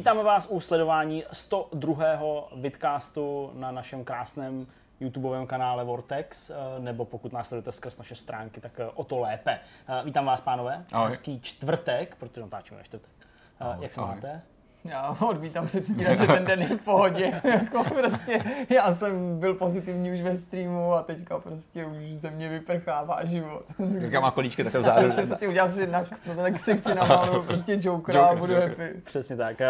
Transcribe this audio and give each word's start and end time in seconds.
Vítáme 0.00 0.22
vás 0.22 0.46
u 0.50 0.60
sledování 0.60 1.24
102. 1.32 2.48
vidcastu 2.56 3.50
na 3.54 3.70
našem 3.70 4.04
krásném 4.04 4.66
YouTubeovém 5.00 5.46
kanále 5.46 5.84
Vortex, 5.84 6.50
eh, 6.50 6.54
nebo 6.78 7.04
pokud 7.04 7.32
nás 7.32 7.48
sledujete 7.48 7.72
skrz 7.72 7.98
naše 7.98 8.14
stránky, 8.14 8.60
tak 8.60 8.80
eh, 8.80 8.86
o 8.94 9.04
to 9.04 9.18
lépe. 9.18 9.60
Eh, 9.88 10.04
Vítám 10.04 10.24
vás, 10.24 10.40
pánové. 10.40 10.84
Ahoj. 10.92 11.10
Hezký 11.10 11.40
čtvrtek, 11.40 12.16
protože 12.16 12.40
natáčíme 12.40 12.78
ve 12.78 12.84
čtvrtek. 12.84 13.10
Ahoj, 13.60 13.76
Jak 13.82 13.92
se 13.92 14.00
ahoj. 14.00 14.14
máte? 14.14 14.42
Já 14.84 15.16
odmítám 15.20 15.66
předstírat, 15.66 16.18
že 16.18 16.26
ten 16.26 16.44
den 16.44 16.62
je 16.62 16.68
v 16.68 16.80
pohodě. 16.84 17.40
jako 17.44 17.84
prostě, 17.84 18.44
já 18.68 18.94
jsem 18.94 19.40
byl 19.40 19.54
pozitivní 19.54 20.12
už 20.12 20.20
ve 20.20 20.36
streamu 20.36 20.92
a 20.92 21.02
teďka 21.02 21.38
prostě 21.38 21.84
už 21.84 21.96
ze 22.14 22.30
mě 22.30 22.48
vyprchává 22.48 23.24
život. 23.24 23.62
Jaká 23.98 24.20
má 24.20 24.30
kolíčky 24.30 24.64
takhle 24.64 24.82
Já 24.82 24.94
vzadu. 25.00 25.12
si 25.12 25.26
prostě 25.26 25.48
udělám 25.48 25.70
si 25.72 25.86
na, 25.86 26.04
na 26.36 26.42
tak 26.42 26.60
sekci 26.60 26.94
na 26.94 27.26
prostě 27.46 27.78
Jokera 27.80 28.20
a 28.20 28.26
Joker, 28.26 28.38
budu 28.38 28.52
Joker. 28.52 28.68
happy. 28.68 29.00
Přesně 29.04 29.36
tak. 29.36 29.60
Eh, 29.60 29.66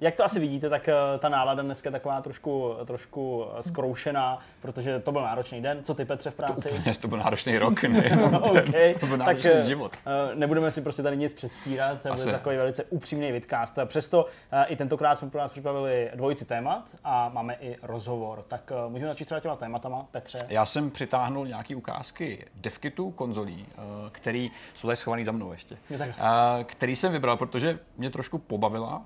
Jak 0.00 0.14
to 0.14 0.24
asi 0.24 0.40
vidíte, 0.40 0.70
tak 0.70 0.88
eh, 0.88 0.94
ta 1.18 1.28
nálada 1.28 1.62
dneska 1.62 1.88
je 1.88 1.92
taková 1.92 2.22
trošku, 2.22 2.74
trošku 2.84 3.44
eh, 3.58 3.62
zkroušená, 3.62 4.38
protože 4.62 4.98
to 5.00 5.12
byl 5.12 5.22
náročný 5.22 5.62
den. 5.62 5.78
Co 5.84 5.94
ty, 5.94 6.04
Petře, 6.04 6.30
v 6.30 6.34
práci? 6.34 6.70
Úplně, 6.70 6.94
to 7.00 7.08
byl 7.08 7.18
náročný 7.18 7.58
rok, 7.58 7.82
ne? 7.82 8.28
okay. 8.42 8.94
To 9.00 9.06
byl 9.06 9.18
tak 9.18 9.26
náročný 9.26 9.50
eh, 9.50 9.64
život. 9.64 9.96
nebudeme 10.34 10.70
si 10.70 10.80
prostě 10.80 11.02
tady 11.02 11.16
nic 11.16 11.34
předstírat, 11.34 12.00
to 12.02 12.12
Asi 12.12 12.24
byl 12.24 12.32
takový 12.32 12.56
velice 12.56 12.84
upřímný 12.84 13.32
vidcast. 13.32 13.78
Přesto 13.84 14.23
eh, 14.52 14.64
i 14.64 14.76
tentokrát 14.76 15.18
jsme 15.18 15.30
pro 15.30 15.40
nás 15.40 15.50
připravili 15.50 16.10
dvojici 16.14 16.44
témat 16.44 16.84
a 17.04 17.28
máme 17.28 17.54
i 17.60 17.76
rozhovor. 17.82 18.44
Tak 18.48 18.72
eh, 18.72 18.90
můžeme 18.90 19.08
začít 19.10 19.24
třeba 19.24 19.40
těma 19.40 19.56
tématama, 19.56 20.06
Petře. 20.10 20.46
Já 20.48 20.66
jsem 20.66 20.90
přitáhnul 20.90 21.46
nějaký 21.46 21.74
ukázky 21.74 22.46
devkitů 22.54 23.10
konzolí, 23.10 23.66
eh, 23.68 23.80
který 24.12 24.50
jsou 24.74 24.88
tady 24.88 24.96
schovaný 24.96 25.24
za 25.24 25.32
mnou 25.32 25.52
ještě. 25.52 25.76
Tak. 25.98 26.08
Eh, 26.08 26.64
Který 26.64 26.96
jsem 26.96 27.12
vybral, 27.12 27.36
protože 27.36 27.78
mě 27.96 28.10
trošku 28.10 28.38
pobavila 28.38 29.02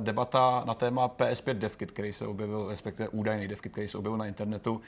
debata 0.00 0.62
na 0.66 0.74
téma 0.74 1.08
PS5 1.08 1.54
devkit, 1.54 1.90
který 1.92 2.12
se 2.12 2.26
objevil, 2.26 2.68
respektive 2.68 3.08
údajný 3.08 3.48
devkit, 3.48 3.72
který 3.72 3.88
se 3.88 3.98
objevil 3.98 4.18
na 4.18 4.26
internetu. 4.26 4.80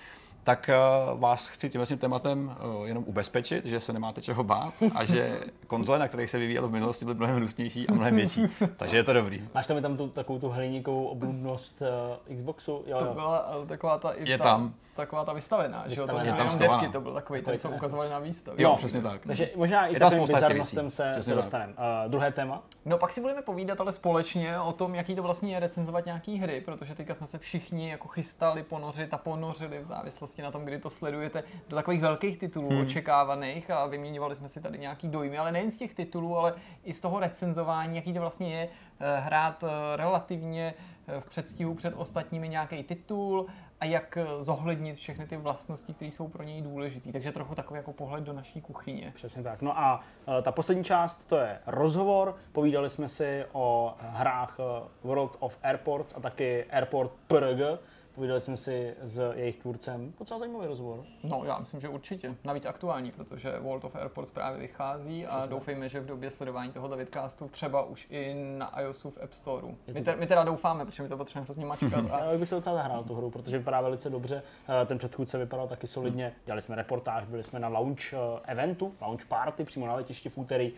Tak 0.44 0.68
eh, 0.68 0.74
vás 1.14 1.48
chci 1.48 1.70
tím 1.70 1.86
tím 1.86 1.98
tématem 1.98 2.56
eh, 2.84 2.88
jenom 2.88 3.04
ubezpečit, 3.06 3.66
že 3.66 3.80
se 3.80 3.92
nemáte 3.92 4.22
čeho 4.22 4.44
bát 4.44 4.74
a 4.94 5.04
že 5.04 5.40
konzole, 5.66 5.98
na 5.98 6.08
kterých 6.08 6.30
se 6.30 6.38
vyvíjelo 6.38 6.68
v 6.68 6.72
minulosti, 6.72 7.04
byly 7.04 7.16
mnohem 7.16 7.36
různější 7.36 7.88
a 7.88 7.94
mnohem 7.94 8.16
větší. 8.16 8.42
Takže 8.76 8.96
je 8.96 9.04
to 9.04 9.12
dobrý. 9.12 9.48
Máš 9.54 9.66
tam 9.66 9.82
tam 9.82 9.96
tu, 9.96 10.08
takovou 10.08 10.38
tu 10.38 10.48
hliníkovou 10.48 11.06
obludnost 11.06 11.82
uh, 12.30 12.36
Xboxu? 12.36 12.84
Jo, 12.86 12.98
To 12.98 13.04
jo. 13.04 13.14
byla 13.14 13.36
ale 13.36 13.66
taková 13.66 13.98
ta, 13.98 14.10
i 14.10 14.30
Je 14.30 14.38
ta, 14.38 14.44
tam. 14.44 14.74
Taková 14.98 15.24
ta 15.24 15.32
vystavená, 15.32 15.84
že 15.86 15.94
jo? 15.94 15.96
To 15.96 16.02
Vystavená. 16.02 16.24
nebyly 16.24 16.44
Je 16.44 16.50
tam 16.50 16.58
devky, 16.58 16.88
to 16.88 17.00
byl 17.00 17.14
takový 17.14 17.42
ten, 17.42 17.58
co 17.58 17.70
ukazovali 17.70 18.10
na 18.10 18.18
výstavě. 18.18 18.62
Jo, 18.62 18.76
přesně 18.76 19.02
tak. 19.02 19.26
Takže 19.26 19.50
možná 19.56 19.86
i 19.86 19.98
takovým 19.98 20.26
bizarnostem 20.26 20.90
se, 20.90 21.16
se 21.20 21.34
dostaneme. 21.34 21.72
Uh, 21.72 22.10
druhé 22.10 22.32
téma? 22.32 22.62
No 22.84 22.98
pak 22.98 23.12
si 23.12 23.20
budeme 23.20 23.42
povídat 23.42 23.80
ale 23.80 23.92
společně 23.92 24.60
o 24.60 24.72
tom, 24.72 24.94
jaký 24.94 25.14
to 25.14 25.22
vlastně 25.22 25.54
je 25.54 25.60
recenzovat 25.60 26.06
nějaký 26.06 26.38
hry, 26.38 26.60
protože 26.60 26.94
teďka 26.94 27.14
jsme 27.14 27.26
se 27.26 27.38
všichni 27.38 27.90
jako 27.90 28.08
chystali 28.08 28.62
ponořit 28.62 29.14
a 29.14 29.18
ponořili 29.18 29.78
v 29.78 29.86
závislosti 29.86 30.42
na 30.42 30.50
tom, 30.50 30.64
kdy 30.64 30.78
to 30.78 30.90
sledujete, 30.90 31.42
do 31.68 31.76
takových 31.76 32.00
velkých 32.00 32.38
titulů 32.38 32.68
hmm. 32.68 32.80
očekávaných 32.80 33.70
a 33.70 33.86
vyměňovali 33.86 34.34
jsme 34.34 34.48
si 34.48 34.60
tady 34.60 34.78
nějaký 34.78 35.08
dojmy, 35.08 35.38
ale 35.38 35.52
nejen 35.52 35.70
z 35.70 35.76
těch 35.76 35.94
titulů, 35.94 36.38
ale 36.38 36.54
i 36.84 36.92
z 36.92 37.00
toho 37.00 37.20
recenzování, 37.20 37.96
jaký 37.96 38.12
to 38.12 38.20
vlastně 38.20 38.54
je 38.54 38.68
eh, 39.00 39.20
hrát 39.20 39.64
eh, 39.64 39.96
relativně 39.96 40.74
eh, 41.08 41.20
v 41.20 41.28
předstihu 41.28 41.74
před 41.74 41.94
ostatními 41.96 42.48
nějaký 42.48 42.82
titul 42.82 43.46
a 43.80 43.84
jak 43.84 44.16
eh, 44.16 44.26
zohlednit 44.40 44.96
všechny 44.96 45.26
ty 45.26 45.36
vlastnosti, 45.36 45.94
které 45.94 46.10
jsou 46.10 46.28
pro 46.28 46.42
něj 46.42 46.62
důležité. 46.62 47.12
Takže 47.12 47.32
trochu 47.32 47.54
takový 47.54 47.78
jako 47.78 47.92
pohled 47.92 48.24
do 48.24 48.32
naší 48.32 48.60
kuchyně. 48.60 49.12
Přesně 49.14 49.42
tak. 49.42 49.62
No 49.62 49.78
a 49.78 50.00
uh, 50.26 50.34
ta 50.42 50.52
poslední 50.52 50.84
část, 50.84 51.24
to 51.28 51.36
je 51.36 51.58
rozhovor. 51.66 52.36
Povídali 52.52 52.90
jsme 52.90 53.08
si 53.08 53.44
o 53.52 53.94
hrách 54.00 54.58
uh, 54.58 54.88
World 55.08 55.36
of 55.38 55.58
Airports 55.62 56.14
a 56.16 56.20
taky 56.20 56.64
Airport 56.64 57.12
PRG. 57.26 57.78
Povídali 58.18 58.40
jsme 58.40 58.56
si 58.56 58.94
s 59.02 59.32
jejich 59.34 59.56
tvůrcem. 59.56 60.12
Docela 60.18 60.40
zajímavý 60.40 60.66
rozhovor. 60.66 61.04
No, 61.22 61.42
já 61.44 61.58
myslím, 61.58 61.80
že 61.80 61.88
určitě. 61.88 62.34
Navíc 62.44 62.66
aktuální, 62.66 63.12
protože 63.12 63.58
World 63.58 63.84
of 63.84 63.96
Airports 63.96 64.30
právě 64.30 64.60
vychází 64.60 65.26
a 65.26 65.36
Přesně. 65.36 65.50
doufejme, 65.50 65.88
že 65.88 66.00
v 66.00 66.06
době 66.06 66.30
sledování 66.30 66.72
tohoto 66.72 66.96
vidcastu 66.96 67.48
třeba 67.48 67.82
už 67.84 68.06
i 68.10 68.34
na 68.58 68.80
iOSu 68.80 69.10
v 69.10 69.18
App 69.22 69.32
Storeu. 69.32 69.76
Je 69.86 69.94
My, 69.94 70.02
te, 70.02 70.16
my 70.16 70.26
teda 70.26 70.44
doufáme, 70.44 70.84
protože 70.84 71.02
my 71.02 71.08
to 71.08 71.16
potřebujeme 71.16 71.44
hrozně 71.44 71.66
mačkat. 71.66 72.04
A 72.12 72.24
Já 72.32 72.38
bych 72.38 72.48
se 72.48 72.54
docela 72.54 72.76
zahrál 72.76 73.04
tu 73.04 73.14
hru, 73.14 73.30
protože 73.30 73.58
vypadá 73.58 73.80
velice 73.80 74.10
dobře. 74.10 74.42
Eh, 74.82 74.86
Ten 74.86 74.98
předchůdce 74.98 75.38
vypadal 75.38 75.68
taky 75.68 75.86
solidně. 75.86 76.32
Dělali 76.46 76.62
jsme 76.62 76.76
reportáž, 76.76 77.24
byli 77.24 77.42
jsme 77.42 77.58
na 77.60 77.68
launch 77.68 78.12
eh, 78.12 78.16
eventu, 78.44 78.94
launch 79.00 79.24
party 79.24 79.64
přímo 79.64 79.86
na 79.86 79.94
letišti 79.94 80.28
v 80.28 80.38
úterý. 80.38 80.72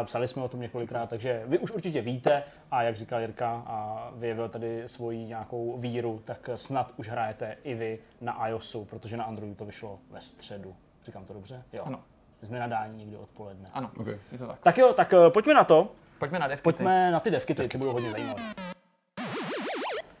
Eh, 0.00 0.04
Psali 0.04 0.28
jsme 0.28 0.42
o 0.42 0.48
tom 0.48 0.60
několikrát, 0.60 1.10
takže 1.10 1.42
vy 1.46 1.58
už 1.58 1.70
určitě 1.70 2.00
víte 2.00 2.42
a 2.74 2.82
jak 2.82 2.96
říkal 2.96 3.20
Jirka 3.20 3.62
a 3.66 4.08
vyjevil 4.16 4.48
tady 4.48 4.82
svoji 4.86 5.24
nějakou 5.24 5.78
víru, 5.78 6.20
tak 6.24 6.48
snad 6.56 6.92
už 6.96 7.08
hrajete 7.08 7.56
i 7.64 7.74
vy 7.74 7.98
na 8.20 8.48
iOSu, 8.48 8.84
protože 8.84 9.16
na 9.16 9.24
Androidu 9.24 9.54
to 9.54 9.64
vyšlo 9.64 9.98
ve 10.10 10.20
středu. 10.20 10.74
Říkám 11.04 11.24
to 11.24 11.32
dobře? 11.32 11.62
Jo. 11.72 11.82
Ano. 11.86 12.00
Z 12.42 12.50
nenadání 12.50 12.98
někdy 12.98 13.16
odpoledne. 13.16 13.68
ano, 13.72 13.90
Okay. 14.00 14.18
je 14.32 14.38
to 14.38 14.46
tak. 14.46 14.58
Tak 14.62 14.78
jo, 14.78 14.92
tak 14.92 15.12
eh, 15.14 15.30
pojďme 15.30 15.54
na 15.54 15.64
to. 15.64 15.88
Pojďme 16.18 16.38
na 16.38 16.48
devky. 16.48 16.62
Pojďme 16.62 17.10
na 17.10 17.20
ty 17.20 17.30
devkity, 17.30 17.68
ty 17.68 17.78
budou 17.78 17.92
hodně 17.92 18.10
zajímavé. 18.10 18.42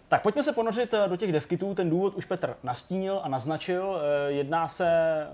Tak 0.08 0.22
pojďme 0.22 0.42
se 0.42 0.52
ponořit 0.52 0.94
eh, 0.94 1.08
do 1.08 1.16
těch 1.16 1.32
devkitů. 1.32 1.74
Ten 1.74 1.90
důvod 1.90 2.14
už 2.14 2.24
Petr 2.24 2.56
nastínil 2.62 3.20
a 3.22 3.28
naznačil. 3.28 4.00
Eh, 4.28 4.32
Jedná 4.32 4.68
se 4.68 4.88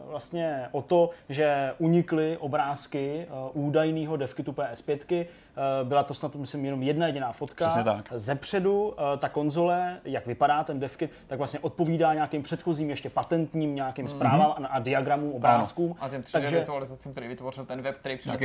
vlastně 0.06 0.68
o 0.72 0.82
to, 0.82 1.10
že 1.28 1.74
unikly 1.78 2.36
obrázky 2.36 3.26
údajného 3.52 4.16
devkitu 4.16 4.52
PS5. 4.52 5.26
Eh, 5.60 5.84
Byla 5.84 6.02
to 6.02 6.14
snad, 6.14 6.34
myslím, 6.34 6.64
jenom 6.64 6.82
jedna 6.82 7.06
jediná 7.06 7.32
fotka. 7.32 7.66
Přesně 7.66 7.84
tak. 7.84 8.08
Zepředu 8.12 8.94
eh, 9.14 9.16
ta 9.18 9.28
konzole, 9.28 10.00
jak 10.04 10.26
vypadá 10.26 10.64
ten 10.64 10.80
devkit, 10.80 11.10
tak 11.26 11.38
vlastně 11.38 11.60
odpovídá 11.60 12.14
nějakým 12.14 12.42
předchozím 12.42 12.90
ještě 12.90 13.10
patentním 13.10 13.74
nějakým 13.74 14.08
zprávám 14.08 14.64
a, 14.64 14.66
a 14.66 14.78
diagramům, 14.78 15.32
obrázkům. 15.32 15.96
A 16.00 16.08
těm 16.08 16.22
3D 16.22 16.32
Takže- 16.32 16.58
vizualizacím, 16.58 17.12
který 17.12 17.28
vytvořil 17.28 17.64
ten 17.64 17.82
web, 17.82 17.96
který 17.98 18.16
přinesl. 18.16 18.38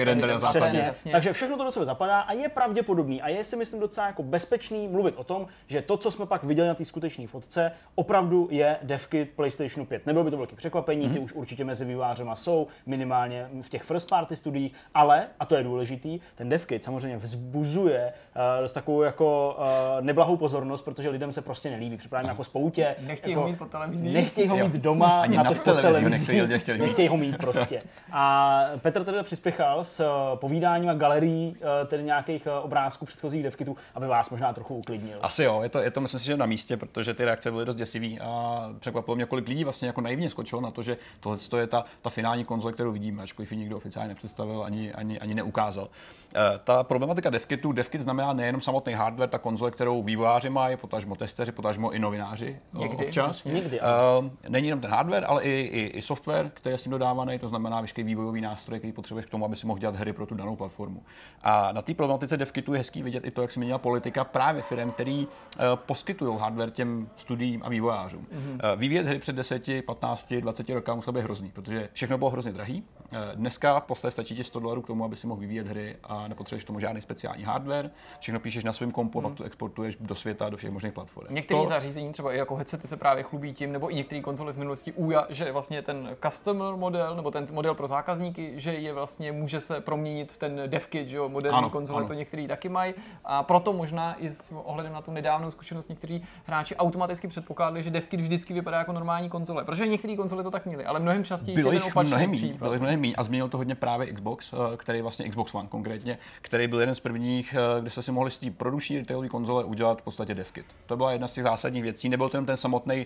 Přesně. 0.59 0.79
jasně. 0.79 1.11
Takže 1.11 1.33
všechno 1.33 1.57
to 1.57 1.63
do 1.63 1.71
sebe 1.71 1.85
zapadá 1.85 2.19
a 2.19 2.33
je 2.33 2.49
pravděpodobný 2.49 3.21
a 3.21 3.27
je 3.29 3.43
si 3.43 3.55
myslím 3.55 3.79
docela 3.79 4.07
jako 4.07 4.23
bezpečný 4.23 4.87
mluvit 4.87 5.15
o 5.17 5.23
tom, 5.23 5.47
že 5.67 5.81
to, 5.81 5.97
co 5.97 6.11
jsme 6.11 6.25
pak 6.25 6.43
viděli 6.43 6.67
na 6.67 6.73
té 6.73 6.85
skutečné 6.85 7.27
fotce, 7.27 7.71
opravdu 7.95 8.47
je 8.51 8.77
devkit 8.83 9.31
PlayStationu 9.35 9.85
5. 9.85 10.05
Nebylo 10.05 10.25
by 10.25 10.31
to 10.31 10.37
velké 10.37 10.55
překvapení, 10.55 11.09
ty 11.09 11.19
už 11.19 11.33
určitě 11.33 11.63
mezi 11.65 11.85
vývářema 11.85 12.35
jsou, 12.35 12.67
minimálně 12.85 13.49
v 13.61 13.69
těch 13.69 13.83
first 13.83 14.09
party 14.09 14.35
studiích, 14.35 14.75
ale, 14.93 15.27
a 15.39 15.45
to 15.45 15.55
je 15.55 15.63
důležitý, 15.63 16.19
ten 16.35 16.49
devkit 16.49 16.83
samozřejmě 16.83 17.04
vzbuzuje 17.13 18.13
uh, 18.35 18.61
dost 18.61 18.71
takovou 18.71 19.01
jako 19.01 19.57
uh, 19.59 20.05
neblahou 20.05 20.37
pozornost, 20.37 20.81
protože 20.81 21.09
lidem 21.09 21.31
se 21.31 21.41
prostě 21.41 21.69
nelíbí. 21.69 21.97
Připravím 21.97 22.29
jako 22.29 22.43
spoutě. 22.43 22.95
Nechtějí 22.99 23.31
jako, 23.31 23.41
ho 23.41 23.47
mít 23.47 23.57
pod 23.57 23.69
televizí. 23.71 24.13
Nechtějí 24.13 24.47
ho 24.47 24.57
Jo. 24.57 24.69
mít 24.69 24.81
doma, 24.81 25.21
Ani 25.21 25.37
na 25.37 25.43
pod 25.43 25.59
televizi 25.59 25.87
ho 25.87 25.93
televizí. 25.93 26.33
nechtějí, 26.49 26.77
mít. 26.79 26.85
Nechtějí 26.85 27.07
ho 27.07 27.17
mít 27.17 27.37
prostě. 27.37 27.81
A 28.11 28.61
Petr 28.81 29.03
teda 29.03 29.23
přispěchal 29.23 29.83
s 29.83 29.99
eh, 29.99 30.37
povídáním 30.37 30.89
a 30.89 30.93
galerií 30.93 31.55
tedy 31.87 32.03
nějakých 32.03 32.47
obrázků 32.61 33.05
předchozích 33.05 33.43
devkitů, 33.43 33.77
aby 33.95 34.07
vás 34.07 34.29
možná 34.29 34.53
trochu 34.53 34.75
uklidnil. 34.75 35.19
Asi 35.21 35.43
jo, 35.43 35.61
je 35.63 35.69
to, 35.69 35.79
je 35.79 35.91
to 35.91 36.01
myslím 36.01 36.19
si, 36.19 36.25
že 36.25 36.37
na 36.37 36.45
místě, 36.45 36.77
protože 36.77 37.13
ty 37.13 37.25
reakce 37.25 37.51
byly 37.51 37.65
dost 37.65 37.75
děsivý 37.75 38.19
a 38.19 38.69
překvapilo 38.79 39.15
mě, 39.15 39.25
kolik 39.25 39.47
lidí 39.47 39.63
vlastně 39.63 39.87
jako 39.87 40.01
naivně 40.01 40.29
skočilo 40.29 40.61
na 40.61 40.71
to, 40.71 40.83
že 40.83 40.97
tohle 41.19 41.37
je 41.59 41.67
ta, 41.67 41.85
ta 42.01 42.09
finální 42.09 42.45
konzole, 42.45 42.73
kterou 42.73 42.91
vidíme, 42.91 43.23
ačkoliv 43.23 43.51
ji 43.51 43.57
nikdo 43.57 43.77
oficiálně 43.77 44.09
nepředstavil 44.09 44.63
ani, 44.63 44.93
ani, 44.93 45.19
ani 45.19 45.33
neukázal. 45.33 45.87
Eh, 46.35 46.59
Ta 46.63 46.83
problematika 46.83 47.29
devkitu, 47.29 47.71
devkit 47.71 48.01
znamená 48.01 48.33
nejenom 48.33 48.61
samotný 48.61 48.93
hardware, 48.93 49.29
ta 49.29 49.37
konzole, 49.37 49.71
kterou 49.71 50.03
vývojáři 50.03 50.49
mají, 50.49 50.77
potažmo 50.77 51.15
testeři, 51.15 51.51
potažmo 51.51 51.91
i 51.91 51.99
novináři 51.99 52.59
eh, 52.75 52.77
Někdy, 52.77 53.05
občas. 53.05 53.43
Někdy, 53.43 53.79
Uh, 54.19 54.29
není 54.49 54.67
jenom 54.67 54.81
ten 54.81 54.91
hardware, 54.91 55.25
ale 55.27 55.43
i, 55.43 55.49
i, 55.49 55.81
i 55.97 56.01
software, 56.01 56.51
který 56.53 56.73
je 56.73 56.77
s 56.77 56.83
tím 56.83 56.91
dodávaný, 56.91 57.39
to 57.39 57.49
znamená 57.49 57.81
veškerý 57.81 58.05
vývojový 58.05 58.41
nástroj, 58.41 58.79
který 58.79 58.93
potřebuješ 58.93 59.25
k 59.25 59.29
tomu, 59.29 59.45
aby 59.45 59.55
si 59.55 59.67
mohl 59.67 59.79
dělat 59.79 59.95
hry 59.95 60.13
pro 60.13 60.25
tu 60.25 60.35
danou 60.35 60.55
platformu. 60.55 61.03
A 61.43 61.71
na 61.71 61.81
té 61.81 61.93
problematice 61.93 62.37
devkitu 62.37 62.73
je 62.73 62.77
hezký 62.77 63.03
vidět 63.03 63.25
i 63.25 63.31
to, 63.31 63.41
jak 63.41 63.51
se 63.51 63.59
měnila 63.59 63.77
politika 63.77 64.23
právě 64.23 64.61
firm, 64.61 64.91
který 64.91 65.27
uh, 65.27 65.63
poskytují 65.75 66.39
hardware 66.39 66.71
těm 66.71 67.09
studiím 67.15 67.61
a 67.65 67.69
vývojářům. 67.69 68.27
Mm-hmm. 68.33 68.73
Uh, 68.73 68.79
vyvíjet 68.79 69.07
hry 69.07 69.19
před 69.19 69.35
10, 69.35 69.63
15, 69.85 70.33
20 70.33 70.69
roky 70.69 70.91
muselo 70.95 71.13
být 71.13 71.23
hrozný, 71.23 71.51
protože 71.51 71.89
všechno 71.93 72.17
bylo 72.17 72.29
hrozně 72.29 72.51
drahý. 72.51 72.83
Uh, 73.11 73.17
dneska 73.35 73.79
v 73.79 73.83
podstatě 73.83 74.11
stačí 74.11 74.35
ti 74.35 74.43
100 74.43 74.59
dolarů 74.59 74.81
k 74.81 74.87
tomu, 74.87 75.05
aby 75.05 75.15
si 75.15 75.27
mohl 75.27 75.41
vyvíjet 75.41 75.67
hry 75.67 75.95
a 76.03 76.24
nepotřebuješ 76.27 76.63
k 76.63 76.67
tomu 76.67 76.79
žádný 76.79 77.01
speciální 77.01 77.43
hardware. 77.43 77.91
Všechno 78.19 78.39
píšeš 78.39 78.63
na 78.63 78.73
svém 78.73 78.91
kompu, 78.91 79.21
mm. 79.21 79.23
pak 79.23 79.37
to 79.37 79.43
exportuješ 79.43 79.97
do 79.99 80.15
světa, 80.15 80.49
do 80.49 80.57
všech 80.57 80.71
možných 80.71 80.93
platform. 80.93 81.27
Některé 81.29 81.59
to, 81.59 81.65
zařízení, 81.65 82.11
třeba 82.11 82.33
i 82.33 82.37
jako 82.37 82.55
headsety 82.55 82.87
se 82.87 82.97
právě 82.97 83.23
chlubí 83.23 83.53
tím, 83.53 83.71
nebo 83.71 83.91
i 83.91 83.95
některé 83.95 84.21
konzole 84.21 84.53
v 84.53 84.57
minulosti 84.57 84.93
UJA, 84.93 85.25
že 85.29 85.51
vlastně 85.51 85.81
ten 85.81 86.17
customer 86.25 86.75
model, 86.75 87.15
nebo 87.15 87.31
ten 87.31 87.47
model 87.51 87.75
pro 87.75 87.87
zákazníky, 87.87 88.53
že 88.55 88.73
je 88.73 88.93
vlastně 88.93 89.31
může 89.31 89.61
se 89.61 89.81
proměnit 89.81 90.31
v 90.31 90.37
ten 90.37 90.61
devkit, 90.67 91.09
že 91.09 91.17
jo, 91.17 91.29
moderní 91.29 91.57
Ano, 91.57 91.69
konzole 91.69 91.99
ano. 91.99 92.07
to 92.07 92.13
některý 92.13 92.47
taky 92.47 92.69
mají. 92.69 92.93
A 93.25 93.43
proto 93.43 93.73
možná 93.73 94.15
i 94.19 94.29
s 94.29 94.51
ohledem 94.63 94.93
na 94.93 95.01
tu 95.01 95.11
nedávnou 95.11 95.51
zkušenost 95.51 95.89
někteří 95.89 96.23
hráči 96.45 96.75
automaticky 96.75 97.27
předpokládali, 97.27 97.83
že 97.83 97.89
DevKit 97.89 98.21
vždycky 98.21 98.53
vypadá 98.53 98.77
jako 98.77 98.91
normální 98.91 99.29
konzole. 99.29 99.63
Protože 99.63 99.87
některé 99.87 100.15
konzole 100.15 100.43
to 100.43 100.51
tak 100.51 100.65
měly, 100.65 100.85
ale 100.85 100.99
mnohem 100.99 101.23
častěji 101.23 101.55
bylo 101.55 101.71
je 101.71 101.79
ten 101.79 101.85
jich 101.85 101.95
opačný 101.95 102.09
mnohem 102.09 102.31
případ. 102.31 102.59
bylo 102.59 102.73
mnohem 102.73 103.01
méně 103.01 103.15
a 103.15 103.23
změnil 103.23 103.49
to 103.49 103.57
hodně 103.57 103.75
právě 103.75 104.13
Xbox, 104.13 104.53
eh, 104.53 104.77
který 104.77 105.01
vlastně 105.01 105.29
Xbox 105.29 105.53
One 105.53 105.67
konkrétně, 105.67 106.04
který 106.41 106.67
byl 106.67 106.79
jeden 106.79 106.95
z 106.95 106.99
prvních, 106.99 107.55
eh, 107.77 107.81
kde 107.81 107.89
jste 107.89 108.01
si 108.01 108.11
mohli 108.11 108.31
z 108.31 108.37
té 108.37 108.51
produkční 108.51 108.97
retailové 108.97 109.29
konzole 109.29 109.63
udělat 109.63 109.99
v 110.01 110.03
podstatě 110.03 110.35
DevKit. 110.35 110.65
To 110.85 110.97
byla 110.97 111.11
jedna 111.11 111.27
z 111.27 111.33
těch 111.33 111.43
zásadních 111.43 111.83
věcí. 111.83 112.09
Nebyl 112.09 112.29
to 112.29 112.37
jen 112.37 112.45
ten 112.45 112.57
samotný 112.57 113.05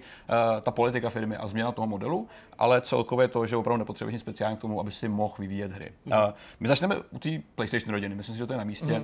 ta 0.61 0.71
politika 0.71 1.09
firmy 1.09 1.37
a 1.37 1.47
změna 1.47 1.71
toho 1.71 1.87
modelu, 1.87 2.27
ale 2.57 2.81
celkově 2.81 3.27
to, 3.27 3.45
že 3.45 3.55
opravdu 3.55 3.77
nepotřebuješ 3.77 4.13
nic 4.13 4.21
speciálního 4.21 4.57
k 4.57 4.61
tomu, 4.61 4.79
aby 4.79 4.91
si 4.91 5.07
mohl 5.07 5.33
vyvíjet 5.39 5.71
hry. 5.71 5.91
Mm. 6.05 6.13
My 6.59 6.67
začneme 6.67 6.95
u 7.11 7.19
té 7.19 7.29
PlayStation 7.55 7.91
rodiny, 7.93 8.15
myslím 8.15 8.35
si, 8.35 8.39
že 8.39 8.47
to 8.47 8.53
je 8.53 8.57
na 8.57 8.63
místě. 8.63 8.85
Mm, 8.85 9.03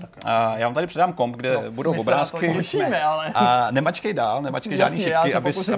já 0.55 0.67
vám 0.67 0.73
tady 0.73 0.87
předám 0.87 1.13
komp, 1.13 1.35
kde 1.35 1.53
no, 1.53 1.71
budou 1.71 1.91
se 1.91 1.95
to 1.95 2.01
obrázky. 2.01 2.53
těšíme, 2.53 3.03
ale- 3.03 3.31
A 3.33 3.71
nemačkej 3.71 4.13
dál, 4.13 4.41
nemačkej 4.41 4.77
žádný 4.77 4.97
šipky, 4.99 5.11
se 5.11 5.15
aby, 5.15 5.33
aby 5.33 5.53
si 5.53 5.71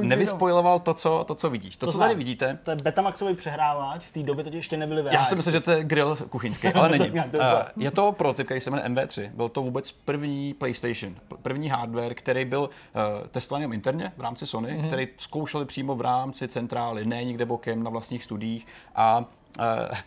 nevyspojiloval 0.00 0.78
to 0.78 0.94
co, 0.94 1.24
to, 1.28 1.34
co 1.34 1.50
vidíš. 1.50 1.76
To, 1.76 1.86
co 1.86 1.92
znám. 1.92 2.08
tady 2.08 2.14
vidíte, 2.14 2.58
To 2.62 2.70
je 2.70 2.76
Betamaxový 2.82 3.34
přehrávač, 3.34 4.04
v 4.04 4.12
té 4.12 4.22
době 4.22 4.44
totiž 4.44 4.56
ještě 4.56 4.76
nebyly 4.76 5.04
já 5.10 5.24
si 5.24 5.36
myslím, 5.36 5.52
že 5.52 5.60
to 5.60 5.70
je 5.70 5.84
grill 5.84 6.16
kuchyňský, 6.16 6.68
ale 6.68 6.88
není. 6.88 7.12
je 7.76 7.90
to 7.90 8.12
prototyp, 8.12 8.46
který 8.46 8.60
se 8.60 8.70
jmenuje 8.70 8.88
MV3. 8.88 9.30
Byl 9.34 9.48
to 9.48 9.62
vůbec 9.62 9.92
první 9.92 10.54
PlayStation, 10.54 11.14
první 11.42 11.68
hardware, 11.68 12.14
který 12.14 12.44
byl 12.44 12.60
uh, 12.60 13.26
testovaný 13.28 13.74
interně 13.74 14.12
v 14.16 14.20
rámci 14.20 14.46
Sony, 14.46 14.72
Mhm. 14.72 14.80
mm-hmm. 14.82 14.86
který 14.86 15.08
zkoušeli 15.16 15.64
přímo 15.64 15.96
v 15.96 16.00
rámci 16.00 16.48
centrály, 16.48 17.04
ne 17.04 17.24
nikde 17.24 17.44
bokem 17.44 17.82
na 17.82 17.90
vlastních 17.90 18.24
studiích 18.24 18.66
a 18.94 19.24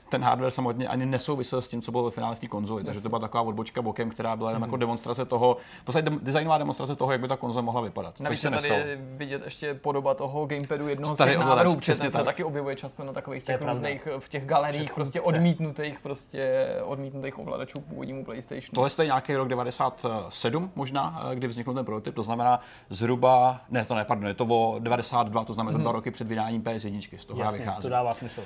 ten 0.10 0.24
hardware 0.24 0.52
samotně 0.52 0.88
ani 0.88 1.06
nesouvisel 1.06 1.62
s 1.62 1.68
tím, 1.68 1.82
co 1.82 1.92
bylo 1.92 2.04
ve 2.04 2.12
finále 2.12 2.36
v 2.36 2.40
té 2.40 2.48
konzoli. 2.48 2.84
Takže 2.84 3.02
to 3.02 3.10
byla 3.10 3.20
taková 3.20 3.44
odbočka 3.44 3.82
bokem, 3.82 4.10
která 4.10 4.36
byla 4.36 4.50
jenom 4.50 4.62
Mhm. 4.62 4.68
jako 4.70 4.78
demonstrace 4.78 5.26
toho, 5.26 5.58
v 5.82 5.86
podstatě 5.86 6.10
designová 6.22 6.58
demonstrace 6.58 6.96
toho, 6.96 7.12
jak 7.12 7.22
by 7.22 7.28
ta 7.28 7.38
konzole 7.38 7.64
mohla 7.64 7.82
vypadat. 7.82 8.20
Navíc 8.20 8.42
se 8.42 8.50
tady 8.50 8.68
je 8.70 8.98
vidět 9.02 9.42
ještě 9.46 9.74
podoba 9.74 10.14
toho 10.14 10.46
gamepadu 10.46 10.88
jednoho 10.88 11.16
z 11.16 11.18
Starý 11.18 11.32
těch 11.32 11.40
ovladač, 11.40 11.58
návrhů, 11.58 11.76
protože 11.76 11.82
přesně 11.82 12.02
ten 12.04 12.12
se 12.12 12.18
tak. 12.18 12.26
taky 12.26 12.44
objevuje 12.44 12.76
často 12.76 13.04
na 13.04 13.14
takových 13.14 13.44
těch 13.44 13.62
různých, 13.62 14.08
v 14.20 14.30
těch 14.30 14.46
galeriích 14.46 14.94
prostě 14.94 15.22
odmítnutých, 15.22 16.00
prostě 16.00 16.68
odmítnutých 16.84 17.40
ovladačů 17.40 17.82
původnímu 17.82 18.26
PlayStationu. 18.26 18.68
Tohle 18.76 18.90
je 19.00 19.06
nějaký 19.06 19.36
rok 19.36 19.48
97 19.48 20.72
možná, 20.76 21.22
eh, 21.32 21.36
kdy 21.36 21.48
vznikl 21.48 21.74
ten 21.74 21.86
prototyp, 21.86 22.16
to 22.16 22.24
znamená 22.24 22.60
zhruba, 22.90 23.60
ne 23.70 23.86
to 23.86 23.96
ne, 23.96 24.06
pardon, 24.06 24.28
je 24.28 24.34
to 24.34 24.46
o 24.46 24.80
92, 24.80 25.46
to 25.46 25.54
znamená 25.54 25.78
dva 25.80 25.92
roky 25.92 26.12
před 26.12 26.28
vydáním 26.28 26.62
PS1, 26.64 27.18
z 27.18 27.26
toho 27.26 27.40
já 27.40 27.46
Mhm. 27.46 27.54
Jasně, 27.54 27.66
vycházím. 27.66 27.82
to 27.82 27.90
dává 27.90 28.14
smysl. 28.14 28.40
Uh, 28.42 28.46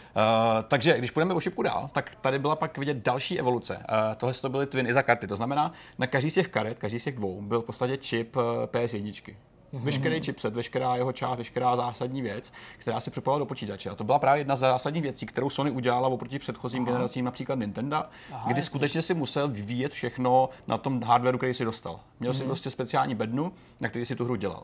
takže 0.68 0.91
když 0.98 1.12
půjdeme 1.12 1.34
o 1.34 1.40
šipku 1.40 1.64
dál, 1.64 1.90
tak 1.92 2.16
tady 2.22 2.40
byla 2.40 2.56
pak 2.56 2.78
vidět 2.78 2.98
další 2.98 3.40
evoluce. 3.40 3.76
Uh, 3.76 4.16
tohle 4.18 4.34
to 4.34 4.50
byly 4.50 4.66
Twin 4.66 4.88
ISA 4.88 5.04
karty, 5.04 5.28
to 5.28 5.36
znamená, 5.36 5.72
na 5.98 6.08
každý 6.08 6.32
z 6.32 6.34
těch 6.34 6.48
karet, 6.48 6.80
každý 6.80 7.00
z 7.00 7.04
těch 7.04 7.16
dvou, 7.16 7.42
byl 7.42 7.62
v 7.62 7.66
podstatě 7.66 7.98
čip 7.98 8.36
uh, 8.36 8.44
PS1. 8.66 9.36
Veškerý 9.74 10.22
chipset, 10.22 10.54
veškerá 10.54 10.96
jeho 10.96 11.12
část, 11.12 11.38
veškerá 11.38 11.76
zásadní 11.76 12.22
věc, 12.22 12.54
která 12.78 13.00
se 13.00 13.12
připojovala 13.12 13.40
do 13.40 13.46
počítače. 13.46 13.90
A 13.90 13.96
to 13.96 14.04
byla 14.04 14.20
právě 14.20 14.40
jedna 14.40 14.56
z 14.56 14.60
zásadních 14.60 15.04
věcí, 15.04 15.26
kterou 15.26 15.50
Sony 15.50 15.72
udělala 15.72 16.08
oproti 16.08 16.40
předchozím 16.40 16.86
generacím, 16.86 17.26
například 17.26 17.60
Nintendo, 17.60 17.96
Aha, 18.32 18.44
kdy 18.46 18.52
jasně. 18.52 18.64
skutečně 18.64 19.02
si 19.02 19.14
musel 19.14 19.48
vyvíjet 19.48 19.92
všechno 19.92 20.50
na 20.68 20.78
tom 20.78 21.04
hardwareu, 21.04 21.38
který 21.38 21.54
si 21.54 21.66
dostal. 21.66 22.00
Měl 22.20 22.34
si 22.34 22.44
prostě 22.44 22.70
speciální 22.70 23.16
bednu, 23.16 23.54
na 23.80 23.90
který 23.90 24.06
si 24.06 24.16
tu 24.16 24.24
hru 24.24 24.36
dělal. 24.36 24.64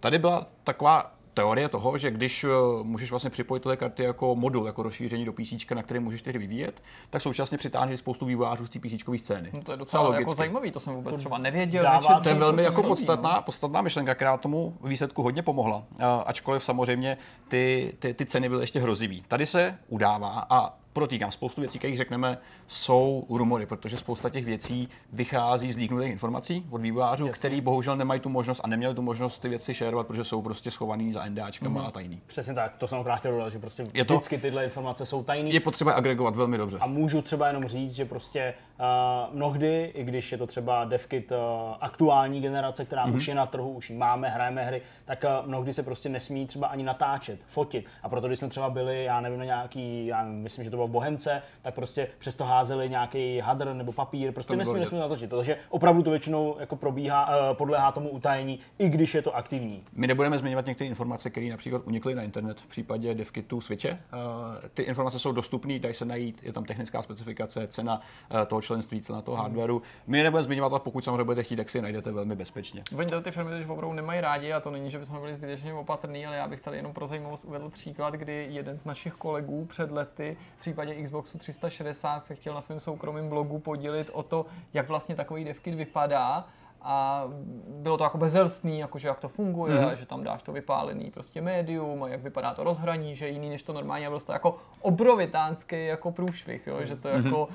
Tady 0.00 0.18
byla 0.18 0.46
taková 0.64 1.17
teorie 1.34 1.68
toho, 1.68 1.98
že 1.98 2.10
když 2.10 2.44
eh, 2.44 2.48
můžeš 2.82 3.10
vlastně 3.10 3.30
připojit 3.30 3.60
tyhle 3.62 3.76
karty 3.76 4.02
jako 4.02 4.36
modul, 4.36 4.66
jako 4.66 4.82
rozšíření 4.82 5.24
do 5.24 5.32
PC, 5.32 5.52
na 5.74 5.82
kterém 5.82 6.02
můžeš 6.04 6.22
ty 6.22 6.30
hry 6.30 6.38
vyvíjet, 6.38 6.82
tak 7.10 7.22
současně 7.22 7.58
přitáhneš 7.58 7.98
spoustu 8.00 8.26
vývojářů 8.26 8.66
z 8.66 8.70
té 8.70 8.78
PC 8.78 8.92
scény. 9.16 9.50
No 9.54 9.60
to 9.62 9.72
je 9.72 9.76
docela 9.78 10.14
jako 10.14 10.34
zajímavý, 10.34 10.70
to 10.70 10.80
jsem 10.80 10.94
vůbec 10.94 11.16
třeba 11.16 11.38
nevěděl. 11.38 11.82
dává- 11.84 11.94
nečetl 12.00 12.22
To 12.22 12.28
je 12.28 12.34
velmi 12.34 12.56
jsem 12.56 12.64
jako 12.64 12.82
podstatná, 12.82 13.36
no. 13.36 13.42
podstatná 13.42 13.82
myšlenka, 13.82 14.14
která 14.14 14.36
tomu 14.36 14.76
výsledku 14.84 15.22
hodně 15.22 15.42
pomohla. 15.42 15.82
A- 15.98 16.16
Ačkoliv 16.26 16.64
samozřejmě 16.64 17.18
ty, 17.48 17.92
ty, 17.98 18.14
ty 18.14 18.26
ceny 18.26 18.48
byly 18.48 18.62
ještě 18.62 18.80
hrozivý. 18.80 19.22
Tady 19.28 19.46
se 19.46 19.78
udává 19.88 20.46
a 20.50 20.72
protýkám, 20.98 21.30
spoustu 21.30 21.60
věcí, 21.60 21.78
které 21.78 21.96
řekneme, 21.96 22.38
jsou 22.66 23.26
rumory, 23.30 23.66
protože 23.66 23.96
spousta 23.96 24.30
těch 24.30 24.44
věcí 24.44 24.88
vychází 25.12 25.72
z 25.72 25.76
líknutých 25.76 26.10
informací 26.12 26.66
od 26.70 26.80
vývojářů, 26.80 27.26
Jasně. 27.26 27.38
který 27.38 27.60
bohužel 27.60 27.96
nemají 27.96 28.20
tu 28.20 28.28
možnost 28.28 28.60
a 28.64 28.68
neměli 28.68 28.94
tu 28.94 29.02
možnost 29.02 29.38
ty 29.38 29.48
věci 29.48 29.74
šerovat, 29.74 30.06
protože 30.06 30.24
jsou 30.24 30.42
prostě 30.42 30.70
schovaný 30.70 31.12
za 31.12 31.24
NDAčkama 31.26 31.82
a 31.82 31.90
tajný. 31.90 32.20
Přesně 32.26 32.54
tak, 32.54 32.76
to 32.76 32.88
jsem 32.88 32.98
opravdu 32.98 33.18
chtěl 33.20 33.32
dodat, 33.32 33.50
že 33.50 33.58
prostě 33.58 33.84
Je 33.94 34.04
to- 34.04 34.14
vždycky 34.14 34.38
tyhle 34.38 34.64
informace 34.64 35.06
jsou 35.06 35.22
tajné. 35.22 35.48
Je 35.50 35.60
potřeba 35.60 35.92
agregovat 35.92 36.36
velmi 36.36 36.58
dobře. 36.58 36.78
A 36.80 36.86
můžu 36.86 37.22
třeba 37.22 37.46
jenom 37.46 37.64
říct, 37.64 37.94
že 37.94 38.04
prostě 38.04 38.54
uh, 38.80 39.34
mnohdy, 39.36 39.92
i 39.94 40.04
když 40.04 40.32
je 40.32 40.38
to 40.38 40.46
třeba 40.46 40.84
DevKit 40.84 41.30
uh, 41.32 41.36
aktuální 41.80 42.40
generace, 42.40 42.84
která 42.84 43.04
Mhm. 43.06 43.12
mm-hmm. 43.12 43.16
už 43.16 43.28
je 43.28 43.34
na 43.34 43.46
trhu, 43.46 43.70
už 43.72 43.90
ji 43.90 43.96
máme, 43.96 44.28
hrajeme 44.28 44.64
hry, 44.64 44.82
tak 45.04 45.24
uh, 45.40 45.48
mnohdy 45.48 45.72
se 45.72 45.82
prostě 45.82 46.08
nesmí 46.08 46.46
třeba 46.46 46.66
ani 46.66 46.82
natáčet, 46.84 47.40
fotit. 47.46 47.86
A 48.02 48.08
proto, 48.08 48.26
když 48.26 48.38
jsme 48.38 48.48
třeba 48.48 48.70
byli, 48.70 49.04
já 49.04 49.20
nevím, 49.20 49.38
na 49.38 49.44
nějaký, 49.44 50.06
já 50.06 50.24
myslím, 50.24 50.64
že 50.64 50.70
to 50.70 50.76
bylo 50.76 50.87
v 50.88 50.90
Bohemce, 50.90 51.42
tak 51.62 51.74
prostě 51.74 52.08
přesto 52.18 52.44
házeli 52.44 52.90
nějaký 52.90 53.40
hadr 53.40 53.72
nebo 53.72 53.92
papír, 53.92 54.32
prostě 54.32 54.56
nesmí, 54.56 54.80
nesmí 54.80 54.98
natočit. 54.98 55.30
Takže 55.30 55.56
opravdu 55.68 56.02
to 56.02 56.10
většinou 56.10 56.56
jako 56.60 56.76
probíhá, 56.76 57.50
uh, 57.50 57.56
podléhá 57.56 57.92
tomu 57.92 58.10
utajení, 58.10 58.58
i 58.78 58.88
když 58.88 59.14
je 59.14 59.22
to 59.22 59.36
aktivní. 59.36 59.84
My 59.92 60.06
nebudeme 60.06 60.38
zmiňovat 60.38 60.66
některé 60.66 60.88
informace, 60.88 61.30
které 61.30 61.46
například 61.46 61.82
unikly 61.86 62.14
na 62.14 62.22
internet 62.22 62.60
v 62.60 62.66
případě 62.66 63.14
DevKitu 63.14 63.60
Switche. 63.60 63.88
Eh, 63.88 64.68
Ty 64.74 64.82
informace 64.82 65.18
jsou 65.18 65.32
dostupné, 65.32 65.78
dají 65.78 65.94
se 65.94 66.04
najít, 66.04 66.42
je 66.42 66.52
tam 66.52 66.64
technická 66.64 67.02
specifikace, 67.02 67.66
cena 67.66 68.00
eh, 68.30 68.46
toho 68.46 68.62
členství, 68.62 69.02
cena 69.02 69.22
toho 69.22 69.36
hardwareu. 69.36 69.82
My 70.06 70.18
je 70.18 70.24
nebudeme 70.24 70.42
zmiňovat, 70.42 70.72
ale 70.72 70.80
pokud 70.80 71.04
samozřejmě 71.04 71.24
budete 71.24 71.42
chtít, 71.42 71.56
tak 71.56 71.70
si 71.70 71.78
je 71.78 71.82
najdete 71.82 72.12
velmi 72.12 72.36
bezpečně. 72.36 72.82
Oni 72.96 73.06
ty 73.22 73.30
firmy 73.30 73.50
teď 73.50 73.68
opravdu 73.68 73.96
nemají 73.96 74.20
rádi 74.20 74.52
a 74.52 74.60
to 74.60 74.70
není, 74.70 74.90
že 74.90 74.98
bychom 74.98 75.20
byli 75.20 75.34
zbytečně 75.34 75.74
opatrní, 75.74 76.26
ale 76.26 76.36
já 76.36 76.48
bych 76.48 76.60
tady 76.60 76.76
jenom 76.76 76.92
pro 76.92 77.06
zajímavost 77.06 77.44
uvedl 77.44 77.70
příklad, 77.70 78.14
kdy 78.14 78.46
jeden 78.50 78.78
z 78.78 78.84
našich 78.84 79.14
kolegů 79.14 79.64
před 79.64 79.90
lety 79.90 80.36
v 80.56 80.62
případě 80.78 81.02
Xboxu 81.02 81.38
360 81.38 82.24
se 82.24 82.34
chtěl 82.34 82.54
na 82.54 82.60
svém 82.60 82.80
soukromém 82.80 83.28
blogu 83.28 83.58
podělit 83.58 84.10
o 84.12 84.22
to, 84.22 84.46
jak 84.74 84.88
vlastně 84.88 85.14
takový 85.14 85.44
devkit 85.44 85.74
vypadá 85.74 86.46
a 86.82 87.24
bylo 87.68 87.96
to 87.98 88.04
jako 88.04 88.18
bezelstný, 88.18 88.78
jakože 88.78 89.08
jak 89.08 89.18
to 89.20 89.28
funguje, 89.28 89.74
Mhm. 89.74 89.84
mm-hmm. 89.84 89.92
že 89.96 90.06
tam 90.06 90.24
dáš 90.24 90.42
to 90.42 90.52
vypálený 90.52 91.10
prostě 91.10 91.40
médium 91.40 92.02
a 92.02 92.08
jak 92.08 92.22
vypadá 92.22 92.54
to 92.54 92.64
rozhraní, 92.64 93.16
že 93.16 93.28
jiný 93.28 93.48
než 93.50 93.62
to 93.62 93.72
normálně 93.72 94.06
a 94.06 94.10
byl 94.10 94.20
to 94.20 94.32
jako 94.32 94.56
obrovitánský 94.80 95.86
jako 95.86 96.12
průšvih, 96.12 96.66
jo? 96.66 96.76
že 96.84 96.96
to 96.96 97.08
Mhm. 97.08 97.24
jako 97.26 97.48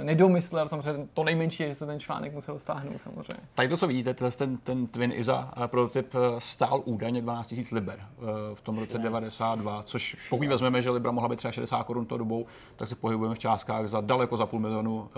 eh, 0.00 0.04
nedomyslel, 0.04 0.68
samozřejmě 0.68 1.06
to 1.14 1.24
nejmenší 1.24 1.62
je, 1.62 1.68
že 1.68 1.74
se 1.74 1.86
ten 1.86 2.00
článek 2.00 2.32
musel 2.34 2.58
stáhnout 2.58 2.98
samozřejmě. 3.00 3.42
Tady 3.54 3.68
to, 3.68 3.76
co 3.76 3.86
vidíte, 3.86 4.14
ten, 4.14 4.56
ten 4.56 4.86
Twin 4.86 5.12
ISA 5.14 5.52
eh, 5.64 5.68
prototyp 5.68 6.14
eh, 6.14 6.40
stál 6.40 6.82
údajně 6.84 7.22
12 7.22 7.52
000 7.52 7.64
liber 7.72 8.00
v 8.54 8.60
tom 8.60 8.78
roce 8.78 8.98
92, 8.98 9.82
což 9.82 10.16
pokud 10.30 10.48
vezmeme, 10.48 10.82
že 10.82 10.90
libra 10.90 11.10
mohla 11.12 11.28
být 11.28 11.36
třeba 11.36 11.52
60 11.52 11.84
korun 11.84 12.06
tou 12.06 12.18
dobou, 12.18 12.46
tak 12.76 12.88
se 12.88 12.94
pohybujeme 12.94 13.34
v 13.34 13.38
částkách 13.38 13.86
za 13.88 14.00
daleko 14.00 14.36
za 14.36 14.46
půl 14.46 14.60
milionu 14.60 14.94
uh, 14.96 15.08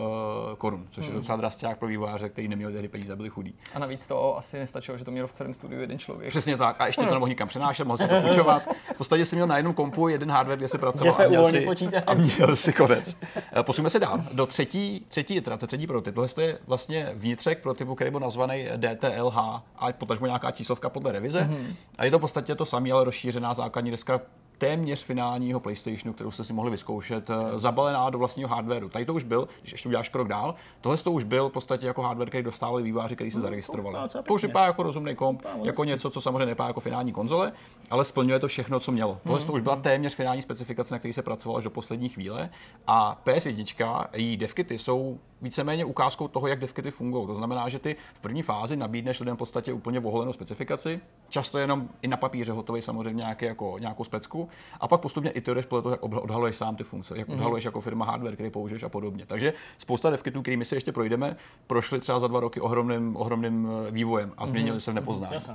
korun, 0.58 0.86
což 0.90 1.06
je 1.06 1.12
docela 1.14 1.36
drasták 1.36 1.78
pro 1.78 1.88
vývojáře, 1.88 2.28
který 2.28 2.48
neměli 2.48 2.72
tehdy 2.72 2.88
peníze, 2.88 3.16
byli 3.16 3.28
chudí. 3.28 3.54
A 3.74 3.78
navíc 3.78 4.06
to 4.06 4.38
asi 4.38 4.58
nestačilo, 4.58 4.98
že 4.98 5.04
to 5.04 5.10
měl 5.10 5.26
v 5.26 5.32
celém 5.32 5.54
studiu 5.54 5.80
jeden 5.80 5.98
člověk. 5.98 6.30
Přesně 6.30 6.56
tak. 6.56 6.76
A 6.78 6.86
ještě 6.86 7.02
to 7.02 7.10
nemohl 7.12 7.28
nikam 7.28 7.48
přenášet, 7.48 7.84
mohl 7.84 7.98
si 7.98 8.08
to 8.08 8.20
půjčovat. 8.20 8.62
V 8.94 8.98
podstatě 8.98 9.24
si 9.24 9.36
měl 9.36 9.46
na 9.46 9.56
jednom 9.56 9.74
kompu 9.74 10.08
jeden 10.08 10.30
hardware, 10.30 10.58
kde 10.58 10.68
se 10.68 10.78
pracoval 10.78 11.16
a 11.18 11.28
měl, 11.28 11.44
si, 11.50 11.60
počítač. 11.60 12.04
a 12.06 12.14
měl 12.14 12.56
si 12.56 12.72
konec. 12.72 13.16
Eh, 13.36 13.62
Posuneme 13.62 13.90
se 13.90 13.98
dál. 13.98 14.24
Do 14.32 14.46
třetí, 14.46 15.04
třetí 15.08 15.34
iterace, 15.34 15.66
třetí 15.66 15.86
prototyp. 15.86 16.14
Tohle 16.14 16.44
je 16.44 16.58
vlastně 16.66 17.10
vnitřek 17.14 17.62
prototypu, 17.62 17.94
který 17.94 18.10
byl 18.10 18.20
nazvaný 18.20 18.68
DTLH 18.76 19.36
a 19.76 19.92
potažmo 19.98 20.26
nějaká 20.26 20.50
číslovka 20.50 20.88
podle 20.88 21.12
revize. 21.12 21.40
Mm-hmm. 21.40 21.74
A 21.98 22.04
je 22.04 22.10
to 22.10 22.18
v 22.18 22.20
podstatě 22.20 22.54
to 22.54 22.64
samé, 22.66 22.92
ale 22.92 23.04
rozšířená 23.04 23.54
základní 23.54 23.90
deska 23.90 24.20
téměř 24.62 25.04
finálního 25.04 25.60
PlayStationu, 25.60 26.12
kterou 26.12 26.30
jste 26.30 26.44
si 26.44 26.52
mohli 26.52 26.70
vyzkoušet, 26.70 27.30
eh, 27.30 27.58
zabalená 27.58 28.10
do 28.10 28.18
vlastního 28.18 28.48
hardwareu. 28.48 28.88
Tady 28.88 29.04
to 29.04 29.14
už 29.14 29.24
byl, 29.24 29.48
když 29.60 29.72
ještě 29.72 29.88
uděláš 29.88 30.08
krok 30.08 30.28
dál, 30.28 30.54
tohle 30.80 30.98
to 30.98 31.12
už 31.12 31.24
byl 31.24 31.48
v 31.48 31.52
podstatě 31.52 31.86
jako 31.86 32.02
hardware, 32.02 32.28
který 32.28 32.42
dostávali 32.42 32.82
výváři, 32.82 33.14
který 33.14 33.30
se 33.30 33.40
zaregistrovali. 33.40 33.98
to 34.22 34.34
už 34.34 34.42
vypadá 34.42 34.66
jako 34.66 34.82
rozumný 34.82 35.14
komp, 35.14 35.42
jako 35.62 35.84
něco, 35.84 36.10
co 36.10 36.20
samozřejmě 36.20 36.38
nevypadá 36.38 36.66
jako 36.66 36.80
finální 36.80 37.12
konzole, 37.12 37.52
ale 37.90 38.04
splňuje 38.04 38.38
to 38.38 38.48
všechno, 38.48 38.80
co 38.80 38.92
mělo. 38.92 39.18
Tohle 39.22 39.40
to 39.40 39.52
už 39.52 39.60
byla 39.62 39.76
téměř 39.76 40.14
finální 40.14 40.42
specifikace, 40.42 40.94
na 40.94 40.98
který 40.98 41.14
se 41.14 41.22
pracovalo 41.22 41.58
až 41.58 41.64
do 41.64 41.70
poslední 41.70 42.08
chvíle. 42.08 42.50
A 42.86 43.20
PS1, 43.24 44.06
její 44.12 44.36
devkity 44.36 44.78
jsou 44.78 45.18
víceméně 45.42 45.84
ukázkou 45.84 46.28
toho, 46.28 46.46
jak 46.46 46.58
devkity 46.58 46.90
fungují. 46.90 47.26
To 47.26 47.34
znamená, 47.34 47.68
že 47.68 47.78
ty 47.78 47.96
v 48.14 48.20
první 48.20 48.42
fázi 48.42 48.76
nabídneš 48.76 49.20
lidem 49.20 49.36
v 49.36 49.38
podstatě 49.38 49.72
úplně 49.72 50.00
voholenou 50.00 50.32
specifikaci, 50.32 51.00
často 51.28 51.58
jenom 51.58 51.88
i 52.02 52.08
na 52.08 52.16
papíře 52.16 52.52
hotový 52.52 52.82
samozřejmě 52.82 53.20
nějaký, 53.20 53.44
jako, 53.44 53.78
nějakou 53.78 54.04
specku, 54.04 54.48
a 54.80 54.88
pak 54.88 55.00
postupně 55.00 55.30
iteruješ 55.30 55.66
podle 55.66 55.82
toho, 55.82 55.92
jak 55.92 56.02
odhaluješ 56.02 56.56
sám 56.56 56.76
ty 56.76 56.84
funkce, 56.84 57.18
jak 57.18 57.28
odhaluješ 57.28 57.64
jako 57.64 57.80
firma 57.80 58.04
hardware, 58.04 58.34
který 58.34 58.50
použiješ 58.50 58.82
a 58.82 58.88
podobně. 58.88 59.26
Takže 59.26 59.52
spousta 59.78 60.10
devkitů, 60.10 60.42
kterými 60.42 60.64
si 60.64 60.74
ještě 60.74 60.92
projdeme, 60.92 61.36
prošly 61.66 62.00
třeba 62.00 62.20
za 62.20 62.26
dva 62.26 62.40
roky 62.40 62.60
ohromným, 62.60 63.16
ohromným 63.16 63.68
eh, 63.88 63.90
vývojem 63.90 64.32
a 64.36 64.46
změnili 64.46 64.80
se 64.80 64.90
v 64.90 64.94
nepoznání. 64.94 65.34
Jasně. 65.34 65.54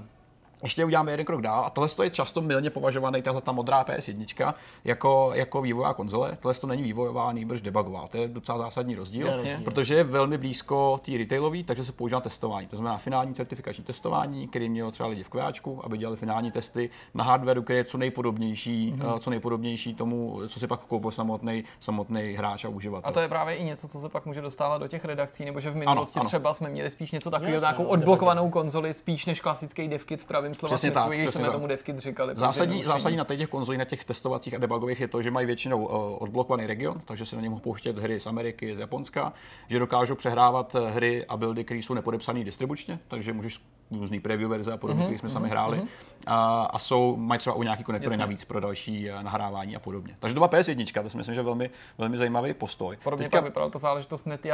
Ještě 0.64 0.86
uděláme 0.86 1.12
jeden 1.12 1.26
krok 1.26 1.42
dál 1.42 1.66
a 1.66 1.70
tohle 1.70 1.90
je 2.04 2.10
často 2.10 2.42
milně 2.42 2.70
považovaný, 2.70 3.22
tahle 3.22 3.42
ta 3.42 3.52
modrá 3.52 3.84
PS1 3.84 4.54
jako, 4.84 5.32
jako 5.34 5.62
vývojová 5.62 5.94
konzole. 5.94 6.38
Tohle 6.40 6.54
to 6.54 6.68
není 6.68 6.84
vývojová, 6.84 7.32
nýbrž 7.32 7.62
debugová. 7.62 8.08
To 8.08 8.18
je 8.18 8.28
docela 8.28 8.58
zásadní 8.58 8.96
rozdíl, 8.96 9.28
Jasně. 9.28 9.62
protože 9.64 9.96
je 9.96 10.04
velmi 10.04 10.38
blízko 10.38 11.02
té 11.06 11.18
retailové, 11.18 11.64
takže 11.64 11.86
se 11.86 11.92
používá 11.92 12.22
testování. 12.22 12.68
To 12.68 12.76
znamená 12.76 12.98
finální 12.98 13.34
certifikační 13.34 13.84
testování, 13.84 14.48
který 14.48 14.70
mělo 14.70 14.92
třeba 14.92 15.10
lidi 15.10 15.24
v 15.24 15.30
kváčku, 15.30 15.86
aby 15.86 15.98
dělali 15.98 16.18
finální 16.18 16.52
testy 16.52 16.90
na 17.14 17.24
hardwareu, 17.24 17.64
který 17.64 17.78
je 17.78 17.84
co 17.84 17.98
nejpodobnější, 17.98 18.94
mm-hmm. 18.98 19.20
co 19.20 19.30
nejpodobnější 19.30 19.96
tomu, 19.96 20.42
co 20.48 20.60
si 20.60 20.68
pak 20.68 20.80
koupil 20.80 21.12
samotný, 21.12 21.64
samotný 21.80 22.34
hráč 22.34 22.66
a 22.66 22.70
uživatel. 22.70 23.10
A 23.10 23.14
to 23.14 23.20
je 23.20 23.28
právě 23.28 23.56
i 23.56 23.64
něco, 23.64 23.88
co 23.88 24.00
se 24.00 24.10
pak 24.10 24.26
může 24.26 24.42
dostávat 24.42 24.78
do 24.78 24.88
těch 24.88 25.06
redakcí, 25.06 25.46
nebo 25.46 25.60
že 25.60 25.70
v 25.70 25.76
minulosti 25.76 26.16
Ano, 26.16 26.22
ano. 26.22 26.28
třeba 26.28 26.54
jsme 26.54 26.70
měli 26.70 26.90
spíš 26.90 27.12
něco 27.12 27.32
takového, 27.32 27.60
nějakou 27.60 27.84
no, 27.84 27.90
odblokovanou 27.90 28.50
konzoli, 28.50 28.94
spíš 28.94 29.26
než 29.26 29.42
klasický 29.42 29.88
devkit 29.88 30.22
v 30.22 30.26
pravém 30.48 30.56
slova 30.56 30.75
Přesně 30.75 30.92
smyslu, 30.92 31.10
tak, 31.25 31.30
jsme 31.30 31.42
tak. 31.42 31.51
tomu 31.51 31.68
devkit 31.68 31.98
říkali. 31.98 32.34
Zásadní, 32.38 32.84
zásadní 32.84 33.18
na 33.18 33.24
těch 33.24 33.50
konzolích, 33.50 33.80
na 33.80 33.86
těch 33.86 34.06
testovacích 34.06 34.54
a 34.54 34.58
debugových 34.58 35.00
je 35.00 35.08
to, 35.08 35.22
že 35.22 35.32
mají 35.32 35.46
většinou 35.48 35.86
uh, 35.86 36.24
odblokovaný 36.24 36.68
region, 36.68 37.01
takže 37.06 37.25
se 37.25 37.36
na 37.36 37.42
ně 37.42 37.50
mohou 37.50 37.60
pouštět 37.60 37.98
hry 38.00 38.20
z 38.20 38.27
Ameriky, 38.27 38.75
z 38.75 38.80
Japonska, 38.80 39.34
že 39.70 39.80
dokážou 39.80 40.16
přehrávat 40.16 40.75
eh, 40.75 40.89
hry 40.89 41.25
a 41.25 41.38
buildy, 41.38 41.63
které 41.63 41.80
jsou 41.80 41.94
nepodepsané 41.94 42.44
distribučně, 42.44 43.00
takže 43.08 43.34
můžeš 43.34 43.62
různý 43.92 44.20
preview 44.20 44.50
verze 44.50 44.72
a 44.74 44.77
podobně, 44.77 45.00
Mhm, 45.04 45.08
které 45.08 45.20
jsme 45.20 45.30
sami 45.30 45.50
hráli. 45.50 45.82
A, 46.28 46.64
a 46.64 46.80
jsou, 46.80 47.16
mají 47.18 47.40
třeba 47.40 47.56
u 47.56 47.64
nějaký 47.64 47.84
konektory 47.84 48.14
Jasně. 48.14 48.22
navíc 48.22 48.44
pro 48.44 48.60
další 48.60 49.10
eh, 49.10 49.24
nahrávání 49.24 49.76
a 49.76 49.80
podobně. 49.80 50.16
Takže 50.20 50.34
to 50.34 50.40
byla 50.40 50.50
PS1, 50.50 51.04
to 51.04 51.10
si 51.10 51.18
myslím, 51.18 51.36
že 51.36 51.40
je 51.40 51.44
velmi, 51.44 51.70
velmi 51.98 52.18
zajímavý 52.18 52.54
postoj. 52.54 52.98
Podobně 53.04 53.26
Teďka- 53.26 53.44
vypadala 53.44 53.72
ta 53.72 53.80
záležitost 53.80 54.26
Nety 54.26 54.50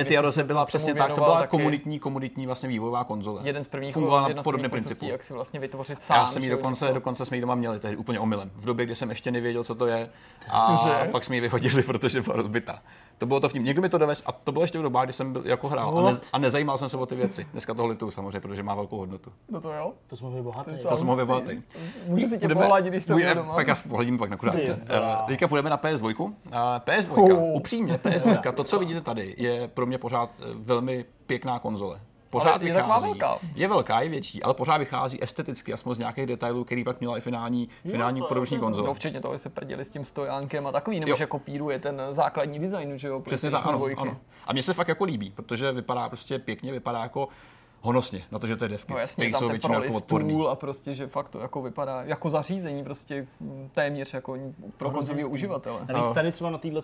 jestli 0.00 0.18
Arose 0.18 0.40
jsi 0.40 0.46
byla 0.46 0.64
se 0.64 0.66
tomu 0.72 0.78
přesně 0.78 0.94
tak, 0.94 1.08
to 1.14 1.20
byla 1.20 1.40
taky. 1.40 1.50
komunitní, 1.50 1.98
komunitní 1.98 2.46
vlastně 2.46 2.68
vývojová 2.68 3.04
konzole. 3.04 3.40
Jeden 3.44 3.64
z 3.64 3.68
prvních, 3.68 3.94
Fungovala 3.94 4.28
na 4.28 4.42
podobném 4.42 4.70
možností, 4.70 4.84
principu. 4.88 5.12
jak 5.12 5.22
si 5.22 5.32
vlastně 5.32 5.60
vytvořit 5.60 6.02
sám. 6.02 6.16
Já 6.20 6.26
jsem 6.26 6.44
ji 6.44 6.50
dokonce, 6.50 6.92
dokonce 6.92 7.24
jsme 7.24 7.36
ji 7.36 7.40
doma 7.40 7.54
měli, 7.54 7.80
tehdy 7.80 7.96
úplně 7.96 8.20
omylem. 8.20 8.50
V 8.54 8.64
době, 8.64 8.86
kdy 8.86 8.94
jsem 8.94 9.10
ještě 9.10 9.30
nevěděl, 9.30 9.64
co 9.64 9.74
to 9.74 9.86
je. 9.86 10.08
A 10.50 10.76
pak 11.12 11.24
jsme 11.24 11.36
ji 11.36 11.40
vyhodili, 11.40 11.82
protože 11.86 12.20
byla 12.22 12.36
rozbitá. 12.36 12.82
To 13.18 13.26
bylo 13.26 13.40
to 13.40 13.48
v 13.48 13.52
tím. 13.52 13.64
Někdo 13.64 13.82
mi 13.82 13.88
to 13.88 13.98
dovez 13.98 14.22
a 14.26 14.32
to 14.32 14.52
bylo 14.52 14.64
ještě 14.64 14.78
v 14.78 14.82
dobách, 14.82 15.04
kdy 15.04 15.12
jsem 15.12 15.32
byl 15.32 15.42
jako 15.46 15.68
hrál 15.68 16.08
a, 16.08 16.12
ne, 16.12 16.18
a 16.32 16.38
nezajímal 16.38 16.78
jsem 16.78 16.88
se 16.88 16.96
o 16.96 17.06
ty 17.06 17.14
věci. 17.16 17.46
Dneska 17.52 17.74
toho 17.74 17.88
lituju 17.88 18.10
samozřejmě, 18.10 18.40
protože 18.40 18.62
má 18.62 18.74
velkou 18.74 18.96
hodnotu. 18.98 19.30
No 19.50 19.60
to 19.60 19.72
jo. 19.72 19.92
To 20.06 20.16
jsme 20.16 20.28
byli 20.30 20.42
bohatí. 20.42 20.70
To 20.82 20.96
ho 21.06 21.16
vybohatý. 21.16 21.62
Můžu 22.06 22.26
si 22.26 22.38
tě 22.38 22.48
pohladit, 22.48 22.92
když 22.92 23.02
jste 23.02 23.14
byl 23.14 23.34
doma. 23.34 23.54
Pak 23.54 23.66
já 23.68 23.74
pohledím 23.88 24.18
pak 24.18 24.30
Uh, 24.30 24.86
bláho. 24.86 25.26
Teďka 25.26 25.48
půjdeme 25.48 25.70
na 25.70 25.78
PS2. 25.78 26.20
Uh, 26.20 26.32
PS2, 26.78 27.12
Oh. 27.18 27.56
upřímně, 27.56 27.94
PS2, 27.94 28.52
to, 28.52 28.64
co 28.64 28.78
vidíte 28.88 29.00
tady, 29.00 29.34
je 29.38 29.68
pro 29.68 29.86
mě 29.86 29.98
pořád 29.98 30.30
eh, 30.40 30.44
velmi 30.54 31.04
pěkná 31.26 31.58
konzole. 31.58 32.00
Pořád 32.30 32.54
Ale 32.54 32.64
je 32.64 32.74
taková 32.74 32.94
vychází. 32.96 33.18
velká. 33.18 33.38
Je 33.54 33.68
velká, 33.68 34.00
je 34.00 34.08
větší, 34.08 34.42
ale 34.42 34.54
pořád 34.54 34.76
vychází 34.76 35.22
esteticky, 35.22 35.72
aspoň 35.72 35.94
z 35.94 35.98
nějakých 35.98 36.26
detailů, 36.26 36.64
který 36.64 36.84
pak 36.84 37.00
měla 37.00 37.18
i 37.18 37.20
finální, 37.20 37.68
finální 37.90 38.20
to- 38.20 38.26
produkční 38.26 38.56
to- 38.56 38.64
konzole. 38.64 38.86
No, 38.86 38.94
včetně 38.94 39.20
toho, 39.20 39.34
že 39.34 39.38
se 39.38 39.48
prdili 39.48 39.84
s 39.84 39.90
tím 39.90 40.04
stojánkem 40.04 40.66
a 40.66 40.72
takový, 40.72 41.00
nebo 41.00 41.10
Jo. 41.10 41.16
že 41.16 41.26
kopíruje 41.26 41.78
ten 41.78 42.02
základní 42.10 42.58
design, 42.58 42.98
že 42.98 43.08
jo? 43.08 43.20
Přesně 43.20 43.50
tak, 43.50 43.62
PlayStation 43.62 43.92
ano, 43.98 44.10
ano. 44.10 44.16
A 44.46 44.52
mně 44.52 44.62
se 44.62 44.74
fakt 44.74 44.88
jako 44.88 45.04
líbí, 45.04 45.30
protože 45.30 45.72
vypadá 45.72 46.08
prostě 46.08 46.38
pěkně, 46.38 46.72
vypadá 46.72 47.02
jako 47.02 47.28
honosně, 47.80 48.22
na 48.32 48.38
to, 48.38 48.46
že 48.46 48.56
to 48.56 48.64
je 48.64 48.68
devky, 48.68 48.92
No 48.92 48.98
jasně, 48.98 49.22
který 49.22 49.32
tam 49.32 49.38
jsou 49.40 49.46
ten 49.46 49.52
většinou 49.52 49.82
jako 49.82 49.94
odporný. 49.96 50.30
stůl 50.30 50.48
a 50.48 50.54
prostě, 50.56 50.94
že 50.94 51.06
fakt 51.06 51.28
to 51.28 51.40
jako 51.40 51.62
vypadá 51.62 52.02
jako 52.02 52.30
zařízení 52.30 52.84
prostě 52.84 53.26
téměř 53.72 54.14
jako 54.14 54.36
pro 54.76 54.90
konzolového 54.90 55.28
uživatele. 55.28 55.80
Navíc 55.92 56.10
tady 56.10 56.32
třeba 56.32 56.50
na 56.50 56.58
této 56.58 56.80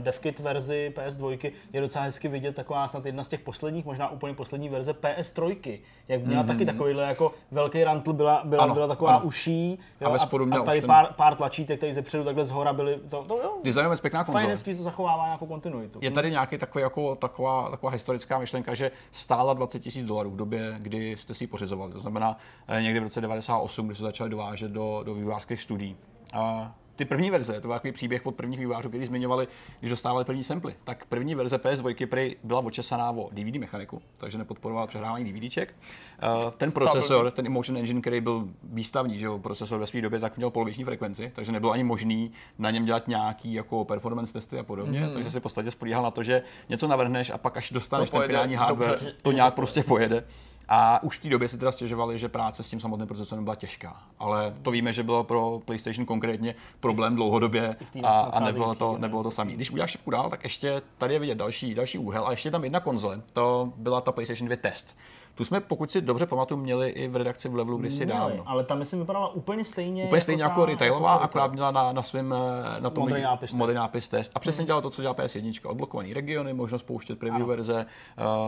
DevKit 0.00 0.38
verzi 0.38 0.92
PS2 0.96 1.52
je 1.72 1.80
docela 1.80 2.04
hezky 2.04 2.28
vidět 2.28 2.54
taková 2.56 2.88
snad 2.88 3.06
jedna 3.06 3.24
z 3.24 3.28
těch 3.28 3.40
posledních, 3.40 3.84
možná 3.84 4.10
úplně 4.10 4.34
poslední 4.34 4.68
verze 4.68 4.92
PS3, 4.92 5.78
jak 6.08 6.24
měla 6.26 6.42
taky 6.42 6.66
takovýhle 6.66 7.04
jako 7.04 7.32
velký 7.50 7.84
rantl, 7.84 8.12
byla, 8.12 8.42
byla, 8.44 8.62
Ano, 8.64 8.74
byla 8.74 8.86
taková 8.86 9.14
ano. 9.16 9.24
uší 9.24 9.78
A 10.04 10.08
ve 10.08 10.18
spodu 10.18 10.44
a, 10.44 10.46
měla 10.46 10.62
a 10.62 10.64
tady 10.64 10.80
pár, 10.80 11.12
pár 11.16 11.34
tlačítek, 11.34 11.80
tady 11.80 11.94
ze 11.94 12.02
předu 12.02 12.24
takhle 12.24 12.44
z 12.44 12.50
hora 12.50 12.72
byly, 12.72 12.98
to, 13.08 13.24
to 13.28 13.34
jo, 13.42 13.52
Designově 13.64 13.98
pěkná 13.98 14.24
konzole. 14.24 14.42
fajn 14.42 14.50
hezky 14.50 14.74
to 14.74 14.82
zachovává 14.82 15.24
nějakou 15.24 15.46
kontinuitu. 15.46 15.98
Je 16.02 16.10
tady 16.10 16.30
nějaký 16.30 16.58
takový 16.58 16.82
jako, 16.82 17.14
taková, 17.14 17.70
taková 17.70 17.92
historická 17.92 18.38
myšlenka, 18.38 18.74
že 18.74 18.90
stála 19.10 19.54
20 19.54 19.94
000 19.96 20.08
dolarů 20.08 20.30
v 20.30 20.36
době, 20.36 20.74
kdy 20.78 21.16
jste 21.16 21.34
si 21.34 21.44
ji 21.44 21.48
pořizovali. 21.48 21.92
To 21.92 22.00
znamená 22.00 22.36
eh, 22.68 22.82
někdy 22.82 23.00
v 23.00 23.02
roce 23.02 23.20
98, 23.20 23.86
kdy 23.86 23.94
se 23.96 24.02
začali 24.02 24.30
dovážet 24.30 24.70
do, 24.70 25.02
do 25.04 25.14
vývojářských 25.14 25.62
studií. 25.62 25.96
A 26.32 26.72
ty 26.98 27.04
první 27.04 27.30
verze, 27.30 27.52
to 27.60 27.68
byl 27.68 27.76
takový 27.76 27.92
příběh 27.92 28.26
od 28.26 28.34
prvních 28.34 28.58
vývojářů, 28.58 28.88
kteří 28.88 29.04
zmiňovali, 29.06 29.48
když 29.80 29.90
dostávali 29.90 30.24
první 30.24 30.44
samply. 30.44 30.74
Tak 30.84 31.06
první 31.06 31.34
verze 31.34 31.56
PS2 31.56 32.06
prý 32.06 32.36
byla 32.42 32.60
očesaná 32.60 33.10
o 33.10 33.28
DVD 33.32 33.54
mechaniku, 33.54 34.02
takže 34.18 34.38
nepodporovala 34.38 34.86
přehrávání 34.86 35.32
DVDček. 35.32 35.74
Eh, 36.22 36.26
Ten 36.56 36.72
procesor, 36.72 37.30
ten 37.30 37.46
Emotion 37.46 37.78
Engine, 37.78 38.00
který 38.00 38.20
byl 38.20 38.48
výstavní, 38.62 39.18
že 39.18 39.26
jo, 39.26 39.38
procesor 39.38 39.78
ve 39.80 39.86
své 39.86 40.00
době, 40.00 40.20
tak 40.20 40.36
měl 40.36 40.50
poloviční 40.50 40.84
frekvenci, 40.84 41.32
takže 41.34 41.52
nebylo 41.52 41.72
ani 41.72 41.84
možný 41.84 42.32
na 42.58 42.70
něm 42.70 42.84
dělat 42.84 43.08
nějaký 43.08 43.54
jako 43.54 43.84
performance 43.84 44.32
testy 44.32 44.58
a 44.58 44.62
podobně, 44.62 45.00
mm. 45.00 45.12
takže 45.14 45.30
si 45.30 45.40
v 45.40 45.42
podstatě 45.42 45.70
spolíhal 45.70 46.02
na 46.02 46.10
to, 46.10 46.22
že 46.22 46.42
něco 46.68 46.86
navrhneš 46.88 47.30
a 47.30 47.38
pak 47.38 47.56
až 47.56 47.70
dostaneš 47.70 48.10
To 48.10 48.18
ten 48.18 48.26
finální 48.26 48.54
hardware, 48.54 48.90
dobře. 48.90 49.14
to 49.22 49.32
nějak 49.32 49.54
prostě 49.54 49.82
pojede. 49.82 50.24
A 50.68 51.02
už 51.02 51.18
v 51.18 51.22
té 51.22 51.28
době 51.28 51.48
si 51.48 51.58
teda 51.58 51.72
stěžovali, 51.72 52.18
že 52.18 52.28
práce 52.28 52.62
s 52.62 52.68
tím 52.68 52.80
samotným 52.80 53.08
procesorem 53.08 53.44
byla 53.44 53.56
těžká. 53.56 54.02
Ale 54.18 54.54
to 54.62 54.70
víme, 54.70 54.92
že 54.92 55.02
bylo 55.02 55.24
pro 55.24 55.60
PlayStation 55.64 56.06
konkrétně 56.06 56.54
problém 56.80 57.16
dlouhodobě 57.16 57.76
a, 58.02 58.20
a 58.20 58.40
nebylo 58.40 58.74
to, 58.74 58.98
nebylo 58.98 59.22
to 59.22 59.30
samé. 59.30 59.52
Když 59.52 59.70
uděláš 59.70 59.90
šipku 59.90 60.10
dál, 60.10 60.30
tak 60.30 60.44
ještě 60.44 60.82
tady 60.98 61.14
je 61.14 61.20
vidět 61.20 61.38
další, 61.38 61.74
další 61.74 61.98
úhel 61.98 62.26
a 62.26 62.30
ještě 62.30 62.50
tam 62.50 62.64
jedna 62.64 62.80
konzole, 62.80 63.22
to 63.32 63.72
byla 63.76 64.00
ta 64.00 64.12
PlayStation 64.12 64.46
2 64.46 64.56
test. 64.56 64.96
Tu 65.34 65.44
jsme, 65.44 65.60
pokud 65.60 65.92
si 65.92 66.00
dobře 66.00 66.26
pamatuju, 66.26 66.60
měli 66.60 66.90
i 66.90 67.08
v 67.08 67.16
redakci 67.16 67.48
v 67.48 67.54
levelu 67.54 67.78
kdysi 67.78 68.06
Měli, 68.06 68.18
dávno. 68.20 68.42
ale 68.46 68.64
tam 68.64 68.78
myslím 68.78 69.00
vypadala 69.00 69.28
úplně 69.34 69.64
stejně. 69.64 70.04
Úplně 70.04 70.20
stejně 70.20 70.42
jako, 70.42 70.60
ta- 70.60 70.66
retailová, 70.66 71.08
jako 71.10 71.18
ta- 71.18 71.24
akorát 71.24 71.52
měla 71.52 71.70
na, 71.70 71.92
na 71.92 72.02
svém 72.02 72.34
eh, 72.76 72.80
na 72.80 72.90
tom 72.90 73.00
Modrý 73.04 73.22
nápis 73.22 73.52
modrý 73.52 73.72
test. 73.72 73.76
Hmm. 73.76 73.82
nápis 73.82 74.08
test. 74.08 74.32
A 74.34 74.38
přesně 74.38 74.64
dělala 74.64 74.82
to, 74.82 74.90
co 74.90 75.02
dělá 75.02 75.14
PS1. 75.14 75.70
Odblokovaný 75.70 76.14
regiony, 76.14 76.52
možnost 76.54 76.82
pouštět 76.82 77.18
preview 77.18 77.36
Ano. 77.36 77.46
verze, 77.46 77.86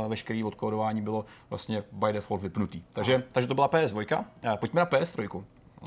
uh, 0.02 0.08
veškerý 0.08 0.44
odkódování 0.44 1.02
bylo 1.02 1.24
vlastně 1.50 1.82
by 1.92 2.12
default 2.12 2.42
vypnutý. 2.42 2.82
Takže, 2.92 3.22
takže 3.32 3.46
to 3.46 3.54
byla 3.54 3.68
PS2. 3.68 4.24
Eh, 4.42 4.56
Pojďme 4.56 4.80
na 4.80 4.86
PS3. 4.86 5.44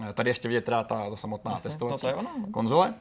Eh, 0.09 0.13
Tady 0.13 0.29
ještě 0.29 0.47
vidět 0.47 0.65
teda 0.65 0.83
ta, 0.83 1.09
ta 1.09 1.15
samotná 1.15 1.51
Jasně, 1.51 1.69
testovací 1.69 2.07
no 2.07 2.29
konzole. 2.51 2.93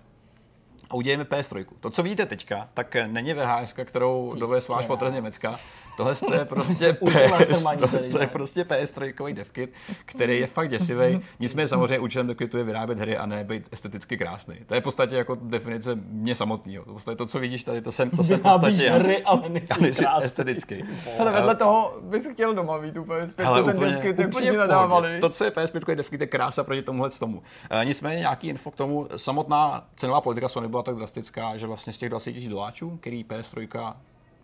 A 0.91 0.95
udělejme 0.95 1.25
PS3. 1.25 1.67
To, 1.81 1.91
co 1.91 2.03
vidíte 2.03 2.27
teďka, 2.27 2.69
tak 2.75 2.97
není 3.07 3.35
VHS, 3.35 3.73
kterou 3.85 4.35
dovez 4.39 4.69
váš 4.69 4.87
fotr 4.87 5.09
z 5.09 5.13
Německa. 5.13 5.59
Tohle 5.97 6.15
to 6.15 6.35
je 6.35 6.45
prostě 6.45 6.93
PS, 7.05 7.63
tohle 7.63 7.99
to 8.11 8.21
je 8.21 8.27
prostě 8.27 8.63
PS3 8.63 9.35
devkit, 9.35 9.73
který 10.05 10.41
je 10.41 10.47
fakt 10.47 10.69
děsivý. 10.71 11.21
Nicméně 11.41 11.69
samozřejmě 11.69 11.99
účelem 11.99 12.27
devkitu 12.27 12.59
je 12.59 12.65
vyrábět 12.65 12.99
hry 12.99 13.17
a 13.17 13.27
ne 13.27 13.45
být 13.45 13.69
esteticky 13.73 14.17
krásný. 14.19 14.57
To 14.67 14.75
je 14.75 14.81
v 14.81 14.85
podstatě 14.85 15.17
jako 15.17 15.35
definice 15.43 15.95
mě 15.95 16.35
samotného. 16.35 16.85
To, 17.05 17.11
je 17.11 17.17
to, 17.17 17.27
co 17.27 17.39
vidíš 17.39 17.65
tady, 17.65 17.81
to 17.83 17.93
jsem, 17.93 18.11
to 18.11 18.25
jsem 18.25 18.37
v 18.41 18.43
Vyrábíš 18.43 18.71
podstatě 18.71 18.91
hry, 18.91 19.23
ale 19.23 19.43
A 19.45 19.49
nejsi 19.49 19.83
nejsi 19.83 20.03
krásný. 20.03 20.25
estetický. 20.25 20.85
Ale 21.19 21.33
vedle 21.33 21.55
toho 21.55 21.95
bys 22.01 22.29
chtěl 22.33 22.55
doma 22.55 22.79
mít 22.79 22.97
úplně 22.97 23.29
zpět, 23.29 23.45
Ale 23.47 23.63
ten 23.65 23.77
úplně, 23.77 23.91
devkit, 23.93 24.13
úplně 24.13 24.29
pohodě. 24.29 24.59
nadávali. 24.59 25.21
To, 25.21 25.29
co 25.29 25.45
je 25.45 25.51
PS5 25.51 25.95
devkit, 25.95 26.21
je 26.21 26.27
krása 26.27 26.65
proti 26.65 26.83
tomuhle 26.83 27.11
tomu. 27.11 27.43
E, 27.71 27.85
nicméně 27.85 28.19
nějaký 28.19 28.49
info 28.49 28.71
k 28.71 28.77
tomu, 28.77 29.09
samotná 29.17 29.87
cenová 29.97 30.21
politika 30.21 30.49
Sony 30.49 30.69
byla 30.69 30.83
tak 30.83 30.95
drastická, 30.97 31.57
že 31.57 31.67
vlastně 31.67 31.93
z 31.93 31.99
těch 31.99 32.11
20 32.11 32.31
000 32.37 32.49
doláčů, 32.51 32.97
který 33.01 33.25
PS3 33.25 33.93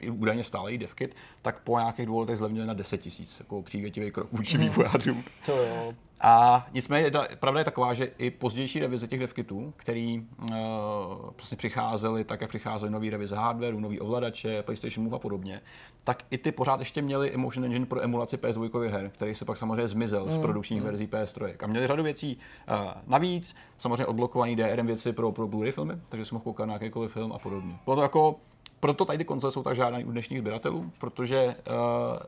i 0.00 0.10
údajně 0.10 0.44
stále 0.44 0.72
jí 0.72 0.78
devkit, 0.78 1.16
tak 1.42 1.60
po 1.60 1.78
nějakých 1.78 2.06
dvou 2.06 2.20
letech 2.20 2.38
zlevnili 2.38 2.66
na 2.66 2.74
10 2.74 3.06
000, 3.06 3.16
jako 3.40 3.62
přívětivý 3.62 4.10
krok 4.10 4.32
vůči 4.32 4.58
vývojářům. 4.58 5.24
To 5.46 5.52
jo. 5.52 5.94
A 6.20 6.66
nicméně 6.72 7.10
da- 7.10 7.36
pravda 7.40 7.60
je 7.60 7.64
taková, 7.64 7.94
že 7.94 8.10
i 8.18 8.30
pozdější 8.30 8.80
revize 8.80 9.08
těch 9.08 9.20
devkitů, 9.20 9.72
který 9.76 10.26
uh, 10.42 10.48
prostě 11.36 11.56
přicházely 11.56 12.24
tak, 12.24 12.40
jak 12.40 12.50
přicházely 12.50 12.92
nové 12.92 13.10
revize 13.10 13.36
hardwareu, 13.36 13.80
nový 13.80 14.00
ovladače, 14.00 14.62
PlayStation 14.62 15.04
Move 15.04 15.16
a 15.16 15.18
podobně, 15.18 15.60
tak 16.04 16.24
i 16.30 16.38
ty 16.38 16.52
pořád 16.52 16.80
ještě 16.80 17.02
měli 17.02 17.34
Emotion 17.34 17.64
Engine 17.64 17.86
pro 17.86 18.02
emulaci 18.02 18.36
PS2 18.36 18.88
her, 18.88 19.10
který 19.10 19.34
se 19.34 19.44
pak 19.44 19.56
samozřejmě 19.56 19.88
zmizel 19.88 20.26
z 20.30 20.38
produkčních 20.38 20.82
verzí 20.82 21.06
PS3. 21.06 21.54
A 21.60 21.66
měli 21.66 21.86
řadu 21.86 22.02
věcí 22.02 22.38
uh, 22.70 22.76
navíc, 23.06 23.56
samozřejmě 23.78 24.06
odblokovaný 24.06 24.56
DRM 24.56 24.86
věci 24.86 25.12
pro, 25.12 25.32
pro 25.32 25.48
Blu-ray 25.48 25.72
filmy, 25.72 25.94
takže 26.08 26.24
si 26.24 26.34
mohl 26.34 26.44
koukat 26.44 26.68
na 26.68 26.74
jakýkoliv 26.74 27.12
film 27.12 27.32
a 27.32 27.38
podobně. 27.38 27.74
Bylo 27.84 27.96
to 27.96 28.02
jako, 28.02 28.36
proto 28.80 29.04
tady 29.04 29.18
ty 29.18 29.24
konzole 29.24 29.52
jsou 29.52 29.62
tak 29.62 29.76
žádané 29.76 30.04
u 30.04 30.10
dnešních 30.10 30.38
sběratelů, 30.38 30.92
protože 30.98 31.46
uh, 31.46 32.18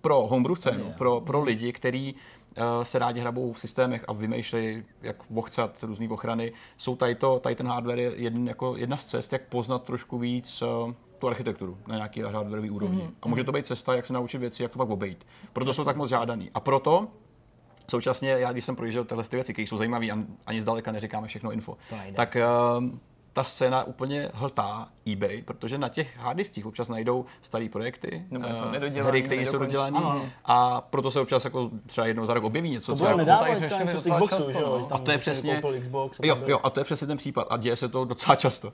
pro 0.00 0.26
homebrew 0.26 0.56
scénu, 0.56 0.92
pro, 0.98 1.20
pro 1.20 1.42
lidi, 1.42 1.72
kteří 1.72 2.14
uh, 2.14 2.64
se 2.82 2.98
rádi 2.98 3.20
hrabou 3.20 3.52
v 3.52 3.60
systémech 3.60 4.04
a 4.08 4.12
vymýšlejí, 4.12 4.82
jak 5.02 5.30
vochcat 5.30 5.82
různé 5.82 6.08
ochrany, 6.08 6.52
jsou 6.76 6.96
tady, 6.96 7.14
to, 7.14 7.38
tady 7.38 7.54
ten 7.54 7.66
hardware 7.66 7.98
je 7.98 8.12
jeden, 8.16 8.48
jako 8.48 8.76
jedna 8.76 8.96
z 8.96 9.04
cest, 9.04 9.32
jak 9.32 9.42
poznat 9.42 9.84
trošku 9.84 10.18
víc 10.18 10.62
uh, 10.62 10.92
tu 11.18 11.28
architekturu 11.28 11.78
na 11.86 11.96
nějaký 11.96 12.20
hardwareový 12.22 12.70
úrovni. 12.70 13.02
Mm-hmm. 13.02 13.14
A 13.22 13.28
může 13.28 13.44
to 13.44 13.52
být 13.52 13.66
cesta, 13.66 13.94
jak 13.94 14.06
se 14.06 14.12
naučit 14.12 14.38
věci, 14.38 14.62
jak 14.62 14.72
to 14.72 14.78
pak 14.78 14.90
obejít. 14.90 15.26
Proto 15.52 15.74
jsou 15.74 15.84
tak 15.84 15.96
moc 15.96 16.10
žádaný. 16.10 16.50
A 16.54 16.60
proto 16.60 17.08
Současně, 17.90 18.30
já 18.30 18.52
když 18.52 18.64
jsem 18.64 18.76
projížděl 18.76 19.04
tyhle 19.04 19.24
ty 19.24 19.36
věci, 19.36 19.52
které 19.52 19.66
jsou 19.66 19.78
zajímavé 19.78 20.06
a 20.06 20.18
ani 20.46 20.62
zdaleka 20.62 20.92
neříkáme 20.92 21.28
všechno 21.28 21.52
info, 21.52 21.76
tak 22.14 22.36
uh, 22.80 22.84
ta 23.32 23.44
scéna 23.44 23.84
úplně 23.84 24.30
hltá 24.34 24.88
eBay, 25.12 25.42
protože 25.42 25.78
na 25.78 25.88
těch 25.88 26.16
harddiskích 26.18 26.66
občas 26.66 26.88
najdou 26.88 27.24
staré 27.42 27.68
projekty, 27.72 28.26
eh, 28.34 28.70
nedodělaný, 28.70 29.10
hry, 29.10 29.22
které 29.22 29.42
jsou 29.46 29.58
dodělané 29.58 30.00
a 30.44 30.80
proto 30.80 31.10
se 31.10 31.20
občas 31.20 31.44
jako 31.44 31.70
třeba 31.86 32.06
jednou 32.06 32.26
za 32.26 32.34
rok 32.34 32.44
objeví 32.44 32.70
něco, 32.70 32.92
To 32.92 32.98
co 32.98 33.04
bylo 33.04 33.18
jako, 33.18 33.44
tady 33.44 33.56
řešili 33.56 33.98
z 33.98 34.10
Xboxu, 34.10 34.36
často, 34.36 34.52
že 34.52 34.58
jo? 34.58 34.78
no. 34.80 34.88
A 34.94 34.98
to 34.98 35.10
je 35.10 35.18
si 35.18 35.20
přesně- 35.20 35.62
Xbox. 35.80 36.20
a 36.20 36.26
Jo, 36.26 36.38
jo, 36.46 36.60
a 36.62 36.70
to 36.70 36.80
je 36.80 36.84
přesně 36.84 37.06
ten 37.06 37.16
případ 37.16 37.46
a 37.50 37.56
děje 37.56 37.76
se 37.76 37.88
to 37.88 38.04
docela 38.04 38.36
často. 38.36 38.72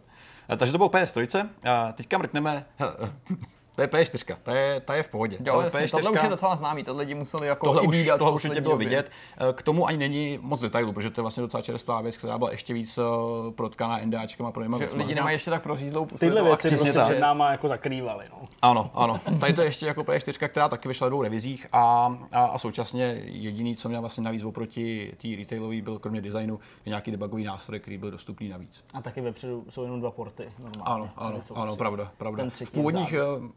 Eh, 0.50 0.56
Takže 0.56 0.72
to 0.72 0.78
bylo 0.78 0.88
PS3, 0.90 1.48
a 1.72 1.92
teďka 1.92 2.18
mrkneme, 2.18 2.66
to 3.76 3.82
je 3.82 3.88
PS4, 3.88 4.36
ta 4.42 4.54
je, 4.54 4.80
ta 4.80 4.94
je 4.94 5.02
v 5.02 5.08
pohodě. 5.08 5.36
Jo, 5.46 5.54
Ale 5.54 5.64
jasně, 5.64 5.88
tohle 5.88 6.10
už 6.10 6.22
je 6.22 6.28
docela 6.28 6.56
známý, 6.56 6.84
tohle 6.84 7.02
lidi 7.02 7.14
museli 7.14 7.46
jako 7.46 7.66
Tohle 7.66 7.82
už, 7.82 8.08
tohle 8.18 8.32
určitě 8.32 8.60
bylo 8.60 8.76
vidět. 8.76 9.10
Eh, 9.38 9.52
K 9.52 9.62
tomu 9.62 9.86
ani 9.86 9.98
není 9.98 10.38
moc 10.42 10.60
detailů, 10.60 10.92
protože 10.92 11.10
to 11.10 11.20
je 11.20 11.22
vlastně 11.22 11.40
docela 11.40 11.62
čerstvá 11.62 12.00
věc, 12.00 12.16
která 12.16 12.38
byla 12.38 12.50
ještě 12.50 12.74
víc 12.74 12.98
eh, 12.98 13.02
protkaná 13.50 13.98
NDAčkama 14.04 14.52
pro 14.52 14.78
Že 14.78 14.88
lidi 14.96 15.14
nemají 15.14 15.34
ještě 15.34 15.50
tak 15.50 15.62
prořízlou 15.62 16.06
Tyhle 16.06 16.42
věci 16.42 16.68
prostě 16.68 16.92
tak. 16.92 17.04
před 17.04 17.20
náma 17.20 17.50
jako 17.50 17.68
zakrývaly. 17.68 18.24
No. 18.30 18.48
Ano, 18.62 18.90
ano. 18.94 19.20
Tady 19.40 19.52
to 19.52 19.60
je 19.60 19.66
ještě 19.66 19.86
jako 19.86 20.02
P4, 20.02 20.48
která 20.48 20.68
taky 20.68 20.88
vyšla 20.88 21.08
dvou 21.08 21.22
revizích 21.22 21.66
a, 21.72 22.14
a, 22.32 22.44
a 22.44 22.58
současně 22.58 23.22
jediný, 23.24 23.76
co 23.76 23.88
měl 23.88 24.00
vlastně 24.00 24.24
navíc 24.24 24.44
oproti 24.44 25.12
té 25.22 25.28
retailové, 25.38 25.82
byl 25.82 25.98
kromě 25.98 26.20
designu 26.20 26.60
nějaký 26.86 27.10
debugový 27.10 27.44
nástroj, 27.44 27.80
který 27.80 27.98
byl 27.98 28.10
dostupný 28.10 28.48
navíc. 28.48 28.84
A 28.94 29.02
taky 29.02 29.20
vepředu 29.20 29.64
jsou 29.68 29.82
jenom 29.82 30.00
dva 30.00 30.10
porty. 30.10 30.48
Normálně. 30.58 30.84
Ano, 30.84 31.10
ano, 31.16 31.40
ano, 31.54 31.76
pravda, 31.76 32.10
pravda. 32.18 32.44
V 32.64 32.70
původních, 32.70 33.14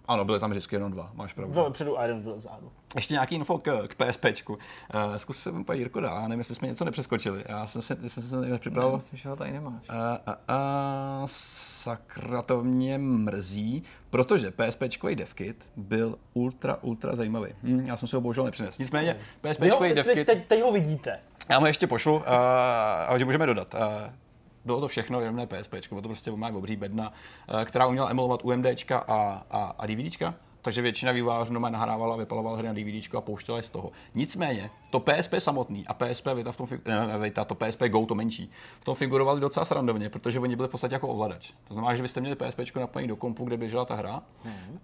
ano, 0.10 0.26
byly 0.26 0.40
tam 0.40 0.50
vždycky 0.50 0.76
jenom 0.76 0.92
dva, 0.92 1.12
máš 1.14 1.34
pravdu. 1.34 1.54
Dva 1.54 1.64
vepředu 1.64 2.00
a 2.00 2.02
jeden 2.02 2.34
vzadu. 2.38 2.72
Ještě 2.96 3.14
nějaký 3.14 3.36
info 3.36 3.58
k, 3.58 3.88
k 3.88 3.96
PSPčku. 3.96 4.54
Uh, 4.54 5.16
zkus 5.16 5.40
se 5.40 5.52
úplně 5.52 5.80
Jirko 5.80 6.00
dá, 6.00 6.22
nevím, 6.22 6.40
jestli 6.40 6.56
jsme 6.56 6.68
něco 6.68 6.86
nepřeskočili. 6.86 7.44
Já 7.50 7.68
jsem 7.68 7.82
se, 7.82 7.98
jsem 8.08 8.24
se 8.24 8.36
nepřipravil. 8.36 8.96
Myslím, 8.96 9.20
že 9.20 9.30
ho 9.30 9.36
tady 9.36 9.52
nemáš. 9.52 9.90
Uh, 9.90 9.96
uh, 9.96 10.34
uh, 11.22 11.28
sakra, 11.28 12.42
to 12.42 12.64
mě 12.64 12.98
mrzí, 12.98 13.84
protože 14.10 14.52
PSPčkový 14.52 15.16
devkit 15.16 15.66
byl 15.76 16.16
ultra, 16.34 16.78
ultra 16.82 17.16
zajímavý. 17.16 17.50
Hm, 17.64 17.80
já 17.86 17.98
jsem 17.98 18.08
si 18.08 18.16
ho 18.16 18.22
bohužel 18.22 18.44
nepřinesl. 18.44 18.76
Nicméně, 18.80 19.18
PSPčkový 19.42 19.90
teď, 19.90 19.96
devkit, 19.96 20.28
teď, 20.28 20.48
teď 20.48 20.62
ho 20.62 20.72
vidíte. 20.72 21.20
já 21.50 21.60
mu 21.60 21.66
ještě 21.66 21.88
pošlu, 21.88 22.16
uh, 22.16 22.24
a 23.08 23.18
že 23.18 23.26
můžeme 23.26 23.46
dodat. 23.46 23.74
Uh, 23.74 23.80
bylo 24.70 24.82
to 24.82 24.88
všechno, 24.88 25.22
jenom 25.22 25.36
ne 25.36 25.48
PSP, 25.48 25.74
bylo 25.90 26.02
to 26.02 26.08
prostě 26.08 26.32
má 26.32 26.48
obří 26.48 26.76
bedna, 26.76 27.14
uh, 27.54 27.64
která 27.64 27.88
uměla 27.88 28.10
emulovat 28.10 28.42
UMDčka 28.44 29.00
a, 29.00 29.44
a, 29.52 29.76
a 29.78 29.86
DVDčka. 29.86 30.36
Takže 30.62 30.82
většina 30.82 31.12
vývojářů 31.12 31.54
doma 31.54 31.70
nahrávala, 31.70 32.16
vypalovala 32.16 32.58
hry 32.58 32.68
na 32.68 32.74
DVDčku 32.74 33.18
a 33.18 33.22
pouštěla 33.22 33.58
je 33.58 33.64
z 33.64 33.70
toho. 33.70 33.92
Nicméně, 34.16 34.70
to 34.90 35.00
PSP 35.00 35.34
samotný 35.38 35.88
a 35.88 35.94
PSP 35.94 36.28
Vita, 36.36 36.52
v 36.52 36.58
tom, 36.58 36.68
ne, 36.86 37.08
ne, 37.08 37.20
Vita, 37.20 37.46
to 37.46 37.56
PSP 37.56 37.84
Go, 37.84 38.06
to 38.06 38.16
menší, 38.16 38.52
v 38.80 38.86
tom 38.86 38.96
figurovali 38.96 39.42
docela 39.42 39.66
srandovně, 39.66 40.10
protože 40.10 40.40
oni 40.40 40.56
byli 40.56 40.68
v 40.68 40.72
podstatě 40.72 40.96
jako 40.96 41.08
ovladač. 41.08 41.52
To 41.68 41.74
znamená, 41.74 41.96
že 41.96 42.02
vy 42.02 42.08
jste 42.08 42.22
měli 42.22 42.36
PSP 42.36 42.76
napojený 42.76 43.08
do 43.08 43.16
kompu, 43.16 43.46
kde 43.46 43.58
běžela 43.58 43.86
ta 43.86 43.96
hra 43.96 44.22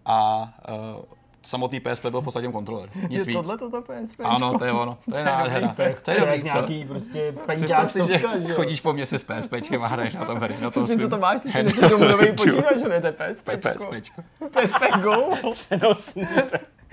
a 0.06 0.50
uh, 0.98 1.04
samotný 1.46 1.80
PSP 1.80 2.06
byl 2.06 2.22
v 2.22 2.24
podstatě 2.24 2.48
kontroler. 2.48 2.90
Nic 3.10 3.12
Je 3.12 3.24
víc. 3.24 3.36
tohle 3.36 3.58
toto 3.58 3.82
PSP? 3.82 4.20
Ano, 4.24 4.60
to 4.60 4.66
je 4.66 4.72
ono. 4.72 4.98
To 5.10 5.18
je 5.18 5.24
nádhera. 5.24 5.76
To 6.06 6.12
je 6.12 6.20
dobrý, 6.20 6.44
nějaký 6.44 6.86
prostě 6.86 7.34
Představ 7.56 7.92
si, 7.92 8.00
že 8.06 8.22
chodíš 8.54 8.82
po 8.82 8.94
městě 8.94 9.20
s 9.20 9.24
PSPčkem 9.24 9.84
a 9.84 9.88
hraješ 9.88 10.14
na 10.16 10.26
tom 10.26 10.38
hry. 10.38 10.56
Na 10.62 10.72
tom 10.72 10.84
Přesně, 10.84 11.02
co 11.02 11.10
to 11.10 11.18
máš, 11.18 11.42
ty 11.42 11.52
si 11.52 11.64
neseš 11.64 11.90
domů 11.90 12.06
nový 12.06 12.32
počítač, 12.32 12.78
že 12.80 12.90
ne, 12.90 13.02
to 13.02 13.08
je 13.08 13.14
PSP. 13.14 13.50
PSP 14.60 14.84
Go, 15.02 15.30
Přenosný. 15.54 16.28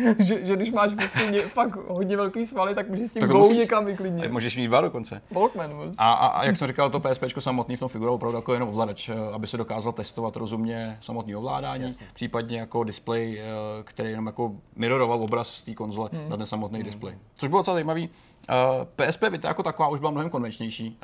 že, 0.18 0.46
že, 0.46 0.56
když 0.56 0.70
máš 0.72 0.94
prostě 0.94 1.26
ně, 1.26 1.42
fakt 1.42 1.76
hodně 1.88 2.16
velký 2.16 2.46
svaly, 2.46 2.74
tak 2.74 2.88
můžeš 2.88 3.08
s 3.08 3.12
tím 3.12 3.20
Tak 3.20 3.28
to 3.30 3.34
Go 3.34 3.38
musíš. 3.42 3.58
někam 3.58 3.84
vyklidnit. 3.84 4.30
Můžeš 4.32 4.56
mít 4.56 4.66
dva 4.66 4.80
dokonce. 4.80 5.22
Walkman, 5.30 5.70
prostě. 5.70 5.96
A, 5.98 6.12
a, 6.12 6.26
a, 6.26 6.44
jak 6.44 6.56
jsem 6.56 6.68
říkal, 6.68 6.90
to 6.90 7.00
PSP 7.00 7.24
samotný 7.38 7.76
v 7.76 7.80
tom 7.80 7.88
figuroval 7.88 8.14
opravdu 8.14 8.38
jako 8.38 8.52
jenom 8.52 8.68
ovladač, 8.68 9.08
eh, 9.08 9.14
aby 9.32 9.46
se 9.46 9.56
dokázal 9.56 9.92
testovat 9.92 10.36
rozumně 10.36 10.98
samotný 11.00 11.36
ovládání, 11.36 11.82
Jasně. 11.84 12.06
případně 12.14 12.58
jako 12.58 12.84
display, 12.84 13.38
eh, 13.40 13.44
který 13.84 14.10
jenom 14.10 14.26
jako 14.26 14.52
mirroroval 14.76 15.22
obraz 15.22 15.48
z 15.48 15.62
té 15.62 15.74
konzole 15.74 16.10
Hmm. 16.12 16.28
na 16.28 16.36
ten 16.36 16.46
samotný 16.46 16.82
display. 16.82 17.18
Což 17.34 17.48
bylo 17.48 17.60
docela 17.60 17.74
zajímavý. 17.74 18.08
Uh, 18.48 18.56
PSP 19.06 19.22
Vita 19.30 19.48
jako 19.48 19.62
taková 19.62 19.88
už 19.88 20.00
byla 20.00 20.10
mnohem 20.10 20.30
konvenčnější. 20.30 20.98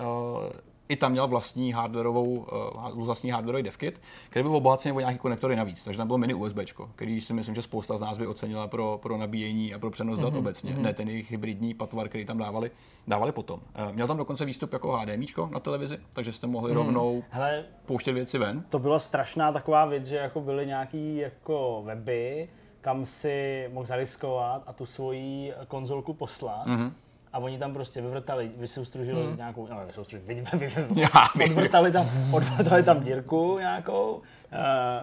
I 0.89 0.97
tam 0.97 1.13
měl 1.13 1.29
vlastní 1.29 1.73
hardwareovou, 1.73 2.47
uh, 2.95 3.05
vlastní 3.05 3.31
hardwareový 3.31 3.63
devkit, 3.63 4.01
který 4.31 4.43
byl 4.43 4.57
obohacený 4.57 4.93
o 4.97 5.01
nějaký 5.01 5.19
konektory 5.19 5.57
navíc. 5.57 5.85
Takže 5.85 5.99
tam 5.99 6.07
bylo 6.07 6.19
mini 6.19 6.35
USB, 6.35 6.59
který 6.95 7.21
si 7.21 7.35
myslím, 7.35 7.55
že 7.55 7.63
spousta 7.63 7.97
z 7.97 8.01
nás 8.01 8.19
by 8.19 8.27
ocenila 8.27 8.67
pro, 8.67 8.99
pro 9.03 9.17
nabíjení 9.17 9.75
a 9.75 9.79
pro 9.79 9.91
přenos 9.91 10.19
dat 10.19 10.35
obecně. 10.35 10.75
Ne 10.77 10.95
ten 10.95 11.09
jejich 11.09 11.31
hybridní 11.31 11.75
patvar, 11.75 12.09
který 12.09 12.25
tam 12.25 12.39
dávali, 12.39 12.71
dávali 13.07 13.33
potom. 13.33 13.61
Uh, 13.61 13.93
měl 13.95 14.07
tam 14.07 14.17
dokonce 14.17 14.45
výstup 14.45 14.73
jako 14.73 14.97
HDMI 14.97 15.27
na 15.51 15.61
televizi, 15.61 15.99
takže 16.13 16.33
jste 16.33 16.47
mohli 16.47 16.75
rovnou 16.75 17.23
Hele, 17.31 17.65
pouštět 17.87 18.13
věci 18.13 18.39
ven. 18.39 18.65
to 18.69 18.79
byla 18.79 18.99
strašná 18.99 19.53
taková 19.53 19.85
věc, 19.85 20.07
že 20.07 20.17
jako 20.17 20.41
byly 20.41 20.67
nějaký 20.67 21.17
jako 21.17 21.83
weby, 21.87 22.49
kam 22.81 23.05
si 23.05 23.69
mohl 23.73 23.87
zariskovat 23.87 24.63
a 24.67 24.73
tu 24.73 24.87
svoji 24.87 25.53
konzolku 25.69 26.15
poslat. 26.15 26.67
Mm-hmm. 26.67 26.93
A 27.33 27.39
oni 27.39 27.59
tam 27.59 27.73
prostě 27.73 28.01
vyvrtali, 28.01 28.51
vysoustružili 28.57 29.27
mm. 29.27 29.37
nějakou, 29.37 29.67
no 29.67 29.87
vysoustružili, 29.87 30.35
vy, 30.35 30.59
vy, 30.59 30.69
vy, 31.37 31.45
odvrtali 31.45 31.93
tam, 31.93 32.07
odvrtali 32.33 32.83
tam 32.83 33.01
dírku 33.01 33.59
nějakou, 33.59 34.23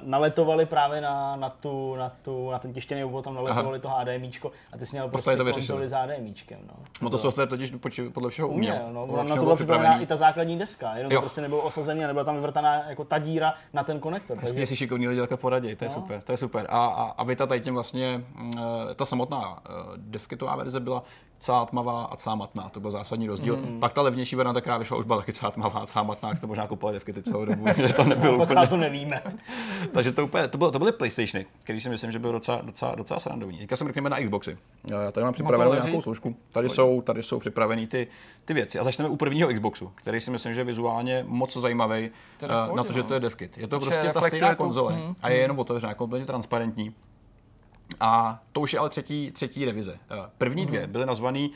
naletovali 0.03 0.65
právě 0.65 1.01
na, 1.01 1.35
na, 1.35 1.49
tu, 1.49 1.95
na, 1.95 2.11
tu, 2.21 2.51
na 2.51 2.59
ten 2.59 2.73
tištěný 2.73 3.03
obvod, 3.03 3.23
tam 3.23 3.33
naletovali 3.35 3.79
to 3.79 3.89
HDMíčko 3.89 4.51
a 4.73 4.77
ty 4.77 4.85
jsi 4.85 4.95
měl 4.95 5.09
prostě 5.09 5.35
to 5.37 5.51
konzoli 5.51 5.87
s 5.87 5.91
HDMíčkem. 5.91 6.59
No. 6.67 6.73
No 7.01 7.09
to 7.09 7.17
software 7.17 7.47
totiž 7.49 7.73
podle 8.13 8.29
všeho 8.29 8.47
uměl. 8.47 8.75
Uměl, 8.75 8.93
no, 8.93 9.07
Podle 9.07 9.23
na 9.23 9.29
to 9.29 9.35
byl 9.35 9.43
byla 9.43 9.55
připravená 9.55 9.99
i 9.99 10.05
ta 10.05 10.15
základní 10.15 10.57
deska, 10.57 10.95
jenom 10.95 11.11
Jo. 11.11 11.17
to 11.17 11.21
prostě 11.21 11.41
nebylo 11.41 11.61
osazený 11.61 12.03
a 12.03 12.07
nebyla 12.07 12.25
tam 12.25 12.35
vyvrtaná 12.35 12.89
jako 12.89 13.03
ta 13.03 13.19
díra 13.19 13.53
na 13.73 13.83
ten 13.83 13.99
konektor. 13.99 14.37
Hezky 14.37 14.49
Takže 14.53 14.65
si 14.65 14.75
šikovní 14.75 15.07
lidi 15.07 15.19
takhle 15.21 15.37
poradí, 15.37 15.75
to 15.75 15.83
je 15.85 15.89
No. 15.89 15.95
super, 15.95 16.21
to 16.21 16.31
je 16.31 16.37
super. 16.37 16.65
A, 16.69 16.85
a, 16.85 17.03
a 17.17 17.23
Vita 17.23 17.45
tady 17.47 17.61
tím 17.61 17.73
vlastně, 17.73 18.23
mm, 18.35 18.51
eh, 18.91 18.95
ta 18.95 19.05
samotná 19.05 19.49
uh, 19.49 19.55
devkitová 19.97 20.55
verze 20.55 20.79
byla 20.79 21.03
celá 21.39 21.65
tmavá 21.65 22.03
a 22.03 22.15
celá 22.15 22.35
matná, 22.35 22.69
to 22.69 22.79
byl 22.79 22.91
zásadní 22.91 23.27
rozdíl. 23.27 23.57
Mm. 23.57 23.79
Pak 23.79 23.93
ta 23.93 24.01
levnější 24.01 24.35
varianta, 24.35 24.61
která 24.61 24.77
vyšla, 24.77 24.97
už 24.97 25.05
byla 25.05 25.17
taky 25.17 25.33
celá 25.33 25.51
tmavá 25.51 25.79
a 25.79 25.85
celá 25.85 26.03
matná, 26.03 26.29
jak 26.29 26.37
jste 26.37 26.47
možná 26.47 26.67
kupovali 26.67 26.95
devkity 26.95 27.23
celou 27.23 27.45
dobu, 27.45 27.65
že 27.87 27.93
to 27.93 28.03
nebylo 28.03 28.43
úplně. 28.43 28.67
To 28.67 28.77
nevíme. 28.77 29.21
Takže 29.93 30.11
to, 30.11 30.23
úplně, 30.25 30.47
to, 30.47 30.57
bylo, 30.57 30.71
to 30.71 30.79
byly 30.79 30.91
PlayStationy, 30.91 31.45
který 31.63 31.81
si 31.81 31.89
myslím, 31.89 32.11
že 32.11 32.19
byl 32.19 32.31
docela, 32.31 32.61
docela, 32.61 32.95
docela 32.95 33.19
srandovní. 33.19 33.57
Teďka 33.57 33.75
se 33.75 33.83
mrkneme 33.83 34.09
na 34.09 34.19
Xboxy. 34.21 34.57
Já 34.91 35.11
tady 35.11 35.23
mám 35.23 35.33
připravenou 35.33 35.71
leží? 35.71 35.83
nějakou 35.83 36.01
složku. 36.01 36.35
Tady 36.51 36.69
jsou, 36.69 37.01
tady 37.01 37.23
jsou 37.23 37.39
připravený 37.39 37.87
ty, 37.87 38.07
ty 38.45 38.53
věci. 38.53 38.79
A 38.79 38.83
začneme 38.83 39.09
u 39.09 39.15
prvního 39.15 39.53
Xboxu, 39.53 39.91
který 39.95 40.21
si 40.21 40.31
myslím, 40.31 40.53
že 40.53 40.59
je 40.61 40.65
vizuálně 40.65 41.23
moc 41.27 41.57
zajímavý 41.57 42.09
To 42.37 42.45
eh, 42.45 42.75
na 42.75 42.83
to, 42.83 42.93
že 42.93 42.99
no. 42.99 43.07
to 43.07 43.13
je 43.13 43.19
devkit. 43.19 43.57
Je 43.57 43.67
to 43.67 43.79
Protože 43.79 43.89
prostě 43.91 44.13
ta 44.13 44.21
stejná 44.21 44.49
tu- 44.49 44.55
konzole 44.55 44.95
mm, 44.95 45.15
a 45.21 45.29
je 45.29 45.37
jenom 45.37 45.59
otevřená, 45.59 45.93
kompletně 45.93 46.25
transparentní. 46.25 46.95
A 47.99 48.41
to 48.51 48.61
už 48.61 48.73
je 48.73 48.79
ale 48.79 48.89
třetí, 48.89 49.31
třetí 49.31 49.65
revize. 49.65 49.97
Eh, 50.11 50.29
První 50.37 50.61
Mhm. 50.61 50.67
dvě 50.71 50.87
byly 50.87 51.05
nazvaný 51.05 51.51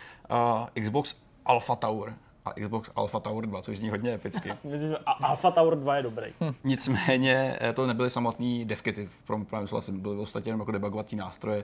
uh, 0.75 0.83
Xbox 0.83 1.15
Alpha 1.45 1.75
Tower 1.75 2.13
a 2.49 2.53
Xbox 2.53 2.91
Alpha 2.95 3.19
Tower 3.19 3.45
2, 3.45 3.61
což 3.61 3.77
zní 3.77 3.89
hodně 3.89 4.13
epicky. 4.13 4.53
Myslím, 4.63 4.89
že 4.89 4.97
A- 4.97 5.11
Alpha 5.11 5.51
Tower 5.51 5.75
2 5.77 5.95
je 5.97 6.03
dobrý. 6.03 6.25
Hm. 6.41 6.53
Nicméně 6.63 7.57
eh, 7.61 7.73
to 7.73 7.87
nebyly 7.87 8.09
samotný 8.09 8.65
devkity, 8.65 9.09
v 9.23 9.27
tom 9.27 9.45
právě 9.45 9.67
souhlasím, 9.67 9.99
byly 9.99 10.15
v 10.15 10.19
podstatě 10.19 10.49
jenom 10.49 10.59
jako 10.59 10.71
debugovací 10.71 11.15
nástroje, 11.15 11.63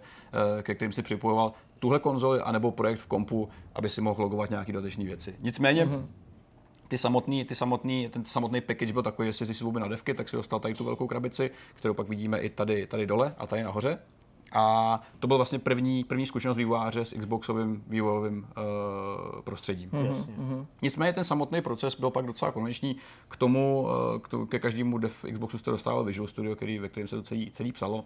eh, 0.59 0.63
ke 0.63 0.75
kterým 0.75 0.91
si 0.91 1.01
připojoval 1.01 1.53
tuhle 1.79 1.99
konzoli 1.99 2.41
anebo 2.41 2.71
projekt 2.71 2.99
v 2.99 3.07
kompu, 3.07 3.49
aby 3.75 3.89
si 3.89 4.01
mohl 4.01 4.23
logovat 4.23 4.49
nějaké 4.49 4.71
dodatečné 4.73 5.03
věci. 5.03 5.35
Nicméně 5.39 5.85
Mhm. 5.85 6.07
ty 6.87 6.97
samotný, 6.97 7.45
ty 7.45 7.55
samotný, 7.55 8.09
ten 8.09 8.25
samotný 8.25 8.61
package 8.61 8.93
byl 8.93 9.03
takový, 9.03 9.27
jestli 9.27 9.45
jsi 9.45 9.53
si 9.53 9.63
vůbec 9.63 9.81
na 9.81 9.87
devky, 9.87 10.13
tak 10.13 10.29
si 10.29 10.35
dostal 10.35 10.59
tady 10.59 10.73
tu 10.73 10.83
velkou 10.83 11.07
krabici, 11.07 11.51
kterou 11.75 11.93
pak 11.93 12.09
vidíme 12.09 12.39
i 12.39 12.49
tady, 12.49 12.87
tady 12.87 13.07
dole 13.07 13.35
a 13.37 13.47
tady 13.47 13.63
nahoře. 13.63 13.97
A 14.51 15.01
to 15.19 15.27
byl 15.27 15.37
vlastně 15.37 15.59
první, 15.59 16.03
první 16.03 16.25
zkušenost 16.25 16.57
vývojáře 16.57 17.05
s 17.05 17.13
Xboxovým 17.13 17.83
vývojovým 17.87 18.37
uh, 18.39 19.41
prostředím. 19.41 19.89
Jasně. 19.93 20.33
Nicméně 20.81 21.13
ten 21.13 21.23
samotný 21.23 21.61
proces 21.61 21.95
byl 21.95 22.09
pak 22.09 22.25
docela 22.25 22.51
konvenční. 22.51 22.95
K 23.27 23.37
tomu, 23.37 23.87
eh, 24.15 24.19
k 24.19 24.27
tomu 24.27 24.45
ke 24.45 24.59
každému 24.59 24.97
dev 24.97 25.25
Xboxu 25.31 25.57
jste 25.57 25.71
dostával 25.71 26.03
Visual 26.03 26.27
Studio, 26.27 26.55
který, 26.55 26.79
ve 26.79 26.89
kterém 26.89 27.07
se 27.07 27.15
to 27.15 27.23
celý, 27.23 27.51
celý 27.51 27.71
psalo. 27.71 28.05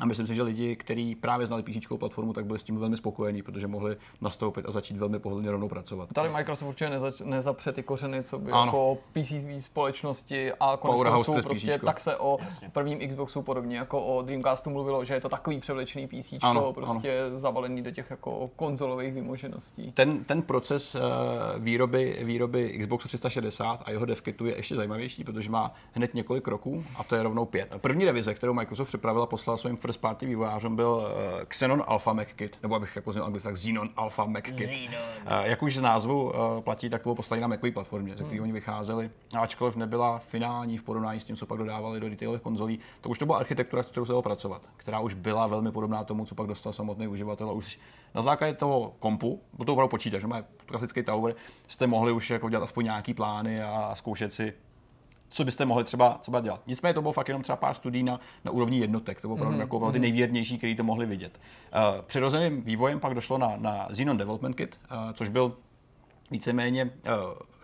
A 0.00 0.06
myslím 0.06 0.26
si, 0.26 0.34
že 0.34 0.42
lidi, 0.42 0.76
kteří 0.76 1.14
právě 1.14 1.46
znali 1.46 1.62
PC 1.62 1.86
platformu, 1.98 2.32
tak 2.32 2.46
byli 2.46 2.58
s 2.58 2.62
tím 2.62 2.76
velmi 2.76 2.96
spokojení, 2.96 3.42
protože 3.42 3.66
mohli 3.66 3.96
nastoupit 4.20 4.66
a 4.68 4.70
začít 4.70 4.96
velmi 4.96 5.18
pohodlně 5.18 5.50
rovnou 5.50 5.68
pracovat. 5.68 6.08
Tady 6.12 6.28
Microsoft 6.28 6.68
určitě 6.68 6.90
nezač, 6.90 7.20
nezapře 7.20 7.72
ty 7.72 7.82
kořeny, 7.82 8.22
co 8.22 8.38
by 8.38 8.52
Ano. 8.52 8.64
jako 8.64 8.98
PC 9.12 9.32
společnosti 9.64 10.52
a 10.60 10.76
konec 10.76 11.26
prostě 11.42 11.78
tak 11.78 12.00
se 12.00 12.16
o 12.16 12.38
prvním 12.72 13.08
Xboxu 13.08 13.42
podobně 13.42 13.76
jako 13.76 14.02
o 14.02 14.22
Dreamcastu 14.22 14.70
mluvilo, 14.70 15.04
že 15.04 15.14
je 15.14 15.20
to 15.20 15.28
takový 15.28 15.60
převlečený 15.60 16.06
PC, 16.06 16.34
Ano, 16.42 16.72
prostě 16.72 17.24
zabalený 17.30 17.82
do 17.82 17.90
těch 17.90 18.10
jako 18.10 18.50
konzolových 18.56 19.14
vymožeností. 19.14 19.92
Ten, 19.92 20.24
ten 20.24 20.42
proces 20.42 20.94
eh, 20.94 21.00
výroby, 21.58 22.20
výroby 22.24 22.78
Xboxu 22.78 23.08
360 23.08 23.82
a 23.84 23.90
jeho 23.90 24.06
devkitu 24.06 24.46
je 24.46 24.56
ještě 24.56 24.76
zajímavější, 24.76 25.24
protože 25.24 25.50
má 25.50 25.74
hned 25.92 26.14
několik 26.14 26.44
kroků 26.44 26.84
a 26.96 27.04
to 27.04 27.14
je 27.16 27.22
rovnou 27.22 27.44
pět. 27.44 27.74
První 27.78 28.04
revize, 28.04 28.34
kterou 28.34 28.54
Microsoft 28.54 28.88
připravila, 28.88 29.26
poslala 29.26 29.56
svým 29.56 29.76
first 29.88 30.00
party 30.00 30.26
vývojářům 30.26 30.76
byl 30.76 30.88
uh, 30.88 31.44
Xenon 31.44 31.84
Alpha 31.86 32.12
MacKit, 32.12 32.58
nebo 32.62 32.74
abych 32.74 32.96
jako 32.96 33.12
zněl 33.12 33.24
anglicky, 33.24 33.48
tak 33.48 33.54
Xenon 33.54 33.88
Alpha 33.96 34.24
MacKit. 34.24 34.54
Xenon. 34.54 34.94
Uh, 34.94 35.30
jak 35.42 35.62
už 35.62 35.76
z 35.76 35.80
názvu 35.80 36.24
uh, 36.24 36.32
platí, 36.60 36.90
tak 36.90 37.02
bylo 37.02 37.14
poslaný 37.14 37.40
na 37.40 37.48
Macové 37.48 37.72
platformě, 37.72 38.16
ze 38.16 38.24
které 38.24 38.40
oni 38.40 38.52
vycházeli. 38.52 39.10
Ačkoliv 39.38 39.76
nebyla 39.76 40.18
finální 40.18 40.78
v 40.78 40.82
porovnání 40.82 41.20
s 41.20 41.24
tím, 41.24 41.36
co 41.36 41.46
pak 41.46 41.58
dodávali 41.58 42.00
do 42.00 42.08
detailových 42.08 42.42
konzolí, 42.42 42.78
to 43.00 43.08
už 43.08 43.18
to 43.18 43.26
byla 43.26 43.38
architektura, 43.38 43.82
s 43.82 43.86
kterou 43.86 44.06
se 44.06 44.12
dalo 44.12 44.22
pracovat, 44.22 44.62
která 44.76 45.00
už 45.00 45.14
byla 45.14 45.46
velmi 45.46 45.72
podobná 45.72 46.04
tomu, 46.04 46.26
co 46.26 46.34
pak 46.34 46.46
dostal 46.46 46.72
samotný 46.72 47.08
uživatel. 47.08 47.52
Už 47.52 47.78
na 48.14 48.22
základě 48.22 48.54
toho 48.54 48.92
kompu, 48.98 49.42
bo 49.52 49.64
to 49.64 49.72
opravdu 49.72 49.90
počítač, 49.90 50.20
že 50.20 50.26
má 50.26 50.42
klasický 50.66 51.02
tower, 51.02 51.34
jste 51.68 51.86
mohli 51.86 52.12
už 52.12 52.30
jako 52.30 52.48
dělat 52.48 52.64
aspoň 52.64 52.84
nějaký 52.84 53.14
plány 53.14 53.62
a 53.62 53.94
zkoušet 53.94 54.32
si 54.32 54.52
co 55.28 55.44
byste 55.44 55.64
mohli 55.64 55.84
třeba, 55.84 56.18
třeba 56.22 56.40
dělat. 56.40 56.60
Nicméně 56.66 56.94
to 56.94 57.02
bylo 57.02 57.12
fakt 57.12 57.28
jenom 57.28 57.42
třeba 57.42 57.56
pár 57.56 57.74
studií 57.74 58.02
na, 58.02 58.20
na 58.44 58.50
úrovni 58.50 58.78
jednotek, 58.78 59.20
to 59.20 59.28
bylo 59.28 59.34
opravdu 59.34 59.56
mm-hmm. 59.56 59.60
jako 59.60 59.76
opravdu 59.76 59.92
ty 59.92 59.98
nejvěrnější, 59.98 60.58
kteří 60.58 60.74
to 60.76 60.84
mohli 60.84 61.06
vidět. 61.06 61.40
Uh, 61.74 62.02
přirozeným 62.02 62.62
vývojem 62.62 63.00
pak 63.00 63.14
došlo 63.14 63.38
na, 63.38 63.52
na 63.56 63.88
Xenon 63.92 64.16
Development 64.18 64.56
Kit, 64.56 64.80
uh, 64.90 65.12
což 65.12 65.28
byl 65.28 65.56
víceméně 66.30 66.84
uh, 66.84 66.90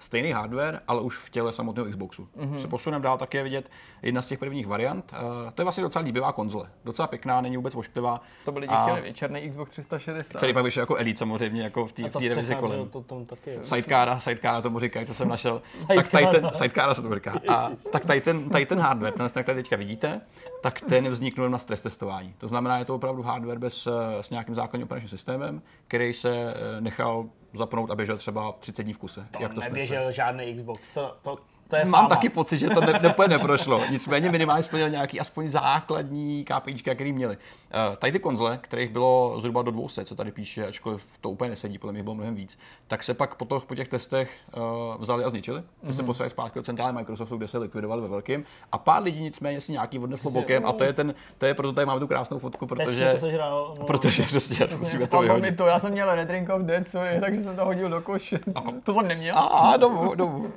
stejný 0.04 0.30
hardware, 0.30 0.80
ale 0.88 1.00
už 1.00 1.16
v 1.18 1.30
těle 1.30 1.52
samotného 1.52 1.88
Xboxu. 1.88 2.28
Mm-hmm. 2.36 2.60
Se 2.60 2.68
posunem 2.68 3.02
dál 3.02 3.18
také 3.18 3.42
vidět 3.42 3.70
jedna 4.02 4.22
z 4.22 4.28
těch 4.28 4.38
prvních 4.38 4.66
variant. 4.66 5.12
Uh, 5.12 5.50
to 5.50 5.62
je 5.62 5.64
vlastně 5.64 5.82
docela 5.82 6.04
líbivá 6.04 6.32
konzole. 6.32 6.70
Docela 6.84 7.08
pěkná, 7.08 7.40
není 7.40 7.56
vůbec 7.56 7.74
ošklivá. 7.74 8.20
To 8.44 8.52
byli 8.52 8.66
a... 8.66 8.82
chtěli, 8.82 9.14
černý 9.14 9.48
Xbox 9.48 9.70
360. 9.70 10.38
Který 10.38 10.52
pak 10.54 10.64
vyšel 10.64 10.82
jako 10.82 10.96
Elite 10.96 11.18
samozřejmě, 11.18 11.62
jako 11.62 11.86
v 11.86 11.92
té 11.92 12.02
revizi 12.28 12.54
kolem. 12.54 12.88
To 12.88 13.00
tam 13.02 13.24
taky, 13.24 13.58
sidecara, 13.62 14.20
sidecara 14.20 14.62
tomu 14.62 14.78
říkají, 14.78 15.06
co 15.06 15.14
jsem 15.14 15.28
našel. 15.28 15.62
tak 15.94 16.08
tady 16.08 16.26
ten, 16.26 16.50
sidecara 16.54 16.94
se 16.94 17.02
to 17.02 17.14
říká. 17.14 17.40
A 17.48 17.70
tak 17.92 18.04
tady 18.04 18.20
ten, 18.20 18.48
tady 18.48 18.66
ten 18.66 18.78
hardware, 18.78 19.12
ten, 19.12 19.42
který 19.42 19.62
teďka 19.62 19.76
vidíte, 19.76 20.20
tak 20.62 20.80
ten 20.80 21.08
vzniknul 21.08 21.48
na 21.48 21.58
stres 21.58 21.80
testování. 21.80 22.34
To 22.38 22.48
znamená, 22.48 22.78
je 22.78 22.84
to 22.84 22.94
opravdu 22.94 23.22
hardware 23.22 23.58
bez, 23.58 23.86
eh, 23.86 24.22
s 24.22 24.30
nějakým 24.30 24.54
základním 24.54 24.84
operačním 24.84 25.08
systémem, 25.08 25.62
který 25.88 26.12
se 26.12 26.54
eh, 26.54 26.80
nechal 26.80 27.26
zapnout 27.58 27.90
a 27.90 27.94
běžel 27.94 28.16
třeba 28.16 28.52
30 28.52 28.82
dní 28.82 28.92
v 28.92 28.98
kuse. 28.98 29.26
To 29.30 29.42
jak 29.42 29.54
to 29.54 29.60
neběžel 29.60 30.02
smysl? 30.04 30.16
žádný 30.16 30.54
Xbox. 30.54 30.88
To, 30.88 31.16
to, 31.22 31.38
to 31.68 31.76
je 31.76 31.84
Mám 31.84 31.92
fáma. 31.92 32.08
taky 32.08 32.28
pocit, 32.28 32.58
že 32.58 32.70
to 32.70 32.80
ne, 32.80 33.00
ne, 33.02 33.28
neprošlo. 33.28 33.80
Nicméně 33.90 34.30
minimálně 34.30 34.62
splnil 34.62 34.90
nějaký 34.90 35.20
aspoň 35.20 35.50
základní 35.50 36.44
KPIčka, 36.44 36.94
který 36.94 37.12
měli. 37.12 37.36
Uh, 37.36 37.96
tady 37.96 38.12
ty 38.12 38.18
konzole, 38.18 38.58
kterých 38.62 38.90
bylo 38.90 39.36
zhruba 39.40 39.62
do 39.62 39.70
200, 39.70 40.04
co 40.04 40.14
tady 40.14 40.32
píše, 40.32 40.66
ačkoliv 40.66 41.06
to 41.20 41.30
úplně 41.30 41.50
nesedí, 41.50 41.78
podle 41.78 41.92
mě 41.92 42.02
bylo 42.02 42.14
mnohem 42.14 42.34
víc, 42.34 42.58
tak 42.88 43.02
se 43.02 43.14
pak 43.14 43.34
po, 43.34 43.44
to, 43.44 43.60
po 43.60 43.74
těch 43.74 43.88
testech 43.88 44.30
uh, 44.56 44.62
vzali 44.98 45.24
a 45.24 45.30
zničili. 45.30 45.60
Ty 45.60 45.86
mm-hmm. 45.86 45.92
se 45.92 46.02
mhm. 46.02 46.06
poslali 46.06 46.30
zpátky 46.30 46.58
do 46.58 46.62
centrály 46.62 46.92
Microsoftu, 46.92 47.36
kde 47.36 47.48
se 47.48 47.58
likvidovali 47.58 48.02
ve 48.02 48.08
velkým. 48.08 48.44
A 48.72 48.78
pár 48.78 49.02
lidí 49.02 49.20
nicméně 49.20 49.60
si 49.60 49.72
nějaký 49.72 49.98
odneslo 49.98 50.30
bokem 50.30 50.66
a 50.66 50.72
to 50.72 50.84
je 50.84 50.92
ten, 50.92 51.14
to 51.38 51.46
je 51.46 51.54
proto 51.54 51.72
tady 51.72 51.86
máme 51.86 52.00
tu 52.00 52.06
krásnou 52.06 52.38
fotku, 52.38 52.66
protože, 52.66 53.16
to 53.20 53.30
žral, 53.30 53.74
no. 53.78 53.84
protože 53.84 54.22
přesně, 54.22 54.66
to 54.66 54.76
musíme 54.76 55.06
to 55.06 55.20
vyhodit. 55.20 55.56
To, 55.56 55.66
já 55.66 55.80
jsem 55.80 55.92
měl 55.92 56.14
Red 56.14 56.30
Ring 56.30 56.48
of 56.48 56.62
Dead, 56.62 56.88
sorry, 56.88 57.20
takže 57.20 57.42
jsem 57.42 57.56
to 57.56 57.64
hodil 57.64 57.88
do 57.88 58.00
koše. 58.00 58.38
to 58.84 58.92
jsem 58.92 59.08
neměl. 59.08 59.38
A, 59.38 59.76
domů, 59.76 60.14
domů. 60.14 60.52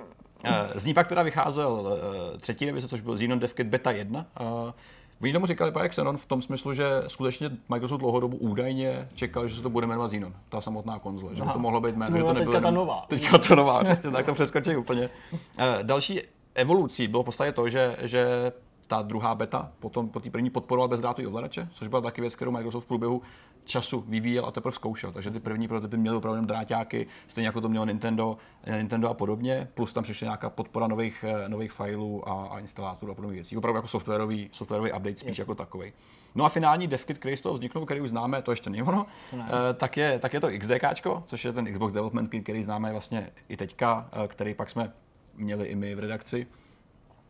Z 0.76 0.86
ní 0.86 0.94
pak 0.94 1.08
teda 1.08 1.24
vycházel 1.24 2.00
eh, 2.36 2.38
třetí 2.38 2.66
revize, 2.66 2.88
což 2.88 3.02
byl 3.02 3.16
Xenon 3.16 3.40
DevKit 3.40 3.68
Beta 3.68 3.92
1. 3.92 4.26
Oni 5.22 5.34
tomu 5.34 5.46
říkali 5.46 5.72
právě 5.72 5.90
Xenon 5.90 6.18
v 6.18 6.26
tom 6.26 6.42
smyslu, 6.42 6.74
že 6.74 6.86
skutečně 7.08 7.50
Microsoft 7.70 8.00
dlouhodobu 8.00 8.38
údajně 8.38 9.10
čekal, 9.14 9.48
že 9.48 9.56
se 9.56 9.62
to 9.62 9.70
bude 9.70 9.88
jmenovat 9.88 10.08
Xenon, 10.08 10.34
ta 10.50 10.62
samotná 10.62 11.00
konzole, 11.00 11.36
že 11.36 11.44
by 11.44 11.50
to 11.50 11.60
mohlo 11.60 11.82
být 11.82 11.96
jméno, 11.96 12.18
že 12.18 12.24
to 12.24 12.34
nebylo. 12.34 12.54
Teďka 12.54 12.68
ta 12.68 12.72
nová. 12.72 13.06
Teďka 13.08 13.38
to 13.38 13.56
nová, 13.56 13.84
přesně 13.84 14.12
tak 14.12 14.26
to 14.26 14.34
přeskočí 14.34 14.76
úplně. 14.76 15.10
Eh, 15.58 15.80
další 15.84 16.22
evolucí 16.56 17.08
bylo 17.08 17.24
v 17.24 17.26
podstatě 17.26 17.52
to, 17.52 17.70
že, 17.70 17.98
že 18.02 18.52
ta 18.88 19.02
druhá 19.02 19.36
beta 19.36 19.72
potom 19.80 20.10
po 20.10 20.20
té 20.20 20.30
první 20.30 20.50
podporovala 20.50 20.88
bezdrátový 20.88 21.28
ovladače, 21.28 21.68
což 21.74 21.88
byla 21.88 22.02
taky 22.02 22.22
věc, 22.22 22.36
kterou 22.36 22.52
Microsoft 22.52 22.84
v 22.84 22.88
průběhu 22.88 23.22
času 23.68 24.04
vyvíjel 24.08 24.46
a 24.46 24.52
teprve 24.52 24.72
zkoušel. 24.72 25.12
Takže 25.12 25.32
ty 25.32 25.40
první 25.40 25.68
prototypy 25.68 25.98
měly 25.98 26.18
opravdu 26.18 26.46
dráťáky, 26.46 27.08
stejně 27.28 27.48
jako 27.48 27.62
to 27.62 27.70
mělo 27.70 27.86
Nintendo, 27.86 28.38
Nintendo 28.78 29.10
a 29.10 29.14
podobně, 29.14 29.68
plus 29.74 29.94
tam 29.94 30.04
přišla 30.04 30.26
nějaká 30.26 30.50
podpora 30.50 30.88
nových, 30.88 31.26
eh, 31.28 31.50
nových 31.50 31.72
filů 31.72 32.30
a, 32.30 32.48
a 32.48 32.60
instalátorů 32.60 33.12
a 33.12 33.16
podobných 33.16 33.38
věcí. 33.38 33.58
Opravdu 33.58 33.78
jako 33.78 33.88
softwarový, 33.88 34.50
softwarový 34.54 34.92
update 34.92 35.16
spíš 35.16 35.30
yes. 35.30 35.38
jako 35.38 35.56
takový. 35.56 35.94
No 36.36 36.46
a 36.46 36.50
finální 36.50 36.88
devkit, 36.88 37.18
který 37.18 37.38
z 37.38 37.42
toho 37.42 37.56
vzniknul, 37.56 37.86
který 37.86 38.02
už 38.02 38.10
známe, 38.10 38.42
to 38.42 38.52
ještě 38.52 38.70
není 38.70 38.84
ono, 38.84 39.06
ne. 39.34 39.50
Eh, 39.50 39.74
tak, 39.74 39.98
je, 39.98 40.20
tak 40.20 40.34
je 40.34 40.40
to 40.40 40.50
XDK, 40.60 41.24
což 41.26 41.46
je 41.46 41.54
ten 41.54 41.74
Xbox 41.74 41.94
Development 41.94 42.30
Kit, 42.30 42.44
který 42.44 42.64
známe 42.64 42.92
vlastně 42.92 43.30
i 43.50 43.58
teďka, 43.58 44.10
eh, 44.12 44.28
který 44.28 44.54
pak 44.54 44.70
jsme 44.70 44.94
měli 45.36 45.66
i 45.68 45.76
my 45.76 45.96
v 45.96 46.00
redakci 46.00 46.48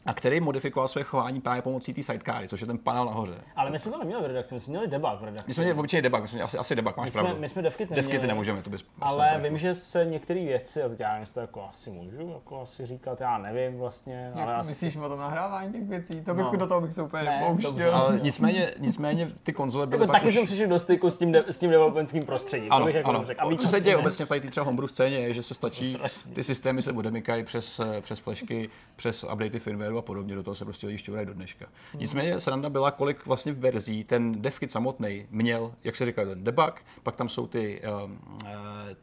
a 0.08 0.14
který 0.14 0.40
modifikoval 0.40 0.88
své 0.88 1.04
chování 1.04 1.42
právě 1.42 1.62
pomocí 1.62 1.94
té 1.94 2.04
sidecary, 2.04 2.48
což 2.48 2.62
je 2.62 2.68
ten 2.68 2.78
panel 2.78 3.06
nahoře. 3.06 3.36
Ale 3.56 3.70
my 3.70 3.80
jsme 3.80 3.92
to 3.92 4.00
neměli 4.00 4.24
v 4.24 4.26
redakci, 4.26 4.54
my 4.54 4.60
jsme 4.60 4.72
měli 4.72 4.88
debug 4.88 5.22
v 5.22 5.24
redakci. 5.24 5.44
My 5.48 5.54
jsme 5.54 5.64
měli 5.64 5.80
obyčejný 5.80 6.02
debug, 6.02 6.22
my 6.22 6.28
jsme 6.28 6.42
asi, 6.42 6.58
asi 6.58 6.76
debug, 6.76 6.98
máš 6.98 7.06
my 7.06 7.12
jsme, 7.12 7.22
pravdu. 7.22 7.42
My 7.42 7.50
jsme 7.50 7.62
devkit 7.62 7.90
neměli. 7.90 8.08
Devkity 8.08 8.28
nemůžeme, 8.28 8.62
to 8.62 8.70
bys 8.70 8.86
Ale 9.02 9.40
vím, 9.44 9.58
že 9.58 9.76
se 9.76 10.06
některé 10.06 10.40
věci, 10.40 10.84
a 10.84 10.90
teď 10.90 11.00
já 11.00 11.14
nevím, 11.14 11.28
to 11.34 11.40
jako 11.40 11.64
asi 11.70 11.92
můžu 11.92 12.30
jako 12.34 12.62
asi 12.62 12.86
říkat, 12.86 13.22
já 13.22 13.38
nevím 13.38 13.80
vlastně. 13.80 14.32
Ale 14.36 14.56
asi... 14.56 14.70
Myslíš 14.70 14.96
o 14.98 15.10
tom 15.10 15.20
nahrávání 15.20 15.72
těch 15.72 15.84
věcí? 15.84 16.22
To 16.22 16.34
bych 16.34 16.46
no. 16.46 16.58
do 16.58 16.68
toho 16.68 16.82
bych 16.82 16.94
se 16.94 17.02
úplně 17.02 17.24
ne, 17.24 17.40
nepouštěl. 17.40 17.96
Ale 17.96 18.20
nicméně, 18.22 18.72
nicméně 18.80 19.32
ty 19.44 19.54
konzole 19.54 19.88
byly 19.88 20.02
jako 20.02 20.14
Taky 20.14 20.28
už... 20.28 20.34
jsem 20.34 20.46
přišel 20.46 20.68
do 20.68 20.80
styku 20.80 21.10
s 21.10 21.18
tím, 21.18 21.32
de, 21.32 21.44
s 21.48 21.60
tím 21.60 21.70
developmentským 21.70 22.24
prostředím. 22.26 22.72
Ano, 22.72 22.80
to 22.80 22.86
bych 22.86 22.96
jako 22.96 23.10
ano. 23.10 23.26
Řekl. 23.26 23.48
A 23.48 23.58
co 23.58 23.68
se 23.68 23.82
děje 23.82 23.98
obecně 23.98 24.26
v 24.26 24.30
té 24.30 24.40
třeba 24.40 24.66
homebrew 24.66 24.90
scéně, 24.90 25.18
je, 25.18 25.34
že 25.34 25.44
se 25.44 25.54
stačí, 25.54 25.98
ty 26.34 26.44
systémy 26.44 26.82
se 26.82 26.92
odemykají 26.92 27.44
přes, 27.44 27.82
přes 28.02 28.20
flashky, 28.20 28.70
přes 28.96 29.24
updaty 29.24 29.60
firmwareu 29.60 29.97
a 29.98 30.02
podobně, 30.02 30.36
do 30.36 30.44
toho 30.44 30.56
se 30.56 30.66
prostě 30.66 30.88
lidi 30.88 31.04
do 31.26 31.34
dneška. 31.34 31.66
Hmm. 31.92 32.02
Nicméně 32.02 32.40
sranda 32.40 32.70
byla, 32.70 32.92
kolik 32.92 33.26
vlastně 33.26 33.54
verzí 33.54 34.04
ten 34.04 34.42
devkit 34.42 34.72
samotný 34.72 35.28
měl, 35.30 35.74
jak 35.84 35.96
se 35.96 36.06
říká, 36.06 36.26
ten 36.26 36.44
debug, 36.44 36.74
pak 37.04 37.16
tam 37.16 37.30
jsou 37.30 37.48
ty, 37.48 37.82
uh, 38.04 38.12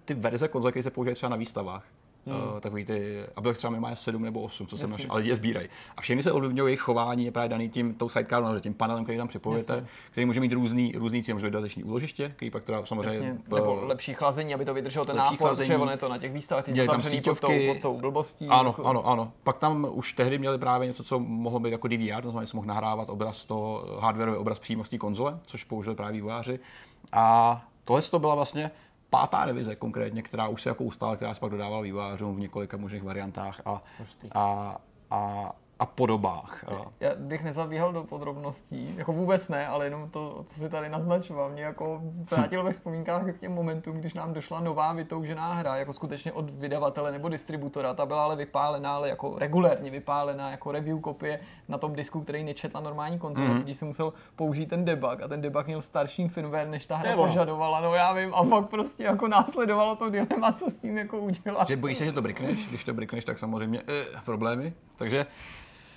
ty 0.05 0.15
verze 0.15 0.49
konzole, 0.49 0.73
které 0.73 0.83
se 0.83 0.91
používají 0.91 1.15
třeba 1.15 1.31
na 1.31 1.37
výstavách. 1.37 1.85
Hmm. 2.27 2.37
Uh, 2.37 2.61
takový 2.61 2.85
ty, 2.85 3.25
a 3.37 3.41
bylo 3.41 3.55
třeba 3.55 3.71
minimálně 3.71 3.97
7 3.97 4.23
nebo 4.23 4.41
8, 4.41 4.67
co 4.67 4.77
jsem 4.77 4.91
našel, 4.91 5.07
ale 5.13 5.23
je 5.23 5.37
sbírají. 5.37 5.69
A 5.97 6.01
všechny 6.01 6.23
se 6.23 6.33
ovlivňují 6.33 6.69
jejich 6.69 6.81
chování, 6.81 7.25
je 7.25 7.33
právě 7.33 7.49
daný 7.49 7.69
tím, 7.69 7.95
tou 7.95 8.09
sidecarou, 8.09 8.61
tím 8.61 8.75
panelem, 8.75 9.05
který 9.05 9.19
tam 9.19 9.29
připojujete, 9.29 9.87
který 10.11 10.25
může 10.25 10.41
mít 10.41 10.53
různý, 10.53 10.93
různý 10.97 11.23
cíl, 11.23 11.35
může 11.35 11.47
být 11.47 11.53
dodatečný 11.53 11.85
úložiště, 11.85 12.33
který 12.37 12.51
pak 12.51 12.65
teda 12.65 12.87
samozřejmě. 12.87 13.29
Jasně. 13.29 13.39
Nebo 13.55 13.81
lepší 13.83 14.15
chlazení, 14.15 14.55
aby 14.55 14.65
to 14.65 14.75
vydrželo 14.75 15.05
ten 15.05 15.17
nápor, 15.17 15.57
protože 15.57 15.77
on 15.77 15.91
je 15.91 15.97
to 15.97 16.09
na 16.09 16.19
těch 16.19 16.33
výstavách, 16.33 16.65
ty 16.65 16.85
zavřený 16.85 17.21
pod 17.21 17.41
tou, 17.41 17.53
pod 17.67 17.81
tou 17.83 18.01
blbostí. 18.01 18.47
Ano, 18.49 18.71
jako... 18.71 18.85
ano, 18.85 19.07
ano. 19.07 19.33
Pak 19.43 19.59
tam 19.59 19.87
už 19.91 20.13
tehdy 20.13 20.39
měli 20.39 20.59
právě 20.59 20.89
něco, 20.89 21.05
co 21.05 21.19
mohlo 21.19 21.61
být 21.61 21.71
jako 21.71 21.89
DVR, 21.89 22.23
to 22.23 22.31
znamená, 22.31 22.45
že 22.45 22.51
mohl 22.55 22.67
nahrávat 22.67 23.09
obraz 23.09 23.45
to 23.45 23.85
hardwareový 24.01 24.39
obraz 24.39 24.59
přímo 24.59 24.85
z 24.85 24.89
té 24.89 24.99
konzole, 24.99 25.39
což 25.47 25.65
použili 25.65 25.97
právě 25.97 26.13
vývojáři. 26.13 26.61
A 27.13 27.63
tohle 27.85 28.03
to 28.03 28.19
byla 28.19 28.35
vlastně 28.35 28.71
pátá 29.15 29.45
revize 29.45 29.77
konkrétně, 29.77 30.23
která 30.23 30.49
už 30.49 30.63
se 30.63 30.69
jako 30.69 30.85
ustála, 30.85 31.17
která 31.17 31.35
se 31.35 31.41
pak 31.41 31.51
dodávala 31.51 31.83
vývojářům 31.83 32.37
v 32.37 32.41
několika 32.41 32.77
možných 32.77 33.03
variantách 33.03 33.61
a, 33.65 33.83
a, 34.35 34.77
a 35.11 35.53
a 35.79 35.87
podobách. 35.87 36.65
Já 37.01 37.11
bych 37.17 37.45
nezabíhal 37.45 37.93
do 37.93 38.05
podrobností, 38.05 38.95
jako 38.97 39.13
vůbec 39.13 39.49
ne, 39.49 39.67
ale 39.67 39.87
jenom 39.87 40.11
to, 40.11 40.43
co 40.47 40.55
si 40.55 40.71
tady 40.71 40.89
naznačoval, 40.89 41.51
mě 41.51 41.63
jako 41.63 42.01
vrátil 42.31 42.63
ve 42.63 42.73
vzpomínkách 42.73 43.33
k 43.33 43.41
těm 43.41 43.53
momentům, 43.53 43.97
když 43.97 44.15
nám 44.15 44.35
došla 44.35 44.61
nová 44.61 44.93
vytoužená 44.93 45.55
hra, 45.55 45.77
jako 45.77 45.93
skutečně 45.93 46.33
od 46.33 46.51
vydavatele 46.51 47.13
nebo 47.13 47.29
distributora, 47.29 47.95
ta 47.95 48.07
byla 48.07 48.25
ale 48.25 48.37
vypálená, 48.37 48.95
ale 48.95 49.09
jako 49.09 49.39
regulérně 49.39 49.91
vypálená, 49.91 50.51
jako 50.51 50.73
review 50.73 51.01
kopie 51.01 51.41
na 51.69 51.79
tom 51.79 51.93
disku, 51.95 52.21
který 52.21 52.45
nečetla 52.45 52.81
normální 52.81 53.19
konzole, 53.19 53.49
mm-hmm. 53.49 53.59
tudíž 53.59 53.77
jsem 53.77 53.89
musel 53.89 54.13
použít 54.37 54.67
ten 54.67 54.85
debug 54.85 55.23
a 55.23 55.29
ten 55.29 55.41
debug 55.41 55.67
měl 55.67 55.83
starší 55.83 56.29
firmware, 56.29 56.69
než 56.69 56.87
ta 56.87 56.97
hra 56.97 57.11
Nebo. 57.11 57.27
požadovala, 57.27 57.81
no 57.81 57.95
já 57.95 58.13
vím, 58.13 58.35
a 58.35 58.45
pak 58.45 58.69
prostě 58.69 59.05
jako 59.05 59.29
následovalo 59.29 59.97
to 59.97 60.11
dilema, 60.11 60.53
co 60.53 60.71
s 60.71 60.77
tím 60.77 60.99
jako 60.99 61.19
udělat. 61.19 61.69
Že 61.69 61.77
bojíš 61.77 61.99
se, 61.99 62.05
že 62.05 62.13
to 62.13 62.23
brikneš, 62.23 62.69
když 62.69 62.85
to 62.85 62.95
brikneš, 62.95 63.25
tak 63.25 63.39
samozřejmě 63.39 63.83
eh, 63.89 64.05
problémy, 64.25 64.73
takže 64.97 65.27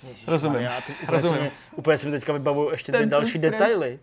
Ježiš, 0.02 0.28
rozumím. 0.28 0.60
Já 0.60 0.80
ty, 0.80 0.92
úplně, 1.02 1.16
rozumím. 1.16 1.38
Se 1.38 1.42
mi, 1.44 1.50
úplně 1.76 1.98
se 1.98 2.06
mi 2.06 2.12
teďka 2.12 2.32
vybavuju 2.32 2.70
ještě 2.70 2.92
ty 2.92 3.06
další 3.06 3.38
stres. 3.38 3.52
detaily. 3.52 3.98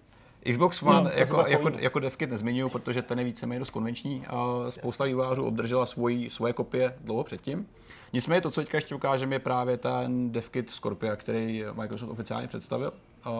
Xbox 0.51 0.81
One 0.83 1.03
no, 1.03 1.09
jako, 1.09 1.45
jako, 1.47 1.71
jako 1.77 1.99
devkit 1.99 2.29
nezmiňuju, 2.29 2.69
protože 2.69 3.01
ten 3.01 3.19
je 3.19 3.25
víceméně 3.25 3.59
dost 3.59 3.69
konvenční. 3.69 4.25
Spousta 4.69 5.03
vývojářů 5.03 5.45
obdržela 5.45 5.85
svoji, 5.85 6.29
svoje 6.29 6.53
kopie 6.53 6.95
dlouho 7.01 7.23
předtím. 7.23 7.67
Nicméně 8.13 8.41
to, 8.41 8.51
co 8.51 8.61
teďka 8.61 8.77
ještě 8.77 8.95
ukážeme, 8.95 9.35
je 9.35 9.39
právě 9.39 9.77
ten 9.77 10.31
devkit 10.31 10.69
Scorpia, 10.69 11.15
který 11.15 11.63
Microsoft 11.73 12.09
oficiálně 12.09 12.47
představil, 12.47 12.93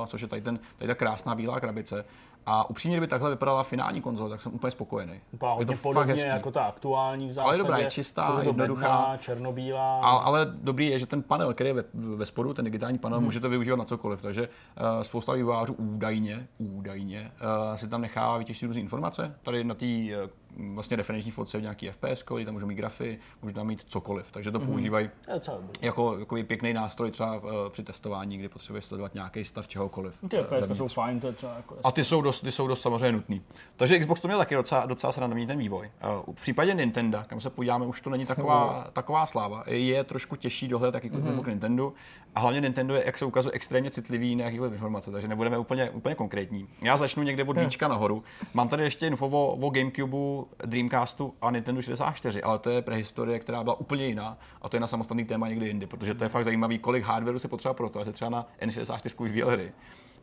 což 0.08 0.22
je 0.22 0.28
tady, 0.28 0.42
ten, 0.42 0.60
tady 0.78 0.88
ta 0.88 0.96
krásná 0.96 1.36
bílá 1.36 1.60
krabice. 1.60 2.06
A 2.46 2.70
upřímně, 2.70 2.98
kdyby 2.98 3.08
takhle 3.08 3.30
vypadala 3.30 3.64
finální 3.64 4.02
konzole, 4.02 4.30
tak 4.30 4.42
jsem 4.42 4.54
úplně 4.54 4.72
spokojený. 4.72 5.20
Vypadá 5.32 5.54
hodně 5.54 5.76
to 5.76 5.82
podobně 5.82 6.26
jako 6.26 6.52
ta 6.52 6.64
aktuální 6.64 7.28
v 7.28 7.34
zásadě. 7.34 7.50
Ale 7.50 7.58
dobrá, 7.58 7.78
je 7.78 7.92
čistá, 7.92 8.40
jednoduchá. 8.42 8.98
Bedná, 9.02 9.18
černobílá. 9.18 10.00
A, 10.00 10.10
ale 10.10 10.48
dobrý 10.62 10.88
je, 10.88 11.00
že 11.00 11.06
ten 11.06 11.24
panel, 11.24 11.54
který 11.54 11.70
je 11.70 11.74
ve, 11.74 11.84
ve 11.94 12.26
spodu, 12.26 12.54
ten 12.54 12.66
digitální 12.66 12.98
panel, 12.98 13.18
hmm. 13.18 13.26
můžete 13.26 13.48
využívat 13.48 13.76
na 13.76 13.86
cokoliv. 13.86 14.22
Takže 14.22 14.42
uh, 14.48 15.04
spousta 15.04 15.34
vývojářů 15.34 15.74
údajně, 15.74 16.48
údajně 16.58 17.32
uh, 17.70 17.76
si 17.76 17.88
tam 17.88 18.02
nechá 18.02 18.38
vytěžit 18.38 18.68
různé 18.68 18.82
informace. 18.82 19.36
Tady 19.44 19.64
na 19.64 19.76
té 19.76 19.86
uh, 19.86 20.30
vlastně 20.74 20.98
referenční 20.98 21.32
fotce 21.32 21.58
v 21.58 21.62
nějaký 21.62 21.90
FPS, 21.90 22.24
kdy 22.34 22.46
tam 22.46 22.54
můžou 22.54 22.68
mít 22.68 22.76
grafy, 22.76 23.20
můžou 23.42 23.56
tam 23.56 23.68
mít 23.68 23.84
cokoliv. 23.84 24.32
Takže 24.32 24.52
to 24.52 24.60
mm-hmm. 24.60 24.66
používají 24.66 25.10
je 25.28 25.42
jako, 25.82 26.20
jako 26.20 26.36
pěkný 26.48 26.74
nástroj 26.74 27.12
třeba 27.12 27.36
uh, 27.36 27.52
při 27.70 27.84
testování, 27.84 28.38
kdy 28.38 28.50
potřebuješ 28.50 28.86
sledovat 28.86 29.14
nějaký 29.14 29.46
stav 29.46 29.68
čehokoliv. 29.68 30.20
Ty 30.30 30.38
FPS 30.38 30.78
jsou 30.78 30.88
fajn, 30.88 31.20
to 31.20 31.28
je 31.28 31.34
třeba 31.34 31.54
jako... 31.56 31.76
A 31.84 31.92
ty 31.92 32.04
jsou 32.04 32.22
dost, 32.36 32.42
ty 32.42 32.52
jsou 32.52 32.68
dost 32.68 32.82
samozřejmě 32.82 33.12
nutný. 33.12 33.42
Takže 33.76 34.00
Xbox 34.00 34.22
to 34.22 34.28
měl 34.28 34.38
taky 34.38 34.56
docela, 34.56 34.86
docela 34.86 35.14
srandovní 35.14 35.48
ten 35.48 35.58
vývoj. 35.58 35.92
Uh, 36.28 36.34
v 36.36 36.42
případě 36.42 36.74
Nintendo, 36.74 37.20
kam 37.28 37.42
se 37.42 37.50
podíváme, 37.50 37.86
už 37.86 38.02
to 38.02 38.10
není 38.10 38.26
taková, 38.26 38.88
taková 38.94 39.26
sláva. 39.26 39.64
Je 39.68 40.04
trošku 40.04 40.36
těžší 40.36 40.68
dohled 40.68 40.92
taky 40.92 41.10
mm-hmm. 41.10 41.44
k 41.44 41.48
Nintendo. 41.48 41.94
A 42.36 42.40
hlavně 42.40 42.62
Nintendo 42.62 42.96
je, 42.96 43.04
jak 43.06 43.18
se 43.18 43.26
ukazuje, 43.26 43.54
extrémně 43.54 43.92
citlivý 43.92 44.36
na 44.36 44.46
jakýkoliv 44.46 44.74
informace, 44.74 45.12
takže 45.12 45.28
nebudeme 45.28 45.58
úplně, 45.58 45.90
úplně 45.90 46.16
konkrétní. 46.16 46.68
Já 46.82 46.98
začnu 46.98 47.24
někde 47.24 47.44
od 47.44 47.58
víčka 47.58 47.88
nahoru. 47.88 48.24
Mám 48.54 48.70
tady 48.70 48.84
ještě 48.84 49.08
info 49.08 49.28
o, 49.28 49.56
o 49.56 49.70
Gamecube, 49.70 50.48
Dreamcastu 50.66 51.34
a 51.42 51.52
Nintendo 51.52 51.82
64, 51.82 52.44
ale 52.44 52.60
to 52.60 52.70
je 52.70 52.82
prehistorie, 52.82 53.40
která 53.40 53.64
byla 53.64 53.80
úplně 53.80 54.06
jiná 54.08 54.38
a 54.62 54.70
to 54.70 54.76
je 54.76 54.82
na 54.82 54.88
samostatný 54.88 55.26
téma 55.26 55.48
někdy 55.48 55.68
jindy, 55.68 55.86
protože 55.86 56.14
to 56.14 56.24
je 56.24 56.30
fakt 56.30 56.44
zajímavý, 56.44 56.80
kolik 56.80 57.04
hardwareu 57.04 57.40
se 57.40 57.48
potřeba 57.48 57.74
pro 57.74 57.90
to, 57.90 58.06
se 58.06 58.12
třeba 58.12 58.30
na 58.30 58.48
N64 58.62 59.24
vyvíjel 59.24 59.50
hry. 59.50 59.72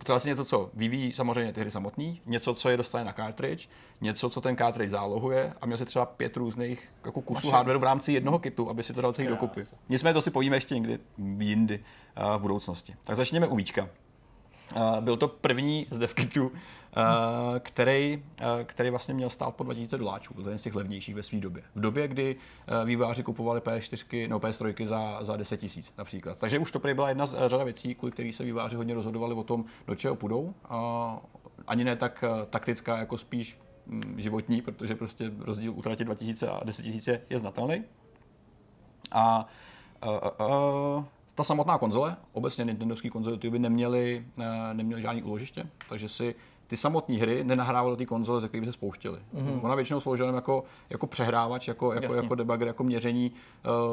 Potřeba 0.03 0.19
si 0.19 0.29
něco, 0.29 0.45
co 0.45 0.71
vyvíjí 0.75 1.13
samozřejmě 1.13 1.53
ty 1.53 1.61
hry 1.61 1.71
samotný, 1.71 2.21
něco, 2.27 2.55
co 2.55 2.69
je 2.69 2.77
dostane 2.77 3.05
na 3.05 3.13
cartridge, 3.13 3.69
něco, 4.01 4.31
co 4.31 4.41
ten 4.41 4.57
cartridge 4.57 4.91
zálohuje 4.91 5.53
a 5.61 5.67
měl 5.67 5.79
si 5.79 5.85
třeba 5.85 6.07
pět 6.07 6.37
různých 6.37 6.89
jako 7.05 7.21
kusů 7.21 7.51
hardwareu 7.51 7.81
v 7.81 7.85
rámci 7.85 8.13
jednoho 8.13 8.39
kitu, 8.39 8.71
aby 8.71 8.83
si 8.83 8.93
to 8.93 9.01
dal 9.01 9.13
celý 9.13 9.29
dokupy. 9.29 9.61
Nicméně 9.89 10.15
to 10.15 10.21
si 10.21 10.31
povíme 10.31 10.57
ještě 10.57 10.75
někdy 10.75 10.99
jindy 11.39 11.79
uh, 11.79 12.37
v 12.37 12.41
budoucnosti. 12.41 12.95
Tak 13.05 13.17
začněme 13.17 13.47
u 13.47 13.57
Víčka. 13.57 13.89
Byl 15.01 15.17
to 15.17 15.29
první 15.29 15.87
z 15.91 15.99
DevKitu, 15.99 16.47
uh, 16.47 16.53
který, 17.59 18.23
uh, 18.41 18.47
který 18.65 18.91
vlastně 18.91 19.15
měl 19.15 19.31
stát 19.31 19.57
po 19.57 19.65
2000 19.65 19.99
doláčů, 19.99 20.35
to 20.35 20.41
jeden 20.41 20.59
z 20.59 20.63
těch 20.63 20.75
levnějších 20.75 21.15
ve 21.15 21.23
své 21.23 21.41
době. 21.41 21.63
V 21.75 21.81
době, 21.81 22.09
kdy 22.09 22.37
uh, 22.37 22.89
vývojáři 22.89 23.23
kupovali 23.23 23.61
PS4, 23.61 24.29
no 24.29 24.39
PS3 24.39 24.87
za, 24.87 25.19
za 25.25 25.37
10 25.37 25.57
tisíc 25.57 25.93
například. 25.99 26.39
Takže 26.39 26.59
už 26.59 26.73
to 26.73 26.81
prý 26.81 26.95
byla 26.95 27.09
jedna 27.09 27.27
z 27.27 27.35
řada 27.49 27.65
věcí, 27.65 27.95
kvůli 27.95 28.13
který 28.13 28.33
se 28.33 28.45
vývojáři 28.45 28.77
hodně 28.77 28.95
rozhodovali 28.95 29.35
o 29.35 29.43
tom, 29.43 29.65
do 29.87 29.95
čeho 29.95 30.17
půjdou. 30.17 30.55
Ani 31.67 31.85
ne 31.85 31.97
tak 31.97 32.25
taktická, 32.51 32.99
jako 32.99 33.19
spíš 33.19 33.59
mm, 33.87 34.15
životní, 34.17 34.63
protože 34.63 34.95
prostě 34.95 35.33
rozdíl 35.39 35.73
utratit 35.73 36.05
2000 36.05 36.49
a 36.49 36.65
10 36.65 36.87
000 36.87 36.99
je, 37.07 37.21
je 37.31 37.39
znatelný. 37.39 37.85
A 39.13 39.49
uh, 40.07 40.13
uh, 40.13 40.47
uh, 40.97 41.05
ta 41.35 41.45
samotná 41.45 41.79
konzole, 41.79 42.17
obecně 42.33 42.65
Nintendovské 42.65 43.11
konzole, 43.11 43.39
ty 43.39 43.51
by 43.51 43.59
neměly, 43.59 44.25
uh, 44.39 44.45
neměly 44.73 45.03
žádný 45.03 45.23
úložiště, 45.23 45.67
takže 45.89 46.09
si 46.09 46.35
ty 46.73 46.77
samotné 46.77 47.17
hry 47.17 47.45
nenahrávaly 47.45 47.93
do 47.93 47.97
té 47.97 48.07
konzole, 48.07 48.41
ze 48.41 48.49
kterých 48.49 48.61
by 48.63 48.67
se 48.67 48.73
spouštěly. 48.73 49.19
Mm-hmm. 49.35 49.61
Ona 49.63 49.75
většinou 49.75 50.01
sloužila 50.01 50.27
jenom 50.27 50.37
jako, 50.37 50.65
jako 50.91 51.07
přehrávač, 51.07 51.69
jako, 51.69 51.93
jako, 51.93 52.05
Jasně. 52.05 52.23
jako 52.23 52.35
debugger, 52.35 52.69
jako 52.69 52.85
měření 52.85 53.33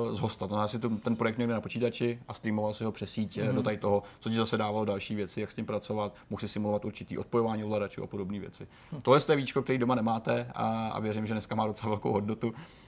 uh, 0.07 0.15
z 0.15 0.19
hosta. 0.19 0.45
To 0.45 0.47
znamená, 0.47 0.67
si 0.67 0.79
tu, 0.79 0.97
ten 0.97 1.15
projekt 1.15 1.37
někde 1.37 1.53
na 1.53 1.61
počítači 1.61 2.19
a 2.27 2.33
streamoval 2.33 2.73
si 2.73 2.83
ho 2.83 2.91
přes 2.91 3.11
síť 3.11 3.37
mm-hmm. 3.37 3.53
do 3.53 3.63
tady 3.63 3.77
toho, 3.77 4.03
co 4.19 4.29
ti 4.29 4.35
zase 4.35 4.57
dávalo 4.57 4.85
další 4.85 5.15
věci, 5.15 5.41
jak 5.41 5.51
s 5.51 5.55
tím 5.55 5.65
pracovat, 5.65 6.13
mohl 6.29 6.39
si 6.39 6.47
simulovat 6.47 6.85
určitý 6.85 7.17
odpojování 7.17 7.63
ovladačů 7.63 8.03
a 8.03 8.07
podobné 8.07 8.39
věci. 8.39 8.67
Mm. 8.91 9.01
Tohle 9.01 9.17
je 9.17 9.21
to 9.21 9.35
víčko, 9.35 9.61
který 9.61 9.79
doma 9.79 9.95
nemáte 9.95 10.47
a, 10.55 10.89
a 10.89 10.99
věřím, 10.99 11.27
že 11.27 11.33
dneska 11.33 11.55
má 11.55 11.67
docela 11.67 11.89
velkou 11.89 12.11
hodnotu, 12.11 12.53
eh, 12.55 12.78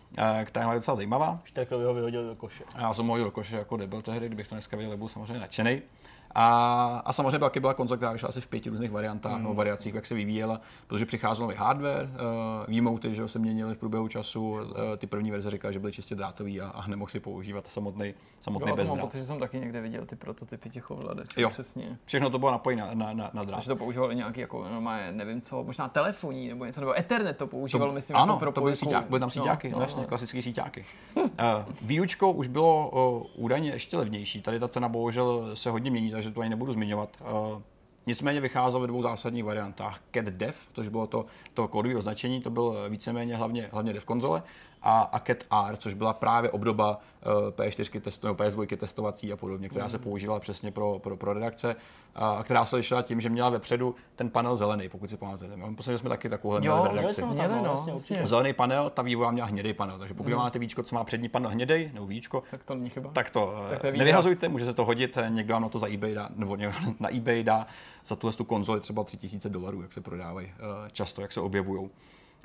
která 0.46 0.70
je 0.70 0.76
docela 0.76 0.96
zajímavá. 0.96 1.40
Štekl 1.44 1.78
ho 1.78 1.94
vyhodil 1.94 2.28
do 2.28 2.36
koše. 2.36 2.64
A 2.76 2.82
Já 2.82 2.94
jsem 2.94 3.06
mohl 3.06 3.24
do 3.24 3.32
koše 3.32 3.56
jako 3.56 3.78
debil 3.78 4.02
tehdy, 4.02 4.26
kdybych 4.26 4.48
to 4.48 4.56
dneska 4.56 4.78
viděl, 4.78 4.98
byl 4.98 5.08
samozřejmě 5.08 5.40
nadšený. 5.40 5.82
A, 6.36 7.02
a 7.06 7.14
samozřejmě 7.14 7.40
taky 7.40 7.60
byla 7.60 7.74
konzole, 7.74 7.98
která 7.98 8.12
vyšla 8.12 8.30
asi 8.30 8.42
v 8.42 8.48
pěti 8.48 8.70
různých 8.70 8.92
variantách, 8.92 9.38
mm, 9.38 9.44
no, 9.44 9.54
variacích, 9.54 9.94
jak 9.94 10.06
se 10.06 10.16
vyvíjela, 10.16 10.62
protože 10.88 11.06
přicházel 11.06 11.46
nový 11.46 11.56
hardware, 11.56 12.10
uh, 12.14 12.20
výmouty, 12.68 13.16
že 13.16 13.28
se 13.28 13.40
měnily 13.40 13.76
v 13.76 13.78
průběhu 13.78 14.08
času, 14.08 14.52
uh, 14.52 14.60
ty 14.98 15.08
první 15.08 15.32
verze 15.32 15.52
říkala, 15.52 15.72
že 15.72 15.80
byly 15.80 15.92
čistě 15.92 16.16
drátový 16.16 16.62
a, 16.62 16.70
a 16.70 16.88
nemohl 16.88 17.10
si 17.10 17.20
používat 17.20 17.68
samotný, 17.68 18.14
samotný 18.42 18.70
Jo, 18.70 18.76
to 18.76 18.78
mám 18.78 18.88
bezdrát. 18.88 19.06
pocit, 19.06 19.18
že 19.18 19.24
jsem 19.24 19.40
taky 19.40 19.60
někde 19.60 19.82
viděl 19.82 20.06
ty 20.06 20.16
prototypy 20.16 20.70
těch 20.70 20.92
ovladačů. 20.92 21.42
Jo. 21.42 21.50
Přesně. 21.50 21.98
Všechno 22.06 22.30
to 22.30 22.40
bylo 22.40 22.52
napojené 22.52 22.82
na, 22.82 22.94
na, 22.94 23.14
na, 23.14 23.32
na 23.34 23.44
drát. 23.44 23.56
Takže 23.58 23.70
to 23.70 23.76
používali 23.76 24.16
nějaký 24.16 24.42
jako 24.42 24.68
normálně, 24.70 25.12
nevím 25.12 25.42
co, 25.42 25.64
možná 25.64 25.90
telefonní 25.90 26.50
nebo 26.50 26.66
něco, 26.66 26.80
nebo 26.80 27.00
Ethernet 27.00 27.38
to 27.38 27.48
používalo, 27.48 27.94
myslím, 27.94 28.18
ano, 28.18 28.34
jako 28.34 28.40
pro 28.40 28.52
to 28.52 28.62
byly, 28.62 28.76
síťák, 28.76 29.06
byly 29.10 29.20
tam 29.20 29.30
síťáky, 29.30 29.68
no, 29.70 29.72
no, 29.72 29.80
no, 29.80 29.84
jasně, 29.84 30.02
no. 30.02 30.08
klasický 30.08 30.42
síťáky. 30.42 30.86
uh, 31.16 31.26
výučko 31.82 32.32
už 32.32 32.48
bylo 32.48 32.90
uh, 32.90 33.46
údajně 33.46 33.70
ještě 33.70 33.98
levnější, 33.98 34.42
tady 34.42 34.60
ta 34.60 34.68
cena 34.68 34.90
bohužel 34.90 35.56
se 35.56 35.70
hodně 35.70 35.92
mění, 35.92 36.12
takže 36.22 36.36
to 36.36 36.42
ani 36.42 36.50
nebudu 36.50 36.74
zmiňovat. 36.74 37.10
Uh, 37.22 37.62
Nicméně 38.08 38.42
vycházel 38.42 38.80
ve 38.80 38.88
dvou 38.88 39.02
zásadních 39.02 39.44
variantách. 39.44 40.02
Cat 40.14 40.26
Dev, 40.26 40.56
což 40.74 40.88
bylo 40.88 41.08
to, 41.08 41.26
to 41.54 41.68
kódové 41.68 41.96
označení, 41.96 42.42
to 42.42 42.50
byl 42.50 42.90
víceméně 42.90 43.36
hlavně, 43.36 43.70
hlavně 43.72 43.94
dev 43.94 44.06
konzole, 44.06 44.44
a, 44.84 45.02
a 45.02 45.20
Cat 45.20 45.38
R, 45.70 45.78
což 45.78 45.94
byla 45.94 46.14
právě 46.14 46.50
obdoba 46.52 47.00
uh, 47.26 47.32
P4 47.50 48.02
testo, 48.02 48.28
nebo 48.28 48.44
PS2 48.44 48.78
testovací 48.78 49.34
a 49.34 49.38
podobně, 49.38 49.70
která 49.70 49.88
se 49.90 49.98
používala 50.00 50.40
přesně 50.40 50.72
pro, 50.72 51.00
pro, 51.00 51.18
pro 51.18 51.34
redakce 51.34 51.76
a 52.16 52.44
která 52.44 52.66
se 52.66 52.76
lišila 52.76 53.02
tím, 53.02 53.22
že 53.22 53.30
měla 53.30 53.50
vepředu 53.50 53.96
ten 54.16 54.30
panel 54.30 54.56
zelený, 54.56 54.90
pokud 54.90 55.10
si 55.10 55.18
pamatujete. 55.18 55.58
Mám 55.58 55.76
pocit, 55.76 55.92
že 55.92 55.98
jsme 55.98 56.10
taky 56.10 56.30
takovouhle 56.30 56.62
Jo, 56.66 56.74
měli 56.76 56.90
v 56.90 56.96
redakci. 56.96 57.26
Měli, 57.26 57.48
no, 57.64 57.72
jasně. 57.72 57.94
určitě. 57.94 58.28
Zelený 58.28 58.54
panel, 58.54 58.90
ta 58.90 59.02
vývojová 59.02 59.32
měla 59.32 59.48
hnědý 59.48 59.74
panel, 59.74 59.98
takže 60.00 60.14
pokud 60.14 60.34
máte 60.34 60.60
víčko, 60.60 60.84
co 60.84 60.96
má 60.96 61.04
přední 61.04 61.30
panel 61.30 61.52
hnědý, 61.52 61.92
nebo 61.94 62.06
víčko, 62.06 62.44
Tak 62.52 62.64
to 62.64 62.76
není 62.76 62.90
chyba. 62.90 63.10
tak 63.14 63.30
to, 63.30 63.54
Tak 63.70 63.82
to 63.82 63.88
výhoda. 63.88 63.98
nevyhazujte, 63.98 64.48
může 64.50 64.66
se 64.66 64.74
to 64.74 64.86
hodit, 64.86 65.18
eh, 65.18 65.30
někdo 65.30 65.54
vám 65.54 65.62
na 65.62 65.70
to 65.70 65.80
za 65.80 65.88
eBay 65.94 66.14
dá, 66.14 66.30
nebo 66.36 66.56
někdo 66.56 66.76
na 67.00 67.16
eBay 67.16 67.44
dá 67.44 67.68
za 68.06 68.16
tuhle 68.16 68.34
tu 68.34 68.44
konzoli 68.44 68.80
třeba 68.80 69.04
3000 69.04 69.50
dolarů, 69.50 69.82
jak 69.82 69.94
se 69.94 70.02
prodávají 70.02 70.48
eh, 70.56 70.90
často, 70.92 71.22
jak 71.22 71.32
se 71.32 71.42
objevují. 71.42 71.90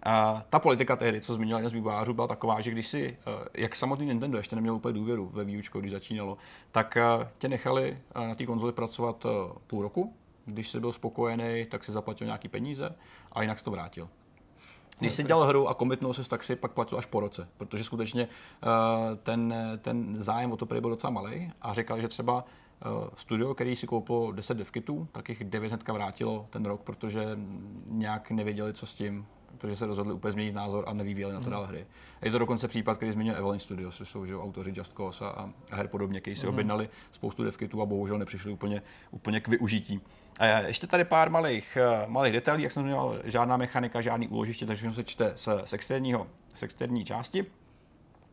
A 0.03 0.45
ta 0.51 0.59
politika 0.59 0.97
tehdy, 0.97 1.21
co 1.21 1.35
zmiňoval 1.35 1.59
jeden 1.59 1.71
z 1.71 1.73
vývojářů, 1.73 2.15
byla 2.15 2.27
taková, 2.27 2.61
že 2.61 2.71
když 2.71 2.89
si, 2.89 3.17
eh, 3.27 3.49
jak 3.55 3.77
samotný 3.77 4.07
Nintendo 4.07 4.39
ještě 4.39 4.57
neměl 4.57 4.75
úplně 4.75 4.93
důvěru 4.93 5.31
ve 5.33 5.45
výučko, 5.45 5.81
když 5.81 5.93
začínalo, 5.93 6.39
tak 6.73 6.97
eh, 6.97 7.29
tě 7.39 7.49
nechali 7.49 7.99
eh, 8.15 8.29
na 8.29 8.35
té 8.35 8.47
konzoli 8.47 8.73
pracovat 8.73 9.27
půl 9.67 9.83
roku. 9.83 10.15
Když 10.45 10.69
jsi 10.69 10.81
byl 10.81 10.93
spokojený, 10.93 11.67
tak 11.71 11.85
si 11.85 11.93
zaplatil 11.93 12.27
nějaký 12.27 12.49
peníze 12.49 12.95
a 13.33 13.43
jinak 13.43 13.59
jsi 13.59 13.65
to 13.65 13.71
vrátil. 13.71 14.09
Když 14.99 15.13
jsi 15.13 15.23
dělal 15.23 15.45
hru 15.45 15.69
a 15.69 15.75
komitnul 15.75 16.15
se, 16.15 16.29
tak 16.29 16.43
si 16.43 16.57
pak 16.57 16.73
platil 16.73 16.99
až 16.99 17.07
po 17.07 17.21
roce, 17.21 17.49
protože 17.57 17.85
skutečně 17.85 18.29
ten, 19.23 19.55
ten 19.83 20.17
zájem 20.23 20.53
o 20.53 20.57
to 20.57 20.67
byl 20.67 20.81
docela 20.81 21.11
malý 21.11 21.53
a 21.63 21.75
říkal, 21.75 22.01
že 22.01 22.09
třeba 22.09 22.45
studio, 23.17 23.55
který 23.55 23.77
si 23.77 23.87
koupilo 23.87 24.33
10 24.33 24.57
devkitů, 24.57 25.09
tak 25.13 25.29
jich 25.29 25.45
9 25.45 25.69
hnedka 25.69 25.93
vrátilo 25.93 26.47
ten 26.51 26.67
rok, 26.67 26.81
protože 26.81 27.39
nějak 27.87 28.31
nevěděli, 28.31 28.73
co 28.73 28.87
s 28.87 28.95
tím, 28.95 29.27
protože 29.67 29.77
se 29.77 29.87
rozhodli 29.87 30.13
úplně 30.13 30.33
změnit 30.33 30.53
názor 30.53 30.85
a 30.87 30.93
nevyvíjeli 30.93 31.35
na 31.35 31.41
to 31.41 31.51
dál 31.51 31.67
hry. 31.67 31.87
Je 32.23 32.31
to 32.31 32.39
dokonce 32.39 32.69
případ, 32.69 32.97
který 32.97 33.13
zmiňuje 33.13 33.37
Evelyn 33.37 33.61
Studios, 33.61 33.97
což 33.97 34.09
jsou 34.09 34.27
že, 34.27 34.37
autoři 34.37 34.73
Just 34.77 34.93
Cause 34.97 35.25
a, 35.25 35.29
a 35.71 35.77
her 35.77 35.89
podobně, 35.89 36.21
kteří 36.21 36.37
si 36.37 36.47
objednali 36.47 36.89
spoustu 37.13 37.45
devkitů 37.45 37.83
a 37.83 37.87
bohužel 37.87 38.19
nepřišli 38.19 38.53
úplně, 38.53 38.83
úplně 39.11 39.41
k 39.41 39.49
využití. 39.49 40.01
A 40.39 40.45
ještě 40.47 40.87
tady 40.87 41.05
pár 41.05 41.31
malých, 41.31 41.79
eh, 41.81 42.07
malých 42.07 42.33
detailů, 42.33 42.63
jak 42.63 42.73
jsem 42.73 42.83
zmiňoval, 42.83 43.19
žádná 43.25 43.57
mechanika, 43.57 44.01
žádný 44.01 44.29
úložiště, 44.29 44.67
takže 44.67 44.93
se 44.93 45.05
čte 45.05 45.33
z, 45.37 45.49
z, 45.65 45.73
externího, 45.73 46.27
z 46.55 46.63
externí 46.63 47.05
části. 47.05 47.47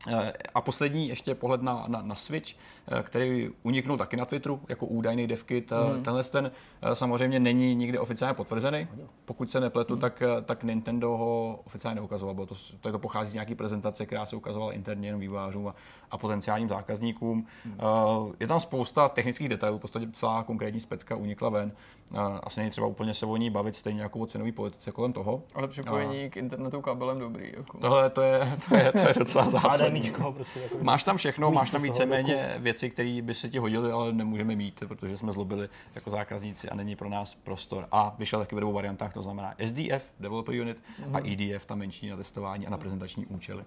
Eh, 0.08 0.34
A 0.56 0.62
poslední 0.62 1.08
ještě 1.10 1.36
pohled 1.36 1.62
na, 1.62 1.86
na, 1.88 2.02
na 2.02 2.16
Switch, 2.16 2.56
který 3.04 3.50
uniknul 3.64 3.98
taky 3.98 4.18
na 4.18 4.26
Twitteru 4.26 4.62
jako 4.70 4.86
údajný 4.86 5.28
devkit. 5.28 5.72
Mm. 5.96 6.04
Tenhle 6.04 6.24
ten 6.24 6.52
eh, 6.82 6.96
samozřejmě 6.96 7.40
není 7.40 7.76
nikde 7.76 8.00
oficiálně 8.00 8.34
potvrzený. 8.34 8.88
Pokud 9.26 9.52
se 9.52 9.60
nepletu, 9.60 9.94
mm. 9.94 10.00
tak, 10.00 10.22
eh, 10.22 10.42
tak 10.42 10.64
Nintendo 10.64 11.10
ho 11.10 11.60
oficiálně 11.66 11.96
neukazoval. 11.96 12.36
Bylo 12.36 12.48
to, 12.48 12.56
to, 12.82 12.92
to 12.92 13.00
pochází 13.00 13.32
z 13.32 13.34
nějaké 13.34 13.56
prezentace, 13.56 14.06
která 14.06 14.26
se 14.26 14.36
ukazovala 14.36 14.74
interně 14.74 15.08
jenom 15.08 15.22
vývojářům 15.22 15.68
a, 15.68 15.76
a 16.12 16.18
potenciálním 16.18 16.70
zákazníkům. 16.70 17.48
Mm. 17.66 17.78
Je 18.40 18.48
tam 18.48 18.60
spousta 18.60 19.10
technických 19.10 19.50
detailů, 19.50 19.78
v 19.78 19.82
podstatě 19.82 20.08
celá 20.12 20.44
konkrétní 20.44 20.80
specka 20.80 21.16
unikla 21.16 21.50
ven. 21.50 21.72
Eh, 22.14 22.40
Asi 22.44 22.60
není 22.60 22.70
třeba 22.70 22.88
úplně 22.88 23.14
se 23.14 23.26
o 23.26 23.38
ní 23.38 23.50
bavit, 23.50 23.76
stejně 23.76 24.02
jako 24.02 24.20
o 24.20 24.26
cenové 24.26 24.52
politice 24.52 24.92
kolem 24.92 25.14
toho. 25.14 25.44
Ale 25.56 25.68
připojení 25.68 26.30
k 26.30 26.38
internetu 26.38 26.82
kabelem 26.82 27.20
dobrý. 27.20 27.52
Jako. 27.58 27.78
Tohle 27.78 28.10
to 28.10 28.22
je, 28.22 28.58
to 28.70 28.76
je, 28.76 28.92
to 28.92 28.98
je 28.98 29.14
docela 29.18 29.50
zásadní. 29.50 30.12
Prostě 30.36 30.60
jako... 30.60 30.78
Máš 30.82 31.04
tam 31.04 31.18
všechno, 31.18 31.52
máš 31.52 31.70
tam 31.70 31.82
víceméně 31.82 32.56
věci, 32.74 32.90
které 32.90 33.22
by 33.22 33.34
se 33.34 33.50
ti 33.50 33.58
hodily, 33.58 33.92
ale 33.92 34.14
nemůžeme 34.14 34.56
mít, 34.56 34.84
protože 34.88 35.18
jsme 35.18 35.32
zlobili 35.34 35.70
jako 35.96 36.10
zákazníci 36.10 36.70
a 36.70 36.76
není 36.76 36.96
pro 36.96 37.10
nás 37.10 37.34
prostor. 37.34 37.88
A 37.92 38.16
vyšel 38.20 38.40
taky 38.40 38.56
ve 38.56 38.62
dvou 38.62 38.74
variantách, 38.74 39.14
to 39.14 39.24
znamená 39.24 39.56
SDF, 39.68 40.12
Developer 40.20 40.62
Unit, 40.62 40.78
a 41.14 41.20
EDF, 41.20 41.66
ta 41.66 41.76
menší 41.76 42.10
na 42.10 42.18
testování 42.18 42.68
a 42.68 42.70
na 42.70 42.78
prezentační 42.78 43.26
účely. 43.26 43.64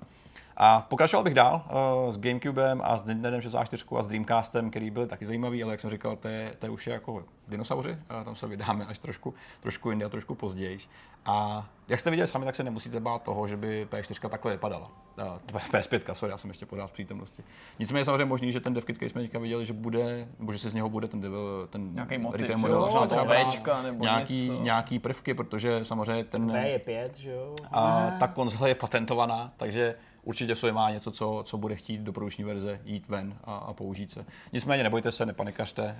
A 0.57 0.81
pokračoval 0.81 1.25
bych 1.25 1.35
dál 1.35 1.62
uh, 2.07 2.12
s 2.12 2.19
Gamecubem 2.19 2.81
a 2.85 2.97
s 2.97 3.05
Nintendo 3.05 3.40
64 3.40 3.85
a 3.99 4.03
s 4.03 4.07
Dreamcastem, 4.07 4.71
který 4.71 4.90
byl 4.90 5.07
taky 5.07 5.27
zajímavý, 5.27 5.62
ale 5.62 5.73
jak 5.73 5.81
jsem 5.81 5.90
říkal, 5.90 6.16
to 6.16 6.29
je, 6.29 6.55
to 6.59 6.66
je 6.66 6.71
už 6.71 6.87
je 6.87 6.92
jako 6.92 7.25
dinosauři, 7.49 7.99
a 8.09 8.25
tam 8.25 8.35
se 8.35 8.47
vydáme 8.47 8.87
až 8.87 8.99
trošku, 8.99 9.35
trošku 9.61 9.90
jindy 9.90 10.05
a 10.05 10.09
trošku 10.09 10.35
později. 10.35 10.79
A 11.27 11.66
jak 11.88 12.01
jste 12.01 12.11
viděli 12.11 12.29
sami, 12.29 12.45
tak 12.45 12.55
se 12.55 12.64
nemusíte 12.64 13.01
bát 13.01 13.23
toho, 13.23 13.47
že 13.49 13.57
by 13.57 13.88
P4 13.90 14.29
takhle 14.29 14.53
vypadala. 14.53 14.90
Uh, 15.19 15.59
PS5, 15.71 16.14
sorry, 16.14 16.31
já 16.31 16.38
jsem 16.38 16.51
ještě 16.51 16.66
pořád 16.66 16.87
v 16.87 16.92
přítomnosti. 16.92 17.42
Nicméně 17.79 18.01
je 18.01 18.05
samozřejmě 18.05 18.25
možný, 18.25 18.53
že 18.53 18.61
ten 18.61 18.75
devkit, 18.75 18.97
který 18.97 19.09
jsme 19.09 19.23
teďka 19.23 19.38
viděli, 19.38 19.66
že 19.66 19.73
bude, 19.73 20.29
nebo 20.38 20.53
že 20.53 20.59
se 20.59 20.71
z 20.71 20.75
něho 20.75 20.88
bude 20.88 21.09
ten, 21.09 21.21
devil, 21.21 21.69
ten 21.71 21.95
nějaký 21.95 22.19
motiv, 22.19 22.57
model, 22.57 22.87
třeba, 22.87 23.07
třeba 23.07 23.45
Bčka, 23.45 23.83
nebo 23.83 24.05
nějaký, 24.05 24.49
něco. 24.49 24.62
nějaký 24.62 24.99
prvky, 24.99 25.35
protože 25.35 25.85
samozřejmě 25.85 26.25
ten... 26.25 26.53
V 26.53 26.66
je 26.66 26.79
5, 26.79 27.16
že 27.16 27.31
jo? 27.31 27.55
A 27.73 28.11
ta 28.21 28.29
konzole 28.29 28.71
je 28.71 28.75
patentovaná, 28.75 29.53
takže 29.57 29.95
určitě 30.27 30.57
Sony 30.57 30.73
má 30.73 30.91
něco, 30.91 31.11
co, 31.11 31.43
co 31.47 31.59
bude 31.59 31.77
chtít 31.77 32.01
do 32.01 32.12
produkční 32.12 32.45
verze 32.45 32.81
jít 32.85 33.09
ven 33.09 33.37
a, 33.45 33.57
a 33.57 33.73
použít 33.73 34.12
se. 34.12 34.25
Nicméně 34.53 34.83
nebojte 34.83 35.12
se, 35.12 35.27
nepanikařte. 35.27 35.97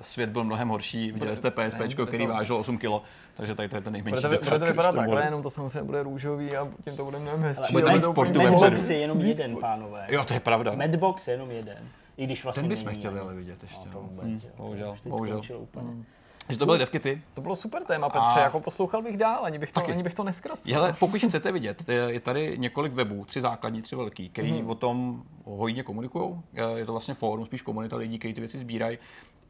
Svět 0.00 0.30
byl 0.30 0.44
mnohem 0.44 0.68
horší. 0.68 1.12
Viděli 1.12 1.36
jste 1.36 1.50
PSP, 1.50 1.78
který 2.06 2.26
vážilo 2.26 2.58
8 2.58 2.78
kg, 2.78 3.02
takže 3.34 3.54
tady 3.54 3.68
to 3.68 3.76
je 3.76 3.82
ten 3.82 3.92
nejmenší 3.92 4.26
bude 4.26 4.38
to, 4.38 4.44
bude 4.44 4.58
to 4.58 4.66
vypadat 4.66 4.94
takhle, 4.94 5.24
jenom 5.24 5.42
to 5.42 5.50
samozřejmě 5.50 5.82
bude 5.82 6.02
růžový 6.02 6.56
a 6.56 6.68
tím 6.84 6.96
to 6.96 7.04
bude 7.04 7.18
mnohem 7.18 7.42
hezčí. 7.42 7.72
Bude 7.72 7.84
to 7.84 7.92
víc 7.92 8.04
sportu 8.04 8.42
Madbox 8.42 8.88
je 8.88 8.98
jenom 8.98 9.20
jeden, 9.20 9.56
pánové. 9.56 10.06
Jo, 10.08 10.24
to 10.24 10.34
je 10.34 10.40
pravda. 10.40 10.74
Madbox 10.74 11.28
je 11.28 11.34
jenom 11.34 11.50
jeden. 11.50 11.88
I 12.16 12.24
když 12.24 12.44
vlastně 12.44 12.62
Ten 12.62 12.68
bychom 12.68 12.94
chtěli 12.94 13.20
ale 13.20 13.34
vidět 13.34 13.62
ještě. 13.62 13.86
No, 13.86 13.92
to 13.92 14.00
vůbec, 14.00 14.24
hmm, 14.24 14.40
bohužel, 14.56 14.96
bohužel. 15.04 15.58
Úplně. 15.58 15.88
Hmm. 15.88 16.04
Že 16.48 16.58
to 16.58 16.66
byly 16.66 16.78
devky 16.78 17.00
ty? 17.00 17.22
To 17.34 17.40
bylo 17.40 17.56
super 17.56 17.84
téma, 17.84 18.08
Petře, 18.08 18.40
a... 18.40 18.42
jako 18.42 18.60
poslouchal 18.60 19.02
bych 19.02 19.16
dál, 19.16 19.38
ani 19.42 19.58
bych 19.58 19.72
to, 19.72 19.84
ani 19.86 20.02
bych 20.02 20.14
to 20.14 20.24
neskracel. 20.24 20.78
Ale 20.78 20.92
pokud 20.92 21.20
chcete 21.20 21.52
vidět, 21.52 21.88
je 21.88 22.20
tady 22.20 22.58
několik 22.58 22.92
webů, 22.92 23.24
tři 23.24 23.40
základní, 23.40 23.82
tři 23.82 23.96
velký, 23.96 24.28
který 24.28 24.50
hmm. 24.60 24.70
o 24.70 24.74
tom 24.74 25.22
hojně 25.44 25.82
komunikují. 25.82 26.40
Je 26.76 26.86
to 26.86 26.92
vlastně 26.92 27.14
fórum, 27.14 27.46
spíš 27.46 27.62
komunita 27.62 27.96
lidí, 27.96 28.18
kteří 28.18 28.34
ty 28.34 28.40
věci 28.40 28.58
sbírají 28.58 28.98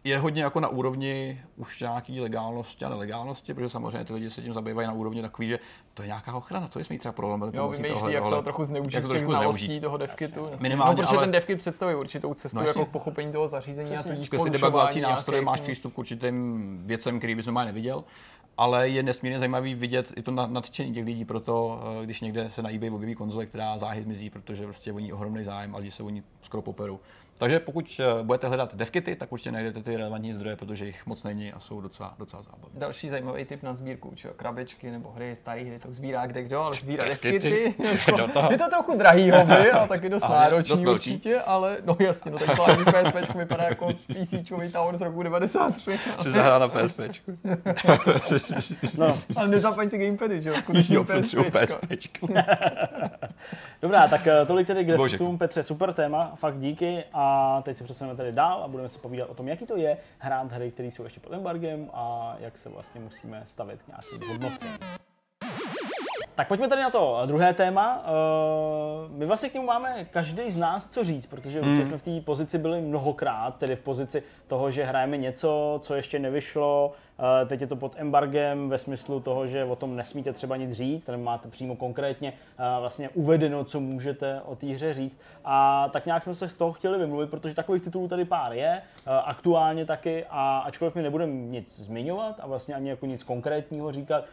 je 0.05 0.19
hodně 0.19 0.43
jako 0.43 0.61
na 0.61 0.69
úrovni 0.69 1.41
už 1.57 1.81
nějaký 1.81 2.21
legálnosti 2.21 2.85
a 2.85 2.89
nelegálnosti, 2.89 3.55
protože 3.55 3.69
samozřejmě 3.69 4.05
ty 4.05 4.13
lidi 4.13 4.31
se 4.31 4.43
tím 4.43 4.53
zabývají 4.53 4.89
na 4.89 4.95
úrovni 4.95 5.23
takový, 5.23 5.49
že 5.49 5.59
to 5.95 6.03
je 6.03 6.07
nějaká 6.07 6.35
ochrana, 6.35 6.69
co 6.69 6.79
jsme 6.79 6.99
třeba 6.99 7.13
problém. 7.13 7.51
Jo, 7.55 7.69
vymýšlí, 7.69 8.13
jak 8.13 8.25
to 8.25 8.43
trochu 8.43 8.65
zneužít 8.65 8.95
jak 8.95 9.03
to 9.03 9.13
těch 9.13 9.27
znalostí 9.27 9.67
zneužít. 9.67 9.81
toho 9.81 9.97
devkitu. 9.97 10.47
Minimálně, 10.61 10.97
no, 10.97 11.03
protože 11.03 11.17
ale... 11.17 11.25
ten 11.25 11.33
devkit 11.33 11.59
představuje 11.59 11.97
určitou 11.97 12.35
cestu 12.35 12.59
no, 12.59 12.67
jako 12.67 12.85
pochopení 12.85 13.33
toho 13.33 13.47
zařízení 13.47 13.97
a 13.97 14.03
tudíž 14.03 14.31
si 14.43 14.51
debugovací 14.51 15.01
nástroje, 15.01 15.43
máš 15.43 15.61
přístup 15.61 15.95
k 15.95 15.99
určitým 15.99 16.79
věcem, 16.89 17.19
který 17.19 17.35
bys 17.35 17.47
normálně 17.47 17.73
neviděl 17.73 18.05
ale 18.59 18.89
je 18.89 19.03
nesmírně 19.03 19.39
zajímavý 19.39 19.75
vidět 19.75 20.13
i 20.17 20.23
to 20.23 20.31
nadšení 20.31 20.95
těch 20.95 21.05
lidí, 21.05 21.25
proto 21.25 21.81
eh, 22.03 22.05
když 22.05 22.21
někde 22.21 22.51
se 22.51 22.63
na 22.63 22.75
eBay 22.75 22.91
objeví 22.91 23.15
konzole, 23.15 23.47
která 23.47 23.79
záhy 23.79 24.03
zmizí, 24.03 24.31
protože 24.31 24.65
prostě 24.65 24.93
oni 24.93 25.13
ohromný 25.13 25.45
zájem 25.45 25.75
a 25.75 25.79
lidi 25.79 25.91
se 25.91 26.03
oni 26.03 26.23
skoro 26.43 26.63
poperou. 26.63 27.01
Takže 27.39 27.61
pokud 27.61 28.01
eh, 28.01 28.23
budete 28.23 28.49
hledat 28.49 28.75
devkity, 28.75 29.17
tak 29.17 29.33
určitě 29.33 29.53
najdete 29.53 29.83
ty 29.83 29.97
relevantní 29.97 30.33
zdroje, 30.33 30.57
protože 30.57 30.87
jich 30.87 31.07
moc 31.07 31.23
není 31.23 31.53
a 31.53 31.61
jsou 31.61 31.81
docela, 31.81 32.15
docela 32.19 32.43
zábavné. 32.43 32.81
Další 32.81 33.09
zajímavý 33.09 33.45
tip 33.45 33.63
na 33.63 33.75
sbírku, 33.75 34.13
čo? 34.15 34.29
krabičky 34.37 34.91
nebo 34.91 35.11
hry, 35.11 35.37
staré 35.37 35.63
hry, 35.63 35.79
to 35.79 35.93
sbírá 35.93 36.27
kde 36.27 36.43
kdo, 36.43 36.61
ale 36.61 36.75
sbírá 36.75 37.09
devkity. 37.09 37.75
Je 38.51 38.59
to 38.59 38.69
trochu 38.71 38.99
drahý 38.99 39.31
hobby 39.31 39.71
a 39.71 39.87
taky 39.87 40.09
dost 40.09 40.29
náročný 40.29 40.69
dost 40.69 40.87
určitě, 40.87 41.41
ale 41.41 41.79
no 41.85 41.97
jasně, 42.01 42.31
no 42.31 42.39
tak 42.39 42.57
to 42.57 42.65
ani 42.65 42.85
PSP 42.85 43.35
vypadá 43.35 43.65
jako 43.65 43.89
PC 43.89 44.35
Tower 44.73 44.97
z 44.97 45.01
roku 45.01 45.23
93. 45.23 45.99
Že 46.25 46.31
zahrá 46.31 46.59
na 46.59 46.69
PSP. 46.69 47.01
no. 48.99 49.19
Ale 49.37 49.49
nezapomeň 49.49 49.91
si 49.91 49.99
gamepady, 49.99 50.41
že 50.41 50.49
jo, 50.49 50.55
skutečně 50.61 50.99
PSP. 51.01 51.87
Dobrá, 53.83 54.09
tak 54.09 54.27
eh, 54.27 54.47
tolik 54.47 54.67
tedy 54.67 54.85
k 54.85 54.89
defiktům, 54.89 55.39
Petře, 55.39 55.63
super 55.63 55.93
téma, 55.93 56.33
fakt 56.35 56.59
díky 56.59 57.05
a 57.13 57.63
teď 57.65 57.77
se 57.77 57.85
přesuneme 57.85 58.17
tady 58.17 58.33
dál 58.33 58.63
a 58.63 58.69
budeme 58.69 58.89
se 58.89 58.99
povídat 58.99 59.31
o 59.31 59.35
tom, 59.35 59.49
jaký 59.49 59.67
to 59.67 59.77
je 59.77 59.97
hrát 60.19 60.53
hry, 60.53 60.71
které 60.71 60.89
jsou 60.89 61.05
ještě 61.05 61.21
pod 61.21 61.33
embargem 61.33 61.91
a 61.93 62.37
jak 62.41 62.59
se 62.59 62.69
vlastně 62.69 63.01
musíme 63.01 63.43
stavit 63.47 63.83
k 63.83 63.89
nějakým 63.89 64.29
hodnocím. 64.29 64.69
Tak 66.35 66.49
pojďme 66.49 66.69
tady 66.69 66.83
na 66.83 66.91
to 66.91 67.23
druhé 67.27 67.55
téma. 67.55 68.05
Eh, 68.05 69.09
my 69.09 69.27
vlastně 69.27 69.49
k 69.49 69.55
němu 69.55 69.67
máme 69.67 70.05
každý 70.05 70.51
z 70.51 70.57
nás 70.57 70.89
co 70.89 71.05
říct, 71.05 71.27
protože 71.27 71.61
hmm. 71.61 71.85
jsme 71.85 71.99
v 71.99 72.03
té 72.03 72.21
pozici 72.21 72.59
byli 72.59 72.81
mnohokrát, 72.81 73.57
tedy 73.57 73.77
v 73.77 73.81
pozici 73.81 74.23
toho, 74.47 74.71
že 74.71 74.85
hrajeme 74.85 75.17
něco, 75.17 75.81
co 75.83 75.95
ještě 75.95 76.19
nevyšlo, 76.19 76.93
teď 77.47 77.61
je 77.61 77.67
to 77.67 77.77
pod 77.77 77.95
embargem 77.97 78.69
ve 78.69 78.79
smyslu 78.79 79.21
toho, 79.21 79.47
že 79.47 79.65
o 79.65 79.77
tom 79.77 79.97
nesmíte 79.97 80.33
třeba 80.33 80.57
nic 80.57 80.73
říct, 80.73 81.05
tady 81.05 81.19
máte 81.19 81.49
přímo 81.49 81.77
konkrétně 81.77 82.33
eh, 82.33 82.81
vlastně 82.81 83.09
uvedeno, 83.09 83.65
co 83.65 83.81
můžete 83.81 84.41
o 84.41 84.57
té 84.57 84.67
hře 84.67 84.95
říct. 84.95 85.21
A 85.45 85.89
tak 85.93 86.07
nějak 86.07 86.23
jsme 86.23 86.35
se 86.35 86.49
z 86.49 86.57
toho 86.57 86.73
chtěli 86.73 86.99
vymluvit, 86.99 87.31
protože 87.31 87.55
takových 87.55 87.83
titulů 87.83 88.09
tady 88.09 88.25
pár 88.25 88.53
je, 88.53 88.69
eh, 88.69 89.11
aktuálně 89.25 89.85
taky, 89.85 90.25
a 90.31 90.59
ačkoliv 90.59 90.95
my 90.95 91.03
nebudeme 91.03 91.33
nic 91.33 91.81
zmiňovat 91.81 92.41
a 92.41 92.47
vlastně 92.47 92.75
ani 92.75 92.89
jako 92.89 93.07
nic 93.07 93.25
konkrétního 93.25 93.93
říkat, 93.93 94.25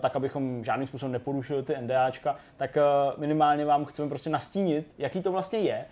tak 0.00 0.16
abychom 0.16 0.64
žádným 0.64 0.86
způsobem 0.86 1.12
neporušili 1.12 1.62
ty 1.62 1.76
NDAčka, 1.80 2.36
tak 2.56 2.78
minimálně 3.16 3.64
vám 3.64 3.84
chceme 3.84 4.08
prostě 4.08 4.30
nastínit, 4.30 4.92
jaký 4.98 5.22
to 5.22 5.32
vlastně 5.32 5.58
je, 5.58 5.84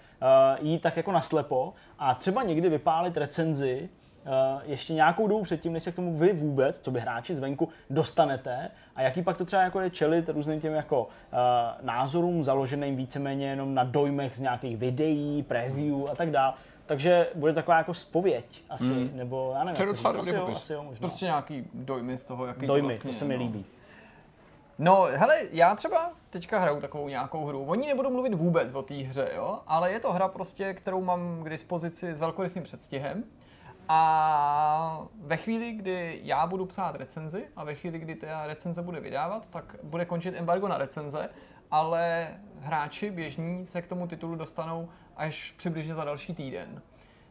jít 0.60 0.82
tak 0.82 0.96
jako 0.96 1.12
naslepo 1.12 1.74
a 1.98 2.14
třeba 2.14 2.42
někdy 2.42 2.68
vypálit 2.68 3.16
recenzi, 3.16 3.88
Eh, 3.88 4.07
ještě 4.64 4.94
nějakou 4.94 5.26
dobu 5.26 5.42
předtím, 5.42 5.72
než 5.72 5.82
se 5.82 5.92
k 5.92 5.96
tomu 5.96 6.16
vy 6.16 6.32
vůbec, 6.32 6.78
co 6.78 6.90
by 6.90 7.00
hráči 7.00 7.34
zvenku, 7.34 7.68
dostanete 7.90 8.70
a 8.96 9.02
jaký 9.02 9.22
pak 9.22 9.36
to 9.36 9.44
třeba 9.44 9.62
jako 9.62 9.80
je 9.80 9.90
čelit 9.90 10.28
různým 10.28 10.60
těm 10.60 10.74
jako 10.74 11.02
uh, 11.02 11.08
názorům 11.82 12.44
založeným 12.44 12.96
víceméně 12.96 13.50
jenom 13.50 13.74
na 13.74 13.84
dojmech 13.84 14.36
z 14.36 14.40
nějakých 14.40 14.76
videí, 14.76 15.42
preview 15.42 16.10
a 16.12 16.14
tak 16.14 16.30
dále. 16.30 16.54
Takže 16.86 17.28
bude 17.34 17.52
taková 17.52 17.78
jako 17.78 17.94
spověď 17.94 18.62
asi, 18.70 18.84
hmm. 18.84 19.10
nebo 19.14 19.52
já 19.54 19.64
nevím, 19.64 19.78
to 19.78 19.84
docela 19.84 20.10
asi, 20.18 20.34
jo, 20.34 20.48
asi 20.52 20.72
jo, 20.72 20.82
možná. 20.82 21.08
Prostě 21.08 21.24
nějaký 21.24 21.64
dojmy 21.74 22.16
z 22.16 22.24
toho, 22.24 22.46
jaký 22.46 22.66
dojmy, 22.66 22.82
to 22.82 22.86
vlastně 22.86 23.10
to 23.10 23.18
se 23.18 23.24
mi 23.24 23.34
no. 23.34 23.40
líbí. 23.40 23.64
No, 24.78 25.08
hele, 25.12 25.38
já 25.50 25.74
třeba 25.74 26.10
teďka 26.30 26.58
hraju 26.58 26.80
takovou 26.80 27.08
nějakou 27.08 27.44
hru. 27.44 27.64
Oni 27.64 27.86
nebudou 27.86 28.10
mluvit 28.10 28.34
vůbec 28.34 28.74
o 28.74 28.82
té 28.82 28.94
hře, 28.94 29.30
jo, 29.34 29.58
ale 29.66 29.92
je 29.92 30.00
to 30.00 30.12
hra 30.12 30.28
prostě, 30.28 30.74
kterou 30.74 31.00
mám 31.00 31.44
k 31.44 31.50
dispozici 31.50 32.14
s 32.14 32.20
velkorysým 32.20 32.62
předstihem. 32.62 33.24
A 33.88 35.06
ve 35.20 35.36
chvíli, 35.36 35.72
kdy 35.72 36.20
já 36.22 36.46
budu 36.46 36.66
psát 36.66 36.96
recenzi 36.96 37.44
a 37.56 37.64
ve 37.64 37.74
chvíli, 37.74 37.98
kdy 37.98 38.14
ta 38.14 38.46
recenze 38.46 38.82
bude 38.82 39.00
vydávat, 39.00 39.46
tak 39.50 39.76
bude 39.82 40.04
končit 40.04 40.34
embargo 40.36 40.68
na 40.68 40.78
recenze, 40.78 41.28
ale 41.70 42.34
hráči 42.60 43.10
běžní 43.10 43.64
se 43.64 43.82
k 43.82 43.86
tomu 43.86 44.06
titulu 44.06 44.34
dostanou 44.34 44.88
až 45.16 45.54
přibližně 45.56 45.94
za 45.94 46.04
další 46.04 46.34
týden. 46.34 46.82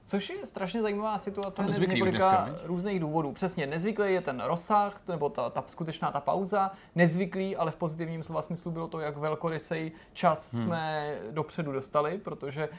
Což 0.06 0.30
je 0.30 0.46
strašně 0.46 0.82
zajímavá 0.82 1.18
situace 1.18 1.64
z 1.74 1.80
několika 1.80 2.46
dneska, 2.46 2.60
různých 2.64 3.00
důvodů. 3.00 3.32
Přesně, 3.32 3.68
nezvyklý 3.68 4.14
je 4.14 4.22
ten 4.22 4.40
rozsah, 4.46 5.02
nebo 5.08 5.30
ta, 5.30 5.50
ta 5.50 5.64
skutečná 5.68 6.12
ta 6.12 6.20
pauza. 6.20 6.72
Nezvyklý, 6.96 7.56
ale 7.56 7.72
v 7.72 7.76
pozitivním 7.76 8.24
slova 8.24 8.42
smyslu 8.42 8.72
bylo 8.72 8.88
to, 8.88 9.00
jak 9.00 9.18
velkorysej 9.18 9.92
čas 10.14 10.54
hmm. 10.54 10.64
jsme 10.64 11.16
dopředu 11.32 11.72
dostali, 11.72 12.18
protože 12.18 12.70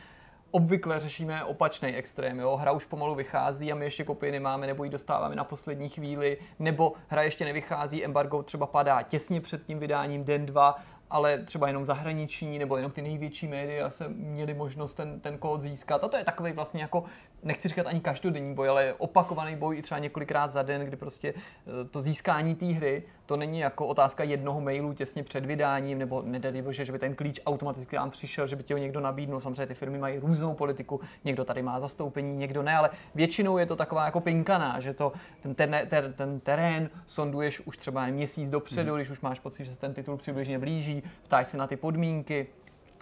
obvykle 0.50 1.00
řešíme 1.00 1.44
opačný 1.44 1.94
extrém. 1.94 2.38
Jo? 2.38 2.56
Hra 2.56 2.72
už 2.72 2.84
pomalu 2.84 3.14
vychází 3.14 3.72
a 3.72 3.74
my 3.74 3.84
ještě 3.84 4.04
kopii 4.04 4.32
nemáme, 4.32 4.66
nebo 4.66 4.84
ji 4.84 4.90
dostáváme 4.90 5.34
na 5.36 5.44
poslední 5.44 5.88
chvíli, 5.88 6.38
nebo 6.58 6.92
hra 7.08 7.22
ještě 7.22 7.44
nevychází, 7.44 8.04
embargo 8.04 8.42
třeba 8.42 8.66
padá 8.66 9.02
těsně 9.02 9.40
před 9.40 9.66
tím 9.66 9.78
vydáním 9.78 10.24
den, 10.24 10.46
dva 10.46 10.78
ale 11.10 11.38
třeba 11.38 11.66
jenom 11.66 11.84
zahraniční 11.84 12.58
nebo 12.58 12.76
jenom 12.76 12.92
ty 12.92 13.02
největší 13.02 13.48
média 13.48 13.90
se 13.90 14.08
měli 14.08 14.54
možnost 14.54 14.94
ten, 14.94 15.20
ten 15.20 15.38
kód 15.38 15.60
získat. 15.60 16.04
A 16.04 16.08
to 16.08 16.16
je 16.16 16.24
takový 16.24 16.52
vlastně 16.52 16.82
jako, 16.82 17.04
nechci 17.42 17.68
říkat 17.68 17.86
ani 17.86 18.00
každodenní 18.00 18.54
boj, 18.54 18.68
ale 18.68 18.94
opakovaný 18.98 19.56
boj 19.56 19.78
i 19.78 19.82
třeba 19.82 19.98
několikrát 19.98 20.50
za 20.50 20.62
den, 20.62 20.84
kdy 20.84 20.96
prostě 20.96 21.34
eh, 21.36 21.84
to 21.90 22.02
získání 22.02 22.54
té 22.54 22.66
hry, 22.66 23.02
to 23.26 23.36
není 23.36 23.58
jako 23.58 23.86
otázka 23.86 24.24
jednoho 24.24 24.60
mailu 24.60 24.92
těsně 24.92 25.22
před 25.22 25.46
vydáním, 25.46 25.98
nebo 25.98 26.22
nedej 26.22 26.62
bože, 26.62 26.84
že 26.84 26.92
by 26.92 26.98
ten 26.98 27.14
klíč 27.14 27.40
automaticky 27.46 27.96
vám 27.96 28.10
přišel, 28.10 28.46
že 28.46 28.56
by 28.56 28.62
ti 28.62 28.72
ho 28.72 28.78
někdo 28.78 29.00
nabídnul. 29.00 29.40
Samozřejmě 29.40 29.66
ty 29.66 29.74
firmy 29.74 29.98
mají 29.98 30.18
různou 30.18 30.54
politiku, 30.54 31.00
někdo 31.24 31.44
tady 31.44 31.62
má 31.62 31.80
zastoupení, 31.80 32.36
někdo 32.36 32.62
ne, 32.62 32.76
ale 32.76 32.90
většinou 33.14 33.58
je 33.58 33.66
to 33.66 33.76
taková 33.76 34.04
jako 34.04 34.20
pinkaná, 34.20 34.80
že 34.80 34.94
to, 34.94 35.12
ten, 35.42 35.54
ten, 35.54 35.76
ten, 35.88 36.12
ten 36.12 36.40
terén 36.40 36.90
sonduješ 37.06 37.60
už 37.60 37.76
třeba 37.76 38.06
měsíc 38.06 38.50
dopředu, 38.50 38.90
mm. 38.90 38.96
když 38.96 39.10
už 39.10 39.20
máš 39.20 39.40
pocit, 39.40 39.64
že 39.64 39.72
se 39.72 39.78
ten 39.78 39.94
titul 39.94 40.16
přibližně 40.16 40.58
blíží, 40.58 41.02
ptáš 41.22 41.46
se 41.46 41.56
na 41.56 41.66
ty 41.66 41.76
podmínky, 41.76 42.46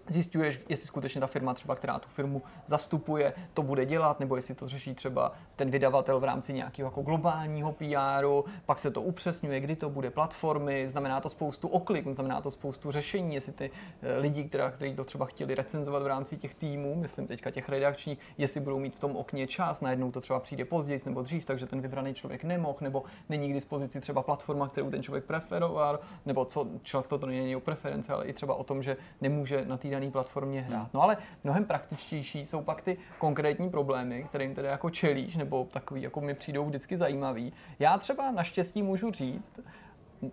zjistuješ, 0.09 0.61
jestli 0.69 0.87
skutečně 0.87 1.21
ta 1.21 1.27
firma 1.27 1.55
třeba, 1.55 1.75
která 1.75 1.99
tu 1.99 2.09
firmu 2.09 2.42
zastupuje, 2.66 3.33
to 3.55 3.62
bude 3.62 3.87
dělat, 3.87 4.21
nebo 4.21 4.37
jestli 4.37 4.55
to 4.55 4.69
řeší 4.69 4.95
třeba 4.95 5.33
ten 5.57 5.71
vydavatel 5.71 6.21
v 6.21 6.25
rámci 6.25 6.53
nějakého 6.53 6.87
jako 6.87 7.03
globálního 7.03 7.73
PRu, 7.73 8.45
pak 8.66 8.79
se 8.79 8.90
to 8.90 9.03
upřesňuje, 9.03 9.61
kdy 9.61 9.77
to 9.77 9.90
bude 9.90 10.11
platformy, 10.11 10.88
znamená 10.88 11.21
to 11.21 11.29
spoustu 11.29 11.69
oklik, 11.69 12.14
znamená 12.14 12.40
to 12.40 12.51
spoustu 12.51 12.90
řešení, 12.90 13.35
jestli 13.35 13.53
ty 13.53 13.71
eh, 14.03 14.19
lidi, 14.19 14.45
která, 14.45 14.71
kteří 14.71 14.95
to 14.95 15.05
třeba 15.05 15.27
chtěli 15.27 15.55
recenzovat 15.55 16.03
v 16.03 16.07
rámci 16.07 16.37
těch 16.37 16.55
týmů, 16.55 16.95
myslím 16.95 17.27
teďka 17.27 17.51
těch 17.51 17.69
redakčních, 17.69 18.19
jestli 18.38 18.61
budou 18.61 18.79
mít 18.79 18.97
v 18.97 19.01
tom 19.01 19.16
okně 19.16 19.47
čas, 19.47 19.81
najednou 19.81 20.11
to 20.11 20.21
třeba 20.21 20.40
přijde 20.40 20.64
později 20.64 21.01
nebo 21.07 21.23
dřív, 21.23 21.45
takže 21.45 21.66
ten 21.66 21.81
vybraný 21.81 22.14
člověk 22.14 22.45
nemohl, 22.45 22.79
nebo 22.81 23.05
není 23.29 23.51
k 23.51 23.55
dispozici 23.55 24.01
třeba 24.01 24.23
platforma, 24.23 24.69
kterou 24.69 24.90
ten 24.90 25.03
člověk 25.03 25.25
preferoval, 25.25 26.01
nebo 26.27 26.45
co 26.45 26.66
často 26.83 27.19
to 27.19 27.27
není 27.27 27.57
o 27.57 27.61
preference, 27.61 28.12
ale 28.12 28.27
i 28.27 28.33
třeba 28.33 28.55
o 28.55 28.64
tom, 28.64 28.83
že 28.83 28.97
nemůže 29.21 29.64
na 29.64 29.77
té 29.77 29.88
dané 30.01 30.11
platformě 30.11 30.61
hrát. 30.61 30.95
No 30.95 31.03
ale 31.03 31.17
mnohem 31.45 31.65
praktičtější 31.65 32.45
jsou 32.45 32.63
pak 32.63 32.83
ty 32.83 32.99
konkrétní 33.19 33.71
problémy, 33.71 34.25
kterým 34.29 34.55
tedy 34.55 34.69
jako 34.69 34.91
čelíš, 34.91 35.37
nebo 35.37 35.67
takový 35.73 36.03
jako 36.03 36.21
mi 36.21 36.35
přijdou 36.35 36.65
vždycky 36.65 36.97
zajímavý. 36.97 37.53
Já 37.79 37.99
třeba 37.99 38.31
naštěstí 38.31 38.83
můžu 38.83 39.11
říct, 39.11 39.61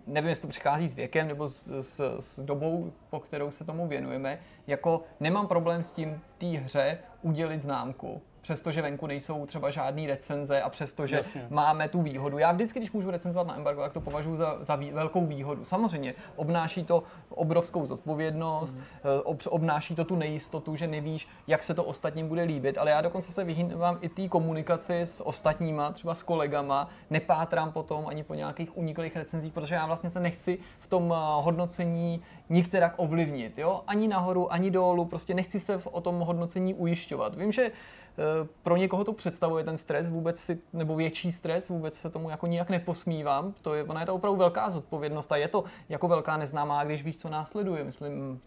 nevím, 0.06 0.28
jestli 0.28 0.42
to 0.42 0.48
přichází 0.48 0.88
s 0.88 0.94
věkem 0.94 1.28
nebo 1.28 1.48
s, 1.48 1.80
s, 1.80 2.18
s 2.20 2.40
dobou, 2.40 2.92
po 3.10 3.20
kterou 3.20 3.50
se 3.50 3.64
tomu 3.64 3.88
věnujeme, 3.88 4.38
jako 4.66 5.02
nemám 5.20 5.46
problém 5.46 5.82
s 5.82 5.92
tím 5.92 6.20
té 6.38 6.46
hře 6.46 6.98
udělit 7.22 7.60
známku 7.60 8.22
přestože 8.44 8.82
venku 8.82 9.06
nejsou 9.06 9.46
třeba 9.46 9.70
žádné 9.70 10.06
recenze 10.06 10.62
a 10.62 10.68
přestože 10.68 11.16
Jasně. 11.16 11.46
máme 11.50 11.88
tu 11.88 12.02
výhodu. 12.02 12.38
Já 12.38 12.52
vždycky, 12.52 12.78
když 12.78 12.92
můžu 12.92 13.10
recenzovat 13.10 13.46
na 13.46 13.56
embargo, 13.56 13.82
tak 13.82 13.92
to 13.92 14.00
považuji 14.00 14.36
za, 14.36 14.56
za 14.60 14.76
vý, 14.76 14.92
velkou 14.92 15.26
výhodu. 15.26 15.64
Samozřejmě 15.64 16.14
obnáší 16.36 16.84
to 16.84 17.02
obrovskou 17.28 17.86
zodpovědnost, 17.86 18.74
mm. 18.74 18.82
ob, 19.24 19.40
obnáší 19.48 19.94
to 19.94 20.04
tu 20.04 20.16
nejistotu, 20.16 20.76
že 20.76 20.86
nevíš, 20.86 21.28
jak 21.46 21.62
se 21.62 21.74
to 21.74 21.84
ostatním 21.84 22.28
bude 22.28 22.42
líbit, 22.42 22.78
ale 22.78 22.90
já 22.90 23.00
dokonce 23.00 23.32
se 23.32 23.44
vyhýbám 23.44 23.98
i 24.00 24.08
té 24.08 24.28
komunikaci 24.28 25.00
s 25.00 25.26
ostatníma, 25.26 25.92
třeba 25.92 26.14
s 26.14 26.22
kolegama, 26.22 26.88
nepátrám 27.10 27.72
potom 27.72 28.06
ani 28.06 28.24
po 28.24 28.34
nějakých 28.34 28.76
uniklých 28.78 29.16
recenzích, 29.16 29.52
protože 29.52 29.74
já 29.74 29.86
vlastně 29.86 30.10
se 30.10 30.20
nechci 30.20 30.58
v 30.78 30.86
tom 30.86 31.14
eh, 31.16 31.42
hodnocení 31.42 32.22
nikterak 32.48 32.94
ovlivnit, 32.96 33.58
jo? 33.58 33.82
Ani 33.86 34.08
nahoru, 34.08 34.52
ani 34.52 34.70
dolů, 34.70 35.04
prostě 35.04 35.34
nechci 35.34 35.60
se 35.60 35.76
o 35.76 36.00
tom 36.00 36.20
hodnocení 36.20 36.74
ujišťovat. 36.74 37.34
Vím, 37.34 37.52
že 37.52 37.70
Eh, 38.18 38.48
pro 38.62 38.76
někoho 38.76 39.04
to 39.04 39.12
představuje 39.12 39.64
ten 39.64 39.76
stres 39.76 40.08
vůbec 40.08 40.38
si, 40.38 40.60
nebo 40.72 40.96
větší 40.96 41.32
stres, 41.32 41.68
vůbec 41.68 41.94
se 41.94 42.10
tomu 42.10 42.30
jako 42.30 42.46
nijak 42.46 42.70
neposmívám. 42.70 43.54
To 43.62 43.74
je, 43.74 43.84
ona 43.84 44.00
je 44.00 44.06
to 44.06 44.14
opravdu 44.14 44.38
velká 44.38 44.70
zodpovědnost 44.70 45.32
a 45.32 45.36
je 45.36 45.48
to 45.48 45.64
jako 45.88 46.08
velká 46.08 46.36
neznámá, 46.36 46.84
když 46.84 47.04
víš, 47.04 47.18
co 47.18 47.28
následuje. 47.28 47.84
Myslím, 47.84 48.40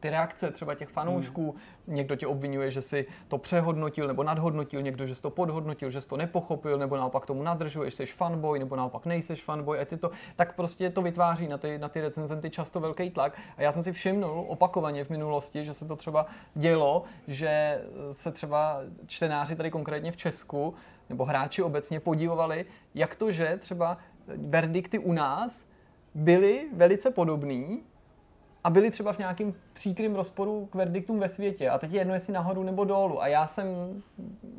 ty 0.00 0.10
reakce 0.10 0.50
třeba 0.50 0.74
těch 0.74 0.88
fanoušků, 0.88 1.50
hmm. 1.50 1.96
někdo 1.96 2.16
tě 2.16 2.26
obvinuje, 2.26 2.70
že 2.70 2.82
si 2.82 3.06
to 3.28 3.38
přehodnotil 3.38 4.06
nebo 4.06 4.22
nadhodnotil, 4.22 4.82
někdo, 4.82 5.06
že 5.06 5.14
jsi 5.14 5.22
to 5.22 5.30
podhodnotil, 5.30 5.90
že 5.90 6.00
jsi 6.00 6.08
to 6.08 6.16
nepochopil, 6.16 6.78
nebo 6.78 6.96
naopak 6.96 7.26
tomu 7.26 7.42
nadržuješ, 7.42 7.94
jsi 7.94 8.06
fanboy, 8.06 8.58
nebo 8.58 8.76
naopak 8.76 9.06
nejseš 9.06 9.44
fanboy, 9.44 9.80
a 9.80 9.84
ty 9.84 9.96
to, 9.96 10.10
tak 10.36 10.56
prostě 10.56 10.90
to 10.90 11.02
vytváří 11.02 11.48
na 11.48 11.58
ty, 11.58 11.78
na 11.78 11.88
ty 11.88 12.00
recenzenty 12.00 12.50
často 12.50 12.80
velký 12.80 13.10
tlak. 13.10 13.38
A 13.56 13.62
já 13.62 13.72
jsem 13.72 13.82
si 13.82 13.92
všimnul 13.92 14.44
opakovaně 14.48 15.04
v 15.04 15.10
minulosti, 15.10 15.64
že 15.64 15.74
se 15.74 15.84
to 15.84 15.96
třeba 15.96 16.26
dělo, 16.54 17.04
že 17.28 17.82
se 18.12 18.32
třeba 18.32 18.80
čtenáři 19.06 19.56
tady 19.56 19.70
konkrétně 19.70 20.12
v 20.12 20.16
Česku, 20.16 20.74
nebo 21.08 21.24
hráči 21.24 21.62
obecně 21.62 22.00
podívali, 22.00 22.66
jak 22.94 23.16
to, 23.16 23.32
že 23.32 23.56
třeba 23.60 23.98
verdikty 24.36 24.98
u 24.98 25.12
nás 25.12 25.66
byly 26.14 26.68
velice 26.72 27.10
podobný, 27.10 27.82
a 28.64 28.70
byli 28.70 28.90
třeba 28.90 29.12
v 29.12 29.18
nějakém 29.18 29.54
příkrým 29.72 30.14
rozporu 30.14 30.66
k 30.66 30.74
verdiktům 30.74 31.18
ve 31.18 31.28
světě. 31.28 31.70
A 31.70 31.78
teď 31.78 31.92
je 31.92 32.00
jedno, 32.00 32.14
jestli 32.14 32.32
nahoru 32.32 32.62
nebo 32.62 32.84
dolů. 32.84 33.22
A 33.22 33.26
já 33.26 33.46
jsem 33.46 33.66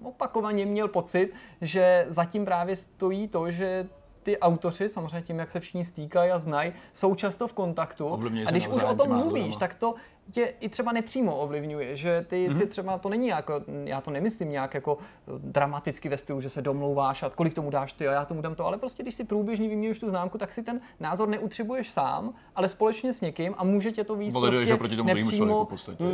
opakovaně 0.03 0.65
měl 0.65 0.87
pocit, 0.87 1.33
že 1.61 2.05
zatím 2.09 2.45
právě 2.45 2.75
stojí 2.75 3.27
to, 3.27 3.51
že 3.51 3.87
ty 4.23 4.39
autoři, 4.39 4.89
samozřejmě 4.89 5.21
tím, 5.21 5.39
jak 5.39 5.51
se 5.51 5.59
všichni 5.59 5.85
stýkají 5.85 6.31
a 6.31 6.39
znají, 6.39 6.73
jsou 6.93 7.15
často 7.15 7.47
v 7.47 7.53
kontaktu. 7.53 8.07
Ovlivňují 8.07 8.45
a 8.45 8.51
když 8.51 8.67
už 8.67 8.83
o 8.83 8.95
tom 8.95 9.09
mluvíš, 9.09 9.57
tak 9.57 9.73
to 9.73 9.95
tě 10.31 10.53
i 10.59 10.69
třeba 10.69 10.91
nepřímo 10.91 11.35
ovlivňuje, 11.35 11.95
že 11.95 12.25
ty 12.29 12.47
mm-hmm. 12.49 12.57
si 12.57 12.65
třeba, 12.65 12.97
to 12.97 13.09
není 13.09 13.27
jako, 13.27 13.61
já 13.83 14.01
to 14.01 14.11
nemyslím 14.11 14.49
nějak 14.49 14.73
jako 14.73 14.97
eh, 15.01 15.31
dramaticky 15.37 16.09
ve 16.09 16.17
stylu, 16.17 16.41
že 16.41 16.49
se 16.49 16.61
domlouváš 16.61 17.23
a 17.23 17.29
kolik 17.29 17.53
tomu 17.53 17.69
dáš 17.69 17.93
ty 17.93 18.07
a 18.07 18.11
já 18.11 18.25
tomu 18.25 18.41
dám 18.41 18.55
to, 18.55 18.65
ale 18.65 18.77
prostě 18.77 19.03
když 19.03 19.15
si 19.15 19.23
průběžně 19.23 19.69
vyměníš 19.69 19.99
tu 19.99 20.09
známku, 20.09 20.37
tak 20.37 20.51
si 20.51 20.63
ten 20.63 20.81
názor 20.99 21.29
neutřebuješ 21.29 21.91
sám, 21.91 22.33
ale 22.55 22.67
společně 22.67 23.13
s 23.13 23.21
někým 23.21 23.55
a 23.57 23.63
může 23.63 23.91
tě 23.91 24.03
to 24.03 24.15
víc 24.15 24.33
prostě 24.33 24.77
proti 24.77 24.95
tomu 24.95 25.07
nepřímo 25.07 25.67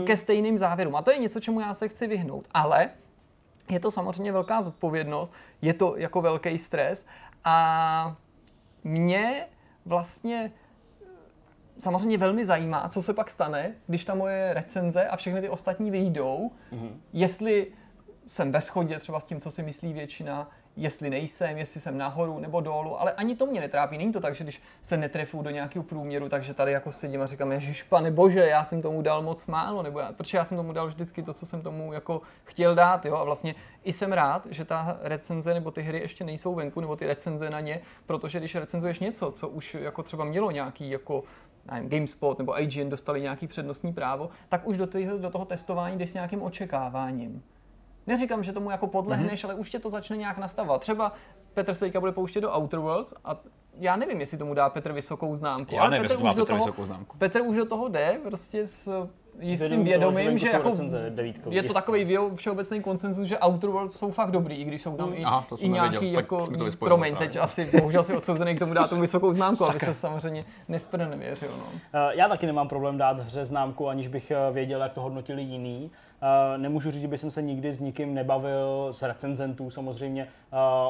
ke 0.05 0.17
stejným 0.17 0.57
závěrům. 0.57 0.95
A 0.95 1.01
to 1.01 1.11
je 1.11 1.17
něco, 1.17 1.39
čemu 1.39 1.59
já 1.59 1.73
se 1.73 1.87
chci 1.87 2.07
vyhnout. 2.07 2.47
Ale 2.51 2.89
je 3.69 3.79
to 3.79 3.91
samozřejmě 3.91 4.31
velká 4.31 4.61
zodpovědnost, 4.61 5.33
je 5.61 5.73
to 5.73 5.93
jako 5.97 6.21
velký 6.21 6.57
stres 6.57 7.05
a 7.45 8.17
mě 8.83 9.47
vlastně 9.85 10.51
samozřejmě 11.79 12.17
velmi 12.17 12.45
zajímá, 12.45 12.89
co 12.89 13.01
se 13.01 13.13
pak 13.13 13.29
stane, 13.29 13.73
když 13.87 14.05
ta 14.05 14.15
moje 14.15 14.53
recenze 14.53 15.07
a 15.07 15.15
všechny 15.15 15.41
ty 15.41 15.49
ostatní 15.49 15.91
vyjdou, 15.91 16.51
mm-hmm. 16.71 16.91
jestli 17.13 17.67
jsem 18.27 18.51
ve 18.51 18.61
shodě 18.61 18.99
třeba 18.99 19.19
s 19.19 19.25
tím, 19.25 19.39
co 19.39 19.51
si 19.51 19.63
myslí 19.63 19.93
většina, 19.93 20.49
jestli 20.77 21.09
nejsem, 21.09 21.57
jestli 21.57 21.81
jsem 21.81 21.97
nahoru 21.97 22.39
nebo 22.39 22.61
dolů, 22.61 23.01
ale 23.01 23.11
ani 23.11 23.35
to 23.35 23.45
mě 23.45 23.61
netrápí. 23.61 23.97
Není 23.97 24.11
to 24.11 24.19
tak, 24.19 24.35
že 24.35 24.43
když 24.43 24.61
se 24.81 24.97
netrefu 24.97 25.41
do 25.41 25.49
nějakého 25.49 25.83
průměru, 25.83 26.29
takže 26.29 26.53
tady 26.53 26.71
jako 26.71 26.91
sedím 26.91 27.21
a 27.21 27.25
říkám, 27.25 27.51
Ježíš, 27.51 27.83
pane 27.83 28.11
bože, 28.11 28.39
já 28.39 28.63
jsem 28.63 28.81
tomu 28.81 29.01
dal 29.01 29.21
moc 29.21 29.45
málo, 29.45 29.83
nebo 29.83 29.99
já, 29.99 30.11
protože 30.11 30.37
já 30.37 30.45
jsem 30.45 30.57
tomu 30.57 30.73
dal 30.73 30.87
vždycky 30.87 31.23
to, 31.23 31.33
co 31.33 31.45
jsem 31.45 31.61
tomu 31.61 31.93
jako 31.93 32.21
chtěl 32.43 32.75
dát, 32.75 33.05
jo, 33.05 33.15
a 33.15 33.23
vlastně 33.23 33.55
i 33.83 33.93
jsem 33.93 34.11
rád, 34.11 34.47
že 34.49 34.65
ta 34.65 34.97
recenze 35.01 35.53
nebo 35.53 35.71
ty 35.71 35.81
hry 35.81 35.99
ještě 35.99 36.23
nejsou 36.23 36.55
venku, 36.55 36.81
nebo 36.81 36.95
ty 36.95 37.07
recenze 37.07 37.49
na 37.49 37.59
ně, 37.59 37.81
protože 38.05 38.39
když 38.39 38.55
recenzuješ 38.55 38.99
něco, 38.99 39.31
co 39.31 39.47
už 39.49 39.73
jako 39.73 40.03
třeba 40.03 40.25
mělo 40.25 40.51
nějaký 40.51 40.89
jako 40.89 41.23
nevím, 41.71 41.89
GameSpot 41.89 42.39
nebo 42.39 42.61
IGN 42.61 42.89
dostali 42.89 43.21
nějaký 43.21 43.47
přednostní 43.47 43.93
právo, 43.93 44.29
tak 44.49 44.67
už 44.67 44.77
do, 44.77 44.87
toho, 44.87 45.17
do 45.17 45.29
toho 45.29 45.45
testování 45.45 45.97
jdeš 45.97 46.09
s 46.09 46.13
nějakým 46.13 46.41
očekáváním. 46.41 47.43
Neříkám, 48.07 48.43
že 48.43 48.53
tomu 48.53 48.71
jako 48.71 48.87
podlehneš, 48.87 49.43
mm-hmm. 49.43 49.47
ale 49.47 49.55
už 49.55 49.69
tě 49.69 49.79
to 49.79 49.89
začne 49.89 50.17
nějak 50.17 50.37
nastavovat. 50.37 50.81
Třeba 50.81 51.11
Petr 51.53 51.73
Sejka 51.73 51.99
bude 51.99 52.11
pouštět 52.11 52.41
do 52.41 52.57
Outer 52.57 52.79
Worlds 52.79 53.13
a 53.25 53.39
já 53.79 53.95
nevím, 53.95 54.19
jestli 54.19 54.37
tomu 54.37 54.53
dá 54.53 54.69
Petr 54.69 54.91
vysokou 54.91 55.35
známku. 55.35 55.75
Já 55.75 55.81
ale 55.81 55.91
nevím, 55.91 56.07
Petr, 56.07 56.23
už 56.23 56.33
do 56.33 56.45
toho, 56.45 56.85
známku. 56.85 57.17
Petr 57.17 57.41
už 57.41 57.57
do 57.57 57.65
toho 57.65 57.87
jde 57.87 58.19
prostě 58.23 58.65
s 58.65 59.07
jistým 59.39 59.83
vědomím, 59.83 60.25
toho, 60.25 60.37
že, 60.37 60.47
že 60.47 60.53
jako 60.53 60.71
je 61.49 61.63
to 61.63 61.73
takový 61.73 62.17
všeobecný 62.35 62.81
konsenzus, 62.81 63.27
že 63.27 63.37
Outer 63.39 63.69
Worlds 63.69 63.97
jsou 63.97 64.11
fakt 64.11 64.31
dobrý, 64.31 64.55
i 64.55 64.63
když 64.63 64.81
jsou 64.81 64.97
tam 64.97 65.13
i, 65.13 65.23
Aha, 65.23 65.45
i 65.57 65.69
nějaký 65.69 66.11
jako, 66.11 66.47
promiň, 66.79 67.15
teď 67.15 67.35
asi 67.35 67.69
bohužel 67.79 68.03
si 68.03 68.13
odsouzený 68.13 68.55
k 68.55 68.59
tomu 68.59 68.73
dát 68.73 68.89
tu 68.89 68.99
vysokou 68.99 69.33
známku, 69.33 69.65
aby 69.69 69.79
se 69.79 69.93
samozřejmě 69.93 70.45
nesprve 70.67 71.07
nevěřil. 71.07 71.51
No. 71.57 71.65
Eh, 71.93 72.15
já 72.15 72.27
taky 72.27 72.45
nemám 72.45 72.67
problém 72.67 72.97
dát 72.97 73.19
hře 73.19 73.45
známku, 73.45 73.89
aniž 73.89 74.07
bych 74.07 74.31
eh, 74.31 74.37
věděl, 74.51 74.81
jak 74.81 74.93
to 74.93 75.01
hodnotili 75.01 75.41
jiný. 75.41 75.91
Nemůžu 76.57 76.91
říct, 76.91 77.01
že 77.01 77.07
bych 77.07 77.19
se 77.29 77.41
nikdy 77.41 77.73
s 77.73 77.79
nikým 77.79 78.13
nebavil, 78.13 78.87
s 78.91 79.01
recenzentů 79.01 79.69
samozřejmě, 79.69 80.27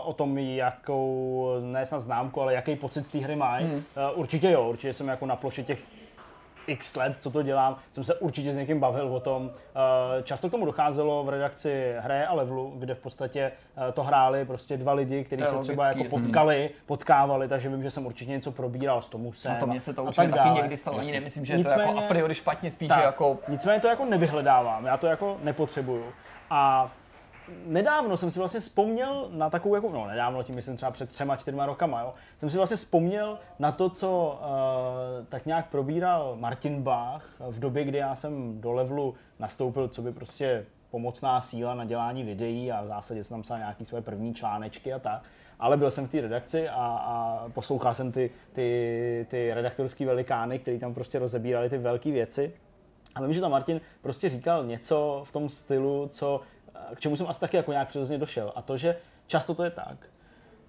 o 0.04 0.14
tom, 0.14 0.38
jakou, 0.38 1.48
ne 1.62 1.86
snad 1.86 2.00
známku, 2.00 2.42
ale 2.42 2.54
jaký 2.54 2.76
pocit 2.76 3.06
z 3.06 3.10
té 3.10 3.18
hry 3.18 3.36
mají. 3.36 3.66
Hmm. 3.66 3.84
Určitě 4.14 4.52
jo, 4.52 4.70
určitě 4.70 4.94
jsem 4.94 5.08
jako 5.08 5.26
na 5.26 5.36
ploše 5.36 5.64
těch 5.64 5.86
x 6.68 6.96
let, 6.96 7.18
co 7.20 7.32
to 7.32 7.42
dělám, 7.42 7.78
jsem 7.92 8.04
se 8.04 8.16
určitě 8.16 8.54
s 8.54 8.58
někým 8.58 8.80
bavil 8.80 9.08
o 9.08 9.20
tom. 9.20 9.52
Eh, 9.56 10.24
často 10.24 10.48
k 10.48 10.52
tomu 10.52 10.66
docházelo 10.66 11.24
v 11.24 11.30
redakci 11.30 11.96
hry 12.00 12.24
a 12.24 12.34
levelu, 12.34 12.74
kde 12.78 12.96
v 12.96 13.00
podstatě 13.00 13.52
eh, 13.90 13.92
to 13.92 14.04
hráli 14.04 14.46
prostě 14.46 14.78
dva 14.78 14.94
lidi, 14.94 15.24
kteří 15.24 15.46
se 15.46 15.56
třeba 15.56 15.88
jako 15.88 16.04
potkali, 16.04 16.70
potkávali, 16.86 17.48
takže 17.48 17.70
vím, 17.70 17.84
že 17.84 17.92
jsem 17.92 18.06
určitě 18.06 18.32
něco 18.32 18.52
probíral 18.52 19.02
s 19.02 19.08
tomu 19.08 19.34
se. 19.34 19.50
No 19.50 19.56
to 19.60 19.68
mě 19.68 19.82
se 19.82 19.94
to 19.94 20.04
určitě 20.04 20.28
taky 20.28 20.50
někdy 20.50 20.78
stalo, 20.78 21.00
ani 21.00 21.12
nemyslím, 21.12 21.46
že 21.46 21.58
nicméně, 21.58 21.82
je 21.82 21.86
to 21.86 21.92
jako 21.92 22.06
a 22.06 22.08
priori 22.08 22.36
špatně, 22.36 22.72
spíš 22.72 22.88
tak, 22.88 23.04
jako... 23.04 23.38
Nicméně 23.48 23.80
to 23.80 23.88
jako 23.88 24.06
nevyhledávám, 24.06 24.86
já 24.86 24.98
to 24.98 25.08
jako 25.08 25.38
nepotřebuju. 25.44 26.06
A 26.50 26.92
nedávno 27.66 28.18
jsem 28.18 28.32
si 28.32 28.40
vlastně 28.40 28.60
vzpomněl 28.60 29.28
na 29.32 29.50
takovou, 29.50 29.76
jako, 29.76 29.90
no 29.90 30.08
nedávno, 30.08 30.44
tím 30.44 30.56
myslím 30.56 30.76
třeba 30.76 30.92
před 30.92 31.10
třema, 31.10 31.36
čtyřma 31.36 31.66
rokama, 31.66 32.02
jo, 32.02 32.14
jsem 32.38 32.50
si 32.50 32.58
vlastně 32.58 32.78
vzpomněl 32.78 33.40
na 33.60 33.72
to, 33.72 33.90
co 33.90 34.40
uh, 34.42 35.26
tak 35.26 35.46
nějak 35.46 35.70
probíral 35.70 36.36
Martin 36.40 36.84
Bach 36.84 37.26
v 37.40 37.60
době, 37.60 37.84
kdy 37.84 37.98
já 37.98 38.16
jsem 38.16 38.62
do 38.62 38.72
levelu 38.72 39.16
nastoupil, 39.40 39.88
co 39.88 40.02
by 40.02 40.12
prostě 40.12 40.66
pomocná 40.92 41.42
síla 41.42 41.74
na 41.74 41.86
dělání 41.86 42.24
videí 42.24 42.72
a 42.72 42.82
v 42.82 42.88
zásadě 42.88 43.24
jsem 43.24 43.36
tam 43.36 43.42
psal 43.42 43.58
nějaký 43.58 43.86
své 43.86 44.02
první 44.02 44.34
článečky 44.34 44.94
a 44.94 45.00
tak. 45.00 45.22
Ale 45.60 45.78
byl 45.78 45.92
jsem 45.92 46.08
v 46.08 46.12
té 46.12 46.22
redakci 46.22 46.70
a, 46.70 46.76
a 46.76 47.44
poslouchal 47.54 47.94
jsem 47.94 48.12
ty, 48.12 48.32
ty, 48.54 49.28
ty 49.30 49.54
redaktorské 49.54 50.06
velikány, 50.06 50.60
který 50.60 50.80
tam 50.80 50.94
prostě 50.94 51.20
rozebírali 51.20 51.70
ty 51.70 51.78
velké 51.78 52.12
věci. 52.12 52.54
A 53.16 53.22
vím, 53.22 53.34
že 53.34 53.42
tam 53.42 53.52
Martin 53.52 53.82
prostě 54.02 54.30
říkal 54.30 54.66
něco 54.66 55.24
v 55.26 55.32
tom 55.32 55.50
stylu, 55.50 56.08
co 56.12 56.42
k 56.96 57.00
čemu 57.00 57.16
jsem 57.16 57.28
asi 57.28 57.40
taky 57.40 57.58
jako 57.58 57.72
nějak 57.72 57.88
přirozeně 57.88 58.20
došel. 58.20 58.54
A 58.56 58.62
to, 58.62 58.78
že 58.78 58.96
často 59.28 59.56
to 59.56 59.64
je 59.64 59.70
tak, 59.70 59.98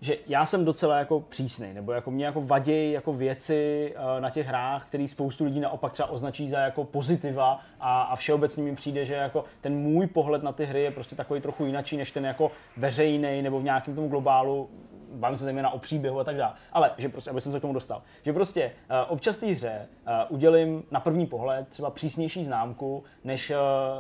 že 0.01 0.17
já 0.27 0.47
jsem 0.47 0.65
docela 0.65 0.99
jako 0.99 1.21
přísný, 1.21 1.75
nebo 1.75 1.93
jako 1.93 2.11
mě 2.11 2.25
jako 2.25 2.41
vadějí 2.41 2.93
jako 2.93 3.13
věci 3.13 3.95
uh, 3.97 4.21
na 4.21 4.31
těch 4.31 4.47
hrách, 4.47 4.87
který 4.87 5.09
spoustu 5.09 5.45
lidí 5.45 5.61
naopak 5.61 5.93
třeba 5.93 6.11
označí 6.11 6.49
za 6.49 6.59
jako 6.59 6.85
pozitiva 6.85 7.61
a, 7.81 8.03
a 8.03 8.17
všeobecně 8.17 8.63
mi 8.63 8.75
přijde, 8.75 9.05
že 9.05 9.15
jako 9.15 9.45
ten 9.61 9.77
můj 9.77 10.07
pohled 10.07 10.43
na 10.43 10.53
ty 10.53 10.65
hry 10.65 10.83
je 10.83 10.91
prostě 10.91 11.17
takový 11.17 11.41
trochu 11.41 11.67
jinačí, 11.67 11.97
než 11.97 12.11
ten 12.11 12.25
jako 12.25 12.51
veřejný 12.77 13.43
nebo 13.43 13.61
v 13.61 13.65
nějakém 13.65 13.95
tom 13.95 14.09
globálu 14.09 14.71
bavím 15.13 15.37
se 15.37 15.45
zejména 15.45 15.71
o 15.71 15.79
příběhu 15.79 16.21
a 16.21 16.25
tak 16.25 16.37
dále. 16.37 16.55
Ale, 16.73 16.91
že 16.99 17.09
prostě, 17.09 17.31
aby 17.31 17.41
jsem 17.41 17.53
se 17.53 17.59
k 17.59 17.63
tomu 17.63 17.75
dostal, 17.75 18.03
že 18.23 18.33
prostě 18.33 18.65
uh, 18.65 19.13
občas 19.13 19.37
té 19.37 19.47
hře 19.47 19.89
uh, 20.07 20.13
udělím 20.29 20.83
na 20.91 21.01
první 21.01 21.27
pohled 21.27 21.69
třeba 21.69 21.91
přísnější 21.91 22.45
známku, 22.45 23.05
než 23.25 23.53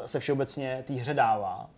se 0.06 0.20
všeobecně 0.20 0.84
té 0.86 0.94
hře 0.94 1.14
dává 1.14 1.70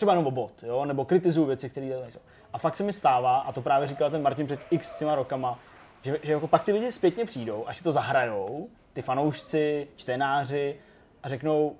třeba 0.00 0.12
jenom 0.12 0.26
o 0.26 0.30
bot, 0.30 0.62
jo? 0.62 0.84
nebo 0.84 1.04
kritizuju 1.04 1.46
věci, 1.46 1.70
které 1.70 1.86
nejsou. 1.86 2.18
A 2.52 2.58
fakt 2.58 2.76
se 2.76 2.84
mi 2.84 2.92
stává, 2.92 3.38
a 3.38 3.52
to 3.52 3.62
právě 3.62 3.86
říkal 3.86 4.10
ten 4.10 4.22
Martin 4.22 4.46
před 4.46 4.60
x 4.70 4.98
těma 4.98 5.14
rokama, 5.14 5.58
že, 6.02 6.18
že 6.22 6.32
jako 6.32 6.48
pak 6.48 6.64
ty 6.64 6.72
lidi 6.72 6.92
zpětně 6.92 7.24
přijdou, 7.24 7.64
až 7.66 7.76
si 7.76 7.84
to 7.84 7.92
zahrajou, 7.92 8.68
ty 8.92 9.02
fanoušci, 9.02 9.88
čtenáři, 9.96 10.76
a 11.22 11.28
řeknou, 11.28 11.76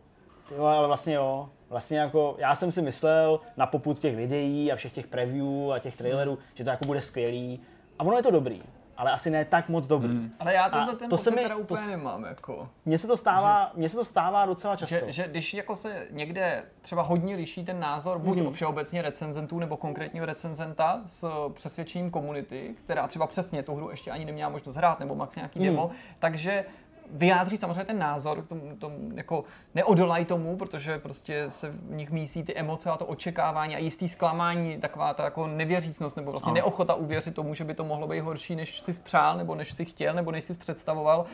jo, 0.57 0.65
ale 0.65 0.87
vlastně 0.87 1.15
jo, 1.15 1.49
vlastně 1.69 1.99
jako, 1.99 2.35
já 2.39 2.55
jsem 2.55 2.73
si 2.73 2.83
myslel 2.83 3.41
na 3.57 3.67
poput 3.67 3.99
těch 3.99 4.17
videí 4.17 4.73
a 4.73 4.77
všech 4.77 4.93
těch 4.93 5.07
preview 5.07 5.73
a 5.73 5.79
těch 5.79 5.97
trailerů, 5.97 6.39
že 6.55 6.65
to 6.65 6.71
jako 6.71 6.87
bude 6.87 7.01
skvělý. 7.01 7.61
A 7.99 8.05
ono 8.05 8.17
je 8.17 8.23
to 8.23 8.31
dobrý, 8.31 8.63
ale 9.01 9.13
asi 9.13 9.31
ne 9.31 9.45
tak 9.45 9.69
moc 9.69 9.87
dobrý. 9.87 10.09
Hmm. 10.09 10.31
Ale 10.41 10.55
já 10.55 10.71
tenhle 10.71 10.97
ten 10.97 11.09
to 11.09 11.17
pocit 11.17 11.25
se 11.25 11.31
mi, 11.31 11.43
teda 11.43 11.57
úplně 11.57 11.83
to, 11.83 11.91
nemám. 11.91 12.25
Jako. 12.25 12.69
Mně 12.85 12.99
se 12.99 13.07
to 13.07 13.17
stává, 13.17 13.73
že, 13.77 13.89
se 13.89 13.97
to 13.97 14.05
stává 14.05 14.47
docela 14.47 14.77
často. 14.77 14.97
Že, 14.97 15.13
že, 15.13 15.29
když 15.29 15.55
jako 15.55 15.77
se 15.77 16.07
někde 16.11 16.65
třeba 16.81 17.03
hodně 17.03 17.37
liší 17.37 17.65
ten 17.65 17.81
názor, 17.81 18.19
buď 18.19 18.39
hmm. 18.39 18.53
všeobecně 18.53 19.03
recenzentů 19.03 19.59
nebo 19.59 19.77
konkrétního 19.77 20.27
recenzenta 20.27 21.01
s 21.07 21.51
přesvědčením 21.53 22.11
komunity, 22.11 22.75
která 22.85 23.09
třeba 23.09 23.27
přesně 23.27 23.63
tu 23.63 23.75
hru 23.75 23.91
ještě 23.91 24.11
ani 24.11 24.25
neměla 24.25 24.51
možnost 24.51 24.77
hrát, 24.77 25.01
nebo 25.01 25.15
max 25.15 25.37
nějaký 25.37 25.59
hmm. 25.59 25.69
demo, 25.69 25.91
takže 26.19 26.65
vyjádří 27.13 27.57
samozřejmě 27.57 27.85
ten 27.85 27.99
názor, 27.99 28.43
k 28.43 28.49
tomu, 28.49 28.77
tomu 28.77 29.11
jako 29.15 29.45
neodolají 29.75 30.25
tomu, 30.25 30.57
protože 30.57 30.99
prostě 30.99 31.45
se 31.49 31.69
v 31.71 31.91
nich 31.91 32.11
mísí 32.11 32.45
ty 32.45 32.57
emoce 32.57 32.91
a 32.91 32.97
to 32.97 33.07
očekávání 33.07 33.77
a 33.77 33.79
jistý 33.79 34.09
zklamání, 34.09 34.81
taková 34.81 35.15
ta 35.15 35.25
jako 35.25 35.47
nevěřícnost 35.47 36.17
nebo 36.17 36.31
vlastně 36.31 36.51
ano. 36.51 36.55
neochota 36.55 36.95
uvěřit 36.95 37.35
tomu, 37.35 37.55
že 37.55 37.65
by 37.65 37.75
to 37.75 37.85
mohlo 37.85 38.09
být 38.09 38.21
horší, 38.21 38.57
než 38.57 38.81
si 38.81 38.93
spřál, 38.93 39.37
nebo 39.37 39.55
než 39.55 39.73
si 39.73 39.85
chtěl, 39.85 40.15
nebo 40.15 40.31
než 40.31 40.45
si 40.45 40.57
představoval 40.57 41.27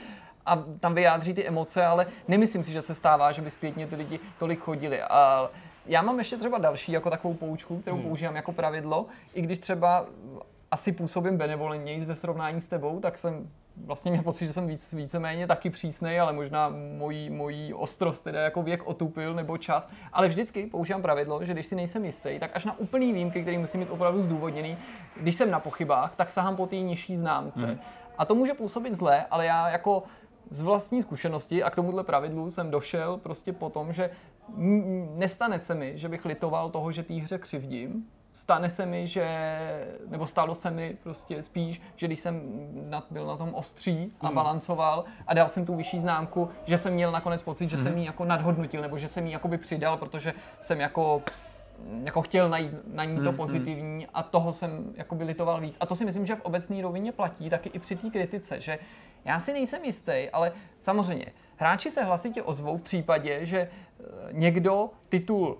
a 0.46 0.56
tam 0.80 0.94
vyjádří 0.94 1.34
ty 1.34 1.46
emoce, 1.46 1.86
ale 1.86 2.06
nemyslím 2.28 2.64
si, 2.64 2.72
že 2.72 2.82
se 2.82 2.94
stává, 2.94 3.32
že 3.32 3.42
by 3.42 3.50
zpětně 3.50 3.86
ty 3.86 3.96
lidi 3.96 4.20
tolik 4.38 4.60
chodili. 4.60 5.02
A 5.02 5.50
já 5.86 6.02
mám 6.02 6.18
ještě 6.18 6.36
třeba 6.36 6.58
další 6.58 6.92
jako 6.92 7.10
takovou 7.10 7.34
poučku, 7.34 7.78
kterou 7.78 7.96
hmm. 7.96 8.04
používám 8.04 8.36
jako 8.36 8.52
pravidlo, 8.52 9.06
i 9.34 9.42
když 9.42 9.58
třeba 9.58 10.06
asi 10.70 10.92
působím 10.92 11.36
benevolentněji 11.36 12.00
ve 12.00 12.14
srovnání 12.14 12.60
s 12.60 12.68
tebou, 12.68 13.00
tak 13.00 13.18
jsem 13.18 13.50
vlastně 13.84 14.10
měl 14.10 14.22
pocit, 14.22 14.46
že 14.46 14.52
jsem 14.52 14.66
víc, 14.66 14.92
víceméně 14.92 15.46
taky 15.46 15.70
přísnej, 15.70 16.20
ale 16.20 16.32
možná 16.32 16.72
mojí, 16.98 17.30
mojí 17.30 17.74
ostrost 17.74 18.24
teda 18.24 18.40
jako 18.40 18.62
věk 18.62 18.86
otupil 18.86 19.34
nebo 19.34 19.58
čas. 19.58 19.90
Ale 20.12 20.28
vždycky 20.28 20.66
používám 20.66 21.02
pravidlo, 21.02 21.44
že 21.44 21.52
když 21.52 21.66
si 21.66 21.74
nejsem 21.74 22.04
jistý, 22.04 22.38
tak 22.38 22.50
až 22.54 22.64
na 22.64 22.78
úplný 22.78 23.12
výjimky, 23.12 23.42
který 23.42 23.58
musím 23.58 23.80
mít 23.80 23.90
opravdu 23.90 24.22
zdůvodněný, 24.22 24.78
když 25.20 25.36
jsem 25.36 25.50
na 25.50 25.60
pochybách, 25.60 26.14
tak 26.16 26.30
sahám 26.30 26.56
po 26.56 26.66
té 26.66 26.76
nižší 26.76 27.16
známce. 27.16 27.66
Hmm. 27.66 27.78
A 28.18 28.24
to 28.24 28.34
může 28.34 28.54
působit 28.54 28.94
zle, 28.94 29.26
ale 29.30 29.46
já 29.46 29.68
jako 29.68 30.02
z 30.50 30.60
vlastní 30.60 31.02
zkušenosti 31.02 31.62
a 31.62 31.70
k 31.70 31.74
tomuhle 31.74 32.04
pravidlu 32.04 32.50
jsem 32.50 32.70
došel 32.70 33.16
prostě 33.16 33.52
po 33.52 33.70
tom, 33.70 33.92
že 33.92 34.10
nestane 35.14 35.58
se 35.58 35.74
mi, 35.74 35.98
že 35.98 36.08
bych 36.08 36.24
litoval 36.24 36.70
toho, 36.70 36.92
že 36.92 37.02
té 37.02 37.14
hře 37.14 37.38
křivdím, 37.38 38.06
stane 38.36 38.70
se 38.70 38.86
mi, 38.86 39.06
že, 39.06 39.26
nebo 40.08 40.26
stalo 40.26 40.54
se 40.54 40.70
mi 40.70 40.96
prostě 41.02 41.42
spíš, 41.42 41.82
že 41.96 42.06
když 42.06 42.20
jsem 42.20 42.42
nad, 42.88 43.06
byl 43.10 43.26
na 43.26 43.36
tom 43.36 43.54
ostří 43.54 44.12
a 44.20 44.26
hmm. 44.26 44.34
balancoval 44.34 45.04
a 45.26 45.34
dal 45.34 45.48
jsem 45.48 45.66
tu 45.66 45.76
vyšší 45.76 46.00
známku, 46.00 46.50
že 46.64 46.78
jsem 46.78 46.92
měl 46.92 47.12
nakonec 47.12 47.42
pocit, 47.42 47.70
že 47.70 47.76
hmm. 47.76 47.84
jsem 47.84 47.98
ji 47.98 48.04
jako 48.04 48.24
nadhodnotil, 48.24 48.82
nebo 48.82 48.98
že 48.98 49.08
jsem 49.08 49.26
ji 49.26 49.32
jakoby 49.32 49.58
přidal, 49.58 49.96
protože 49.96 50.34
jsem 50.60 50.80
jako 50.80 51.22
jako 52.04 52.22
chtěl 52.22 52.48
najít 52.48 52.72
na 52.94 53.04
ní 53.04 53.16
to 53.16 53.28
hmm. 53.28 53.36
pozitivní 53.36 54.06
a 54.14 54.22
toho 54.22 54.52
jsem 54.52 54.92
jako 54.96 55.14
by 55.14 55.24
litoval 55.24 55.60
víc. 55.60 55.76
A 55.80 55.86
to 55.86 55.94
si 55.94 56.04
myslím, 56.04 56.26
že 56.26 56.36
v 56.36 56.40
obecné 56.40 56.82
rovině 56.82 57.12
platí 57.12 57.50
taky 57.50 57.68
i 57.68 57.78
při 57.78 57.96
té 57.96 58.10
kritice, 58.10 58.60
že 58.60 58.78
já 59.24 59.40
si 59.40 59.52
nejsem 59.52 59.84
jistý, 59.84 60.30
ale 60.32 60.52
samozřejmě 60.80 61.26
hráči 61.56 61.90
se 61.90 62.02
hlasitě 62.02 62.42
ozvou 62.42 62.76
v 62.76 62.82
případě, 62.82 63.46
že 63.46 63.58
eh, 63.58 64.04
někdo 64.32 64.90
titul 65.08 65.58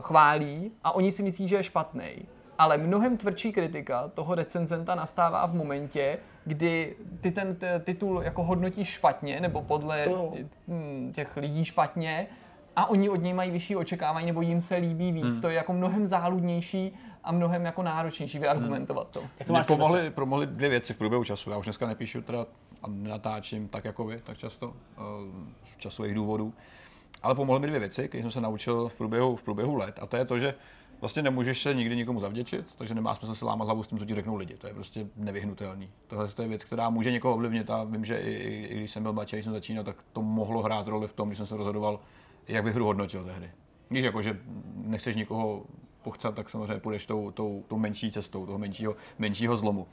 chválí 0.00 0.72
a 0.84 0.92
oni 0.92 1.12
si 1.12 1.22
myslí, 1.22 1.48
že 1.48 1.56
je 1.56 1.62
špatný. 1.62 2.26
Ale 2.58 2.78
mnohem 2.78 3.16
tvrdší 3.16 3.52
kritika 3.52 4.08
toho 4.08 4.34
recenzenta 4.34 4.94
nastává 4.94 5.46
v 5.46 5.54
momentě, 5.54 6.18
kdy 6.44 6.96
ty 7.20 7.30
ten 7.30 7.56
titul 7.84 8.22
jako 8.22 8.44
hodnotíš 8.44 8.88
špatně, 8.88 9.40
nebo 9.40 9.62
podle 9.62 10.06
hm, 10.68 11.12
těch 11.14 11.36
lidí 11.36 11.64
špatně, 11.64 12.26
a 12.76 12.90
oni 12.90 13.08
od 13.08 13.16
něj 13.16 13.32
mají 13.32 13.50
vyšší 13.50 13.76
očekávání, 13.76 14.26
nebo 14.26 14.42
jim 14.42 14.60
se 14.60 14.76
líbí 14.76 15.12
víc. 15.12 15.24
Hmm. 15.24 15.40
To 15.40 15.48
je 15.48 15.54
jako 15.54 15.72
mnohem 15.72 16.06
záludnější 16.06 16.94
a 17.24 17.32
mnohem 17.32 17.64
jako 17.64 17.82
náročnější 17.82 18.38
vyargumentovat 18.38 19.04
hmm. 19.04 19.12
to. 19.12 19.30
Jak 19.38 19.46
to 19.46 19.52
máš 19.52 19.66
pomohly, 19.66 20.10
pomohly 20.10 20.46
dvě 20.46 20.68
věci 20.68 20.94
v 20.94 20.98
průběhu 20.98 21.24
času. 21.24 21.50
Já 21.50 21.56
už 21.56 21.66
dneska 21.66 21.86
nepíšu 21.86 22.22
teda 22.22 22.46
a 22.82 22.88
nenatáčím 22.88 23.68
tak 23.68 23.84
jako 23.84 24.04
vy, 24.04 24.20
tak 24.24 24.38
často, 24.38 24.72
eh, 24.98 25.02
z 25.64 25.76
časových 25.76 26.14
důvodů. 26.14 26.52
Ale 27.22 27.34
pomohly 27.34 27.60
mi 27.60 27.66
dvě 27.66 27.80
věci, 27.80 28.08
které 28.08 28.22
jsem 28.22 28.30
se 28.30 28.40
naučil 28.40 28.88
v 28.88 28.94
průběhu, 28.94 29.36
v 29.36 29.42
průběhu 29.42 29.74
let. 29.74 29.98
A 30.02 30.06
to 30.06 30.16
je 30.16 30.24
to, 30.24 30.38
že 30.38 30.54
vlastně 31.00 31.22
nemůžeš 31.22 31.62
se 31.62 31.74
nikdy 31.74 31.96
nikomu 31.96 32.20
zavděčit, 32.20 32.74
takže 32.78 32.94
nemá 32.94 33.14
smysl 33.14 33.34
si 33.34 33.44
lámat 33.44 33.66
hlavu 33.66 33.82
s 33.82 33.86
tím, 33.86 33.98
co 33.98 34.04
ti 34.04 34.14
řeknou 34.14 34.36
lidi. 34.36 34.56
To 34.56 34.66
je 34.66 34.74
prostě 34.74 35.06
nevyhnutelný. 35.16 35.90
Tohle 36.06 36.28
je 36.42 36.48
věc, 36.48 36.64
která 36.64 36.90
může 36.90 37.12
někoho 37.12 37.34
ovlivnit 37.34 37.70
a 37.70 37.84
vím, 37.84 38.04
že 38.04 38.18
i, 38.18 38.30
i, 38.30 38.66
i 38.66 38.76
když 38.76 38.90
jsem 38.90 39.02
byl 39.02 39.12
mladší, 39.12 39.36
když 39.36 39.44
jsem 39.44 39.52
začínal, 39.52 39.84
tak 39.84 39.96
to 40.12 40.22
mohlo 40.22 40.62
hrát 40.62 40.88
roli 40.88 41.08
v 41.08 41.12
tom, 41.12 41.28
když 41.28 41.38
jsem 41.38 41.46
se 41.46 41.56
rozhodoval, 41.56 42.00
jak 42.48 42.64
bych 42.64 42.74
hru 42.74 42.84
hodnotil 42.84 43.24
tehdy. 43.24 43.50
Víš, 43.90 44.04
jako, 44.04 44.22
že 44.22 44.40
nechceš 44.74 45.16
nikoho 45.16 45.64
pochcat, 46.02 46.34
tak 46.34 46.50
samozřejmě 46.50 46.80
půjdeš 46.80 47.06
tou, 47.06 47.30
tou, 47.30 47.64
tou 47.68 47.78
menší 47.78 48.10
cestou, 48.12 48.46
toho 48.46 48.58
menšího, 48.58 48.96
menšího 49.18 49.56
zlomu. 49.56 49.86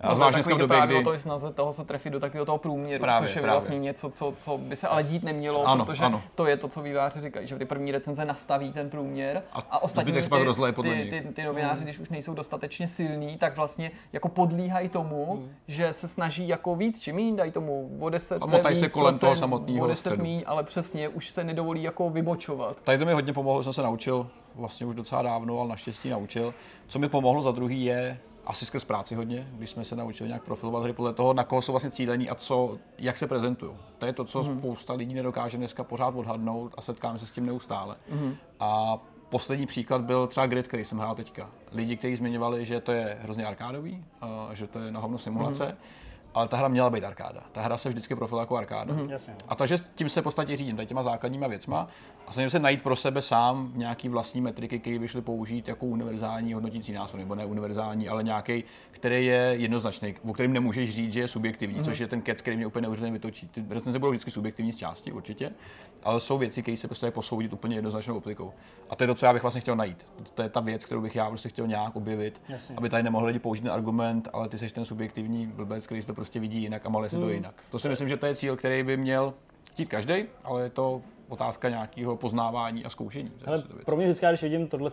A 0.00 0.14
zvlášť 0.14 0.34
dneska 0.34 0.54
v 0.54 0.58
době, 0.58 0.76
právě 0.76 0.96
kdy... 0.96 1.08
o 1.08 1.12
to 1.12 1.18
snaze 1.18 1.52
toho 1.52 1.72
se 1.72 1.84
trefit 1.84 2.12
do 2.12 2.20
takového 2.20 2.46
toho 2.46 2.58
průměru, 2.58 3.02
právě, 3.02 3.28
což 3.28 3.36
je 3.36 3.42
právě. 3.42 3.58
vlastně 3.60 3.78
něco, 3.78 4.10
co, 4.10 4.34
co 4.36 4.58
by 4.58 4.76
se 4.76 4.88
ale 4.88 5.02
dít 5.02 5.22
nemělo, 5.22 5.68
ano, 5.68 5.84
protože 5.84 6.04
ano. 6.04 6.22
to 6.34 6.46
je 6.46 6.56
to, 6.56 6.68
co 6.68 6.82
výváři 6.82 7.20
říkají, 7.20 7.46
že 7.46 7.58
ty 7.58 7.64
první 7.64 7.92
recenze 7.92 8.24
nastaví 8.24 8.72
ten 8.72 8.90
průměr 8.90 9.42
a, 9.52 9.58
a 9.70 9.78
ostatní 9.82 10.12
ty, 10.12 10.22
ty, 10.22 10.70
ty, 10.82 11.10
ty, 11.10 11.32
ty 11.34 11.44
novináři, 11.44 11.76
hmm. 11.76 11.84
když 11.84 11.98
už 11.98 12.08
nejsou 12.08 12.34
dostatečně 12.34 12.88
silní, 12.88 13.38
tak 13.38 13.56
vlastně 13.56 13.90
jako 14.12 14.28
podlíhají 14.28 14.88
tomu, 14.88 15.34
hmm. 15.34 15.50
že 15.68 15.92
se 15.92 16.08
snaží 16.08 16.48
jako 16.48 16.76
víc 16.76 17.00
či 17.00 17.12
míň, 17.12 17.36
dají 17.36 17.52
tomu 17.52 17.96
o 18.00 18.10
10 18.10 18.42
a 18.42 18.74
se 18.74 18.88
kolem 18.88 19.18
toho 19.18 19.36
samotného 19.36 19.84
o 19.86 19.88
10 19.88 20.18
míň, 20.18 20.42
ale 20.46 20.64
přesně 20.64 21.08
už 21.08 21.30
se 21.30 21.44
nedovolí 21.44 21.82
jako 21.82 22.10
vybočovat. 22.10 22.76
Tady 22.84 22.98
to 22.98 23.04
mi 23.04 23.12
hodně 23.12 23.32
pomohlo, 23.32 23.62
jsem 23.62 23.72
se 23.72 23.82
naučil 23.82 24.26
vlastně 24.54 24.86
už 24.86 24.94
docela 24.94 25.22
dávno, 25.22 25.60
ale 25.60 25.68
naštěstí 25.68 26.10
naučil. 26.10 26.54
Co 26.86 26.98
mi 26.98 27.08
pomohlo 27.08 27.42
za 27.42 27.50
druhý 27.50 27.84
je 27.84 28.18
asi 28.46 28.66
skrz 28.66 28.84
práci 28.84 29.14
hodně, 29.14 29.48
když 29.52 29.70
jsme 29.70 29.84
se 29.84 29.96
naučili 29.96 30.28
nějak 30.28 30.42
profilovat 30.42 30.82
hry 30.82 30.92
podle 30.92 31.14
toho, 31.14 31.32
na 31.34 31.44
koho 31.44 31.62
jsou 31.62 31.72
vlastně 31.72 31.90
cílení 31.90 32.30
a 32.30 32.34
co, 32.34 32.78
jak 32.98 33.16
se 33.16 33.26
prezentují. 33.26 33.72
To 33.98 34.06
je 34.06 34.12
to, 34.12 34.24
co 34.24 34.42
mm. 34.42 34.58
spousta 34.58 34.94
lidí 34.94 35.14
nedokáže 35.14 35.56
dneska 35.56 35.84
pořád 35.84 36.14
odhadnout 36.14 36.74
a 36.76 36.80
setkáme 36.80 37.18
se 37.18 37.26
s 37.26 37.30
tím 37.30 37.46
neustále. 37.46 37.96
Mm. 38.10 38.34
A 38.60 38.98
poslední 39.28 39.66
příklad 39.66 40.00
byl 40.00 40.26
třeba 40.26 40.46
Grid, 40.46 40.68
který 40.68 40.84
jsem 40.84 40.98
hrál 40.98 41.14
teďka. 41.14 41.50
Lidi, 41.72 41.96
kteří 41.96 42.16
zmiňovali, 42.16 42.66
že 42.66 42.80
to 42.80 42.92
je 42.92 43.18
hrozně 43.20 43.46
arkádový, 43.46 44.04
že 44.52 44.66
to 44.66 44.78
je 44.78 44.92
na 44.92 45.00
hovno 45.00 45.18
simulace, 45.18 45.66
mm 45.66 45.74
ale 46.34 46.48
ta 46.48 46.56
hra 46.56 46.68
měla 46.68 46.90
být 46.90 47.04
arkáda. 47.04 47.40
Ta 47.52 47.60
hra 47.62 47.78
se 47.78 47.88
vždycky 47.88 48.16
profiluje 48.16 48.42
jako 48.42 48.56
arkáda. 48.56 48.94
Mm-hmm. 48.94 49.34
A 49.48 49.54
takže 49.54 49.78
tím 49.94 50.08
se 50.08 50.20
v 50.20 50.24
podstatě 50.24 50.56
řídím, 50.56 50.76
tady 50.76 50.86
těma 50.86 51.02
základníma 51.02 51.46
věcma 51.46 51.88
a 52.30 52.32
snažím 52.32 52.50
se 52.50 52.58
najít 52.58 52.82
pro 52.82 52.96
sebe 52.96 53.22
sám 53.22 53.72
nějaký 53.74 54.08
vlastní 54.08 54.40
metriky, 54.40 54.78
které 54.78 54.98
by 54.98 55.08
šly 55.08 55.22
použít 55.22 55.68
jako 55.68 55.86
univerzální 55.86 56.52
hodnotící 56.52 56.92
nástroj, 56.92 57.22
nebo 57.22 57.34
ne 57.34 57.46
univerzální, 57.46 58.08
ale 58.08 58.22
nějaký, 58.22 58.64
který 58.90 59.26
je 59.26 59.54
jednoznačný, 59.58 60.14
o 60.28 60.32
kterém 60.32 60.52
nemůžeš 60.52 60.94
říct, 60.94 61.12
že 61.12 61.20
je 61.20 61.28
subjektivní, 61.28 61.80
mm-hmm. 61.80 61.84
což 61.84 61.98
je 61.98 62.06
ten 62.06 62.22
kec, 62.22 62.40
který 62.40 62.56
mě 62.56 62.66
úplně 62.66 62.82
neuvěřitelně 62.82 63.12
vytočí. 63.12 63.48
Ty 63.48 63.64
recenze 63.68 63.98
budou 63.98 64.10
vždycky 64.10 64.30
subjektivní 64.30 64.72
z 64.72 64.76
části, 64.76 65.12
určitě, 65.12 65.52
ale 66.02 66.20
jsou 66.20 66.38
věci, 66.38 66.62
které 66.62 66.76
se 66.76 66.88
prostě 66.88 67.10
posoudit 67.10 67.52
úplně 67.52 67.76
jednoznačnou 67.76 68.16
optikou. 68.16 68.52
A 68.90 68.96
to 68.96 69.04
je 69.04 69.08
to, 69.08 69.14
co 69.14 69.26
já 69.26 69.32
bych 69.32 69.42
vlastně 69.42 69.60
chtěl 69.60 69.76
najít. 69.76 70.06
To 70.34 70.42
je 70.42 70.48
ta 70.48 70.60
věc, 70.60 70.84
kterou 70.84 71.00
bych 71.00 71.16
já 71.16 71.28
prostě 71.28 71.48
chtěl 71.48 71.66
nějak 71.66 71.96
objevit, 71.96 72.42
Jasně. 72.48 72.76
aby 72.76 72.88
tady 72.88 73.02
nemohli 73.02 73.26
lidi 73.26 73.38
použít 73.38 73.62
ten 73.62 73.70
argument, 73.70 74.28
ale 74.32 74.48
ty 74.48 74.58
jsi 74.58 74.68
ten 74.68 74.84
subjektivní 74.84 75.46
blbec, 75.46 75.86
který 75.86 76.02
to 76.02 76.14
prostě 76.14 76.40
vidí 76.40 76.62
jinak 76.62 76.86
a 76.86 76.88
malé 76.88 77.08
se 77.08 77.16
to 77.16 77.22
hmm. 77.22 77.30
jinak. 77.30 77.54
To 77.70 77.78
si 77.78 77.88
myslím, 77.88 78.08
že 78.08 78.16
to 78.16 78.26
je 78.26 78.36
cíl, 78.36 78.56
který 78.56 78.82
by 78.82 78.96
měl 78.96 79.34
chtít 79.72 79.86
každý, 79.86 80.24
ale 80.44 80.62
je 80.62 80.70
to 80.70 81.02
otázka 81.30 81.68
nějakého 81.68 82.16
poznávání 82.16 82.84
a 82.84 82.90
zkoušení. 82.90 83.32
Ale 83.46 83.62
pro 83.84 83.96
mě 83.96 84.06
vždycky, 84.06 84.26
když 84.26 84.42
vidím 84.42 84.68
tohle 84.68 84.90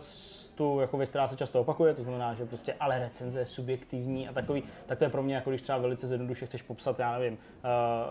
tu 0.58 0.80
jako 0.80 0.96
věc, 0.96 1.10
která 1.10 1.28
se 1.28 1.36
často 1.36 1.60
opakuje, 1.60 1.94
to 1.94 2.02
znamená, 2.02 2.34
že 2.34 2.44
prostě 2.44 2.74
ale 2.80 2.98
recenze 2.98 3.38
je 3.38 3.46
subjektivní 3.46 4.28
a 4.28 4.32
takový, 4.32 4.62
tak 4.86 4.98
to 4.98 5.04
je 5.04 5.10
pro 5.10 5.22
mě 5.22 5.34
jako 5.34 5.50
když 5.50 5.62
třeba 5.62 5.78
velice 5.78 6.06
zjednoduše 6.06 6.46
chceš 6.46 6.62
popsat, 6.62 6.98
já 6.98 7.18
nevím, 7.18 7.38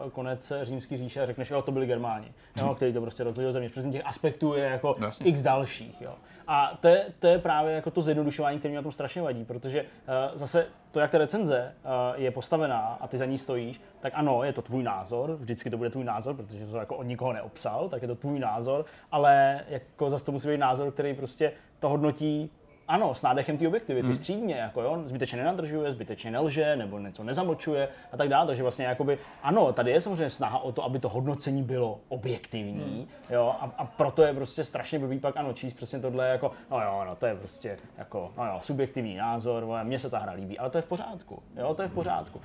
uh, 0.04 0.10
konec 0.12 0.54
římský 0.62 0.98
říše 0.98 1.22
a 1.22 1.26
řekneš, 1.26 1.50
jo, 1.50 1.62
to 1.62 1.72
byli 1.72 1.86
Germáni, 1.86 2.32
jo, 2.58 2.66
mhm. 2.66 2.76
který 2.76 2.94
to 2.94 3.02
prostě 3.02 3.24
rozdělil 3.24 3.52
země. 3.52 3.70
Protože 3.70 3.90
těch 3.90 4.06
aspektů 4.06 4.54
je 4.54 4.64
jako 4.64 4.96
Jasně. 5.02 5.26
x 5.26 5.42
dalších. 5.42 6.02
Jo. 6.02 6.16
A 6.48 6.78
to 6.80 6.88
je, 6.88 7.06
to 7.20 7.28
je 7.28 7.40
právě 7.40 7.74
jako 7.74 7.92
to 7.92 8.02
zjednodušování, 8.02 8.60
které 8.60 8.70
mě 8.70 8.80
na 8.80 8.84
tom 8.84 8.92
strašně 8.92 9.22
vadí, 9.22 9.46
protože 9.46 9.82
uh, 9.82 9.88
zase 10.34 10.68
to, 10.92 11.00
jak 11.00 11.12
ta 11.12 11.18
recenze 11.18 11.74
uh, 11.84 12.22
je 12.22 12.32
postavená 12.32 12.98
a 13.02 13.08
ty 13.08 13.18
za 13.18 13.26
ní 13.26 13.38
stojíš, 13.38 13.82
tak 14.00 14.14
ano, 14.16 14.44
je 14.44 14.54
to 14.54 14.62
tvůj 14.62 14.84
názor, 14.84 15.36
vždycky 15.36 15.70
to 15.70 15.78
bude 15.78 15.90
tvůj 15.90 16.04
názor, 16.04 16.36
protože 16.36 16.66
to 16.66 16.78
jako 16.78 16.96
od 16.96 17.04
nikoho 17.04 17.34
neobsal, 17.34 17.90
tak 17.90 18.02
je 18.02 18.08
to 18.08 18.16
tvůj 18.16 18.40
názor, 18.40 18.86
ale 19.12 19.62
jako 19.70 20.10
zase 20.10 20.26
to 20.26 20.32
musí 20.32 20.48
být 20.48 20.58
názor, 20.58 20.92
který 20.92 21.14
prostě 21.14 21.52
to 21.80 21.90
hodnotí 21.90 22.50
ano, 22.88 23.16
s 23.16 23.22
nádechem 23.22 23.58
té 23.58 23.68
objektivity, 23.68 24.06
hmm. 24.06 24.16
střídně, 24.16 24.56
jako 24.56 24.82
jo, 24.82 25.00
zbytečně 25.04 25.38
nenadržuje, 25.38 25.92
zbytečně 25.92 26.32
nelže, 26.32 26.76
nebo 26.76 27.00
něco 27.00 27.24
nezamlčuje 27.24 27.90
a 28.12 28.18
tak 28.18 28.30
dále. 28.30 28.48
Takže 28.48 28.64
vlastně 28.64 28.86
jakoby, 28.86 29.20
ano, 29.44 29.74
tady 29.74 29.92
je 29.92 30.02
samozřejmě 30.02 30.30
snaha 30.30 30.60
o 30.60 30.72
to, 30.72 30.84
aby 30.84 31.00
to 31.00 31.10
hodnocení 31.10 31.64
bylo 31.64 32.00
objektivní, 32.10 32.98
hmm. 32.98 33.08
jo, 33.30 33.56
a, 33.60 33.72
a, 33.78 33.86
proto 33.86 34.24
je 34.24 34.34
prostě 34.34 34.64
strašně 34.64 35.00
blbý 35.00 35.20
pak, 35.20 35.38
ano, 35.38 35.54
číst 35.54 35.74
přesně 35.74 36.00
tohle 36.00 36.28
jako, 36.28 36.52
no 36.72 36.82
jo, 36.82 37.04
no 37.06 37.16
to 37.16 37.26
je 37.26 37.36
prostě 37.36 37.78
jako, 37.98 38.32
no 38.38 38.46
jo, 38.46 38.60
subjektivní 38.62 39.16
názor, 39.16 39.64
vole, 39.64 39.84
mně 39.84 40.00
se 40.00 40.10
ta 40.10 40.20
hra 40.20 40.32
líbí, 40.32 40.60
ale 40.60 40.70
to 40.70 40.78
je 40.78 40.82
v 40.82 40.86
pořádku, 40.86 41.44
jo, 41.56 41.74
to 41.74 41.82
je 41.82 41.88
v 41.88 41.94
pořádku. 41.94 42.40
Uh, 42.40 42.44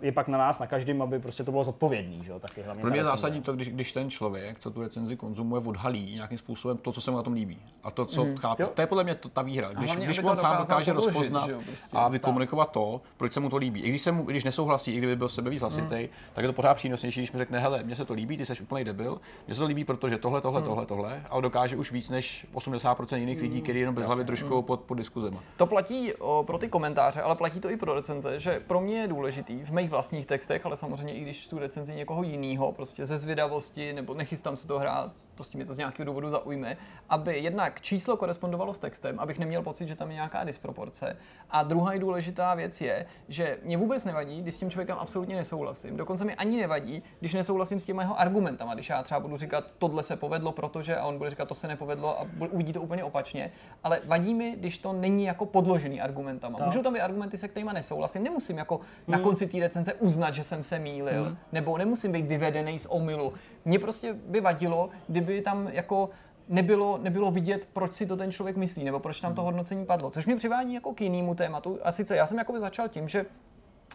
je 0.00 0.12
pak 0.12 0.28
na 0.28 0.38
nás, 0.38 0.58
na 0.58 0.66
každém, 0.66 1.02
aby 1.02 1.18
prostě 1.18 1.44
to 1.44 1.50
bylo 1.50 1.64
zodpovědný, 1.64 2.24
že 2.24 2.30
jo, 2.30 2.38
taky 2.38 2.62
hlavně. 2.62 2.80
Pro 2.80 2.90
mě 2.90 3.00
je 3.00 3.04
zásadní 3.04 3.42
to, 3.42 3.52
když, 3.52 3.68
když 3.68 3.92
ten 3.92 4.10
člověk, 4.10 4.58
co 4.58 4.70
tu 4.70 4.82
recenzi 4.82 5.16
konzumuje, 5.16 5.62
odhalí 5.66 6.14
nějakým 6.14 6.38
způsobem 6.38 6.76
to, 6.76 6.92
co 6.92 7.00
se 7.00 7.10
mu 7.10 7.16
na 7.16 7.22
tom 7.22 7.32
líbí. 7.32 7.58
A 7.82 7.90
to, 7.90 8.06
co 8.06 8.22
hmm. 8.22 8.36
chápe. 8.36 8.66
To 8.66 8.80
je 8.80 8.86
podle 8.86 9.04
mě 9.04 9.14
to, 9.14 9.28
ta 9.28 9.42
výhra. 9.42 9.73
Když, 9.78 9.90
hlavně, 9.90 10.06
když 10.06 10.18
on 10.18 10.36
sám 10.36 10.56
dokáže 10.58 10.92
rozpoznat 10.92 11.48
jo, 11.48 11.60
prostě, 11.66 11.96
a 11.96 12.08
vykomunikovat 12.08 12.70
to, 12.70 13.00
proč 13.16 13.32
se 13.32 13.40
mu 13.40 13.50
to 13.50 13.56
líbí. 13.56 13.80
I 13.80 13.88
když, 13.88 14.02
se 14.02 14.12
mu, 14.12 14.22
když 14.22 14.44
nesouhlasí, 14.44 14.94
i 14.94 14.98
kdyby 14.98 15.16
byl 15.16 15.28
sebe 15.28 15.50
víc 15.50 15.60
hlasitý, 15.60 15.94
hmm. 15.94 16.08
tak 16.34 16.42
je 16.42 16.48
to 16.48 16.52
pořád 16.52 16.74
přínosnější, 16.74 17.20
když 17.20 17.32
mi 17.32 17.38
řekne, 17.38 17.58
hele, 17.58 17.82
mně 17.82 17.96
se 17.96 18.04
to 18.04 18.14
líbí, 18.14 18.36
ty 18.36 18.46
jsi 18.46 18.62
úplný 18.62 18.84
debil, 18.84 19.20
mně 19.46 19.54
se 19.54 19.60
to 19.60 19.66
líbí, 19.66 19.84
protože 19.84 20.18
tohle, 20.18 20.40
tohle, 20.40 20.60
hmm. 20.60 20.68
tohle, 20.68 20.86
tohle, 20.86 21.22
a 21.30 21.40
dokáže 21.40 21.76
už 21.76 21.92
víc 21.92 22.10
než 22.10 22.46
80% 22.54 23.16
jiných 23.16 23.40
lidí, 23.40 23.62
kteří 23.62 23.80
jenom 23.80 23.94
bez 23.94 24.06
hlavy 24.06 24.24
držkou 24.24 24.62
pod, 24.62 24.80
pod 24.80 24.94
diskuzema. 24.94 25.40
To 25.56 25.66
platí 25.66 26.14
o, 26.14 26.44
pro 26.46 26.58
ty 26.58 26.68
komentáře, 26.68 27.22
ale 27.22 27.36
platí 27.36 27.60
to 27.60 27.70
i 27.70 27.76
pro 27.76 27.94
recenze, 27.94 28.40
že 28.40 28.60
pro 28.66 28.80
mě 28.80 29.00
je 29.00 29.08
důležitý 29.08 29.64
v 29.64 29.70
mých 29.70 29.90
vlastních 29.90 30.26
textech, 30.26 30.66
ale 30.66 30.76
samozřejmě 30.76 31.14
i 31.14 31.20
když 31.20 31.46
tu 31.46 31.58
recenzi 31.58 31.94
někoho 31.94 32.22
jiného, 32.22 32.72
prostě 32.72 33.06
ze 33.06 33.18
zvědavosti 33.18 33.92
nebo 33.92 34.14
nechystám 34.14 34.56
se 34.56 34.66
to 34.66 34.78
hrát, 34.78 35.12
prostě 35.34 35.58
mě 35.58 35.66
to 35.66 35.74
z 35.74 35.78
nějakého 35.78 36.06
důvodu 36.06 36.30
zaujme, 36.30 36.76
aby 37.08 37.38
jednak 37.38 37.80
číslo 37.80 38.16
korespondovalo 38.16 38.74
s 38.74 38.78
textem, 38.78 39.20
abych 39.20 39.38
neměl 39.38 39.62
pocit, 39.62 39.88
že 39.88 39.96
tam 39.96 40.08
je 40.08 40.14
nějaká 40.14 40.44
disproporce. 40.44 41.16
A 41.50 41.62
druhá 41.62 41.96
důležitá 41.96 42.54
věc 42.54 42.80
je, 42.80 43.06
že 43.28 43.58
mě 43.62 43.76
vůbec 43.76 44.04
nevadí, 44.04 44.42
když 44.42 44.54
s 44.54 44.58
tím 44.58 44.70
člověkem 44.70 44.96
absolutně 45.00 45.36
nesouhlasím. 45.36 45.96
Dokonce 45.96 46.24
mi 46.24 46.34
ani 46.34 46.56
nevadí, 46.56 47.02
když 47.20 47.34
nesouhlasím 47.34 47.80
s 47.80 47.84
těma 47.84 48.02
jeho 48.02 48.20
argumentama. 48.20 48.74
Když 48.74 48.88
já 48.88 49.02
třeba 49.02 49.20
budu 49.20 49.36
říkat, 49.36 49.64
tohle 49.78 50.02
se 50.02 50.16
povedlo, 50.16 50.52
protože, 50.52 50.96
a 50.96 51.06
on 51.06 51.18
bude 51.18 51.30
říkat, 51.30 51.48
to 51.48 51.54
se 51.54 51.68
nepovedlo 51.68 52.20
a 52.20 52.26
uvidí 52.50 52.72
to 52.72 52.82
úplně 52.82 53.04
opačně. 53.04 53.50
Ale 53.84 54.00
vadí 54.04 54.34
mi, 54.34 54.56
když 54.56 54.78
to 54.78 54.92
není 54.92 55.24
jako 55.24 55.46
podložený 55.46 56.00
argumentama. 56.00 56.58
No. 56.60 56.66
Můžou 56.66 56.82
tam 56.82 56.92
být 56.92 57.00
argumenty, 57.00 57.38
se 57.38 57.48
kterými 57.48 57.70
nesouhlasím. 57.74 58.22
Nemusím 58.22 58.58
jako 58.58 58.76
hmm. 58.76 58.84
na 59.08 59.18
konci 59.18 59.46
té 59.46 59.60
recenze 59.60 59.94
uznat, 59.94 60.34
že 60.34 60.44
jsem 60.44 60.62
se 60.62 60.78
mýlil, 60.78 61.24
hmm. 61.24 61.36
nebo 61.52 61.78
nemusím 61.78 62.12
být 62.12 62.26
vyvedený 62.26 62.78
z 62.78 62.86
omylu. 62.86 63.32
Mně 63.64 63.78
prostě 63.78 64.12
by 64.12 64.40
vadilo, 64.40 64.88
kdyby 65.08 65.23
tam 65.42 65.68
jako 65.72 66.10
nebylo, 66.48 66.98
nebylo 67.02 67.30
vidět, 67.30 67.68
proč 67.72 67.92
si 67.92 68.06
to 68.06 68.16
ten 68.16 68.32
člověk 68.32 68.56
myslí, 68.56 68.84
nebo 68.84 69.00
proč 69.00 69.20
tam 69.20 69.34
to 69.34 69.40
hmm. 69.40 69.46
hodnocení 69.46 69.86
padlo. 69.86 70.10
Což 70.10 70.26
mě 70.26 70.36
přivádí 70.36 70.74
jako 70.74 70.94
k 70.94 71.00
jinému 71.00 71.34
tématu. 71.34 71.78
A 71.82 71.92
sice 71.92 72.16
já 72.16 72.26
jsem 72.26 72.38
jako 72.38 72.58
začal 72.58 72.88
tím, 72.88 73.08
že 73.08 73.26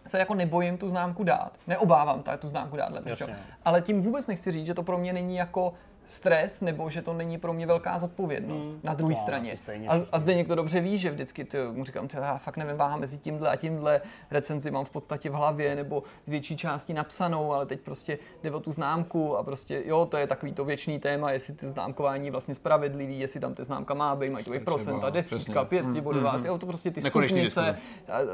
se 0.06 0.18
jako 0.18 0.34
nebojím 0.34 0.78
tu 0.78 0.88
známku 0.88 1.24
dát. 1.24 1.52
Neobávám 1.66 2.22
tak 2.22 2.40
tu 2.40 2.48
známku 2.48 2.76
dát, 2.76 2.92
lepší, 2.92 3.24
ale 3.64 3.82
tím 3.82 4.02
vůbec 4.02 4.26
nechci 4.26 4.52
říct, 4.52 4.66
že 4.66 4.74
to 4.74 4.82
pro 4.82 4.98
mě 4.98 5.12
není 5.12 5.36
jako 5.36 5.74
stres, 6.10 6.60
nebo 6.60 6.90
že 6.90 7.02
to 7.02 7.12
není 7.12 7.38
pro 7.38 7.52
mě 7.52 7.66
velká 7.66 7.98
zodpovědnost 7.98 8.68
mm, 8.68 8.80
na 8.82 8.94
druhé 8.94 9.16
straně. 9.16 9.54
A, 9.88 9.94
a 10.12 10.18
zde 10.18 10.34
někdo 10.34 10.54
dobře 10.54 10.80
ví, 10.80 10.98
že 10.98 11.10
vždycky 11.10 11.44
ty, 11.44 11.58
mu 11.72 11.84
říkám, 11.84 12.08
ty, 12.08 12.16
já 12.16 12.38
fakt 12.38 12.56
nevím, 12.56 12.76
váha 12.76 12.96
mezi 12.96 13.18
tímhle 13.18 13.50
a 13.50 13.56
tímhle, 13.56 14.00
recenzi 14.30 14.70
mám 14.70 14.84
v 14.84 14.90
podstatě 14.90 15.30
v 15.30 15.32
hlavě, 15.32 15.76
nebo 15.76 16.02
z 16.24 16.30
větší 16.30 16.56
části 16.56 16.94
napsanou, 16.94 17.52
ale 17.52 17.66
teď 17.66 17.80
prostě 17.80 18.18
jde 18.42 18.50
o 18.50 18.60
tu 18.60 18.72
známku 18.72 19.36
a 19.36 19.42
prostě 19.42 19.82
jo, 19.86 20.06
to 20.10 20.16
je 20.16 20.26
takový 20.26 20.52
to 20.52 20.64
věčný 20.64 20.98
téma, 20.98 21.32
jestli 21.32 21.54
ty 21.54 21.68
známkování 21.68 22.26
je 22.26 22.32
vlastně 22.32 22.54
spravedlivý, 22.54 23.20
jestli 23.20 23.40
tam 23.40 23.54
ty 23.54 23.64
známka 23.64 23.94
má 23.94 24.16
být, 24.16 24.30
mají 24.30 24.44
to 24.44 24.50
být 24.50 24.64
procenta, 24.64 25.10
desítka, 25.10 25.64
pětibodová, 25.64 26.36
mm, 26.36 26.50
mm, 26.50 26.58
to 26.58 26.66
prostě 26.66 26.90
ty 26.90 27.00
stupnice, 27.00 27.78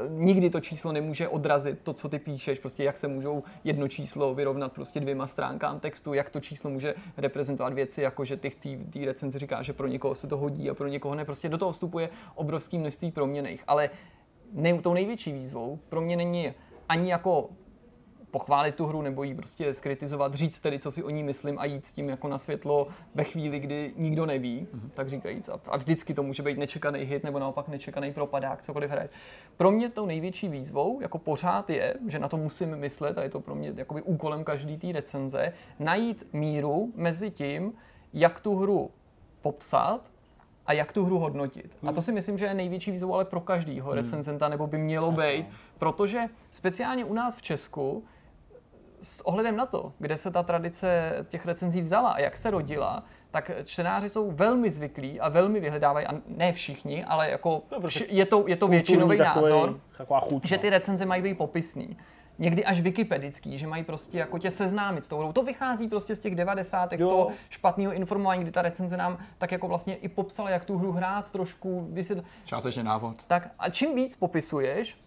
nikdy 0.09 0.49
to 0.49 0.59
číslo 0.59 0.91
nemůže 0.91 1.27
odrazit 1.27 1.79
to, 1.83 1.93
co 1.93 2.09
ty 2.09 2.19
píšeš, 2.19 2.59
prostě 2.59 2.83
jak 2.83 2.97
se 2.97 3.07
můžou 3.07 3.43
jedno 3.63 3.87
číslo 3.87 4.33
vyrovnat 4.33 4.71
prostě 4.71 4.99
dvěma 4.99 5.27
stránkám 5.27 5.79
textu, 5.79 6.13
jak 6.13 6.29
to 6.29 6.39
číslo 6.39 6.69
může 6.69 6.95
reprezentovat 7.17 7.66
komentovat 7.67 7.73
věci, 7.73 8.01
jako 8.01 8.25
že 8.25 8.37
ty 8.37 8.49
v 8.49 8.55
té 8.91 9.05
recenzi 9.05 9.39
říká, 9.39 9.63
že 9.63 9.73
pro 9.73 9.87
někoho 9.87 10.15
se 10.15 10.27
to 10.27 10.37
hodí 10.37 10.69
a 10.69 10.73
pro 10.73 10.87
někoho 10.87 11.15
ne. 11.15 11.25
Prostě 11.25 11.49
do 11.49 11.57
toho 11.57 11.71
vstupuje 11.71 12.09
obrovské 12.35 12.77
množství 12.77 13.11
proměných. 13.11 13.63
Ale 13.67 13.89
nej, 14.53 14.79
tou 14.81 14.93
největší 14.93 15.31
výzvou 15.31 15.79
pro 15.89 16.01
mě 16.01 16.15
není 16.15 16.53
ani 16.89 17.11
jako 17.11 17.49
pochválit 18.37 18.75
tu 18.75 18.85
hru 18.85 19.01
nebo 19.01 19.23
ji 19.23 19.35
prostě 19.35 19.73
skritizovat, 19.73 20.33
říct 20.33 20.59
tedy, 20.59 20.79
co 20.79 20.91
si 20.91 21.03
o 21.03 21.09
ní 21.09 21.23
myslím 21.23 21.59
a 21.59 21.65
jít 21.65 21.85
s 21.85 21.93
tím 21.93 22.09
jako 22.09 22.27
na 22.27 22.37
světlo 22.37 22.87
ve 23.15 23.23
chvíli, 23.23 23.59
kdy 23.59 23.93
nikdo 23.97 24.25
neví, 24.25 24.67
mm-hmm. 24.73 24.89
tak 24.93 25.09
říkajíc. 25.09 25.49
A 25.67 25.77
vždycky 25.77 26.13
to 26.13 26.23
může 26.23 26.43
být 26.43 26.57
nečekaný 26.57 26.99
hit 26.99 27.23
nebo 27.23 27.39
naopak 27.39 27.67
nečekaný 27.67 28.13
propadák, 28.13 28.61
cokoliv 28.61 28.91
hraje. 28.91 29.09
Pro 29.57 29.71
mě 29.71 29.89
tou 29.89 30.05
největší 30.05 30.47
výzvou, 30.47 31.01
jako 31.01 31.17
pořád 31.17 31.69
je, 31.69 31.93
že 32.07 32.19
na 32.19 32.27
to 32.27 32.37
musím 32.37 32.75
myslet 32.75 33.17
a 33.17 33.23
je 33.23 33.29
to 33.29 33.39
pro 33.39 33.55
mě 33.55 33.73
jakoby 33.75 34.01
úkolem 34.01 34.43
každý 34.43 34.77
té 34.77 34.91
recenze, 34.91 35.53
najít 35.79 36.27
míru 36.33 36.91
mezi 36.95 37.31
tím, 37.31 37.73
jak 38.13 38.39
tu 38.39 38.55
hru 38.55 38.91
popsat 39.41 40.01
a 40.65 40.73
jak 40.73 40.91
tu 40.91 41.05
hru 41.05 41.19
hodnotit. 41.19 41.77
Hmm. 41.81 41.89
A 41.89 41.93
to 41.93 42.01
si 42.01 42.11
myslím, 42.11 42.37
že 42.37 42.45
je 42.45 42.53
největší 42.53 42.91
výzvou 42.91 43.13
ale 43.13 43.25
pro 43.25 43.41
každýho 43.41 43.91
hmm. 43.91 43.95
recenzenta, 43.95 44.49
nebo 44.49 44.67
by 44.67 44.77
mělo 44.77 45.11
být, 45.11 45.45
protože 45.77 46.23
speciálně 46.51 47.05
u 47.05 47.13
nás 47.13 47.35
v 47.35 47.41
Česku 47.41 48.03
s 49.01 49.27
ohledem 49.27 49.55
na 49.55 49.65
to, 49.65 49.93
kde 49.99 50.17
se 50.17 50.31
ta 50.31 50.43
tradice 50.43 51.13
těch 51.29 51.45
recenzí 51.45 51.81
vzala 51.81 52.09
a 52.09 52.19
jak 52.19 52.37
se 52.37 52.51
rodila, 52.51 53.03
tak 53.31 53.51
čtenáři 53.65 54.09
jsou 54.09 54.31
velmi 54.31 54.69
zvyklí 54.71 55.19
a 55.19 55.29
velmi 55.29 55.59
vyhledávají, 55.59 56.07
a 56.07 56.13
ne 56.27 56.53
všichni, 56.53 57.05
ale 57.05 57.29
jako 57.29 57.63
je 58.07 58.25
to, 58.25 58.47
je 58.47 58.55
to 58.55 58.67
většinový 58.67 59.17
názor, 59.17 59.79
že 60.43 60.57
ty 60.57 60.69
recenze 60.69 61.05
mají 61.05 61.21
být 61.21 61.37
popisný 61.37 61.97
někdy 62.39 62.65
až 62.65 62.81
wikipedický, 62.81 63.57
že 63.57 63.67
mají 63.67 63.83
prostě 63.83 64.17
jako 64.17 64.39
tě 64.39 64.51
seznámit 64.51 65.05
s 65.05 65.07
tou 65.07 65.17
hrou. 65.17 65.31
To 65.33 65.43
vychází 65.43 65.87
prostě 65.87 66.15
z 66.15 66.19
těch 66.19 66.35
90. 66.35 66.93
z 66.93 66.97
toho 66.97 67.29
špatného 67.49 67.93
informování, 67.93 68.41
kdy 68.41 68.51
ta 68.51 68.61
recenze 68.61 68.97
nám 68.97 69.17
tak 69.37 69.51
jako 69.51 69.67
vlastně 69.67 69.95
i 69.95 70.09
popsala, 70.09 70.49
jak 70.49 70.65
tu 70.65 70.77
hru 70.77 70.91
hrát, 70.91 71.31
trošku 71.31 71.87
vysvětl. 71.91 72.23
Částečně 72.45 72.83
návod. 72.83 73.23
Tak 73.27 73.49
a 73.59 73.69
čím 73.69 73.95
víc 73.95 74.15
popisuješ, 74.15 74.97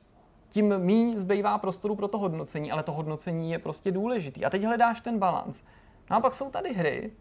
tím 0.51 0.79
méně 0.79 1.21
zbývá 1.21 1.59
prostoru 1.59 1.97
pro 1.97 2.09
to 2.09 2.19
hodnocení, 2.19 2.73
ale 2.73 2.83
to 2.83 2.93
hodnocení 2.93 3.51
je 3.51 3.59
prostě 3.59 3.93
důležitý. 3.93 4.45
A 4.45 4.51
teď 4.51 4.65
hledáš 4.65 5.01
ten 5.01 5.19
balans. 5.19 5.63
No 6.11 6.17
a 6.17 6.21
pak 6.21 6.35
jsou 6.35 6.51
tady 6.51 6.73
hry, 6.73 7.13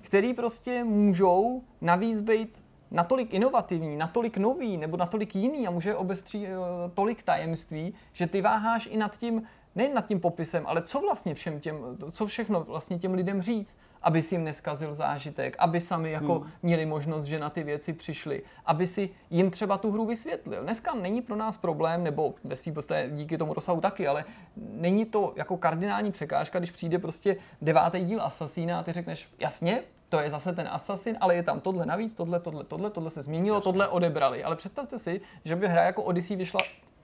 které 0.00 0.32
prostě 0.36 0.84
můžou 0.84 1.62
navíc 1.80 2.20
být 2.20 2.62
natolik 2.90 3.34
inovativní, 3.34 3.96
natolik 3.96 4.36
nový 4.36 4.76
nebo 4.76 4.96
natolik 4.96 5.36
jiný 5.36 5.66
a 5.66 5.70
může 5.70 5.96
obestří 5.96 6.46
uh, 6.46 6.52
tolik 6.94 7.22
tajemství, 7.22 7.94
že 8.12 8.26
ty 8.26 8.40
váháš 8.40 8.88
i 8.90 8.96
nad 8.96 9.18
tím, 9.18 9.42
nejen 9.74 9.94
nad 9.94 10.06
tím 10.06 10.20
popisem, 10.20 10.64
ale 10.66 10.82
co 10.82 11.00
vlastně 11.00 11.34
všem 11.34 11.60
těm, 11.60 11.76
co 12.10 12.26
všechno 12.26 12.64
vlastně 12.64 12.98
těm 12.98 13.14
lidem 13.14 13.42
říct, 13.42 13.76
aby 14.02 14.22
si 14.22 14.34
jim 14.34 14.44
neskazil 14.44 14.94
zážitek, 14.94 15.56
aby 15.58 15.80
sami 15.80 16.10
jako 16.10 16.38
hmm. 16.38 16.50
měli 16.62 16.86
možnost, 16.86 17.24
že 17.24 17.38
na 17.38 17.50
ty 17.50 17.62
věci 17.62 17.92
přišli, 17.92 18.42
aby 18.66 18.86
si 18.86 19.10
jim 19.30 19.50
třeba 19.50 19.78
tu 19.78 19.90
hru 19.90 20.06
vysvětlil. 20.06 20.62
Dneska 20.62 20.94
není 20.94 21.22
pro 21.22 21.36
nás 21.36 21.56
problém, 21.56 22.04
nebo 22.04 22.34
ve 22.44 22.56
svým 22.56 22.74
podstatě 22.74 23.10
díky 23.12 23.38
tomu 23.38 23.54
rozsahu 23.54 23.80
taky, 23.80 24.08
ale 24.08 24.24
není 24.56 25.04
to 25.04 25.32
jako 25.36 25.56
kardinální 25.56 26.12
překážka, 26.12 26.58
když 26.58 26.70
přijde 26.70 26.98
prostě 26.98 27.36
devátý 27.62 28.04
díl 28.04 28.22
Assassina 28.22 28.78
a 28.78 28.82
ty 28.82 28.92
řekneš, 28.92 29.28
jasně, 29.38 29.82
to 30.08 30.20
je 30.20 30.30
zase 30.30 30.52
ten 30.52 30.68
Assassin, 30.70 31.16
ale 31.20 31.34
je 31.34 31.42
tam 31.42 31.60
tohle 31.60 31.86
navíc, 31.86 32.14
tohle, 32.14 32.40
tohle, 32.40 32.64
tohle, 32.64 32.90
tohle 32.90 33.10
se 33.10 33.22
změnilo, 33.22 33.56
Jasně. 33.56 33.64
tohle 33.64 33.88
odebrali. 33.88 34.44
Ale 34.44 34.56
představte 34.56 34.98
si, 34.98 35.20
že 35.44 35.56
by 35.56 35.68
hra 35.68 35.82
jako 35.82 36.02
Odyssey 36.02 36.36
vyšla 36.36 36.60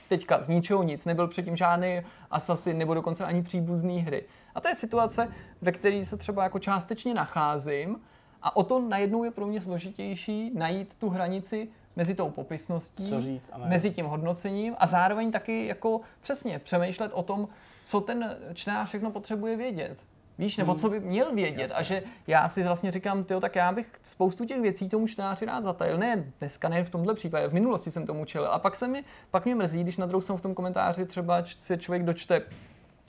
teďka 0.09 0.43
z 0.43 0.49
ničeho 0.49 0.83
nic, 0.83 1.05
nebyl 1.05 1.29
předtím 1.29 1.57
žádný 1.57 2.01
Assassin 2.31 2.79
nebo 2.79 2.95
dokonce 2.95 3.25
ani 3.25 3.43
příbuzný 3.43 4.01
hry. 4.01 4.25
A 4.55 4.61
to 4.61 4.69
je 4.69 4.75
situace, 4.75 5.29
ve 5.61 5.73
které 5.73 6.05
se 6.05 6.17
třeba 6.17 6.43
jako 6.43 6.59
částečně 6.59 7.15
nacházím 7.15 8.01
a 8.43 8.57
o 8.57 8.65
to 8.65 8.81
najednou 8.81 9.25
je 9.25 9.31
pro 9.31 9.47
mě 9.47 9.61
složitější 9.61 10.51
najít 10.55 10.95
tu 10.95 11.09
hranici 11.09 11.69
mezi 11.97 12.15
tou 12.15 12.31
popisností, 12.31 13.09
co 13.09 13.21
říct, 13.21 13.51
mezi 13.67 13.91
tím 13.91 14.07
hodnocením 14.07 14.75
a 14.79 14.87
zároveň 14.87 15.33
taky 15.33 15.67
jako 15.67 16.01
přesně 16.21 16.59
přemýšlet 16.59 17.13
o 17.15 17.23
tom, 17.23 17.49
co 17.85 18.01
ten 18.01 18.37
čtenář 18.55 18.89
všechno 18.89 19.11
potřebuje 19.11 19.57
vědět. 19.57 19.99
Víš, 20.39 20.57
nebo 20.57 20.73
hmm. 20.73 20.81
co 20.81 20.91
by 20.91 21.01
měl 21.01 21.35
vědět. 21.35 21.61
Jasně. 21.61 21.77
A 21.77 21.83
že 21.83 22.03
já 22.27 22.49
si 22.49 22.63
vlastně 22.63 22.93
říkám, 22.93 23.25
tyjo, 23.25 23.41
tak 23.41 23.57
já 23.57 23.73
bych 23.73 23.87
spoustu 24.03 24.45
těch 24.45 24.61
věcí 24.61 24.89
tomu 24.89 25.07
čtenáři 25.07 25.45
rád 25.45 25.63
zatajil. 25.63 25.99
Ne 25.99 26.33
dneska, 26.39 26.69
ne 26.69 26.85
v 26.85 26.91
tomhle 26.91 27.15
případě, 27.15 27.49
v 27.49 27.55
minulosti 27.55 27.91
jsem 27.91 28.07
tomu 28.07 28.25
čelil. 28.25 28.49
A 28.49 28.59
pak 28.59 28.77
se 28.77 28.89
mi, 28.89 29.05
pak 29.31 29.45
mě 29.45 29.55
mrzí, 29.55 29.83
když 29.83 29.97
na 29.97 30.07
druhou 30.07 30.21
jsem 30.21 30.37
v 30.37 30.43
tom 30.43 30.55
komentáři 30.55 31.07
třeba 31.07 31.45
se 31.59 31.77
člověk 31.77 32.03
dočte, 32.03 32.43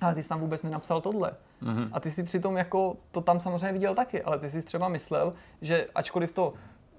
ale 0.01 0.15
ty 0.15 0.23
jsi 0.23 0.29
tam 0.29 0.39
vůbec 0.39 0.63
nenapsal 0.63 1.01
tohle. 1.01 1.31
Mm-hmm. 1.63 1.89
A 1.91 1.99
ty 1.99 2.11
si 2.11 2.23
přitom 2.23 2.57
jako 2.57 2.97
to 3.11 3.21
tam 3.21 3.39
samozřejmě 3.39 3.73
viděl 3.73 3.95
taky, 3.95 4.23
ale 4.23 4.39
ty 4.39 4.49
jsi 4.49 4.61
třeba 4.61 4.89
myslel, 4.89 5.33
že 5.61 5.87
ačkoliv 5.95 6.31
to 6.31 6.53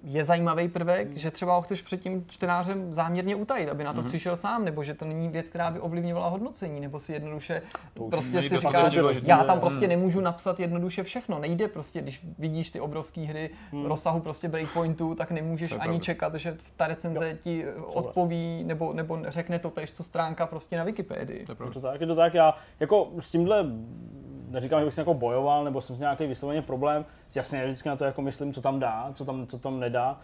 je 0.04 0.24
zajímavý 0.24 0.68
prvek, 0.68 1.08
hmm. 1.08 1.18
že 1.18 1.30
třeba 1.30 1.54
ho 1.54 1.62
chceš 1.62 1.82
před 1.82 2.00
tím 2.00 2.24
čtenářem 2.28 2.94
záměrně 2.94 3.36
utajit, 3.36 3.68
aby 3.68 3.84
na 3.84 3.92
to 3.92 4.00
hmm. 4.00 4.08
přišel 4.08 4.36
sám, 4.36 4.64
nebo 4.64 4.84
že 4.84 4.94
to 4.94 5.04
není 5.04 5.28
věc, 5.28 5.48
která 5.48 5.70
by 5.70 5.80
ovlivňovala 5.80 6.28
hodnocení, 6.28 6.80
nebo 6.80 6.98
si 6.98 7.12
jednoduše 7.12 7.62
prostě 8.10 8.42
si 8.42 8.58
říkáš, 8.58 8.92
že 8.92 9.02
já 9.24 9.44
tam 9.44 9.60
prostě 9.60 9.86
hmm. 9.86 9.88
nemůžu 9.88 10.20
napsat 10.20 10.60
jednoduše 10.60 11.02
všechno. 11.02 11.38
Nejde 11.38 11.68
prostě, 11.68 12.02
když 12.02 12.26
vidíš 12.38 12.70
ty 12.70 12.80
obrovské 12.80 13.20
hry 13.20 13.50
hmm. 13.72 13.84
rozsahu 13.84 14.20
prostě 14.20 14.48
breakpointů, 14.48 15.14
tak 15.14 15.30
nemůžeš 15.30 15.72
ani 15.72 15.80
pravda. 15.80 15.98
čekat, 15.98 16.34
že 16.34 16.56
ta 16.76 16.86
recenze 16.86 17.30
jo. 17.30 17.36
ti 17.40 17.64
odpoví 17.94 18.64
nebo, 18.64 18.92
nebo 18.92 19.18
řekne 19.28 19.58
to 19.58 19.70
tež, 19.70 19.92
co 19.92 20.02
stránka 20.02 20.46
prostě 20.46 20.78
na 20.78 20.84
Wikipedii. 20.84 21.46
To 21.46 21.52
je 21.64 21.70
to 21.70 21.80
tak, 21.80 22.00
je 22.00 22.06
to 22.06 22.16
tak. 22.16 22.34
Já 22.34 22.54
jako 22.80 23.08
s 23.18 23.30
tímhle 23.30 23.66
neříkám, 24.50 24.80
že 24.80 24.84
bych 24.84 24.94
si 24.94 25.00
jako 25.00 25.14
bojoval, 25.14 25.64
nebo 25.64 25.80
jsem 25.80 25.98
nějaký 25.98 26.26
vysloveně 26.26 26.62
problém. 26.62 27.04
Jasně, 27.34 27.64
vždycky 27.64 27.88
na 27.88 27.96
to 27.96 28.04
jako 28.04 28.22
myslím, 28.22 28.52
co 28.52 28.60
tam 28.60 28.80
dá, 28.80 29.10
co 29.14 29.24
tam, 29.24 29.46
co 29.46 29.58
tam 29.58 29.80
nedá. 29.80 30.18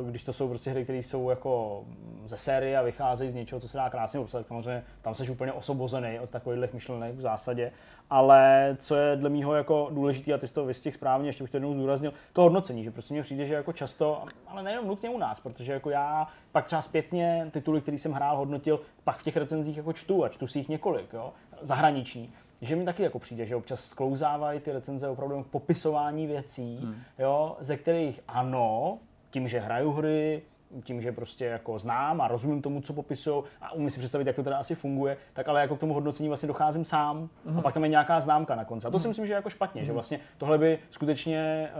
Uh, 0.00 0.08
když 0.10 0.24
to 0.24 0.32
jsou 0.32 0.48
prostě 0.48 0.70
hry, 0.70 0.84
které 0.84 0.98
jsou 0.98 1.30
jako 1.30 1.84
ze 2.24 2.36
série 2.36 2.78
a 2.78 2.82
vycházejí 2.82 3.30
z 3.30 3.34
něčeho, 3.34 3.60
co 3.60 3.68
se 3.68 3.78
dá 3.78 3.90
krásně 3.90 4.20
obsat, 4.20 4.46
samozřejmě 4.46 4.82
tam 5.02 5.14
jsi 5.14 5.30
úplně 5.30 5.52
osobozený 5.52 6.20
od 6.20 6.30
takových 6.30 6.72
myšlenek 6.72 7.14
v 7.14 7.20
zásadě. 7.20 7.72
Ale 8.10 8.76
co 8.78 8.96
je 8.96 9.16
dle 9.16 9.30
mého 9.30 9.54
jako 9.54 9.88
důležité, 9.92 10.32
a 10.32 10.38
ty 10.38 10.46
jsi 10.46 10.54
to 10.54 10.64
vystihl 10.64 10.94
správně, 10.94 11.28
ještě 11.28 11.44
bych 11.44 11.50
to 11.50 11.56
jednou 11.56 11.74
zdůraznil, 11.74 12.12
to 12.32 12.42
hodnocení, 12.42 12.84
že 12.84 12.90
prostě 12.90 13.14
mně 13.14 13.22
přijde, 13.22 13.46
že 13.46 13.54
jako 13.54 13.72
často, 13.72 14.22
ale 14.46 14.62
nejenom 14.62 14.86
nutně 14.86 15.10
u 15.10 15.18
nás, 15.18 15.40
protože 15.40 15.72
jako 15.72 15.90
já 15.90 16.26
pak 16.52 16.66
třeba 16.66 16.82
zpětně 16.82 17.50
tituly, 17.50 17.80
který 17.80 17.98
jsem 17.98 18.12
hrál, 18.12 18.36
hodnotil, 18.36 18.80
pak 19.04 19.16
v 19.16 19.22
těch 19.22 19.36
recenzích 19.36 19.76
jako 19.76 19.92
čtu 19.92 20.24
a 20.24 20.28
čtu 20.28 20.46
si 20.46 20.58
jich 20.58 20.68
několik, 20.68 21.12
jo, 21.12 21.32
zahraniční 21.62 22.32
že 22.62 22.76
mi 22.76 22.84
taky 22.84 23.02
jako 23.02 23.18
přijde, 23.18 23.46
že 23.46 23.56
občas 23.56 23.84
sklouzávají 23.84 24.60
ty 24.60 24.72
recenze 24.72 25.08
opravdu 25.08 25.42
k 25.42 25.46
popisování 25.46 26.26
věcí, 26.26 26.78
hmm. 26.82 26.94
jo, 27.18 27.56
ze 27.60 27.76
kterých 27.76 28.20
ano, 28.28 28.98
tím, 29.30 29.48
že 29.48 29.60
hraju 29.60 29.92
hry, 29.92 30.42
tím, 30.84 31.02
že 31.02 31.12
prostě 31.12 31.44
jako 31.44 31.78
znám 31.78 32.20
a 32.20 32.28
rozumím 32.28 32.62
tomu, 32.62 32.80
co 32.80 32.92
popisují 32.92 33.44
a 33.60 33.72
umím 33.72 33.90
si 33.90 33.98
představit, 33.98 34.26
jak 34.26 34.36
to 34.36 34.42
teda 34.42 34.56
asi 34.56 34.74
funguje, 34.74 35.16
tak 35.32 35.48
ale 35.48 35.60
jako 35.60 35.76
k 35.76 35.80
tomu 35.80 35.94
hodnocení 35.94 36.28
vlastně 36.28 36.46
docházím 36.46 36.84
sám 36.84 37.22
mm-hmm. 37.22 37.50
a 37.50 37.52
mhm. 37.52 37.62
pak 37.62 37.74
tam 37.74 37.82
je 37.82 37.88
nějaká 37.88 38.20
známka 38.20 38.54
na 38.54 38.64
konci. 38.64 38.86
A 38.86 38.90
to 38.90 38.96
mm-hmm. 38.96 39.00
si 39.00 39.08
myslím, 39.08 39.26
že 39.26 39.32
je 39.32 39.36
jako 39.36 39.50
špatně, 39.50 39.82
mm-hmm. 39.82 39.84
že 39.84 39.90
mhm. 39.90 39.94
vlastně 39.94 40.20
tohle 40.38 40.58
by 40.58 40.78
skutečně 40.90 41.70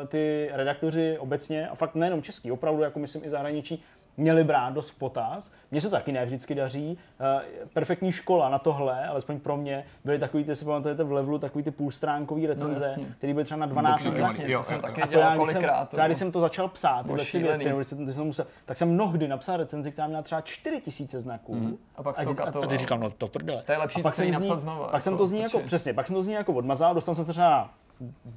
uh, 0.00 0.08
ty 0.08 0.50
redaktoři 0.52 1.18
obecně, 1.18 1.68
a 1.68 1.74
fakt 1.74 1.94
nejenom 1.94 2.22
český, 2.22 2.52
opravdu 2.52 2.82
jako 2.82 2.98
myslím 2.98 3.24
i 3.24 3.30
zahraničí, 3.30 3.82
měli 4.18 4.44
brát 4.44 4.74
dost 4.74 4.90
v 4.90 4.94
potaz. 4.94 5.52
Mně 5.70 5.80
se 5.80 5.90
to 5.90 5.96
taky 5.96 6.12
ne 6.12 6.24
vždycky 6.24 6.54
daří. 6.54 6.98
Uh, 7.20 7.68
perfektní 7.72 8.12
škola 8.12 8.48
na 8.48 8.58
tohle, 8.58 9.06
alespoň 9.06 9.40
pro 9.40 9.56
mě, 9.56 9.84
byly 10.04 10.18
takový, 10.18 10.44
ty 10.44 10.54
si 10.54 10.64
pamatujete 10.64 11.04
v 11.04 11.12
levelu, 11.12 11.38
takový 11.38 11.64
ty 11.64 11.70
půlstránkový 11.70 12.46
recenze, 12.46 12.94
no, 12.96 13.04
které 13.18 13.32
byly 13.34 13.44
třeba 13.44 13.58
na 13.58 13.66
12 13.66 14.04
no, 14.04 14.12
jasně, 14.12 14.56
to 14.56 14.62
jsem 14.62 14.80
taky 14.80 15.02
a 15.02 15.06
to 15.06 15.18
já, 15.18 15.36
když 15.36 15.48
jsem, 15.48 15.62
já, 15.92 16.06
když 16.06 16.18
jsem 16.18 16.32
to 16.32 16.40
začal 16.40 16.68
psát, 16.68 17.02
tyhle 17.02 17.24
ty 17.24 17.38
věci, 17.38 17.72
když 17.74 17.86
jsem, 17.86 18.12
jsem 18.12 18.24
musel, 18.24 18.46
tak 18.64 18.76
jsem 18.76 18.90
mnohdy 18.90 19.28
napsal 19.28 19.56
recenzi, 19.56 19.92
která 19.92 20.08
měla 20.08 20.22
třeba 20.22 20.40
4000 20.40 21.20
znaků. 21.20 21.54
Mm. 21.54 21.76
A 21.96 22.02
pak 22.02 22.18
a, 22.18 22.22
a, 22.22 22.64
a, 22.64 22.66
ty 22.66 22.76
říkal, 22.76 22.98
no 22.98 23.10
to 23.10 23.28
prdele. 23.28 23.62
To 23.62 23.72
je 23.72 23.78
lepší 23.78 24.00
a 24.00 24.02
pak 24.02 24.14
jsem 24.14 24.30
napsat 24.30 24.60
znovu. 24.60 24.84
Pak 24.90 25.02
jsem 25.02 25.16
to 25.16 25.26
z 25.26 25.32
ní 25.32 25.40
jako, 25.40 25.60
přesně, 25.60 25.94
pak 25.94 26.06
jsem 26.06 26.16
to 26.16 26.22
z 26.22 26.26
ní 26.26 26.34
jako 26.34 26.52
odmazal, 26.52 26.94
dostal 26.94 27.14
jsem 27.14 27.24
se 27.24 27.32
třeba 27.32 27.50
na 27.50 27.70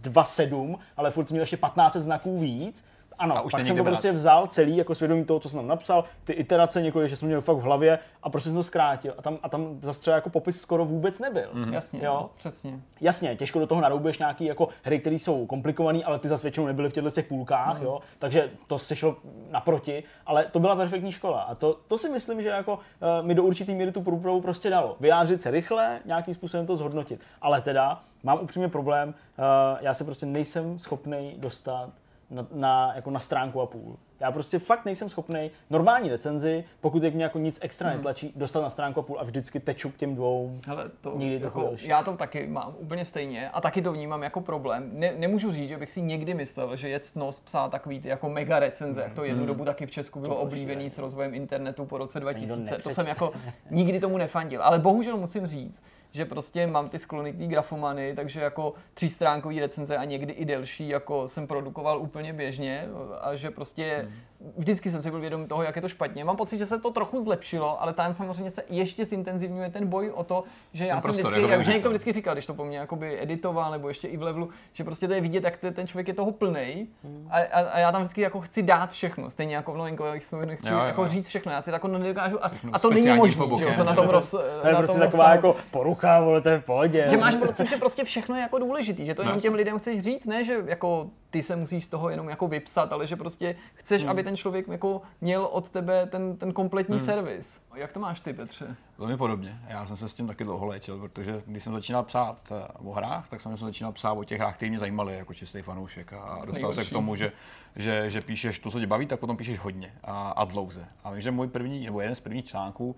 2,7, 0.01 0.77
ale 0.97 1.11
furt 1.11 1.27
jsem 1.27 1.35
měl 1.35 1.43
ještě 1.43 1.57
15 1.57 1.95
znaků 1.95 2.39
víc 2.39 2.85
ano, 3.21 3.37
a 3.37 3.41
už 3.41 3.51
pak 3.51 3.65
jsem 3.65 3.77
to 3.77 3.83
prostě 3.83 4.11
vzal 4.11 4.47
celý, 4.47 4.77
jako 4.77 4.95
svědomí 4.95 5.25
toho, 5.25 5.39
co 5.39 5.49
jsem 5.49 5.59
tam 5.59 5.67
napsal, 5.67 6.03
ty 6.23 6.33
iterace 6.33 6.81
několik, 6.81 7.09
že 7.09 7.15
jsem 7.15 7.27
měl 7.27 7.41
fakt 7.41 7.57
v 7.57 7.61
hlavě 7.61 7.99
a 8.23 8.29
prostě 8.29 8.49
jsem 8.49 8.55
to 8.55 8.63
zkrátil. 8.63 9.13
A 9.17 9.21
tam, 9.21 9.37
a 9.43 9.49
tam 9.49 9.79
zase 9.81 9.99
třeba 9.99 10.15
jako 10.15 10.29
popis 10.29 10.61
skoro 10.61 10.85
vůbec 10.85 11.19
nebyl. 11.19 11.49
Mm-hmm. 11.53 11.73
Jasně, 11.73 11.99
jo? 12.03 12.13
No, 12.13 12.29
přesně. 12.37 12.79
Jasně, 13.01 13.35
těžko 13.35 13.59
do 13.59 13.67
toho 13.67 13.81
naroubuješ 13.81 14.17
nějaký 14.17 14.45
jako 14.45 14.67
hry, 14.83 14.99
které 14.99 15.15
jsou 15.15 15.45
komplikované, 15.45 16.03
ale 16.03 16.19
ty 16.19 16.27
zase 16.27 16.43
většinou 16.43 16.65
nebyly 16.65 16.89
v 16.89 16.93
těchto 16.93 17.09
těch 17.09 17.25
půlkách, 17.25 17.79
mm-hmm. 17.79 17.83
jo? 17.83 17.99
takže 18.19 18.51
to 18.67 18.79
se 18.79 18.95
šlo 18.95 19.15
naproti, 19.49 20.03
ale 20.25 20.45
to 20.45 20.59
byla 20.59 20.75
perfektní 20.75 21.11
škola. 21.11 21.41
A 21.41 21.55
to, 21.55 21.79
to 21.87 21.97
si 21.97 22.09
myslím, 22.09 22.41
že 22.41 22.49
jako 22.49 22.73
uh, 22.73 22.79
mi 23.25 23.35
do 23.35 23.43
určitý 23.43 23.75
míry 23.75 23.91
tu 23.91 24.01
průpravu 24.01 24.41
prostě 24.41 24.69
dalo. 24.69 24.95
Vyjádřit 24.99 25.41
se 25.41 25.51
rychle, 25.51 25.99
nějakým 26.05 26.33
způsobem 26.33 26.67
to 26.67 26.75
zhodnotit. 26.75 27.21
Ale 27.41 27.61
teda 27.61 28.01
mám 28.23 28.39
upřímně 28.41 28.69
problém, 28.69 29.09
uh, 29.09 29.45
já 29.81 29.93
se 29.93 30.03
prostě 30.03 30.25
nejsem 30.25 30.79
schopný 30.79 31.35
dostat 31.37 31.89
na, 32.31 32.47
na, 32.51 32.91
jako 32.95 33.11
na 33.11 33.19
stránku 33.19 33.61
a 33.61 33.65
půl. 33.65 33.97
Já 34.19 34.31
prostě 34.31 34.59
fakt 34.59 34.85
nejsem 34.85 35.09
schopný 35.09 35.51
normální 35.69 36.09
recenzi, 36.09 36.63
pokud 36.81 37.03
mě 37.03 37.23
jako 37.23 37.39
nic 37.39 37.59
extra 37.61 37.89
hmm. 37.89 37.97
netlačí, 37.97 38.33
dostat 38.35 38.61
na 38.61 38.69
stránku 38.69 38.99
a 38.99 39.03
půl 39.03 39.19
a 39.19 39.23
vždycky 39.23 39.59
teču 39.59 39.89
k 39.89 39.97
těm 39.97 40.15
dvou. 40.15 40.59
Hele, 40.65 40.91
to, 41.01 41.17
Nikdy 41.17 41.45
jako, 41.45 41.71
já 41.81 42.03
to 42.03 42.17
taky 42.17 42.47
mám 42.47 42.75
úplně 42.79 43.05
stejně 43.05 43.49
a 43.49 43.61
taky 43.61 43.81
to 43.81 43.93
vnímám 43.93 44.23
jako 44.23 44.41
problém. 44.41 44.89
Ne, 44.93 45.13
nemůžu 45.17 45.51
říct, 45.51 45.69
že 45.69 45.77
bych 45.77 45.91
si 45.91 46.01
někdy 46.01 46.33
myslel, 46.33 46.75
že 46.75 46.89
je 46.89 46.99
ctnost 46.99 47.45
psát 47.45 47.71
takový 47.71 47.99
ty 47.99 48.07
jako 48.07 48.29
mega 48.29 48.59
recenze, 48.59 49.01
jak 49.01 49.13
to 49.13 49.23
jednu 49.23 49.39
hmm. 49.39 49.47
dobu 49.47 49.65
taky 49.65 49.85
v 49.85 49.91
Česku 49.91 50.19
bylo 50.19 50.35
oblíbený 50.35 50.89
s 50.89 50.97
rozvojem 50.97 51.33
internetu 51.33 51.85
po 51.85 51.97
roce 51.97 52.19
2000. 52.19 52.77
To 52.77 52.89
jsem 52.89 53.07
jako 53.07 53.33
nikdy 53.69 53.99
tomu 53.99 54.17
nefandil. 54.17 54.63
Ale 54.63 54.79
bohužel 54.79 55.17
musím 55.17 55.47
říct, 55.47 55.81
že 56.11 56.25
prostě 56.25 56.67
mám 56.67 56.89
ty 56.89 56.99
sklony 56.99 57.33
té 57.33 57.47
grafomany, 57.47 58.15
takže 58.15 58.41
jako 58.41 58.73
třístránkový 58.93 59.59
recenze 59.59 59.97
a 59.97 60.03
někdy 60.03 60.33
i 60.33 60.45
delší, 60.45 60.89
jako 60.89 61.27
jsem 61.27 61.47
produkoval 61.47 62.01
úplně 62.01 62.33
běžně 62.33 62.87
a 63.21 63.35
že 63.35 63.51
prostě 63.51 64.07
hmm 64.09 64.30
vždycky 64.57 64.91
jsem 64.91 65.01
si 65.01 65.11
byl 65.11 65.19
vědom 65.19 65.47
toho, 65.47 65.63
jak 65.63 65.75
je 65.75 65.81
to 65.81 65.89
špatně. 65.89 66.25
Mám 66.25 66.35
pocit, 66.35 66.57
že 66.57 66.65
se 66.65 66.79
to 66.79 66.91
trochu 66.91 67.23
zlepšilo, 67.23 67.81
ale 67.81 67.93
tam 67.93 68.13
samozřejmě 68.13 68.51
se 68.51 68.63
ještě 68.69 69.05
zintenzivňuje 69.05 69.69
ten 69.69 69.87
boj 69.87 70.11
o 70.15 70.23
to, 70.23 70.43
že 70.73 70.85
já 70.85 71.01
jsem 71.01 71.11
vždycky, 71.11 71.41
jak, 71.41 71.63
že 71.63 71.73
někdo 71.73 71.89
vždycky 71.89 72.11
říkal, 72.13 72.35
když 72.35 72.45
to 72.45 72.53
po 72.53 72.65
mně 72.65 72.77
jakoby 72.77 73.21
editoval, 73.21 73.71
nebo 73.71 73.87
ještě 73.87 74.07
i 74.07 74.17
v 74.17 74.21
levelu, 74.21 74.49
že 74.73 74.83
prostě 74.83 75.07
to 75.07 75.13
je 75.13 75.21
vidět, 75.21 75.43
jak 75.43 75.57
ten 75.57 75.87
člověk 75.87 76.07
je 76.07 76.13
toho 76.13 76.31
plný. 76.31 76.87
Hmm. 77.03 77.27
A, 77.29 77.37
a, 77.37 77.59
a, 77.59 77.79
já 77.79 77.91
tam 77.91 78.01
vždycky 78.01 78.21
jako 78.21 78.41
chci 78.41 78.63
dát 78.63 78.91
všechno, 78.91 79.29
stejně 79.29 79.55
jako 79.55 79.73
v 79.73 79.77
novinkových 79.77 80.23
chci 80.23 80.35
jo, 80.35 80.51
jo. 80.63 80.79
jako 80.79 81.07
říct 81.07 81.27
všechno. 81.27 81.51
Já 81.51 81.61
si 81.61 81.71
jako 81.71 81.87
nedokážu, 81.87 82.45
a, 82.45 82.51
a 82.73 82.79
to 82.79 82.89
není 82.89 83.11
možné, 83.11 83.45
že 83.59 83.65
to 83.77 83.83
na 83.83 83.93
tom 83.93 84.09
roz, 84.09 84.31
To 84.31 84.67
je 84.67 84.75
prostě 84.75 84.99
taková 84.99 85.31
jako 85.31 85.55
porucha, 85.71 86.19
vole, 86.19 86.41
to 86.41 86.49
je 86.49 86.59
v 86.59 86.65
pohodě. 86.65 87.07
Že 87.07 87.17
máš 87.17 87.35
pocit, 87.35 87.69
že 87.69 87.77
prostě 87.77 88.03
všechno 88.03 88.35
je 88.35 88.41
jako 88.41 88.59
důležitý, 88.59 89.05
že 89.05 89.15
to 89.15 89.21
jenom 89.21 89.39
těm 89.39 89.53
lidem 89.53 89.79
chceš 89.79 90.01
říct, 90.01 90.25
ne, 90.25 90.43
že 90.43 90.57
jako 90.65 91.09
ty 91.29 91.43
se 91.43 91.55
musíš 91.55 91.85
z 91.85 91.87
toho 91.87 92.09
jenom 92.09 92.29
jako 92.29 92.47
vypsat, 92.47 92.93
ale 92.93 93.07
že 93.07 93.15
prostě 93.15 93.55
chceš, 93.73 94.01
hmm. 94.01 94.11
aby 94.11 94.23
ten 94.23 94.30
člověk 94.35 94.67
jako 94.67 95.01
měl 95.21 95.45
od 95.45 95.69
tebe 95.69 96.05
ten, 96.05 96.37
ten 96.37 96.53
kompletní 96.53 96.97
hmm. 96.97 97.05
servis. 97.05 97.61
Jak 97.75 97.93
to 97.93 97.99
máš 97.99 98.21
ty, 98.21 98.33
Petře? 98.33 98.75
Velmi 98.97 99.17
podobně. 99.17 99.59
Já 99.67 99.85
jsem 99.85 99.97
se 99.97 100.09
s 100.09 100.13
tím 100.13 100.27
taky 100.27 100.43
dlouho 100.43 100.65
léčil, 100.65 100.99
protože 100.99 101.43
když 101.45 101.63
jsem 101.63 101.73
začínal 101.73 102.03
psát 102.03 102.51
eh, 102.51 102.67
o 102.83 102.91
hrách, 102.91 103.29
tak 103.29 103.41
jsem 103.41 103.57
začínal 103.57 103.91
psát 103.91 104.13
o 104.13 104.23
těch 104.23 104.39
hrách, 104.39 104.55
které 104.55 104.69
mě 104.69 104.79
zajímaly 104.79 105.17
jako 105.17 105.33
čistý 105.33 105.61
fanoušek. 105.61 106.13
A 106.13 106.17
dostal 106.17 106.53
Nejlepší. 106.53 106.75
se 106.75 106.85
k 106.85 106.89
tomu, 106.89 107.15
že, 107.15 107.31
že, 107.75 108.09
že, 108.09 108.21
píšeš 108.21 108.59
to, 108.59 108.71
co 108.71 108.79
tě 108.79 108.87
baví, 108.87 109.05
tak 109.05 109.19
potom 109.19 109.37
píšeš 109.37 109.59
hodně 109.59 109.93
a, 110.03 110.29
a 110.29 110.45
dlouze. 110.45 110.87
A 111.03 111.11
vím, 111.11 111.21
že 111.21 111.31
můj 111.31 111.47
první, 111.47 111.85
nebo 111.85 112.01
jeden 112.01 112.15
z 112.15 112.19
prvních 112.19 112.45
článků 112.45 112.95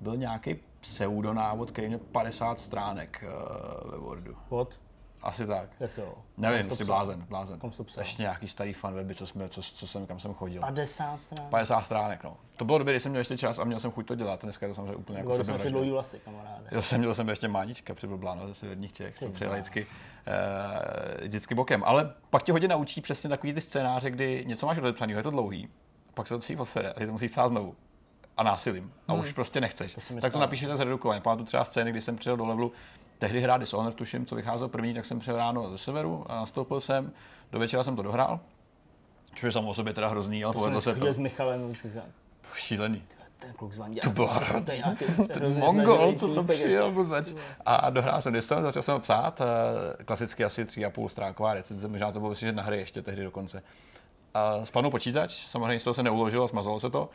byl 0.00 0.16
nějaký 0.16 0.56
pseudonávod, 0.80 1.70
který 1.70 1.86
měl 1.86 2.00
50 2.12 2.60
stránek 2.60 3.24
uh, 3.24 3.90
ve 3.90 3.98
Wordu. 3.98 4.36
What? 4.50 4.68
Asi 5.24 5.46
tak. 5.46 5.70
Jak 5.80 5.92
to? 5.92 6.14
Nevím, 6.36 6.66
prostě 6.66 6.84
blázen, 6.84 7.26
blázen. 7.28 7.60
Ještě 7.98 8.22
nějaký 8.22 8.48
starý 8.48 8.72
fanweby, 8.72 9.14
co, 9.14 9.26
jsme, 9.26 9.48
co, 9.48 9.62
co 9.62 9.86
jsem, 9.86 10.06
kam 10.06 10.20
jsem 10.20 10.34
chodil. 10.34 10.60
50 10.60 11.22
stránek? 11.22 11.50
50 11.50 11.80
stránek, 11.80 12.24
no. 12.24 12.36
To 12.56 12.64
bylo 12.64 12.78
dobře, 12.78 12.92
když 12.92 13.02
jsem 13.02 13.12
měl 13.12 13.20
ještě 13.20 13.36
čas 13.36 13.58
a 13.58 13.64
měl 13.64 13.80
jsem 13.80 13.90
chuť 13.90 14.06
to 14.06 14.14
dělat. 14.14 14.42
Dneska 14.42 14.66
je 14.66 14.70
to 14.70 14.74
samozřejmě 14.74 14.94
úplně 14.94 15.18
jako 15.18 15.44
sebe. 15.44 15.70
dlouhý 15.70 15.90
vlasy, 15.90 16.20
kamaráde. 16.24 16.64
Já 16.70 16.82
jsem 16.82 16.98
měl 16.98 17.14
jsem 17.14 17.28
ještě 17.28 17.48
mánička, 17.48 17.94
přiblbláno 17.94 18.48
ze 18.48 18.54
severních 18.54 18.92
Čech, 18.92 19.18
jsem 19.18 19.32
přijel 19.32 19.52
vždycky, 19.52 19.86
uh, 19.86 21.24
vždycky 21.24 21.54
bokem. 21.54 21.82
Ale 21.84 22.14
pak 22.30 22.42
tě 22.42 22.52
hodně 22.52 22.68
naučí 22.68 23.00
přesně 23.00 23.30
takový 23.30 23.52
ty 23.52 23.60
scénáře, 23.60 24.10
kdy 24.10 24.44
něco 24.46 24.66
máš 24.66 24.78
odepsaný, 24.78 25.12
je 25.12 25.22
to 25.22 25.30
dlouhý, 25.30 25.68
pak 26.14 26.26
se 26.26 26.34
to 26.34 26.38
musí 26.38 26.56
posere 26.56 26.90
a 26.90 26.94
ty 26.94 27.06
to 27.06 27.12
musíš 27.12 27.30
psát 27.30 27.48
znovu 27.48 27.74
a 28.36 28.42
násilím. 28.42 28.92
A 29.08 29.12
hmm. 29.12 29.22
už 29.22 29.32
prostě 29.32 29.60
nechceš. 29.60 29.94
To 29.94 30.20
tak 30.20 30.32
to 30.32 30.38
napíšeš 30.38 30.68
tak 30.68 30.76
zredukovaně. 30.76 31.20
Pamatuju 31.20 31.46
třeba 31.46 31.64
scény, 31.64 31.90
kdy 31.90 32.00
jsem 32.00 32.16
přijel 32.16 32.36
do 32.36 32.44
levelu, 32.44 32.72
tehdy 33.24 33.40
hrát 33.40 33.58
Dishonored, 33.60 33.94
tuším, 33.94 34.26
co 34.26 34.36
vycházel 34.36 34.68
první, 34.68 34.94
tak 34.94 35.04
jsem 35.04 35.18
přijel 35.18 35.36
ráno 35.36 35.70
do 35.70 35.78
severu 35.78 36.24
a 36.28 36.34
nastoupil 36.34 36.80
jsem, 36.80 37.12
do 37.52 37.58
večera 37.58 37.84
jsem 37.84 37.96
to 37.96 38.02
dohrál, 38.02 38.40
což 39.34 39.42
je 39.42 39.52
samo 39.52 39.70
o 39.70 39.74
sobě 39.74 39.92
teda 39.92 40.08
hrozný, 40.08 40.44
ale 40.44 40.52
to 40.52 40.58
povedlo 40.58 40.80
se 40.80 40.94
to. 40.94 41.12
s 41.12 41.18
Michalem, 41.18 41.72
šílený. 42.56 43.02
Ten 43.38 43.52
kluk 43.52 43.72
zvaní. 43.72 43.96
To 43.96 44.10
bylo 44.10 44.26
hrozný. 44.26 44.82
Mongol, 45.58 46.12
co 46.12 46.34
to 46.34 46.44
přijel 46.44 46.92
vůbec. 46.92 47.36
A 47.66 47.90
dohrál 47.90 48.20
jsem 48.20 48.32
Dishonored, 48.32 48.64
začal 48.64 48.82
jsem 48.82 49.00
psát, 49.00 49.40
eh, 49.40 50.04
klasicky 50.04 50.44
asi 50.44 50.64
tři 50.64 50.84
a 50.84 50.90
půl 50.90 51.08
stránková 51.08 51.54
recenze, 51.54 51.88
možná 51.88 52.12
to 52.12 52.18
bylo 52.18 52.30
myslím, 52.30 52.54
na 52.54 52.62
hry 52.62 52.78
ještě 52.78 53.02
tehdy 53.02 53.24
dokonce. 53.24 53.62
A 54.34 54.64
spadnul 54.64 54.90
počítač, 54.90 55.32
samozřejmě 55.32 55.78
z 55.78 55.84
toho 55.84 55.94
se 55.94 56.02
neuložilo, 56.02 56.48
smazalo 56.48 56.80
se 56.80 56.90
to 56.90 57.08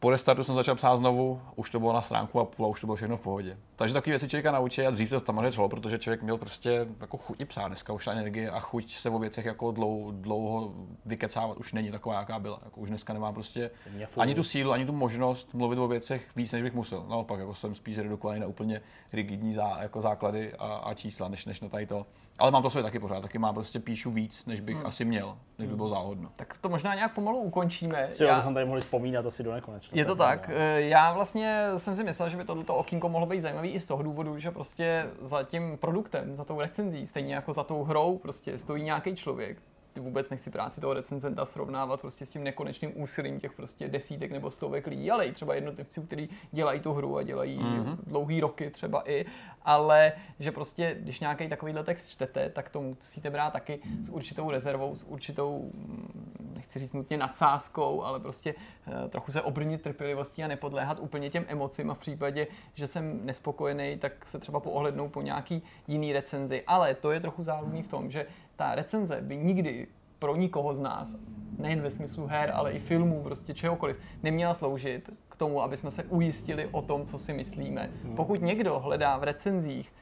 po 0.00 0.10
restartu 0.10 0.44
jsem 0.44 0.54
začal 0.54 0.74
psát 0.74 0.96
znovu, 0.96 1.40
už 1.56 1.70
to 1.70 1.80
bylo 1.80 1.92
na 1.92 2.02
stránku 2.02 2.40
a 2.40 2.44
půl 2.44 2.66
a 2.66 2.68
už 2.68 2.80
to 2.80 2.86
bylo 2.86 2.96
všechno 2.96 3.16
v 3.16 3.20
pohodě. 3.20 3.56
Takže 3.76 3.94
takové 3.94 4.12
věci 4.12 4.28
člověka 4.28 4.52
naučí 4.52 4.82
a 4.82 4.90
dřív 4.90 5.10
to 5.10 5.20
tam 5.20 5.50
šlo, 5.50 5.68
protože 5.68 5.98
člověk 5.98 6.22
měl 6.22 6.38
prostě 6.38 6.86
jako 7.00 7.16
chuť 7.16 7.44
psát. 7.44 7.68
Dneska 7.68 7.92
už 7.92 8.04
ta 8.04 8.12
energie 8.12 8.50
a 8.50 8.60
chuť 8.60 8.96
se 8.96 9.10
o 9.10 9.18
věcech 9.18 9.44
jako 9.44 9.70
dlouho, 9.70 10.10
dlouho 10.10 10.72
vykecávat 11.06 11.56
už 11.56 11.72
není 11.72 11.90
taková, 11.90 12.18
jaká 12.18 12.38
byla. 12.38 12.58
Jako 12.64 12.80
už 12.80 12.88
dneska 12.88 13.12
nemám 13.12 13.34
prostě 13.34 13.70
ani 14.16 14.34
tu 14.34 14.42
sílu, 14.42 14.72
ani 14.72 14.86
tu 14.86 14.92
možnost 14.92 15.54
mluvit 15.54 15.78
o 15.78 15.88
věcech 15.88 16.36
víc, 16.36 16.52
než 16.52 16.62
bych 16.62 16.74
musel. 16.74 17.04
Naopak, 17.08 17.40
jako 17.40 17.54
jsem 17.54 17.74
spíš 17.74 17.98
redukovaný 17.98 18.40
na 18.40 18.46
úplně 18.46 18.80
rigidní 19.12 19.52
zá, 19.52 19.78
jako 19.82 20.00
základy 20.00 20.52
a, 20.54 20.66
a 20.66 20.94
čísla, 20.94 21.28
než, 21.28 21.46
než 21.46 21.60
na 21.60 21.68
tady 21.68 21.86
to. 21.86 22.06
Ale 22.40 22.50
mám 22.50 22.62
to 22.62 22.70
své 22.70 22.82
taky 22.82 22.98
pořád, 22.98 23.20
taky 23.20 23.38
mám 23.38 23.54
prostě 23.54 23.80
píšu 23.80 24.10
víc, 24.10 24.46
než 24.46 24.60
bych 24.60 24.76
hmm. 24.76 24.86
asi 24.86 25.04
měl, 25.04 25.36
než 25.58 25.68
by 25.68 25.76
bylo 25.76 25.88
hmm. 25.88 25.96
záhodno. 25.96 26.30
Tak 26.36 26.56
to 26.60 26.68
možná 26.68 26.94
nějak 26.94 27.14
pomalu 27.14 27.38
ukončíme. 27.38 28.08
Si 28.10 28.24
já... 28.24 28.36
bychom 28.36 28.54
tady 28.54 28.66
mohli 28.66 28.80
vzpomínat 28.80 29.26
asi 29.26 29.42
do 29.42 29.52
nekonečna. 29.52 29.98
Je 29.98 30.04
to 30.04 30.14
tak. 30.14 30.50
Eh, 30.52 30.80
já 30.80 31.12
vlastně 31.12 31.66
jsem 31.76 31.96
si 31.96 32.04
myslel, 32.04 32.28
že 32.28 32.36
by 32.36 32.44
tohleto 32.44 32.74
okýnko 32.74 33.08
mohlo 33.08 33.26
být 33.26 33.40
zajímavý 33.40 33.70
i 33.70 33.80
z 33.80 33.84
toho 33.84 34.02
důvodu, 34.02 34.38
že 34.38 34.50
prostě 34.50 35.06
za 35.22 35.42
tím 35.42 35.78
produktem, 35.80 36.36
za 36.36 36.44
tou 36.44 36.60
recenzí, 36.60 37.06
stejně 37.06 37.34
jako 37.34 37.52
za 37.52 37.64
tou 37.64 37.84
hrou, 37.84 38.18
prostě 38.18 38.58
stojí 38.58 38.82
nějaký 38.82 39.16
člověk, 39.16 39.62
vůbec 40.00 40.30
nechci 40.30 40.50
práci 40.50 40.80
toho 40.80 40.94
recenzenta 40.94 41.44
srovnávat 41.44 42.00
prostě 42.00 42.26
s 42.26 42.30
tím 42.30 42.44
nekonečným 42.44 43.02
úsilím 43.02 43.40
těch 43.40 43.52
prostě 43.52 43.88
desítek 43.88 44.32
nebo 44.32 44.50
stovek 44.50 44.86
lidí, 44.86 45.10
ale 45.10 45.26
i 45.26 45.32
třeba 45.32 45.54
jednotlivců, 45.54 46.02
kteří 46.02 46.28
dělají 46.52 46.80
tu 46.80 46.92
hru 46.92 47.16
a 47.16 47.22
dělají 47.22 47.58
mm-hmm. 47.58 47.96
dlouhý 48.06 48.40
roky 48.40 48.70
třeba 48.70 49.10
i, 49.10 49.26
ale 49.62 50.12
že 50.38 50.52
prostě, 50.52 50.96
když 51.00 51.20
nějaký 51.20 51.48
takovýhle 51.48 51.84
text 51.84 52.08
čtete, 52.08 52.50
tak 52.50 52.68
to 52.68 52.80
musíte 52.80 53.30
brát 53.30 53.52
taky 53.52 53.80
s 54.02 54.08
určitou 54.08 54.50
rezervou, 54.50 54.94
s 54.94 55.04
určitou, 55.04 55.70
mm, 55.74 56.52
nechci 56.54 56.78
říct 56.78 56.92
nutně 56.92 57.16
nadsázkou, 57.16 58.02
ale 58.02 58.20
prostě 58.20 58.54
uh, 58.54 59.08
trochu 59.08 59.32
se 59.32 59.42
obrnit 59.42 59.82
trpělivostí 59.82 60.44
a 60.44 60.48
nepodléhat 60.48 60.98
úplně 61.00 61.30
těm 61.30 61.44
emocím 61.48 61.90
a 61.90 61.94
v 61.94 61.98
případě, 61.98 62.46
že 62.74 62.86
jsem 62.86 63.26
nespokojený, 63.26 63.98
tak 63.98 64.26
se 64.26 64.38
třeba 64.38 64.60
poohlednou 64.60 65.08
po 65.08 65.22
nějaký 65.22 65.62
jiný 65.88 66.12
recenzi. 66.12 66.62
Ale 66.66 66.94
to 66.94 67.10
je 67.10 67.20
trochu 67.20 67.42
záludný 67.42 67.82
v 67.82 67.88
tom, 67.88 68.10
že 68.10 68.26
ta 68.60 68.74
recenze 68.74 69.20
by 69.20 69.36
nikdy 69.36 69.86
pro 70.18 70.36
nikoho 70.36 70.74
z 70.74 70.80
nás, 70.80 71.16
nejen 71.58 71.80
ve 71.80 71.90
smyslu 71.90 72.26
her, 72.26 72.52
ale 72.54 72.72
i 72.72 72.78
filmů, 72.78 73.22
prostě 73.22 73.54
čehokoliv, 73.54 73.96
neměla 74.22 74.54
sloužit 74.54 75.10
k 75.28 75.36
tomu, 75.36 75.62
aby 75.62 75.76
jsme 75.76 75.90
se 75.90 76.04
ujistili 76.04 76.68
o 76.72 76.82
tom, 76.82 77.04
co 77.04 77.18
si 77.18 77.32
myslíme. 77.32 77.90
Hmm. 78.04 78.16
Pokud 78.16 78.42
někdo 78.42 78.78
hledá 78.78 79.16
v 79.16 79.24
recenzích 79.24 79.92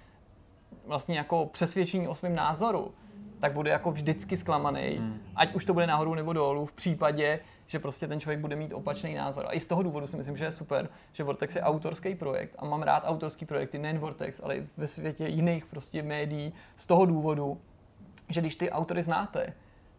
vlastně 0.87 1.19
jako 1.19 1.47
přesvědčení 1.47 2.09
o 2.09 2.15
svém 2.15 2.35
názoru, 2.35 2.95
tak 3.41 3.53
bude 3.53 3.71
jako 3.71 3.91
vždycky 3.91 4.37
zklamaný, 4.37 4.97
hmm. 4.99 5.21
ať 5.37 5.55
už 5.55 5.65
to 5.65 5.75
bude 5.75 5.87
nahoru 5.87 6.15
nebo 6.15 6.33
dolů, 6.33 6.67
v 6.67 6.73
případě, 6.73 7.41
že 7.67 7.79
prostě 7.79 8.09
ten 8.09 8.21
člověk 8.21 8.41
bude 8.41 8.57
mít 8.57 8.73
opačný 8.73 9.15
názor. 9.15 9.47
A 9.49 9.55
i 9.55 9.61
z 9.61 9.67
toho 9.67 9.83
důvodu 9.83 10.07
si 10.07 10.17
myslím, 10.17 10.37
že 10.37 10.45
je 10.45 10.53
super, 10.53 10.89
že 11.13 11.25
Vortex 11.25 11.57
je 11.57 11.63
autorský 11.63 12.15
projekt 12.15 12.55
a 12.59 12.65
mám 12.65 12.83
rád 12.83 13.03
autorský 13.07 13.47
projekty, 13.47 13.79
nejen 13.79 13.99
Vortex, 13.99 14.41
ale 14.45 14.57
i 14.57 14.67
ve 14.77 14.87
světě 14.87 15.27
jiných 15.27 15.67
prostě 15.67 16.03
médií, 16.03 16.53
z 16.77 16.87
toho 16.87 17.07
důvodu, 17.07 17.59
že 18.29 18.41
když 18.41 18.57
ty 18.57 18.71
autory 18.71 19.03
znáte, 19.03 19.53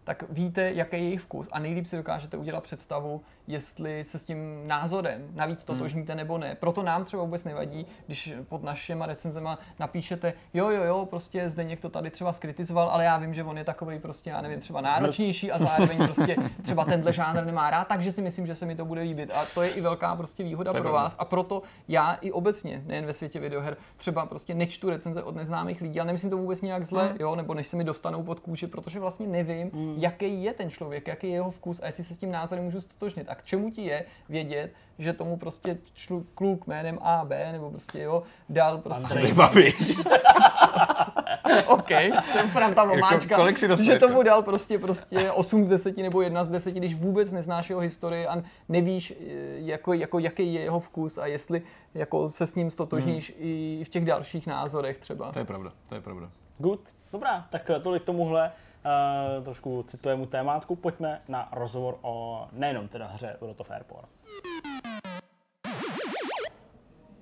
tak 0.03 0.23
víte, 0.29 0.71
jaký 0.73 0.95
je 0.95 1.03
jejich 1.03 1.21
vkus 1.21 1.49
a 1.51 1.59
nejlíp 1.59 1.85
si 1.85 1.97
dokážete 1.97 2.37
udělat 2.37 2.63
představu, 2.63 3.21
jestli 3.49 4.03
se 4.03 4.19
s 4.19 4.23
tím 4.23 4.67
názorem 4.67 5.27
navíc 5.35 5.67
hmm. 5.67 5.77
totožníte 5.77 6.15
nebo 6.15 6.37
ne. 6.37 6.55
Proto 6.59 6.83
nám 6.83 7.05
třeba 7.05 7.23
vůbec 7.23 7.43
nevadí, 7.43 7.85
když 8.05 8.33
pod 8.49 8.63
našimi 8.63 9.03
recenzema 9.05 9.59
napíšete, 9.79 10.33
jo, 10.53 10.69
jo, 10.69 10.83
jo, 10.83 11.07
prostě 11.09 11.49
zde 11.49 11.63
někdo 11.63 11.89
tady 11.89 12.09
třeba 12.09 12.33
skritizoval, 12.33 12.89
ale 12.89 13.03
já 13.03 13.17
vím, 13.17 13.33
že 13.33 13.43
on 13.43 13.57
je 13.57 13.63
takový 13.63 13.99
prostě, 13.99 14.29
já 14.29 14.41
nevím, 14.41 14.59
třeba 14.59 14.81
náročnější 14.81 15.51
a 15.51 15.59
zároveň 15.59 15.97
prostě 15.97 16.35
třeba 16.63 16.85
tenhle 16.85 17.13
žánr 17.13 17.45
nemá 17.45 17.69
rád, 17.69 17.87
takže 17.87 18.11
si 18.11 18.21
myslím, 18.21 18.47
že 18.47 18.55
se 18.55 18.65
mi 18.65 18.75
to 18.75 18.85
bude 18.85 19.01
líbit. 19.01 19.31
A 19.33 19.45
to 19.53 19.61
je 19.61 19.69
i 19.69 19.81
velká 19.81 20.15
prostě 20.15 20.43
výhoda 20.43 20.73
pro 20.73 20.91
vás. 20.91 21.15
A 21.19 21.25
proto 21.25 21.61
já 21.87 22.13
i 22.13 22.31
obecně, 22.31 22.83
nejen 22.85 23.05
ve 23.05 23.13
světě 23.13 23.39
videoher, 23.39 23.77
třeba 23.97 24.25
prostě 24.25 24.53
nečtu 24.53 24.89
recenze 24.89 25.23
od 25.23 25.35
neznámých 25.35 25.81
lidí, 25.81 25.99
ale 25.99 26.07
nemyslím 26.07 26.29
to 26.29 26.37
vůbec 26.37 26.61
nějak 26.61 26.85
zle, 26.85 27.07
hmm. 27.07 27.17
jo, 27.19 27.35
nebo 27.35 27.53
než 27.53 27.67
se 27.67 27.77
mi 27.77 27.83
dostanou 27.83 28.23
pod 28.23 28.39
kůži, 28.39 28.67
protože 28.67 28.99
vlastně 28.99 29.27
nevím, 29.27 29.71
hmm. 29.73 29.95
jaký 29.97 30.43
je 30.43 30.53
ten 30.53 30.69
člověk, 30.69 31.07
jaký 31.07 31.27
je 31.27 31.33
jeho 31.33 31.51
vkus 31.51 31.81
a 31.81 31.85
jestli 31.85 32.03
se 32.03 32.13
s 32.13 32.17
tím 32.17 32.31
názorem 32.31 32.65
můžu 32.65 32.81
stotožnit. 32.81 33.29
A 33.29 33.35
k 33.41 33.45
čemu 33.45 33.71
ti 33.71 33.81
je 33.81 34.05
vědět, 34.29 34.73
že 34.99 35.13
tomu 35.13 35.37
prostě 35.37 35.77
člu, 35.93 36.25
kluk 36.35 36.67
jménem 36.67 36.99
A, 37.01 37.25
B, 37.25 37.51
nebo 37.51 37.71
prostě 37.71 38.01
jo, 38.01 38.23
dal 38.49 38.77
prostě... 38.77 39.03
Andrej 39.03 39.33
Babiš. 39.33 39.97
OK, 41.67 41.87
ten 42.33 42.49
Franta 42.49 42.83
Vomáčka, 42.83 43.33
jako, 43.33 43.35
kolik 43.35 43.57
si 43.57 43.67
dostal, 43.67 43.85
že 43.85 43.99
tomu 43.99 44.23
dal 44.23 44.43
prostě, 44.43 44.79
prostě 44.79 45.31
8 45.31 45.65
z 45.65 45.67
10 45.67 45.97
nebo 45.97 46.21
1 46.21 46.43
z 46.43 46.49
10, 46.49 46.71
když 46.71 46.95
vůbec 46.95 47.31
neznáš 47.31 47.69
jeho 47.69 47.81
historii 47.81 48.27
a 48.27 48.43
nevíš, 48.69 49.11
eh, 49.11 49.15
jako, 49.55 49.93
jako, 49.93 50.19
jaký 50.19 50.53
je 50.53 50.61
jeho 50.61 50.79
vkus 50.79 51.17
a 51.17 51.25
jestli 51.25 51.61
jako 51.93 52.29
se 52.29 52.47
s 52.47 52.55
ním 52.55 52.69
stotožníš 52.69 53.29
hmm. 53.29 53.37
i 53.41 53.83
v 53.85 53.89
těch 53.89 54.05
dalších 54.05 54.47
názorech 54.47 54.97
třeba. 54.97 55.31
To 55.31 55.39
je 55.39 55.45
pravda, 55.45 55.71
to 55.89 55.95
je 55.95 56.01
pravda. 56.01 56.29
Good, 56.57 56.81
dobrá, 57.11 57.45
tak 57.49 57.71
tolik 57.81 58.03
tomuhle 58.03 58.51
uh, 58.85 59.43
trošku 59.43 59.83
citujému 59.83 60.25
témátku, 60.25 60.75
pojďme 60.75 61.21
na 61.27 61.49
rozhovor 61.51 61.97
o 62.01 62.47
nejenom 62.51 62.87
teda 62.87 63.07
hře 63.07 63.37
World 63.41 63.61
of 63.61 63.71
Airports. 63.71 64.25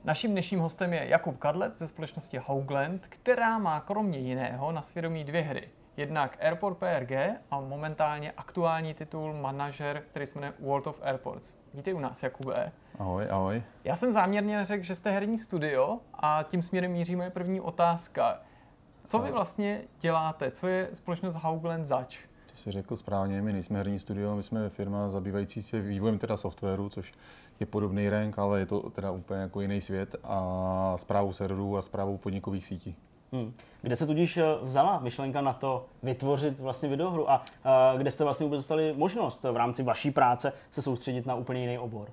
Naším 0.04 0.32
dnešním 0.32 0.60
hostem 0.60 0.94
je 0.94 1.08
Jakub 1.08 1.38
Kadlec 1.38 1.78
ze 1.78 1.88
společnosti 1.88 2.38
Hougland, 2.38 3.06
která 3.10 3.58
má 3.58 3.80
kromě 3.80 4.20
jiného 4.20 4.72
na 4.72 4.82
svědomí 4.82 5.24
dvě 5.24 5.42
hry. 5.42 5.70
Jednak 5.98 6.38
Airport 6.42 6.78
PRG 6.78 7.12
a 7.52 7.60
momentálně 7.60 8.32
aktuální 8.32 8.94
titul 8.94 9.34
Manager, 9.34 10.04
který 10.10 10.26
se 10.26 10.40
jmenuje 10.40 10.54
World 10.60 10.88
of 10.88 11.02
Airports. 11.04 11.54
Vítej 11.74 11.94
u 11.94 12.00
nás, 12.00 12.24
Jakube. 12.24 12.72
Ahoj, 13.00 13.28
ahoj. 13.30 13.64
Já 13.84 13.96
jsem 13.96 14.14
záměrně 14.14 14.66
řekl, 14.66 14.84
že 14.84 14.96
jste 14.96 15.12
herní 15.12 15.38
studio 15.38 16.00
a 16.14 16.44
tím 16.44 16.62
směrem 16.62 16.92
míří 16.92 17.16
moje 17.16 17.30
první 17.30 17.62
otázka. 17.62 18.42
Co 19.08 19.20
vy 19.20 19.32
vlastně 19.32 19.82
děláte? 20.00 20.52
Co 20.52 20.68
je 20.68 20.90
společnost 20.94 21.36
Haugland 21.36 21.86
zač? 21.86 22.20
To 22.52 22.58
jsi 22.58 22.72
řekl 22.72 22.96
správně, 22.96 23.42
my 23.42 23.54
nejsme 23.54 23.78
herní 23.78 24.00
studio, 24.00 24.36
my 24.36 24.44
jsme 24.44 24.70
firma 24.70 25.10
zabývající 25.10 25.62
se 25.62 25.82
vývojem 25.82 26.18
teda 26.18 26.38
softwaru, 26.38 26.90
což 26.90 27.14
je 27.60 27.66
podobný 27.66 28.10
rank, 28.10 28.40
ale 28.40 28.60
je 28.60 28.66
to 28.66 28.90
teda 28.90 29.12
úplně 29.12 29.40
jako 29.40 29.62
jiný 29.62 29.82
svět 29.82 30.16
a 30.24 30.94
zprávou 30.96 31.34
serverů 31.34 31.78
a 31.78 31.82
zprávou 31.82 32.18
podnikových 32.18 32.66
sítí. 32.66 32.96
Hmm. 33.32 33.54
Kde 33.82 33.96
se 33.96 34.06
tudíž 34.06 34.38
eh, 34.38 34.44
vzala 34.62 35.00
myšlenka 35.00 35.42
na 35.42 35.54
to 35.54 35.86
vytvořit 36.04 36.60
vlastně 36.60 36.90
videohru 36.90 37.32
a 37.32 37.46
uh, 37.94 38.00
kde 38.00 38.12
jste 38.12 38.24
vlastně 38.24 38.44
vůbec 38.44 38.60
dostali 38.60 38.94
možnost 38.98 39.44
v 39.44 39.58
rámci 39.58 39.84
vaší 39.84 40.12
práce 40.12 40.54
se 40.72 40.82
soustředit 40.82 41.26
na 41.26 41.36
úplně 41.36 41.62
jiný 41.62 41.78
obor? 41.78 42.10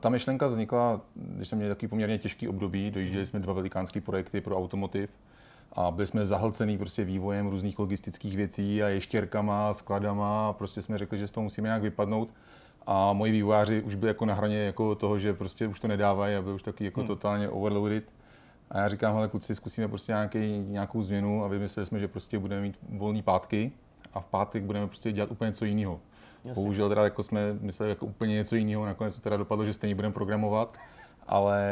Ta 0.00 0.08
myšlenka 0.08 0.46
vznikla, 0.46 1.00
když 1.14 1.48
jsme 1.48 1.56
měli 1.56 1.74
takový 1.74 1.88
poměrně 1.88 2.18
těžký 2.18 2.48
období, 2.48 2.90
dojížděli 2.90 3.26
jsme 3.26 3.40
dva 3.40 3.52
velikánské 3.52 4.00
projekty 4.00 4.40
pro 4.40 4.56
automotiv 4.56 5.10
a 5.72 5.90
byli 5.90 6.06
jsme 6.06 6.26
zahlcený 6.26 6.78
prostě 6.78 7.04
vývojem 7.04 7.46
různých 7.46 7.78
logistických 7.78 8.36
věcí 8.36 8.82
a 8.82 8.88
ještěrkama, 8.88 9.74
skladama 9.74 10.48
a 10.48 10.52
prostě 10.52 10.82
jsme 10.82 10.98
řekli, 10.98 11.18
že 11.18 11.28
z 11.28 11.30
toho 11.30 11.44
musíme 11.44 11.68
nějak 11.68 11.82
vypadnout. 11.82 12.28
A 12.86 13.12
moji 13.12 13.32
vývojáři 13.32 13.82
už 13.82 13.94
byli 13.94 14.10
jako 14.10 14.26
na 14.26 14.34
hraně 14.34 14.58
jako 14.58 14.94
toho, 14.94 15.18
že 15.18 15.34
prostě 15.34 15.66
už 15.66 15.80
to 15.80 15.88
nedávají 15.88 16.36
a 16.36 16.42
byli 16.42 16.54
už 16.54 16.62
taky 16.62 16.84
jako 16.84 17.00
hmm. 17.00 17.06
totálně 17.06 17.48
overloaded. 17.48 18.04
A 18.70 18.78
já 18.78 18.88
říkám, 18.88 19.14
hele 19.14 19.28
kluci, 19.28 19.54
zkusíme 19.54 19.88
prostě 19.88 20.12
nějaký, 20.12 20.58
nějakou 20.58 21.02
změnu 21.02 21.44
a 21.44 21.48
vymysleli 21.48 21.86
jsme, 21.86 21.98
že 21.98 22.08
prostě 22.08 22.38
budeme 22.38 22.62
mít 22.62 22.78
volné 22.88 23.22
pátky 23.22 23.72
a 24.14 24.20
v 24.20 24.26
pátek 24.26 24.62
budeme 24.62 24.86
prostě 24.86 25.12
dělat 25.12 25.30
úplně 25.30 25.48
něco 25.48 25.64
jiného. 25.64 26.00
Bohužel 26.54 26.88
teda 26.88 27.04
jako 27.04 27.22
jsme 27.22 27.40
mysleli 27.60 27.90
jako 27.90 28.06
úplně 28.06 28.34
něco 28.34 28.56
jiného, 28.56 28.86
nakonec 28.86 29.14
to 29.14 29.20
teda 29.20 29.36
dopadlo, 29.36 29.64
že 29.64 29.72
stejně 29.72 29.94
budeme 29.94 30.14
programovat 30.14 30.78
ale 31.26 31.62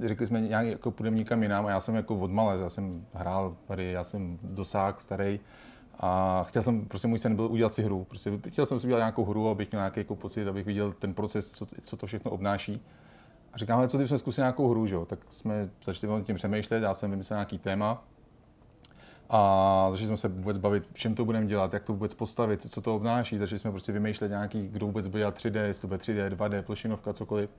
řekli 0.00 0.26
jsme, 0.26 0.40
nějak 0.40 0.66
jako 0.66 0.90
půjdeme 0.90 1.16
někam 1.16 1.42
jinam 1.42 1.66
a 1.66 1.70
já 1.70 1.80
jsem 1.80 1.94
jako 1.94 2.16
od 2.16 2.30
malé, 2.30 2.58
já 2.58 2.70
jsem 2.70 3.06
hrál 3.14 3.56
tady, 3.66 3.92
já 3.92 4.04
jsem 4.04 4.38
dosák 4.42 5.00
starý 5.00 5.40
a 6.00 6.42
chtěl 6.42 6.62
jsem, 6.62 6.84
prostě 6.84 7.08
můj 7.08 7.18
sen 7.18 7.36
byl 7.36 7.46
udělat 7.46 7.74
si 7.74 7.82
hru, 7.82 8.04
prostě 8.04 8.32
chtěl 8.48 8.66
jsem 8.66 8.80
si 8.80 8.86
udělat 8.86 9.00
nějakou 9.00 9.24
hru, 9.24 9.48
abych 9.48 9.70
měl 9.70 9.80
nějaký 9.80 10.00
jako 10.00 10.16
pocit, 10.16 10.48
abych 10.48 10.66
viděl 10.66 10.92
ten 10.92 11.14
proces, 11.14 11.50
co, 11.50 11.66
co 11.82 11.96
to 11.96 12.06
všechno 12.06 12.30
obnáší. 12.30 12.80
A 13.52 13.58
říkám, 13.58 13.78
ale 13.78 13.88
co 13.88 13.98
jsme 13.98 14.18
zkusili 14.18 14.42
nějakou 14.42 14.70
hru, 14.70 14.86
že? 14.86 14.96
tak 15.06 15.18
jsme 15.30 15.70
začali 15.84 16.12
o 16.12 16.20
tím 16.20 16.36
přemýšlet, 16.36 16.82
já 16.82 16.94
jsem 16.94 17.10
vymyslel 17.10 17.36
nějaký 17.36 17.58
téma, 17.58 18.04
a 19.30 19.88
začali 19.90 20.06
jsme 20.06 20.16
se 20.16 20.28
vůbec 20.28 20.58
bavit, 20.58 20.88
v 20.92 20.98
čem 20.98 21.14
to 21.14 21.24
budeme 21.24 21.46
dělat, 21.46 21.72
jak 21.72 21.84
to 21.84 21.92
vůbec 21.92 22.14
postavit, 22.14 22.72
co 22.72 22.80
to 22.80 22.96
obnáší. 22.96 23.38
Začali 23.38 23.58
jsme 23.58 23.70
prostě 23.70 23.92
vymýšlet 23.92 24.28
nějaký, 24.28 24.68
kdo 24.68 24.86
vůbec 24.86 25.06
bude 25.06 25.20
dělat 25.20 25.38
3D, 25.38 25.64
jestli 25.64 25.80
to 25.80 25.86
bude 25.86 25.98
3D, 25.98 26.28
2D, 26.28 26.62
plošinovka, 26.62 27.12
cokoliv. 27.12 27.50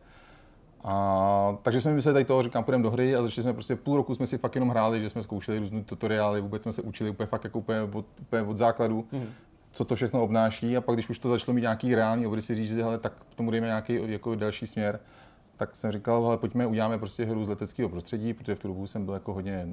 A, 0.88 1.58
takže 1.62 1.82
jsme 1.82 1.94
mysleli 1.94 2.14
tady 2.14 2.26
toho, 2.26 2.44
říkám, 2.44 2.64
půjdeme 2.64 2.84
do 2.84 2.92
hry 2.92 3.16
a 3.16 3.22
začali 3.22 3.44
jsme 3.44 3.54
prostě 3.54 3.76
půl 3.76 3.98
roku 3.98 4.16
jsme 4.16 4.28
si 4.28 4.38
fakt 4.38 4.56
jenom 4.56 4.70
hráli, 4.70 5.02
že 5.02 5.10
jsme 5.10 5.24
zkoušeli 5.24 5.60
různé 5.60 5.84
tutoriály, 5.84 6.42
vůbec 6.42 6.62
jsme 6.62 6.74
se 6.74 6.82
učili 6.82 7.10
úplně 7.10 7.28
fakt 7.28 7.44
jako 7.44 7.60
úplně 7.60 7.82
od, 7.82 8.06
úplně 8.22 8.42
od 8.42 8.58
základu, 8.58 9.06
mm. 9.12 9.26
co 9.72 9.86
to 9.86 9.96
všechno 9.96 10.24
obnáší 10.24 10.78
a 10.78 10.82
pak 10.82 10.96
když 10.96 11.10
už 11.10 11.20
to 11.20 11.30
začalo 11.30 11.54
mít 11.54 11.62
nějaký 11.62 11.96
reálný 11.96 12.28
obrysy, 12.28 12.56
říct, 12.56 12.70
že 12.70 12.84
hele, 12.84 12.98
tak 12.98 13.14
tomu 13.36 13.52
dejme 13.52 13.68
nějaký 13.68 14.00
jako 14.06 14.36
další 14.36 14.68
směr, 14.68 15.00
tak 15.58 15.76
jsem 15.76 15.92
říkal, 15.92 16.24
hele, 16.24 16.38
pojďme, 16.38 16.68
uděláme 16.68 17.00
prostě 17.00 17.26
hru 17.26 17.46
z 17.46 17.50
leteckého 17.50 17.90
prostředí, 17.90 18.34
protože 18.34 18.56
v 18.56 18.60
tu 18.60 18.68
dobu 18.68 18.88
jsem 18.88 19.06
byl 19.06 19.14
jako 19.14 19.34
hodně 19.34 19.68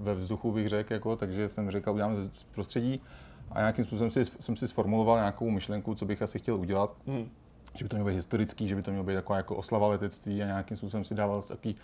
ve 0.00 0.14
vzduchu, 0.14 0.52
bych 0.52 0.68
řekl, 0.68 0.92
jako, 0.92 1.16
takže 1.16 1.48
jsem 1.48 1.70
říkal, 1.70 1.94
uděláme 1.94 2.14
z 2.34 2.44
prostředí 2.44 3.00
a 3.50 3.58
nějakým 3.58 3.84
způsobem 3.84 4.10
si, 4.10 4.24
jsem 4.24 4.56
si 4.56 4.68
sformuloval 4.68 5.16
nějakou 5.16 5.50
myšlenku, 5.50 5.94
co 5.94 6.04
bych 6.04 6.22
asi 6.22 6.38
chtěl 6.38 6.56
udělat. 6.56 6.96
Mm. 7.06 7.28
Že 7.74 7.84
by 7.84 7.88
to 7.88 7.96
mělo 7.96 8.08
být 8.08 8.14
historický, 8.14 8.68
že 8.68 8.74
by 8.74 8.82
to 8.82 8.90
mělo 8.90 9.04
být 9.04 9.14
taková 9.14 9.36
jako 9.36 9.56
oslava 9.56 9.88
letectví 9.88 10.42
a 10.42 10.46
nějakým 10.46 10.76
způsobem 10.76 11.04
si 11.04 11.14
dával 11.14 11.42
takový 11.42 11.76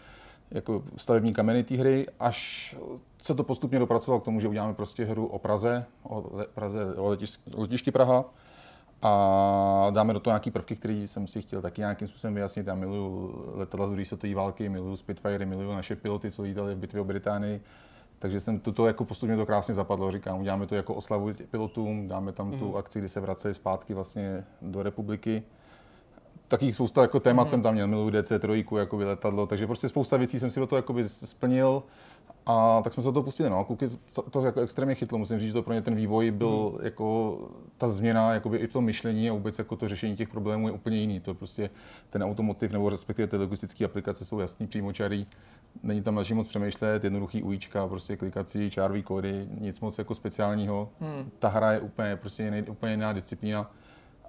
jako 0.51 0.83
stavební 0.97 1.35
kameny 1.35 1.65
té 1.65 1.77
hry, 1.77 2.07
až 2.21 2.77
se 3.23 3.35
to 3.35 3.45
postupně 3.45 3.79
dopracovalo 3.79 4.21
k 4.21 4.25
tomu, 4.25 4.41
že 4.41 4.49
uděláme 4.49 4.75
prostě 4.75 5.05
hru 5.05 5.27
o 5.27 5.39
Praze, 5.39 5.85
o 6.03 6.25
le, 6.33 6.47
Praze, 6.55 6.95
o 6.95 7.09
letišti, 7.09 7.51
letišti 7.55 7.91
Praha 7.91 8.25
a 9.03 9.87
dáme 9.91 10.13
do 10.13 10.21
toho 10.21 10.33
nějaký 10.33 10.51
prvky, 10.51 10.77
které 10.77 10.95
jsem 10.95 11.27
si 11.27 11.43
chtěl 11.43 11.63
taky 11.63 11.81
nějakým 11.81 12.09
způsobem 12.09 12.35
vyjasnit. 12.35 12.67
Já 12.67 12.75
miluju 12.75 13.35
letadla 13.55 13.87
z 13.87 13.91
druhé 13.91 14.05
světové 14.05 14.35
války, 14.35 14.69
miluju 14.69 14.97
Spitfire, 14.97 15.47
miluju 15.47 15.73
naše 15.73 15.97
piloty, 15.97 16.31
co 16.31 16.43
lítali 16.43 16.75
v 16.75 16.79
bitvě 16.79 17.01
o 17.01 17.05
Británii. 17.05 17.61
Takže 18.19 18.41
jsem 18.41 18.61
toto 18.61 18.87
jako 18.87 19.05
postupně 19.05 19.37
to 19.37 19.47
krásně 19.47 19.75
zapadlo, 19.75 20.13
říkám, 20.13 20.41
uděláme 20.41 20.67
to 20.67 20.75
jako 20.75 20.95
oslavu 20.95 21.31
pilotům, 21.51 22.09
dáme 22.09 22.33
tam 22.33 22.51
mm. 22.51 22.59
tu 22.59 22.77
akci, 22.77 22.99
kdy 22.99 23.09
se 23.09 23.21
vracejí 23.21 23.55
zpátky 23.55 23.95
vlastně 23.95 24.45
do 24.63 24.83
republiky 24.83 25.43
takých 26.49 26.75
spousta 26.75 27.03
jako 27.03 27.21
témat 27.21 27.43
mm. 27.43 27.49
jsem 27.49 27.63
tam 27.63 27.75
měl, 27.75 27.89
miluji 27.89 28.11
DC3 28.11 28.79
jako 28.79 28.97
letadlo, 28.97 29.47
takže 29.47 29.67
prostě 29.67 29.89
spousta 29.89 30.17
věcí 30.17 30.41
jsem 30.41 30.51
si 30.51 30.61
do 30.61 30.67
toho 30.67 30.79
jakoby 30.79 31.09
splnil 31.09 31.83
a 32.47 32.81
tak 32.85 32.93
jsme 32.93 33.03
se 33.03 33.09
do 33.09 33.13
toho 33.13 33.23
pustili. 33.23 33.51
No. 33.51 33.65
Kluky 33.65 33.89
to, 34.15 34.23
to 34.23 34.45
jako 34.45 34.61
extrémně 34.61 34.95
chytlo, 34.95 35.19
musím 35.19 35.39
říct, 35.39 35.49
že 35.49 35.53
to 35.53 35.63
pro 35.63 35.75
ně 35.75 35.83
ten 35.83 35.95
vývoj 35.95 36.31
byl 36.31 36.73
mm. 36.79 36.85
jako 36.85 37.39
ta 37.79 37.89
změna 37.89 38.35
jakoby 38.35 38.59
i 38.59 38.67
v 38.67 38.73
tom 38.73 38.85
myšlení 38.85 39.31
a 39.31 39.33
vůbec 39.33 39.59
jako 39.59 39.77
to 39.77 39.89
řešení 39.89 40.17
těch 40.17 40.29
problémů 40.29 40.69
je 40.69 40.73
úplně 40.73 40.97
jiný. 40.97 41.21
To 41.21 41.35
prostě 41.35 41.71
ten 42.11 42.23
automotiv 42.23 42.73
nebo 42.73 42.91
respektive 42.91 43.29
ty 43.29 43.37
logistické 43.37 43.85
aplikace 43.85 44.25
jsou 44.25 44.41
jasný, 44.41 44.67
přímočarý, 44.67 45.27
není 45.83 46.03
tam 46.03 46.15
na 46.15 46.23
moc 46.35 46.49
přemýšlet, 46.49 47.05
jednoduchý 47.05 47.43
ujíčka, 47.43 47.89
prostě 47.89 48.17
klikací, 48.17 48.71
čárový 48.71 49.03
kódy, 49.03 49.49
nic 49.61 49.81
moc 49.81 49.99
jako 49.99 50.15
speciálního. 50.15 50.89
Mm. 51.01 51.31
Ta 51.39 51.49
hra 51.49 51.73
je 51.73 51.81
úplně, 51.81 52.17
prostě 52.17 52.43
jiný, 52.43 52.63
úplně 52.63 52.93
jiná 52.93 53.13
disciplína 53.13 53.71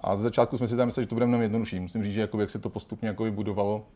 a 0.02 0.16
z 0.16 0.20
začátku 0.20 0.56
jsme 0.56 0.68
si 0.68 0.76
tam 0.76 0.86
mysleli, 0.86 1.04
že 1.04 1.08
to 1.08 1.14
bude 1.14 1.26
mnohem 1.26 1.42
jednodušší. 1.42 1.80
Musím 1.80 2.04
říct, 2.04 2.14
že 2.14 2.20
jako 2.20 2.40
jak 2.40 2.50
se 2.50 2.58
to 2.58 2.70
postupně 2.70 3.08
jako 3.08 3.30
budovalo, 3.30 3.86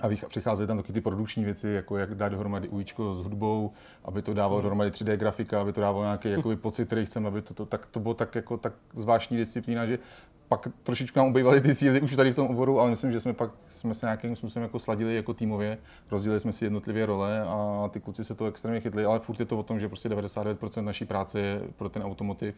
a 0.00 0.08
přicházely 0.28 0.66
tam 0.66 0.76
taky 0.76 0.92
ty 0.92 1.00
produkční 1.00 1.44
věci, 1.44 1.68
jako 1.68 1.96
jak 1.96 2.14
dát 2.14 2.28
dohromady 2.28 2.68
ujíčko 2.68 3.14
s 3.14 3.18
hudbou, 3.18 3.72
aby 4.04 4.22
to 4.22 4.34
dávalo 4.34 4.60
dohromady 4.60 4.90
3D 4.90 5.16
grafika, 5.16 5.60
aby 5.60 5.72
to 5.72 5.80
dávalo 5.80 6.04
nějaký 6.04 6.30
jakoby, 6.36 6.56
pocit, 6.56 6.86
který 6.86 7.06
chceme, 7.06 7.28
aby 7.28 7.42
to, 7.42 7.54
to, 7.54 7.66
tak, 7.66 7.86
to 7.86 8.00
bylo 8.00 8.14
tak, 8.14 8.34
jako, 8.34 8.56
tak 8.56 8.72
zvláštní 8.94 9.36
disciplína, 9.36 9.86
že 9.86 9.98
pak 10.48 10.68
trošičku 10.82 11.18
nám 11.18 11.28
ubývaly 11.28 11.60
ty 11.60 11.74
síly 11.74 12.00
už 12.00 12.16
tady 12.16 12.32
v 12.32 12.34
tom 12.34 12.46
oboru, 12.46 12.80
ale 12.80 12.90
myslím, 12.90 13.12
že 13.12 13.20
jsme 13.20 13.32
pak 13.32 13.50
jsme 13.68 13.94
se 13.94 14.06
nějakým 14.06 14.36
způsobem 14.36 14.62
jako 14.62 14.78
sladili 14.78 15.16
jako 15.16 15.34
týmově, 15.34 15.78
rozdělili 16.10 16.40
jsme 16.40 16.52
si 16.52 16.64
jednotlivě 16.64 17.06
role 17.06 17.42
a 17.42 17.88
ty 17.92 18.00
kluci 18.00 18.24
se 18.24 18.34
to 18.34 18.46
extrémně 18.46 18.80
chytli, 18.80 19.04
ale 19.04 19.20
furt 19.20 19.40
je 19.40 19.46
to 19.46 19.58
o 19.58 19.62
tom, 19.62 19.80
že 19.80 19.88
prostě 19.88 20.08
99% 20.08 20.84
naší 20.84 21.04
práce 21.04 21.40
je 21.40 21.60
pro 21.76 21.88
ten 21.88 22.02
automotiv 22.02 22.54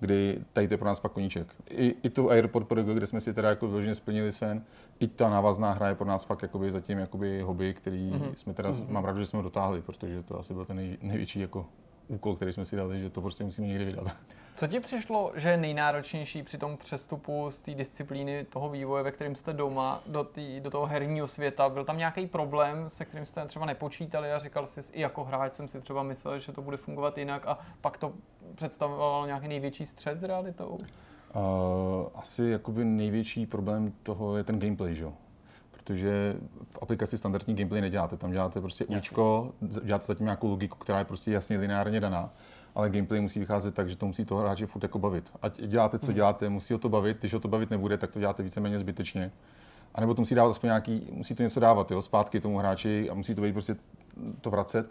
kdy 0.00 0.38
tady 0.52 0.68
to 0.68 0.74
je 0.74 0.78
pro 0.78 0.88
nás 0.88 1.00
pak 1.00 1.12
koníček. 1.12 1.46
I, 1.70 1.94
i 2.02 2.10
tu 2.10 2.30
Airport 2.30 2.68
Pro, 2.68 2.82
kde 2.82 3.06
jsme 3.06 3.20
si 3.20 3.34
teda 3.34 3.48
jako 3.48 3.68
vyloženě 3.68 3.94
splnili 3.94 4.32
sen, 4.32 4.62
i 5.00 5.06
ta 5.06 5.30
návazná 5.30 5.72
hra 5.72 5.88
je 5.88 5.94
pro 5.94 6.08
nás 6.08 6.24
fakt 6.24 6.42
jakoby 6.42 6.70
zatím 6.70 6.98
jakoby 6.98 7.40
hobby, 7.40 7.74
který 7.74 8.10
mm-hmm. 8.10 8.32
jsme 8.34 8.54
teda, 8.54 8.70
mm-hmm. 8.70 8.90
mám 8.90 9.04
rád, 9.04 9.16
že 9.18 9.26
jsme 9.26 9.36
ho 9.36 9.42
dotáhli, 9.42 9.82
protože 9.82 10.22
to 10.22 10.40
asi 10.40 10.54
byl 10.54 10.64
ten 10.64 10.76
nej, 10.76 10.98
největší 11.02 11.40
jako 11.40 11.66
úkol, 12.08 12.36
který 12.36 12.52
jsme 12.52 12.64
si 12.64 12.76
dali, 12.76 13.00
že 13.00 13.10
to 13.10 13.20
prostě 13.20 13.44
musíme 13.44 13.66
někdy 13.66 13.84
vydat. 13.84 14.06
Co 14.54 14.66
ti 14.66 14.80
přišlo, 14.80 15.32
že 15.34 15.48
je 15.48 15.56
nejnáročnější 15.56 16.42
při 16.42 16.58
tom 16.58 16.76
přestupu 16.76 17.50
z 17.50 17.60
té 17.60 17.74
disciplíny 17.74 18.44
toho 18.44 18.68
vývoje, 18.68 19.02
ve 19.02 19.12
kterém 19.12 19.34
jste 19.34 19.52
doma, 19.52 20.02
do, 20.06 20.24
tý, 20.24 20.60
do 20.60 20.70
toho 20.70 20.86
herního 20.86 21.26
světa? 21.26 21.68
Byl 21.68 21.84
tam 21.84 21.98
nějaký 21.98 22.26
problém, 22.26 22.90
se 22.90 23.04
kterým 23.04 23.26
jste 23.26 23.46
třeba 23.46 23.66
nepočítali 23.66 24.32
a 24.32 24.38
říkal 24.38 24.66
jsi, 24.66 24.80
i 24.92 25.00
jako 25.00 25.24
hráč 25.24 25.52
jsem 25.52 25.68
si 25.68 25.80
třeba 25.80 26.02
myslel, 26.02 26.38
že 26.38 26.52
to 26.52 26.62
bude 26.62 26.76
fungovat 26.76 27.18
jinak 27.18 27.46
a 27.46 27.58
pak 27.80 27.98
to 27.98 28.12
představovalo 28.54 29.26
nějaký 29.26 29.48
největší 29.48 29.86
střed 29.86 30.20
s 30.20 30.22
realitou? 30.22 30.78
Uh, 31.34 31.40
asi 32.14 32.44
jakoby 32.44 32.84
největší 32.84 33.46
problém 33.46 33.92
toho 34.02 34.36
je 34.36 34.44
ten 34.44 34.58
gameplay, 34.58 34.94
že? 34.94 35.06
Protože 35.84 36.36
v 36.70 36.78
aplikaci 36.82 37.18
standardní 37.18 37.54
gameplay 37.54 37.80
neděláte. 37.80 38.16
Tam 38.16 38.30
děláte 38.30 38.60
prostě 38.60 38.84
účko, 38.84 39.52
děláte 39.60 40.04
zatím 40.06 40.26
nějakou 40.26 40.48
logiku, 40.48 40.78
která 40.78 40.98
je 40.98 41.04
prostě 41.04 41.30
jasně 41.30 41.58
lineárně 41.58 42.00
daná 42.00 42.30
ale 42.74 42.90
gameplay 42.90 43.20
musí 43.20 43.40
vycházet 43.40 43.74
tak, 43.74 43.88
že 43.88 43.96
to 43.96 44.06
musí 44.06 44.24
toho 44.24 44.40
hráče 44.40 44.66
furt 44.66 44.82
jako 44.82 44.98
bavit. 44.98 45.30
Ať 45.42 45.60
děláte, 45.60 45.98
co 45.98 46.06
hmm. 46.06 46.14
děláte, 46.14 46.48
musí 46.48 46.72
ho 46.72 46.78
to 46.78 46.88
bavit, 46.88 47.20
když 47.20 47.34
ho 47.34 47.40
to 47.40 47.48
bavit 47.48 47.70
nebude, 47.70 47.98
tak 47.98 48.10
to 48.10 48.20
děláte 48.20 48.42
víceméně 48.42 48.78
zbytečně. 48.78 49.32
A 49.94 50.00
nebo 50.00 50.14
to 50.14 50.22
musí 50.22 50.34
dávat 50.34 50.50
aspoň 50.50 50.68
nějaký, 50.68 51.08
musí 51.12 51.34
to 51.34 51.42
něco 51.42 51.60
dávat, 51.60 51.90
jo, 51.90 52.02
zpátky 52.02 52.40
tomu 52.40 52.58
hráči 52.58 53.10
a 53.10 53.14
musí 53.14 53.34
to 53.34 53.42
být 53.42 53.52
prostě 53.52 53.76
to 54.40 54.50
vracet 54.50 54.90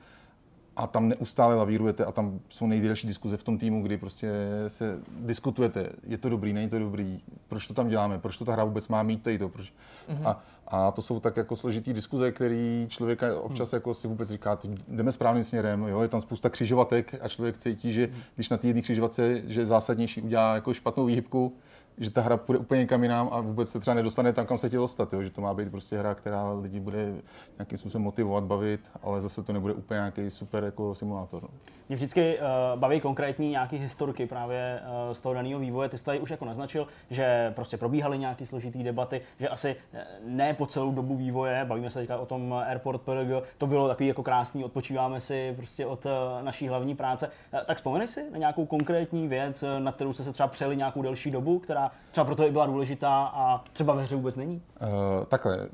a 0.76 0.88
tam 0.88 1.09
neustále 1.09 1.55
lavírujete 1.55 2.05
a 2.05 2.11
tam 2.11 2.39
jsou 2.49 2.67
nejdelší 2.67 3.07
diskuze 3.07 3.38
v 3.38 3.43
tom 3.43 3.57
týmu, 3.57 3.84
kdy 3.84 3.97
prostě 3.97 4.32
se 4.67 4.99
diskutujete, 5.19 5.89
je 6.07 6.17
to 6.17 6.30
dobrý, 6.30 6.53
není 6.53 6.69
to 6.69 6.80
dobrý, 6.80 7.21
proč 7.47 7.67
to 7.67 7.74
tam 7.74 7.89
děláme, 7.89 8.19
proč 8.19 8.38
to 8.38 8.45
ta 8.45 8.53
hra 8.53 8.63
vůbec 8.63 8.88
má 8.88 9.03
mít 9.03 9.24
tady 9.24 9.38
to, 9.38 9.49
proč. 9.49 9.74
Mm-hmm. 10.09 10.28
A, 10.28 10.43
a, 10.67 10.91
to 10.91 11.01
jsou 11.01 11.19
tak 11.19 11.38
jako 11.38 11.55
složitý 11.55 11.93
diskuze, 11.93 12.32
který 12.32 12.86
člověka 12.89 13.41
občas 13.41 13.71
mm. 13.71 13.76
jako 13.76 13.93
si 13.93 14.07
vůbec 14.07 14.30
říká, 14.30 14.59
jdeme 14.88 15.11
správným 15.11 15.43
směrem, 15.43 15.84
jo, 15.84 16.01
je 16.01 16.07
tam 16.07 16.21
spousta 16.21 16.49
křižovatek 16.49 17.15
a 17.21 17.28
člověk 17.28 17.57
cítí, 17.57 17.93
že 17.93 18.07
mm. 18.07 18.13
když 18.36 18.49
na 18.49 18.57
té 18.57 18.67
jedné 18.67 18.82
křižovatce, 18.82 19.41
že 19.47 19.65
zásadnější 19.65 20.21
udělá 20.21 20.55
jako 20.55 20.74
špatnou 20.74 21.05
výhybku, 21.05 21.53
že 21.98 22.10
ta 22.10 22.22
hra 22.22 22.38
půjde 22.38 22.60
úplně 22.60 22.80
někam 22.80 23.04
jinam 23.04 23.30
a 23.32 23.41
vůbec 23.41 23.70
se 23.70 23.80
třeba 23.80 23.94
nedostane 23.94 24.34
tam, 24.34 24.46
kam 24.46 24.58
se 24.58 24.68
chtěl 24.68 24.82
dostat. 24.82 25.14
Jo? 25.14 25.24
Že 25.24 25.30
to 25.30 25.41
má 25.41 25.54
být 25.54 25.72
prostě 25.72 26.00
hra, 26.00 26.16
která 26.16 26.54
lidi 26.54 26.80
bude 26.80 27.14
nějakým 27.60 27.78
způsobem 27.78 28.04
motivovat, 28.04 28.44
bavit, 28.44 28.91
ale 29.04 29.22
zase 29.22 29.44
to 29.44 29.54
nebude 29.54 29.74
úplně 29.74 29.98
nějaký 29.98 30.30
super 30.30 30.64
jako 30.64 30.96
simulátor. 30.96 31.41
No. 31.41 31.50
Mě 31.89 31.95
vždycky 31.95 32.38
uh, 32.38 32.79
baví 32.79 33.01
konkrétní 33.01 33.49
nějaké 33.49 33.77
historky 33.77 34.25
právě 34.25 34.81
uh, 34.81 35.13
z 35.13 35.19
toho 35.19 35.36
daného 35.36 35.59
vývoje. 35.59 35.89
Ty 35.89 35.97
jsi 35.97 36.03
tady 36.03 36.19
už 36.19 36.29
jako 36.29 36.45
naznačil, 36.45 36.88
že 37.09 37.51
prostě 37.55 37.77
probíhaly 37.77 38.17
nějaké 38.17 38.45
složité 38.45 38.79
debaty, 38.79 39.21
že 39.39 39.49
asi 39.49 39.75
eh, 39.93 40.05
ne 40.25 40.53
po 40.53 40.65
celou 40.65 40.91
dobu 40.91 41.15
vývoje, 41.15 41.65
bavíme 41.65 41.91
se 41.91 41.99
teďka 41.99 42.17
o 42.17 42.25
tom 42.25 42.53
Airport 42.53 43.01
PRG, 43.01 43.43
to 43.57 43.67
bylo 43.67 43.88
takový 43.88 44.07
jako 44.07 44.23
krásný, 44.23 44.63
odpočíváme 44.63 45.21
si 45.21 45.53
prostě 45.57 45.86
od 45.86 46.05
uh, 46.05 46.11
naší 46.41 46.67
hlavní 46.67 46.95
práce. 46.95 47.27
Uh, 47.27 47.59
tak 47.65 47.77
vzpomeneš 47.77 48.09
si 48.09 48.31
na 48.31 48.38
nějakou 48.38 48.65
konkrétní 48.65 49.27
věc, 49.27 49.63
na 49.79 49.91
kterou 49.91 50.13
jste 50.13 50.23
se 50.23 50.31
třeba 50.31 50.47
přeli 50.47 50.77
nějakou 50.77 51.01
delší 51.01 51.31
dobu, 51.31 51.59
která 51.59 51.91
třeba 52.11 52.25
proto 52.25 52.47
i 52.47 52.51
byla 52.51 52.65
důležitá 52.65 53.31
a 53.34 53.63
třeba 53.73 53.93
ve 53.93 54.03
hře 54.03 54.15
vůbec 54.15 54.36
není? 54.36 54.61
Uh, 54.81 55.25
takhle, 55.25 55.69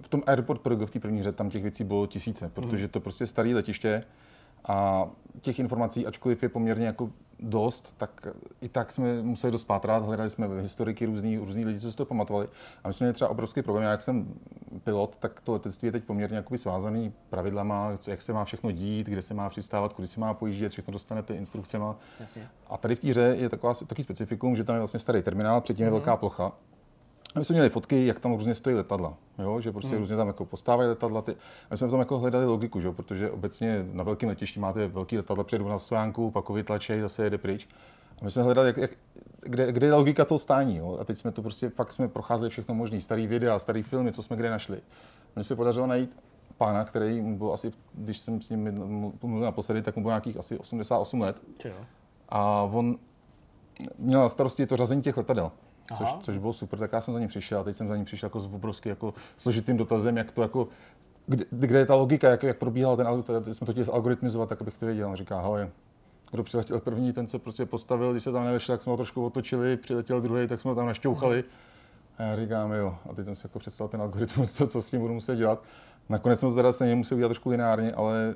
v 0.00 0.08
tom 0.08 0.22
Airport 0.26 0.60
PRG 0.60 0.80
v 0.80 0.90
té 0.90 1.00
první 1.00 1.20
hře 1.20 1.32
tam 1.32 1.50
těch 1.50 1.62
věcí 1.62 1.84
bylo 1.84 2.06
tisíce, 2.06 2.48
protože 2.48 2.88
to 2.88 3.00
prostě 3.00 3.26
staré 3.26 3.54
letiště, 3.54 4.04
a 4.68 5.08
těch 5.40 5.58
informací, 5.58 6.06
ačkoliv 6.06 6.42
je 6.42 6.48
poměrně 6.48 6.86
jako 6.86 7.10
dost, 7.42 7.94
tak 7.98 8.26
i 8.60 8.68
tak 8.68 8.92
jsme 8.92 9.22
museli 9.22 9.50
dost 9.50 9.64
pátrat, 9.64 10.04
hledali 10.04 10.30
jsme 10.30 10.48
historiky 10.60 11.06
různý, 11.06 11.38
různý 11.38 11.64
lidi, 11.64 11.80
co 11.80 11.90
si 11.90 11.96
to 11.96 12.04
pamatovali. 12.04 12.48
A 12.84 12.88
my 12.88 12.94
jsme 12.94 13.04
měli 13.04 13.14
třeba 13.14 13.30
obrovský 13.30 13.62
problém, 13.62 13.84
jak 13.84 14.02
jsem 14.02 14.34
pilot, 14.84 15.16
tak 15.20 15.40
to 15.40 15.52
letectví 15.52 15.86
je 15.86 15.92
teď 15.92 16.04
poměrně 16.04 16.36
jakoby 16.36 16.58
svázaný 16.58 17.12
pravidlama, 17.30 17.98
jak 18.06 18.22
se 18.22 18.32
má 18.32 18.44
všechno 18.44 18.70
dít, 18.70 19.06
kde 19.06 19.22
se 19.22 19.34
má 19.34 19.48
přistávat, 19.48 19.92
kudy 19.92 20.08
se 20.08 20.20
má 20.20 20.34
pojíždět, 20.34 20.72
všechno 20.72 20.92
dostanete 20.92 21.34
instrukcemi. 21.34 21.84
A 22.70 22.76
tady 22.76 22.94
v 22.94 22.98
té 22.98 23.08
hře 23.08 23.36
je 23.38 23.48
taková, 23.48 23.74
takový 23.74 24.04
specifikum, 24.04 24.56
že 24.56 24.64
tam 24.64 24.74
je 24.74 24.80
vlastně 24.80 25.00
starý 25.00 25.22
terminál, 25.22 25.60
předtím 25.60 25.84
je 25.84 25.90
mm-hmm. 25.90 25.94
velká 25.94 26.16
plocha 26.16 26.52
a 27.34 27.38
my 27.38 27.44
jsme 27.44 27.52
měli 27.52 27.68
fotky, 27.68 28.06
jak 28.06 28.20
tam 28.20 28.32
různě 28.32 28.54
stojí 28.54 28.76
letadla, 28.76 29.14
jo? 29.38 29.60
že 29.60 29.72
prostě 29.72 29.90
hmm. 29.90 29.98
různě 29.98 30.16
tam 30.16 30.26
jako 30.26 30.44
postávají 30.44 30.88
letadla. 30.88 31.22
Ty... 31.22 31.32
A 31.32 31.36
my 31.70 31.78
jsme 31.78 31.86
v 31.86 31.90
tom 31.90 31.98
jako 31.98 32.18
hledali 32.18 32.46
logiku, 32.46 32.80
že? 32.80 32.90
protože 32.90 33.30
obecně 33.30 33.86
na 33.92 34.04
velkém 34.04 34.28
letišti 34.28 34.60
máte 34.60 34.86
velký 34.86 35.16
letadla, 35.16 35.44
přijedu 35.44 35.68
na 35.68 35.78
stojánku, 35.78 36.30
pak 36.30 36.48
ho 36.48 36.54
vytlačej, 36.54 37.00
zase 37.00 37.24
jede 37.24 37.38
pryč. 37.38 37.68
A 38.20 38.24
my 38.24 38.30
jsme 38.30 38.42
hledali, 38.42 38.68
jak, 38.68 38.76
jak, 38.76 38.90
kde, 39.40 39.72
kde 39.72 39.86
je 39.86 39.94
logika 39.94 40.24
toho 40.24 40.38
stání. 40.38 40.76
Jo? 40.76 40.98
A 41.00 41.04
teď 41.04 41.18
jsme 41.18 41.32
to 41.32 41.42
prostě, 41.42 41.70
fakt 41.70 41.92
jsme 41.92 42.08
procházeli 42.08 42.50
všechno 42.50 42.74
možné, 42.74 43.00
starý 43.00 43.26
videa, 43.26 43.58
starý 43.58 43.82
filmy, 43.82 44.12
co 44.12 44.22
jsme 44.22 44.36
kde 44.36 44.50
našli. 44.50 44.80
Mně 45.36 45.44
se 45.44 45.56
podařilo 45.56 45.86
najít 45.86 46.22
pána, 46.58 46.84
který 46.84 47.20
mu 47.20 47.38
byl 47.38 47.52
asi, 47.52 47.72
když 47.94 48.18
jsem 48.18 48.42
s 48.42 48.50
ním 48.50 48.72
mluvil 49.22 49.40
naposledy, 49.40 49.82
tak 49.82 49.96
mu 49.96 50.02
bylo 50.02 50.10
nějakých 50.10 50.36
asi 50.36 50.58
88 50.58 51.20
let. 51.20 51.36
A 52.28 52.62
on 52.62 52.96
měl 53.98 54.20
na 54.20 54.28
starosti 54.28 54.66
to 54.66 54.76
řazení 54.76 55.02
těch 55.02 55.16
letadel 55.16 55.52
což, 55.96 56.14
což 56.20 56.38
bylo 56.38 56.52
super, 56.52 56.78
tak 56.78 56.92
já 56.92 57.00
jsem 57.00 57.14
za 57.14 57.20
ním 57.20 57.28
přišel 57.28 57.60
a 57.60 57.64
teď 57.64 57.76
jsem 57.76 57.88
za 57.88 57.96
ním 57.96 58.04
přišel 58.04 58.26
jako 58.26 58.40
s 58.40 58.54
obrovský 58.54 58.88
jako 58.88 59.14
složitým 59.36 59.76
dotazem, 59.76 60.16
jak 60.16 60.32
to 60.32 60.42
jako, 60.42 60.68
kde, 61.26 61.44
kde 61.50 61.78
je 61.78 61.86
ta 61.86 61.94
logika, 61.94 62.30
jak, 62.30 62.42
jak 62.42 62.58
probíhal 62.58 62.96
ten 62.96 63.06
algoritmus, 63.06 63.56
jsme 63.56 63.66
to 63.66 63.72
chtěli 63.72 63.86
algoritmizovat, 63.92 64.48
tak 64.48 64.60
abych 64.60 64.78
to 64.78 64.86
věděl. 64.86 65.08
On 65.08 65.16
říká, 65.16 65.40
hele, 65.40 65.70
kdo 66.30 66.42
přiletěl 66.42 66.80
první, 66.80 67.12
ten 67.12 67.26
se 67.26 67.38
prostě 67.38 67.66
postavil, 67.66 68.12
když 68.12 68.24
se 68.24 68.32
tam 68.32 68.44
nevešel, 68.44 68.76
tak 68.76 68.82
jsme 68.82 68.90
ho 68.90 68.96
trošku 68.96 69.26
otočili, 69.26 69.76
přiletěl 69.76 70.20
druhý, 70.20 70.46
tak 70.46 70.60
jsme 70.60 70.70
ho 70.70 70.74
tam 70.74 70.86
našťouchali. 70.86 71.44
A 72.18 72.22
já 72.22 72.36
říkám, 72.36 72.72
jo, 72.72 72.96
a 73.10 73.14
teď 73.14 73.24
jsem 73.24 73.36
si 73.36 73.46
jako 73.46 73.58
představil 73.58 73.88
ten 73.88 74.00
algoritmus, 74.00 74.52
co, 74.56 74.66
co 74.66 74.82
s 74.82 74.90
tím 74.90 75.00
budu 75.00 75.14
muset 75.14 75.36
dělat. 75.36 75.62
Nakonec 76.08 76.40
jsme 76.40 76.48
to 76.48 76.54
teda 76.54 76.72
stejně 76.72 76.94
museli 76.94 77.16
udělat 77.16 77.28
trošku 77.28 77.50
lineárně, 77.50 77.92
ale 77.92 78.34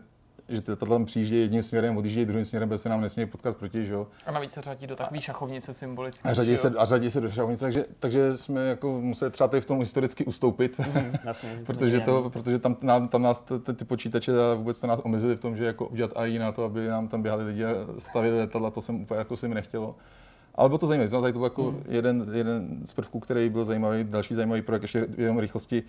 že 0.48 0.60
ty 0.60 0.70
letadla 0.70 1.04
přijíždějí 1.04 1.40
jedním 1.42 1.62
směrem, 1.62 1.96
odjíždějí 1.96 2.26
druhým 2.26 2.44
směrem, 2.44 2.68
bez 2.68 2.82
se 2.82 2.88
nám 2.88 3.00
nesmí 3.00 3.26
potkat 3.26 3.56
proti, 3.56 3.86
že 3.86 3.92
jo. 3.92 4.06
A 4.26 4.32
navíc 4.32 4.52
se 4.52 4.60
řadí 4.60 4.86
do 4.86 4.96
takové 4.96 5.22
šachovnice 5.22 5.72
symbolické. 5.72 6.28
A 6.28 6.34
řadí, 6.34 6.56
se, 6.56 6.72
a 6.78 6.84
řadí 6.84 7.10
se 7.10 7.20
do 7.20 7.30
šachovnice, 7.30 7.64
takže, 7.64 7.84
takže 8.00 8.36
jsme 8.36 8.66
jako 8.66 9.00
museli 9.00 9.30
třeba 9.30 9.48
tady 9.48 9.60
v 9.60 9.64
tom 9.64 9.78
historicky 9.78 10.24
ustoupit, 10.24 10.78
mm, 10.78 11.12
jasně, 11.24 11.60
protože, 11.66 12.00
to, 12.00 12.30
protože 12.30 12.58
tam, 12.58 12.76
nám, 12.80 13.08
tam 13.08 13.22
nás 13.22 13.40
ty, 13.40 13.74
ty 13.74 13.84
počítače 13.84 14.32
vůbec 14.56 14.80
to 14.80 14.86
nás 14.86 15.00
omezili 15.04 15.36
v 15.36 15.40
tom, 15.40 15.56
že 15.56 15.64
jako 15.64 15.86
udělat 15.86 16.16
AI 16.16 16.38
na 16.38 16.52
to, 16.52 16.64
aby 16.64 16.88
nám 16.88 17.08
tam 17.08 17.22
běhali 17.22 17.44
lidi 17.44 17.64
a 17.64 17.74
stavili 17.98 18.38
letadla, 18.38 18.70
to 18.70 18.82
jsem 18.82 19.00
úplně 19.02 19.18
jako 19.18 19.36
si 19.36 19.48
mi 19.48 19.54
nechtělo. 19.54 19.94
Ale 20.56 20.68
bylo 20.68 20.78
to 20.78 20.86
zajímavé, 20.86 21.10
tady 21.10 21.32
to 21.32 21.38
byl 21.38 21.46
jako 21.46 21.70
hmm. 21.70 21.82
jeden, 21.88 22.26
jeden 22.32 22.80
z 22.84 22.92
prvků, 22.92 23.20
který 23.20 23.48
byl 23.48 23.64
zajímavý, 23.64 24.04
další 24.04 24.34
zajímavý 24.34 24.62
projekt, 24.62 24.82
ještě 24.82 25.06
jenom 25.16 25.38
rychlosti. 25.38 25.82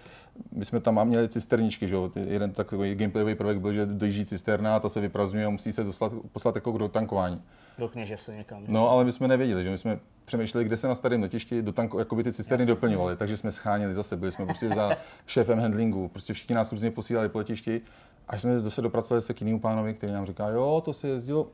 My 0.52 0.66
jsme 0.66 0.80
tam 0.80 1.08
měli 1.08 1.30
cisterničky, 1.30 1.88
že 1.88 1.96
jo? 1.96 2.12
jeden 2.16 2.52
takový 2.52 2.96
gameplayový 2.96 3.36
prvek 3.36 3.60
byl, 3.60 3.74
že 3.74 3.86
dojíždí 3.86 4.26
cisterna 4.26 4.76
a 4.76 4.80
ta 4.80 4.90
se 4.90 5.02
vyprazňuje 5.02 5.46
a 5.46 5.50
musí 5.50 5.74
se 5.74 5.84
dostat, 5.84 6.12
poslat 6.32 6.56
jako 6.56 6.72
k 6.72 6.78
dotankování. 6.78 7.42
Do 7.78 7.90
kněževce 7.90 8.36
někam. 8.36 8.66
Že? 8.66 8.72
No, 8.72 8.90
ale 8.90 9.06
my 9.06 9.12
jsme 9.12 9.28
nevěděli, 9.28 9.64
že 9.64 9.70
my 9.70 9.78
jsme 9.78 10.00
přemýšleli, 10.26 10.66
kde 10.66 10.78
se 10.78 10.88
na 10.88 10.96
starém 10.96 11.22
letišti 11.22 11.62
do 11.62 11.74
tanko, 11.74 12.00
jako 12.00 12.16
by 12.16 12.24
ty 12.24 12.34
cisterny 12.34 12.62
Jasně. 12.62 12.74
doplňovaly, 12.74 13.16
takže 13.16 13.38
jsme 13.38 13.52
scháněli 13.52 13.94
zase, 13.94 14.18
byli 14.18 14.32
jsme 14.32 14.46
prostě 14.46 14.70
za 14.70 14.98
šéfem 15.26 15.60
handlingu, 15.60 16.08
prostě 16.08 16.34
všichni 16.34 16.56
nás 16.56 16.72
různě 16.72 16.92
posílali 16.92 17.30
po 17.30 17.38
letišti, 17.38 17.82
až 18.28 18.42
jsme 18.42 18.70
se 18.70 18.82
dopracovali 18.82 19.22
se 19.22 19.34
k 19.34 19.42
jinému 19.42 19.60
pánovi, 19.60 19.94
který 19.94 20.12
nám 20.14 20.26
říká, 20.26 20.50
jo, 20.50 20.82
to 20.86 20.94
se 20.94 21.08
jezdilo 21.08 21.48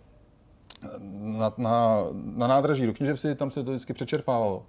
na, 0.99 1.53
na, 1.57 1.97
na 2.13 2.47
nádraží 2.47 2.85
do 2.85 2.93
Kněževsi, 2.93 3.35
tam 3.35 3.51
se 3.51 3.63
to 3.63 3.71
vždycky 3.71 3.93
přečerpávalo. 3.93 4.65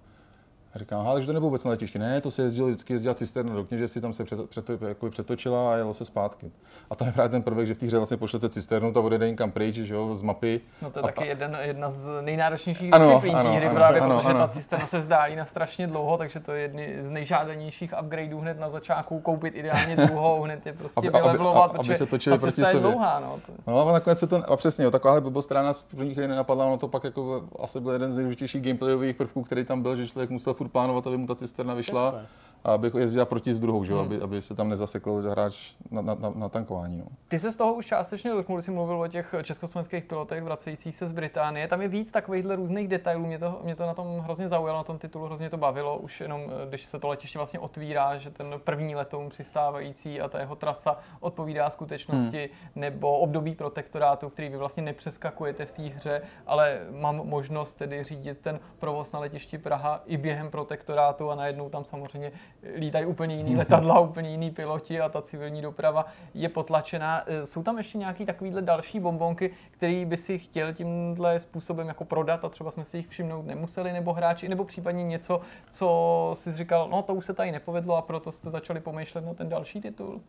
A 0.75 0.79
říkám, 0.79 1.01
aha, 1.01 1.13
takže 1.13 1.27
to 1.27 1.33
nebylo 1.33 1.49
vůbec 1.51 1.65
na 1.65 1.71
letišti. 1.71 1.99
Ne, 1.99 2.21
to 2.21 2.31
se 2.31 2.43
jezdilo 2.43 2.69
vždycky 2.69 2.93
jezdila 2.93 3.15
cisterna 3.15 3.55
do 3.55 3.65
Kněževsi, 3.65 4.01
tam 4.01 4.13
se 4.13 4.25
před, 4.25 4.51
před, 4.51 4.71
jako 4.89 5.11
přetočila 5.11 5.73
a 5.73 5.77
jelo 5.77 5.95
se 5.95 6.05
zpátky. 6.05 6.51
A 6.91 6.95
tam 6.95 7.09
je 7.09 7.13
právě 7.13 7.29
ten 7.29 7.43
prvek, 7.43 7.67
že 7.67 7.75
v 7.75 7.79
té 7.79 7.87
hře 7.87 7.97
vlastně 7.97 8.17
pošlete 8.17 8.49
cisternu, 8.49 8.93
ta 8.93 9.01
odjede 9.01 9.31
někam 9.31 9.51
pryč, 9.51 9.75
že 9.75 9.95
jo, 9.95 10.15
z 10.15 10.23
mapy. 10.23 10.61
No 10.83 10.91
to 10.91 10.99
je 10.99 11.03
a, 11.03 11.07
taky 11.07 11.27
jeden, 11.27 11.59
jedna 11.61 11.91
z 11.91 12.23
nejnáročnějších 12.23 12.91
disciplín 12.91 13.35
té 13.35 13.43
hry, 13.43 13.67
ano, 13.67 13.75
právě, 13.75 14.01
ano, 14.01 14.17
protože 14.17 14.29
ano. 14.29 14.39
ta 14.39 14.49
cisterna 14.49 14.87
se 14.87 14.99
vzdálí 14.99 15.37
na 15.37 15.45
strašně 15.45 15.87
dlouho, 15.87 16.17
takže 16.17 16.41
to 16.41 16.53
je 16.53 16.63
jedny 16.63 16.97
z 17.01 17.11
nejžádanějších 17.11 17.95
upgradeů 18.03 18.41
hned 18.41 18.61
na 18.61 18.71
začátku, 18.71 19.21
koupit 19.21 19.55
ideálně 19.55 19.97
druhou, 19.97 20.43
hned 20.45 20.67
je 20.67 20.73
prostě 20.73 20.99
aby, 20.99 21.11
vylevelovat, 21.11 21.71
aby, 21.71 21.79
aby 21.79 21.97
se 21.97 22.07
točili 22.07 22.39
proti 22.39 22.53
sobě. 22.53 22.77
je 22.77 22.81
dlouhá. 22.81 23.21
No, 23.21 23.41
to... 23.47 23.53
no 23.67 23.89
a 23.89 23.93
nakonec 23.93 24.19
se 24.19 24.27
to, 24.27 24.51
a 24.51 24.57
přesně, 24.57 24.85
jo, 24.85 24.91
taková 24.91 25.21
blbost, 25.21 25.47
která 25.47 25.63
nás 25.63 25.81
v 25.81 25.85
prvních 25.85 26.17
nenapadla, 26.17 26.67
no 26.67 26.79
to 26.79 26.89
pak 26.89 27.05
jako 27.05 27.45
asi 27.63 27.81
byl 27.81 27.93
jeden 27.93 28.11
z 28.11 28.15
nejdůležitějších 28.15 28.63
gameplayových 28.63 29.17
prvků, 29.17 29.43
který 29.43 29.65
tam 29.65 29.83
byl, 29.83 29.97
že 29.97 30.09
člověk 30.09 30.31
musel 30.31 30.55
furt 30.65 30.73
plánovat, 30.73 31.07
aby 31.07 31.17
mu 31.17 31.27
ta 31.27 31.35
cisterna 31.35 31.75
vyšla. 31.75 32.09
A 32.09 32.25
aby 32.65 32.91
jezdila 32.99 33.25
proti 33.25 33.55
s 33.55 33.61
druhou, 33.61 33.85
že? 33.85 33.93
Hmm. 33.93 34.03
Aby, 34.03 34.21
aby 34.21 34.43
se 34.43 34.55
tam 34.55 34.69
nezasekl 34.69 35.23
hráč 35.31 35.75
na, 35.91 36.03
na, 36.03 36.15
na, 36.15 36.31
na 36.31 36.49
tankování. 36.49 36.99
No. 36.99 37.05
Ty 37.29 37.39
se 37.39 37.51
z 37.51 37.57
toho 37.57 37.75
už 37.75 37.87
částečně 37.87 38.31
dotknul, 38.31 38.63
jsi 38.63 38.71
mluvil 38.71 39.01
o 39.01 39.09
těch 39.09 39.35
československých 39.43 40.05
pilotech 40.05 40.43
vracejících 40.43 40.97
se 40.97 41.07
z 41.07 41.13
Británie. 41.13 41.69
Tam 41.69 41.83
je 41.83 41.89
víc 41.89 42.13
takovýchhle 42.13 42.57
různých 42.57 42.89
detailů. 42.89 43.27
Mě 43.27 43.39
to, 43.39 43.61
mě 43.65 43.77
to 43.77 43.87
na 43.87 43.95
tom 43.95 44.19
hrozně 44.19 44.49
zaujalo, 44.49 44.79
na 44.79 44.85
tom 44.85 44.99
titulu 44.99 45.25
hrozně 45.25 45.51
to 45.51 45.57
bavilo. 45.57 45.99
Už 45.99 46.21
jenom, 46.21 46.41
eh, 46.41 46.69
když 46.69 46.87
se 46.87 46.99
to 46.99 47.09
letiště 47.09 47.39
vlastně 47.39 47.59
otvírá, 47.59 48.17
že 48.19 48.31
ten 48.31 48.55
první 48.65 48.95
letoun 48.95 49.29
přistávající 49.29 50.21
a 50.21 50.29
ta 50.29 50.41
jeho 50.41 50.57
trasa 50.57 50.99
odpovídá 51.21 51.71
skutečnosti, 51.71 52.51
hmm. 52.53 52.83
nebo 52.83 53.19
období 53.19 53.55
protektorátu, 53.55 54.29
který 54.29 54.49
vy 54.49 54.57
vlastně 54.57 54.83
nepřeskakujete 54.83 55.67
v 55.67 55.73
té 55.73 55.83
hře, 55.83 56.23
ale 56.47 56.81
mám 56.91 57.17
možnost 57.17 57.75
tedy 57.75 58.03
řídit 58.03 58.39
ten 58.41 58.61
provoz 58.79 59.13
na 59.13 59.21
letišti 59.21 59.59
Praha 59.59 60.03
i 60.07 60.17
během 60.17 60.51
protektorátu 60.51 61.31
a 61.31 61.35
najednou 61.35 61.69
tam 61.69 61.85
samozřejmě 61.85 62.33
lítají 62.77 63.07
úplně 63.07 63.37
jiný 63.37 63.57
letadla, 63.57 64.01
úplně 64.01 64.31
jiný 64.31 64.51
piloti 64.51 65.01
a 65.01 65.09
ta 65.09 65.23
civilní 65.23 65.63
doprava 65.63 66.07
je 66.35 66.49
potlačená. 66.49 67.23
E, 67.27 67.47
jsou 67.47 67.63
tam 67.63 67.79
ještě 67.79 67.99
nějaký 67.99 68.27
takovýhle 68.27 68.63
další 68.63 69.01
bombonky, 69.01 69.51
který 69.71 70.05
by 70.05 70.17
si 70.17 70.39
chtěl 70.39 70.73
tímhle 70.73 71.41
způsobem 71.41 71.89
jako 71.89 72.05
prodat 72.05 72.45
a 72.45 72.49
třeba 72.49 72.71
jsme 72.71 72.85
si 72.85 72.97
jich 72.97 73.09
všimnout 73.09 73.47
nemuseli, 73.47 73.93
nebo 73.93 74.13
hráči, 74.13 74.49
nebo 74.49 74.65
případně 74.65 75.05
něco, 75.05 75.41
co 75.73 76.31
si 76.35 76.53
říkal, 76.53 76.89
no 76.89 77.03
to 77.03 77.15
už 77.15 77.27
se 77.27 77.35
tady 77.35 77.53
nepovedlo 77.53 77.97
a 77.97 78.03
proto 78.03 78.33
jste 78.33 78.51
začali 78.51 78.81
pomýšlet 78.81 79.27
na 79.27 79.35
ten 79.35 79.49
další 79.49 79.81
titul? 79.81 80.21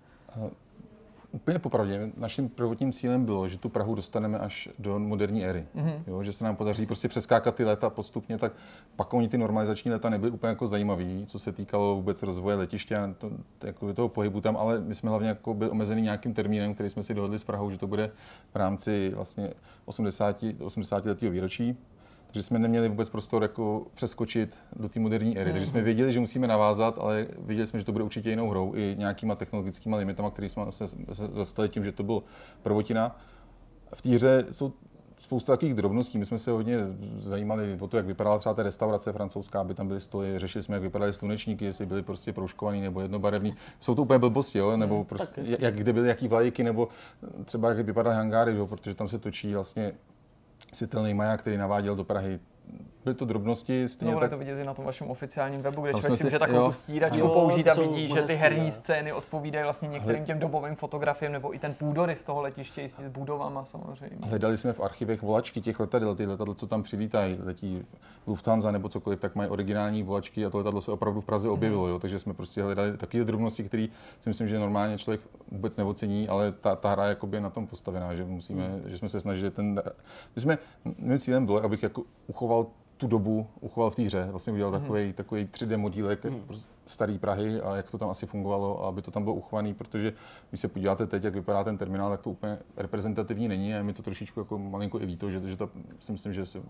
Úplně 1.36 1.60
popravdě, 1.60 2.12
naším 2.18 2.50
prvotním 2.50 2.94
cílem 2.94 3.26
bylo, 3.26 3.48
že 3.48 3.58
tu 3.58 3.70
Prahu 3.70 3.96
dostaneme 3.96 4.40
až 4.40 4.70
do 4.80 5.00
moderní 5.00 5.46
éry. 5.46 5.66
Mm-hmm. 5.76 6.04
Jo, 6.08 6.24
že 6.24 6.34
se 6.34 6.44
nám 6.44 6.56
podaří 6.56 6.86
prostě 6.86 7.08
přeskákat 7.08 7.56
ty 7.56 7.66
leta 7.66 7.90
postupně, 7.90 8.38
tak 8.38 8.54
pak 8.96 9.14
oni 9.14 9.28
ty 9.28 9.38
normalizační 9.38 9.92
leta 9.92 10.10
nebyly 10.10 10.32
úplně 10.32 10.50
jako 10.50 10.68
zajímavý, 10.68 11.26
co 11.26 11.40
se 11.40 11.52
týkalo 11.52 11.96
vůbec 11.96 12.24
rozvoje 12.24 12.56
letiště 12.56 12.98
a 12.98 13.14
to, 13.18 13.32
jako 13.64 13.94
toho 13.94 14.10
pohybu 14.10 14.42
tam, 14.42 14.58
ale 14.58 14.82
my 14.82 14.96
jsme 14.96 15.10
hlavně 15.10 15.30
jako 15.30 15.54
byli 15.54 15.72
omezený 15.72 16.02
nějakým 16.02 16.34
termínem, 16.34 16.74
který 16.74 16.90
jsme 16.90 17.04
si 17.04 17.14
dohodli 17.14 17.40
s 17.40 17.44
Prahou, 17.44 17.72
že 17.72 17.78
to 17.78 17.88
bude 17.88 18.12
v 18.54 18.56
rámci 18.56 19.12
vlastně 19.16 19.54
80, 19.86 20.44
80 20.60 21.06
letého 21.06 21.32
výročí 21.32 21.78
že 22.36 22.44
jsme 22.44 22.60
neměli 22.60 22.90
vůbec 22.90 23.10
prostor 23.10 23.42
jako 23.42 23.88
přeskočit 23.94 24.58
do 24.76 24.90
té 24.90 25.00
moderní 25.00 25.38
éry. 25.38 25.50
Mm. 25.50 25.54
Takže 25.54 25.68
jsme 25.68 25.80
mhm. 25.80 25.86
věděli, 25.86 26.14
že 26.14 26.20
musíme 26.20 26.48
navázat, 26.48 26.98
ale 27.00 27.28
věděli 27.40 27.68
jsme, 27.68 27.80
že 27.80 27.86
to 27.86 27.92
bude 27.92 28.04
určitě 28.04 28.30
jinou 28.30 28.50
hrou 28.50 28.76
i 28.76 28.96
nějakýma 29.00 29.36
technologickými 29.36 29.96
limitama, 29.96 30.32
které 30.32 30.50
jsme 30.50 30.72
se, 30.72 30.88
dostali 31.34 31.70
tím, 31.70 31.84
že 31.84 31.92
to 31.92 32.04
byl 32.04 32.24
prvotina. 32.64 33.20
V 33.94 34.02
té 34.02 34.10
hře 34.10 34.46
jsou 34.52 34.74
spousta 35.20 35.54
takových 35.54 35.74
drobností. 35.74 36.18
My 36.18 36.26
jsme 36.26 36.40
se 36.40 36.52
hodně 36.52 36.78
zajímali 37.20 37.78
o 37.80 37.88
to, 37.88 37.98
jak 37.98 38.06
vypadala 38.06 38.38
třeba 38.38 38.56
ta 38.56 38.64
restaurace 38.64 39.14
francouzská, 39.14 39.62
aby 39.62 39.74
tam 39.74 39.88
byly 39.88 40.02
stoly, 40.02 40.40
řešili 40.40 40.64
jsme, 40.64 40.76
jak 40.76 40.84
vypadaly 40.84 41.14
slunečníky, 41.14 41.66
jestli 41.66 41.86
byly 41.86 42.04
prostě 42.04 42.34
proužkovaný 42.34 42.82
nebo 42.82 43.02
jednobarevný. 43.02 43.56
Jsou 43.80 43.96
to 43.96 44.02
úplně 44.02 44.20
blbosti, 44.20 44.58
jo? 44.58 44.78
nebo 44.78 44.96
hmm, 44.96 45.06
prostě, 45.06 45.42
jak, 45.60 45.76
kde 45.76 45.94
byly 45.94 46.08
jaký 46.08 46.28
vlajky, 46.28 46.64
nebo 46.64 46.88
třeba 47.46 47.70
jak 47.70 47.86
vypadaly 47.86 48.16
hangáry, 48.16 48.56
jo? 48.56 48.68
protože 48.68 48.96
tam 48.96 49.08
se 49.08 49.20
točí 49.20 49.54
vlastně 49.54 49.94
světelný 50.76 51.14
maják, 51.14 51.40
který 51.42 51.58
naváděl 51.58 51.96
do 51.96 52.04
Prahy 52.04 52.40
byly 53.06 53.16
to 53.16 53.26
drobnosti. 53.26 53.90
Stejně 53.90 54.14
no, 54.14 54.20
tak... 54.20 54.30
to 54.30 54.38
vidět 54.38 54.60
i 54.62 54.64
na 54.64 54.74
tom 54.74 54.86
vašem 54.86 55.08
oficiálním 55.08 55.62
webu, 55.62 55.82
kde 55.82 55.94
člověk 55.94 56.18
si 56.18 56.24
může 56.24 56.40
takovou 56.40 56.72
stíračku 56.72 57.28
použít 57.28 57.68
a 57.68 57.74
vidí, 57.74 58.08
že 58.08 58.22
ty 58.22 58.34
herní 58.34 58.72
scény 58.72 59.14
odpovídají 59.14 59.64
vlastně 59.64 59.88
některým 59.88 60.26
těm 60.26 60.40
dobovým 60.40 60.76
fotografiím, 60.76 61.32
nebo 61.32 61.56
i 61.56 61.60
ten 61.60 61.74
půdorys 61.74 62.24
toho 62.24 62.42
letiště 62.42 62.90
s 62.90 63.08
budovama 63.08 63.66
samozřejmě. 63.66 64.18
Hledali 64.28 64.58
jsme 64.58 64.74
v 64.74 64.80
archivech 64.80 65.22
volačky 65.22 65.62
těch 65.62 65.80
letadel, 65.80 66.16
ty 66.16 66.26
letadla, 66.26 66.56
co 66.56 66.68
tam 66.68 66.84
přilítají, 66.84 67.38
letí 67.44 67.86
Lufthansa 68.28 68.72
nebo 68.72 68.90
cokoliv, 68.90 69.20
tak 69.20 69.36
mají 69.36 69.50
originální 69.50 70.04
volačky 70.04 70.46
a 70.46 70.50
to 70.50 70.58
letadlo 70.58 70.82
se 70.82 70.92
opravdu 70.92 71.22
v 71.22 71.26
Praze 71.26 71.50
objevilo, 71.50 71.84
hmm. 71.84 71.92
jo? 71.92 72.00
takže 72.00 72.20
jsme 72.20 72.34
prostě 72.34 72.64
hledali 72.64 72.98
takové 72.98 73.24
drobnosti, 73.24 73.64
které 73.64 73.88
si 74.20 74.30
myslím, 74.30 74.48
že 74.48 74.60
normálně 74.60 74.98
člověk 74.98 75.22
vůbec 75.52 75.78
neocení, 75.78 76.28
ale 76.28 76.52
ta, 76.52 76.76
ta 76.76 76.92
hra 76.92 77.06
je 77.06 77.18
na 77.40 77.50
tom 77.50 77.68
postavená, 77.68 78.16
že 78.16 78.26
musíme, 78.26 78.68
hmm. 78.68 78.82
že 78.86 78.98
jsme 78.98 79.10
se 79.10 79.22
snažili 79.22 79.52
ten, 79.52 79.82
my 80.36 80.42
jsme, 80.42 80.58
mým 80.98 81.20
cílem 81.20 81.46
bylo, 81.46 81.64
abych 81.64 81.84
jako 81.84 82.04
uchoval 82.28 82.66
tu 82.98 83.08
dobu 83.08 83.48
uchoval 83.60 83.92
v 83.92 83.96
té 83.96 84.02
hře. 84.02 84.28
Vlastně 84.32 84.54
udělal 84.54 84.72
mm-hmm. 84.72 84.82
takový, 84.82 85.14
takový 85.14 85.46
3D 85.46 85.78
modílek 85.78 86.26
mm-hmm. 86.26 86.62
Starý 86.86 87.20
Prahy 87.20 87.62
a 87.62 87.76
jak 87.76 87.92
to 87.92 87.98
tam 87.98 88.10
asi 88.10 88.26
fungovalo, 88.26 88.84
aby 88.86 89.02
to 89.02 89.12
tam 89.12 89.24
bylo 89.24 89.36
uchovaný, 89.36 89.74
protože 89.74 90.14
když 90.50 90.62
se 90.62 90.68
podíváte 90.68 91.08
teď, 91.08 91.24
jak 91.24 91.34
vypadá 91.34 91.64
ten 91.64 91.78
terminál, 91.78 92.10
tak 92.10 92.22
to 92.22 92.30
úplně 92.30 92.58
reprezentativní 92.78 93.48
není 93.48 93.76
a 93.76 93.84
mi 93.84 93.94
to 93.94 94.04
trošičku 94.04 94.40
jako 94.40 94.58
malinko 94.58 95.02
i 95.02 95.06
líto, 95.06 95.32
že, 95.32 95.40
že 95.40 95.58
to 95.58 95.70
si 96.00 96.12
myslím, 96.12 96.34
že 96.34 96.46
si 96.46 96.62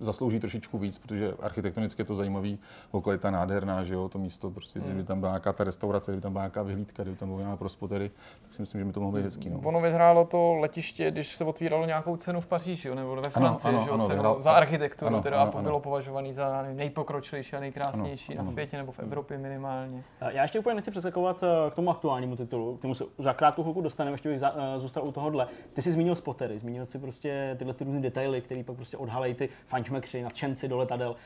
zaslouží 0.00 0.40
trošičku 0.40 0.78
víc, 0.78 0.98
protože 0.98 1.32
architektonicky 1.40 2.02
je 2.02 2.06
to 2.06 2.14
zajímavý, 2.14 2.58
lokalita 2.92 3.30
nádherná, 3.30 3.84
že 3.84 3.94
jo, 3.94 4.08
to 4.08 4.18
místo, 4.18 4.50
prostě, 4.50 4.78
mm. 4.78 4.84
kdyby 4.84 5.04
tam 5.04 5.20
byla 5.20 5.32
nějaká 5.32 5.52
ta 5.52 5.64
restaurace, 5.64 6.10
kdyby 6.10 6.22
tam 6.22 6.32
byla 6.32 6.42
nějaká 6.42 6.62
vyhlídka, 6.62 7.02
kdyby 7.02 7.16
tam 7.16 7.28
byla 7.28 7.40
nějaká 7.40 7.56
prospotery, 7.56 8.10
tak 8.42 8.54
si 8.54 8.62
myslím, 8.62 8.80
že 8.80 8.84
by 8.84 8.92
to 8.92 9.00
mohlo 9.00 9.16
být 9.16 9.24
hezký. 9.24 9.50
No. 9.50 9.60
Ono 9.64 9.80
vyhrálo 9.80 10.24
to 10.24 10.54
letiště, 10.54 11.10
když 11.10 11.36
se 11.36 11.44
otvíralo 11.44 11.86
nějakou 11.86 12.16
cenu 12.16 12.40
v 12.40 12.46
Paříži, 12.46 12.94
nebo 12.94 13.16
ve 13.16 13.30
Francii, 13.30 13.68
ano, 13.68 13.78
ano, 13.78 13.84
že 13.84 13.90
jo, 13.90 13.94
ano, 13.94 14.08
vyhrál, 14.08 14.42
za 14.42 14.52
architekturu, 14.52 15.06
ano, 15.14 15.22
teda 15.22 15.42
ano, 15.42 15.62
bylo 15.62 15.80
považovaný 15.80 16.32
za 16.32 16.62
nejpokročilejší 16.62 17.56
a 17.56 17.60
nejkrásnější 17.60 18.32
ano, 18.32 18.44
na 18.44 18.50
světě 18.50 18.76
nebo 18.76 18.92
v 18.92 18.98
Evropě 18.98 19.35
minimálně. 19.38 20.04
Já 20.20 20.42
ještě 20.42 20.58
úplně 20.58 20.74
nechci 20.74 20.90
přeskakovat 20.90 21.42
eh, 21.42 21.70
k 21.70 21.74
tomu 21.74 21.90
aktuálnímu 21.90 22.36
titulu, 22.36 22.76
k 22.76 22.82
tomu 22.82 22.94
se 22.94 23.04
za 23.18 23.32
krátkou 23.32 23.62
chvilku 23.62 23.80
dostaneme, 23.80 24.14
ještě 24.14 24.28
bych 24.28 24.42
eh, 24.42 24.78
zůstal 24.78 25.04
u 25.04 25.12
tohohle. 25.12 25.48
Ty 25.72 25.82
jsi 25.82 25.92
zmínil 25.92 26.16
spotery, 26.16 26.58
zmínil 26.58 26.86
si 26.86 26.98
prostě 26.98 27.54
tyhle 27.58 27.74
ty 27.74 27.84
různé 27.84 28.00
detaily, 28.00 28.40
které 28.40 28.64
pak 28.64 28.76
prostě 28.76 28.96
odhalejí 28.96 29.34
ty 29.34 29.48
fančmekři, 29.66 30.22
nadšenci 30.22 30.68
do 30.68 30.76
letadel. 30.76 31.16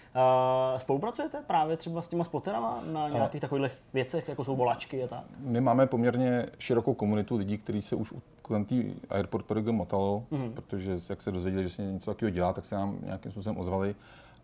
Spolupracujete 0.76 1.38
právě 1.46 1.76
třeba 1.76 2.02
s 2.02 2.08
těma 2.08 2.24
spoterama 2.24 2.82
na 2.92 3.08
nějakých 3.08 3.40
takových 3.40 3.72
věcech, 3.92 4.28
jako 4.28 4.44
jsou 4.44 4.56
volačky 4.56 5.04
a 5.04 5.06
tak? 5.06 5.24
My 5.38 5.61
máme 5.61 5.86
poměrně 5.86 6.46
širokou 6.58 6.94
komunitu 6.94 7.36
lidí, 7.36 7.58
kteří 7.58 7.82
se 7.82 7.96
už 7.96 8.14
kolem 8.42 8.64
té 8.64 8.74
Airport 9.11 9.46
Program 9.46 9.74
motalo, 9.74 10.24
mm-hmm. 10.32 10.52
protože 10.52 10.96
jak 11.11 11.22
se 11.22 11.32
dozvěděli, 11.32 11.64
že 11.64 11.70
se 11.70 11.82
něco 11.82 12.11
takového 12.11 12.34
dělá, 12.34 12.52
tak 12.52 12.64
se 12.64 12.74
nám 12.74 12.98
nějakým 13.02 13.32
způsobem 13.32 13.61
ozvali 13.61 13.94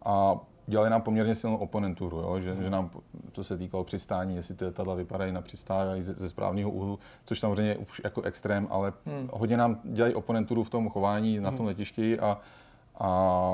a 0.05 0.41
dělali 0.67 0.91
nám 0.91 1.03
poměrně 1.03 1.35
silnou 1.35 1.57
oponenturu, 1.57 2.17
jo? 2.17 2.41
Že, 2.41 2.57
že 2.63 2.71
nám, 2.71 2.91
co 3.33 3.45
se 3.45 3.59
týkalo 3.59 3.85
přistání, 3.85 4.37
jestli 4.37 4.55
ty 4.55 4.65
letadla 4.65 4.95
vypadají 4.95 5.33
na 5.33 5.41
přistání 5.41 6.03
ze, 6.03 6.13
ze 6.13 6.31
správného 6.31 6.71
úhlu, 6.71 6.99
což 7.25 7.41
samozřejmě 7.41 7.77
už 7.77 8.01
jako 8.05 8.23
extrém, 8.23 8.67
ale 8.71 8.93
hmm. 9.07 9.31
hodně 9.33 9.57
nám 9.57 9.81
dělají 9.85 10.15
oponenturu 10.15 10.65
v 10.65 10.71
tom 10.71 10.89
chování 10.89 11.41
na 11.41 11.51
tom 11.51 11.59
hmm. 11.59 11.67
letišti 11.67 12.19
a 12.19 12.39
a 12.99 13.09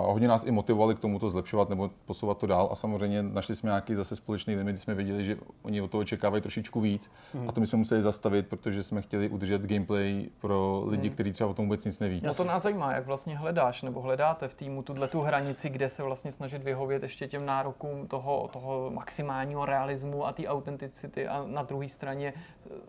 hodně 0.07 0.29
nás 0.29 0.45
i 0.45 0.51
motivovali 0.51 0.95
k 0.95 0.99
tomu 0.99 1.19
to 1.19 1.31
zlepšovat 1.31 1.69
nebo 1.69 1.91
posouvat 2.07 2.39
to 2.39 2.47
dál. 2.47 2.69
A 2.73 2.75
samozřejmě 2.75 3.23
našli 3.23 3.57
jsme 3.57 3.69
nějaký 3.69 3.95
zase 3.95 4.17
společný 4.17 4.57
limit, 4.57 4.81
jsme 4.81 4.95
viděli, 4.95 5.25
že 5.25 5.37
oni 5.63 5.81
od 5.81 5.91
toho 5.91 6.01
očekávají 6.01 6.43
trošičku 6.43 6.81
víc. 6.81 7.11
Hmm. 7.35 7.49
A 7.49 7.53
to 7.53 7.61
my 7.61 7.67
jsme 7.67 7.79
museli 7.79 8.03
zastavit, 8.03 8.49
protože 8.49 8.83
jsme 8.83 9.03
chtěli 9.03 9.29
udržet 9.29 9.63
gameplay 9.63 10.29
pro 10.41 10.83
lidi, 10.87 11.09
hmm. 11.09 11.15
kteří 11.15 11.33
třeba 11.33 11.51
o 11.51 11.55
tom 11.55 11.65
vůbec 11.65 11.85
nic 11.85 11.99
neví. 11.99 12.23
No 12.27 12.35
to 12.35 12.45
nás 12.45 12.63
zajímá, 12.63 12.93
jak 12.93 13.07
vlastně 13.07 13.39
hledáš 13.39 13.83
nebo 13.83 14.01
hledáte 14.01 14.49
v 14.49 14.55
týmu 14.55 14.83
tuhle 14.83 15.09
tu 15.09 15.21
hranici, 15.21 15.71
kde 15.71 15.89
se 15.89 16.03
vlastně 16.03 16.33
snažit 16.33 16.63
vyhovět 16.63 17.03
ještě 17.03 17.29
těm 17.29 17.47
nárokům 17.47 18.07
toho, 18.07 18.49
toho 18.53 18.91
maximálního 18.91 19.65
realismu 19.65 20.27
a 20.27 20.33
té 20.33 20.47
autenticity 20.47 21.29
a 21.29 21.45
na 21.47 21.63
druhé 21.63 21.89
straně 21.89 22.33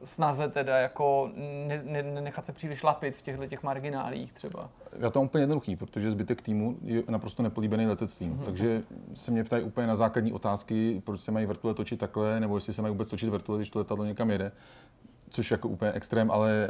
snaze 0.03 0.49
teda 0.49 0.77
jako 0.77 1.29
ne, 1.65 1.83
ne, 1.83 2.03
nechat 2.21 2.45
se 2.45 2.53
příliš 2.53 2.83
lapit 2.83 3.15
v 3.15 3.21
těchto 3.21 3.47
těch 3.47 3.63
marginálích 3.63 4.33
třeba. 4.33 4.69
Já 4.99 5.09
to 5.09 5.21
úplně 5.21 5.41
jednoduchý, 5.41 5.75
protože 5.75 6.11
zbytek 6.11 6.41
týmu 6.43 6.77
je 6.83 7.03
naprosto 7.09 7.43
nepolíbený 7.43 7.87
letectvím. 7.87 8.33
Mm-hmm. 8.33 8.45
Takže 8.45 8.83
se 9.13 9.31
mě 9.31 9.43
ptají 9.43 9.63
úplně 9.63 9.87
na 9.87 9.95
základní 9.95 10.33
otázky, 10.33 11.01
proč 11.05 11.21
se 11.21 11.31
mají 11.31 11.45
vrtule 11.45 11.73
točit 11.73 11.99
takhle, 11.99 12.39
nebo 12.39 12.57
jestli 12.57 12.73
se 12.73 12.81
mají 12.81 12.91
vůbec 12.91 13.09
točit 13.09 13.29
vrtule, 13.29 13.57
když 13.57 13.69
to 13.69 13.79
letadlo 13.79 14.05
někam 14.05 14.31
jede 14.31 14.51
což 15.33 15.51
jako 15.51 15.69
úplně 15.69 15.91
extrém, 15.91 16.31
ale 16.31 16.69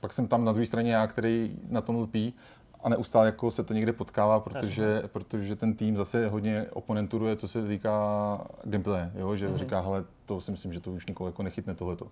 pak 0.00 0.12
jsem 0.12 0.28
tam 0.28 0.44
na 0.44 0.52
druhé 0.52 0.66
straně 0.66 0.92
já, 0.92 1.06
který 1.06 1.56
na 1.68 1.80
tom 1.80 1.96
lpí 1.96 2.34
a 2.82 2.88
neustále 2.88 3.26
jako 3.26 3.50
se 3.50 3.64
to 3.64 3.74
někde 3.74 3.92
potkává, 3.92 4.40
protože, 4.40 5.02
protože 5.06 5.56
ten 5.56 5.74
tým 5.74 5.96
zase 5.96 6.28
hodně 6.28 6.66
oponenturuje, 6.72 7.36
co 7.36 7.48
se 7.48 7.68
týká 7.68 8.38
gameplay, 8.64 9.10
jo? 9.14 9.36
že 9.36 9.48
mm-hmm. 9.48 9.56
říká, 9.56 9.80
hele, 9.80 10.04
to 10.26 10.40
si 10.40 10.50
myslím, 10.50 10.72
že 10.72 10.80
to 10.80 10.92
už 10.92 11.06
nikoho 11.06 11.28
jako 11.28 11.42
nechytne 11.42 11.74
tohleto. 11.74 12.06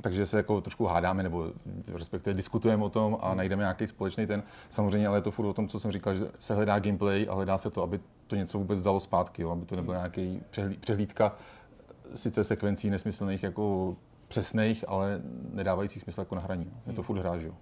Takže 0.00 0.26
se 0.26 0.36
jako 0.36 0.60
trošku 0.60 0.84
hádáme, 0.86 1.22
nebo 1.22 1.52
respektive 1.92 2.34
diskutujeme 2.34 2.84
o 2.84 2.88
tom 2.88 3.18
a 3.20 3.28
mhm. 3.28 3.36
najdeme 3.36 3.62
nějaký 3.62 3.86
společný 3.86 4.26
ten. 4.26 4.42
Samozřejmě, 4.68 5.08
ale 5.08 5.18
je 5.18 5.22
to 5.22 5.30
furt 5.30 5.46
o 5.46 5.54
tom, 5.54 5.68
co 5.68 5.80
jsem 5.80 5.92
říkal, 5.92 6.14
že 6.14 6.24
se 6.38 6.54
hledá 6.54 6.78
gameplay 6.78 7.26
a 7.30 7.34
hledá 7.34 7.58
se 7.58 7.70
to, 7.70 7.82
aby 7.82 8.00
to 8.26 8.36
něco 8.36 8.58
vůbec 8.58 8.82
dalo 8.82 9.00
zpátky, 9.00 9.42
jo? 9.42 9.50
aby 9.50 9.66
to 9.66 9.76
nebyla 9.76 9.96
nějaký 9.96 10.42
přehlídka 10.80 11.36
sice 12.14 12.44
sekvencí 12.44 12.90
nesmyslných 12.90 13.42
jako 13.42 13.96
přesných, 14.28 14.84
ale 14.88 15.20
nedávajících 15.52 16.02
smysl 16.02 16.20
jako 16.20 16.34
na 16.34 16.40
hraní. 16.40 16.72
Je 16.86 16.92
to 16.92 17.00
mhm. 17.00 17.06
furt 17.06 17.18
hra, 17.18 17.38
že 17.38 17.46
jo 17.46 17.54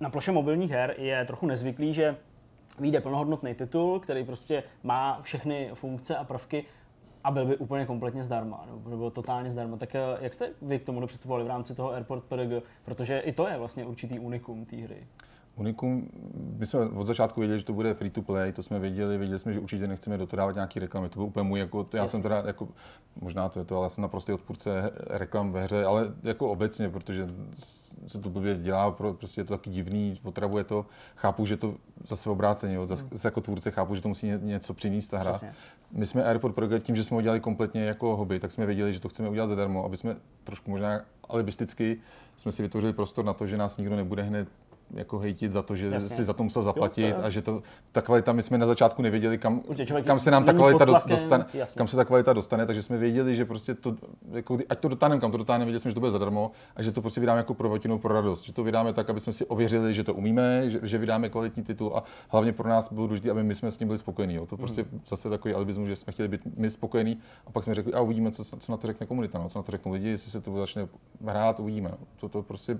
na 0.00 0.10
ploše 0.10 0.32
mobilních 0.32 0.70
her 0.70 0.94
je 0.98 1.24
trochu 1.24 1.46
nezvyklý, 1.46 1.94
že 1.94 2.16
vyjde 2.80 3.00
plnohodnotný 3.00 3.54
titul, 3.54 4.00
který 4.00 4.24
prostě 4.24 4.62
má 4.82 5.18
všechny 5.22 5.70
funkce 5.74 6.16
a 6.16 6.24
prvky 6.24 6.64
a 7.28 7.30
byl 7.30 7.46
by 7.46 7.56
úplně 7.56 7.86
kompletně 7.86 8.24
zdarma, 8.24 8.64
nebo 8.66 8.96
byl 8.96 9.10
totálně 9.10 9.50
zdarma. 9.50 9.76
Tak 9.76 9.94
eh, 9.94 10.00
jak 10.20 10.34
jste 10.34 10.50
vy 10.62 10.78
k 10.78 10.84
tomu 10.84 11.06
přistupovali 11.06 11.44
v 11.44 11.46
rámci 11.46 11.74
toho 11.74 11.92
Airport 11.92 12.24
PRG? 12.24 12.62
Protože 12.84 13.18
i 13.18 13.32
to 13.32 13.48
je 13.48 13.58
vlastně 13.58 13.86
určitý 13.86 14.18
unikum 14.18 14.64
té 14.64 14.76
hry. 14.76 15.06
Unikum, 15.58 16.08
my 16.58 16.66
jsme 16.66 16.80
od 16.80 17.06
začátku 17.06 17.40
věděli, 17.40 17.60
že 17.60 17.64
to 17.64 17.72
bude 17.72 17.94
free 17.94 18.10
to 18.10 18.22
play, 18.22 18.52
to 18.52 18.62
jsme 18.62 18.78
věděli, 18.78 19.18
věděli 19.18 19.38
jsme, 19.38 19.52
že 19.52 19.60
určitě 19.60 19.86
nechceme 19.86 20.18
do 20.18 20.26
toho 20.26 20.38
dávat 20.38 20.54
nějaký 20.54 20.80
reklamy. 20.80 21.08
To 21.08 21.14
byl 21.14 21.24
úplně 21.24 21.48
můj, 21.48 21.58
jako, 21.58 21.84
to, 21.84 21.96
já 21.96 22.02
Jasně. 22.02 22.10
jsem 22.10 22.22
teda, 22.22 22.42
jako, 22.46 22.68
možná 23.20 23.48
to 23.48 23.58
je 23.58 23.64
to, 23.64 23.76
ale 23.76 23.84
já 23.84 23.88
jsem 23.88 24.02
naprostý 24.02 24.32
odpůrce 24.32 24.90
reklam 25.06 25.52
ve 25.52 25.64
hře, 25.64 25.84
ale 25.84 26.12
jako 26.22 26.50
obecně, 26.50 26.88
protože 26.88 27.28
se 28.06 28.18
to 28.18 28.30
blbě 28.30 28.56
dělá, 28.56 28.90
prostě 28.90 29.40
je 29.40 29.44
to 29.44 29.56
taky 29.56 29.70
divný, 29.70 30.20
otravuje 30.22 30.64
to. 30.64 30.86
Chápu, 31.16 31.46
že 31.46 31.56
to 31.56 31.74
zase 32.08 32.30
obráceně, 32.30 32.74
jo, 32.74 32.86
zase 32.86 33.02
hmm. 33.02 33.20
jako 33.24 33.40
tvůrce 33.40 33.70
chápu, 33.70 33.94
že 33.94 34.00
to 34.00 34.08
musí 34.08 34.26
něco 34.26 34.74
přinést 34.74 35.08
ta 35.08 35.18
hra. 35.18 35.30
Přesně. 35.30 35.54
My 35.92 36.06
jsme 36.06 36.24
Airport 36.24 36.54
Project 36.54 36.86
tím, 36.86 36.96
že 36.96 37.04
jsme 37.04 37.14
ho 37.14 37.22
dělali 37.22 37.40
kompletně 37.40 37.84
jako 37.84 38.16
hobby, 38.16 38.40
tak 38.40 38.52
jsme 38.52 38.66
věděli, 38.66 38.94
že 38.94 39.00
to 39.00 39.08
chceme 39.08 39.28
udělat 39.28 39.48
zadarmo, 39.48 39.84
aby 39.84 39.96
jsme 39.96 40.16
trošku 40.44 40.70
možná 40.70 41.00
alibisticky 41.28 42.00
jsme 42.36 42.52
si 42.52 42.62
vytvořili 42.62 42.92
prostor 42.92 43.24
na 43.24 43.32
to, 43.32 43.46
že 43.46 43.56
nás 43.56 43.76
nikdo 43.78 43.96
nebude 43.96 44.22
hned 44.22 44.48
jako 44.94 45.18
hejtit 45.18 45.52
za 45.52 45.62
to, 45.62 45.76
že 45.76 45.86
Jasně. 45.86 46.16
si 46.16 46.24
za 46.24 46.32
to 46.32 46.42
musel 46.42 46.62
zaplatit 46.62 47.08
jo, 47.08 47.16
a 47.22 47.30
že 47.30 47.42
to, 47.42 47.62
ta 47.92 48.02
kvalita, 48.02 48.32
my 48.32 48.42
jsme 48.42 48.58
na 48.58 48.66
začátku 48.66 49.02
nevěděli, 49.02 49.38
kam, 49.38 49.62
kam 50.04 50.20
se 50.20 50.30
nám 50.30 50.44
ta 50.44 50.52
kvalita 50.52 50.84
dostane, 50.84 51.46
kam 51.76 51.88
se 51.88 51.96
ta 51.96 52.04
kvalita 52.04 52.32
dostane, 52.32 52.66
takže 52.66 52.82
jsme 52.82 52.98
věděli, 52.98 53.36
že 53.36 53.44
prostě 53.44 53.74
to, 53.74 53.96
jako, 54.32 54.58
ať 54.68 54.78
to 54.78 54.88
dotáhneme, 54.88 55.20
kam 55.20 55.30
to 55.32 55.38
dotáhneme, 55.38 55.64
věděli 55.64 55.80
jsme, 55.80 55.90
že 55.90 55.94
to 55.94 56.00
bude 56.00 56.12
zadarmo 56.12 56.50
a 56.76 56.82
že 56.82 56.92
to 56.92 57.00
prostě 57.00 57.20
vydáme 57.20 57.38
jako 57.38 57.54
pro 57.54 57.78
pro 57.98 58.14
radost, 58.14 58.42
že 58.42 58.52
to 58.52 58.64
vydáme 58.64 58.92
tak, 58.92 59.10
aby 59.10 59.20
jsme 59.20 59.32
si 59.32 59.46
ověřili, 59.46 59.94
že 59.94 60.04
to 60.04 60.14
umíme, 60.14 60.70
že, 60.70 60.80
že 60.82 60.98
vydáme 60.98 61.28
kvalitní 61.28 61.62
titul 61.62 61.92
a 61.94 62.04
hlavně 62.28 62.52
pro 62.52 62.68
nás 62.68 62.92
bylo 62.92 63.06
důležité, 63.06 63.30
aby 63.30 63.42
my 63.42 63.54
jsme 63.54 63.70
s 63.70 63.78
ním 63.78 63.86
byli 63.86 63.98
spokojení. 63.98 64.34
Jo. 64.34 64.46
To 64.46 64.56
prostě 64.56 64.82
hmm. 64.82 65.00
zase 65.08 65.30
takový 65.30 65.54
alibismus, 65.54 65.88
že 65.88 65.96
jsme 65.96 66.12
chtěli 66.12 66.28
být 66.28 66.40
my 66.56 66.70
spokojení 66.70 67.18
a 67.46 67.50
pak 67.50 67.64
jsme 67.64 67.74
řekli, 67.74 67.92
a 67.92 68.00
uvidíme, 68.00 68.30
co, 68.30 68.44
co 68.44 68.72
na 68.72 68.78
to 68.78 68.86
řekne 68.86 69.06
komunita, 69.06 69.38
no, 69.38 69.48
co 69.48 69.58
na 69.58 69.62
to 69.62 69.72
řeknou 69.72 69.92
lidi, 69.92 70.08
jestli 70.08 70.30
se 70.30 70.40
to 70.40 70.58
začne 70.58 70.88
hrát, 71.24 71.60
uvidíme. 71.60 71.88
No. 71.90 71.98
To, 72.20 72.28
to 72.28 72.42
prostě 72.42 72.78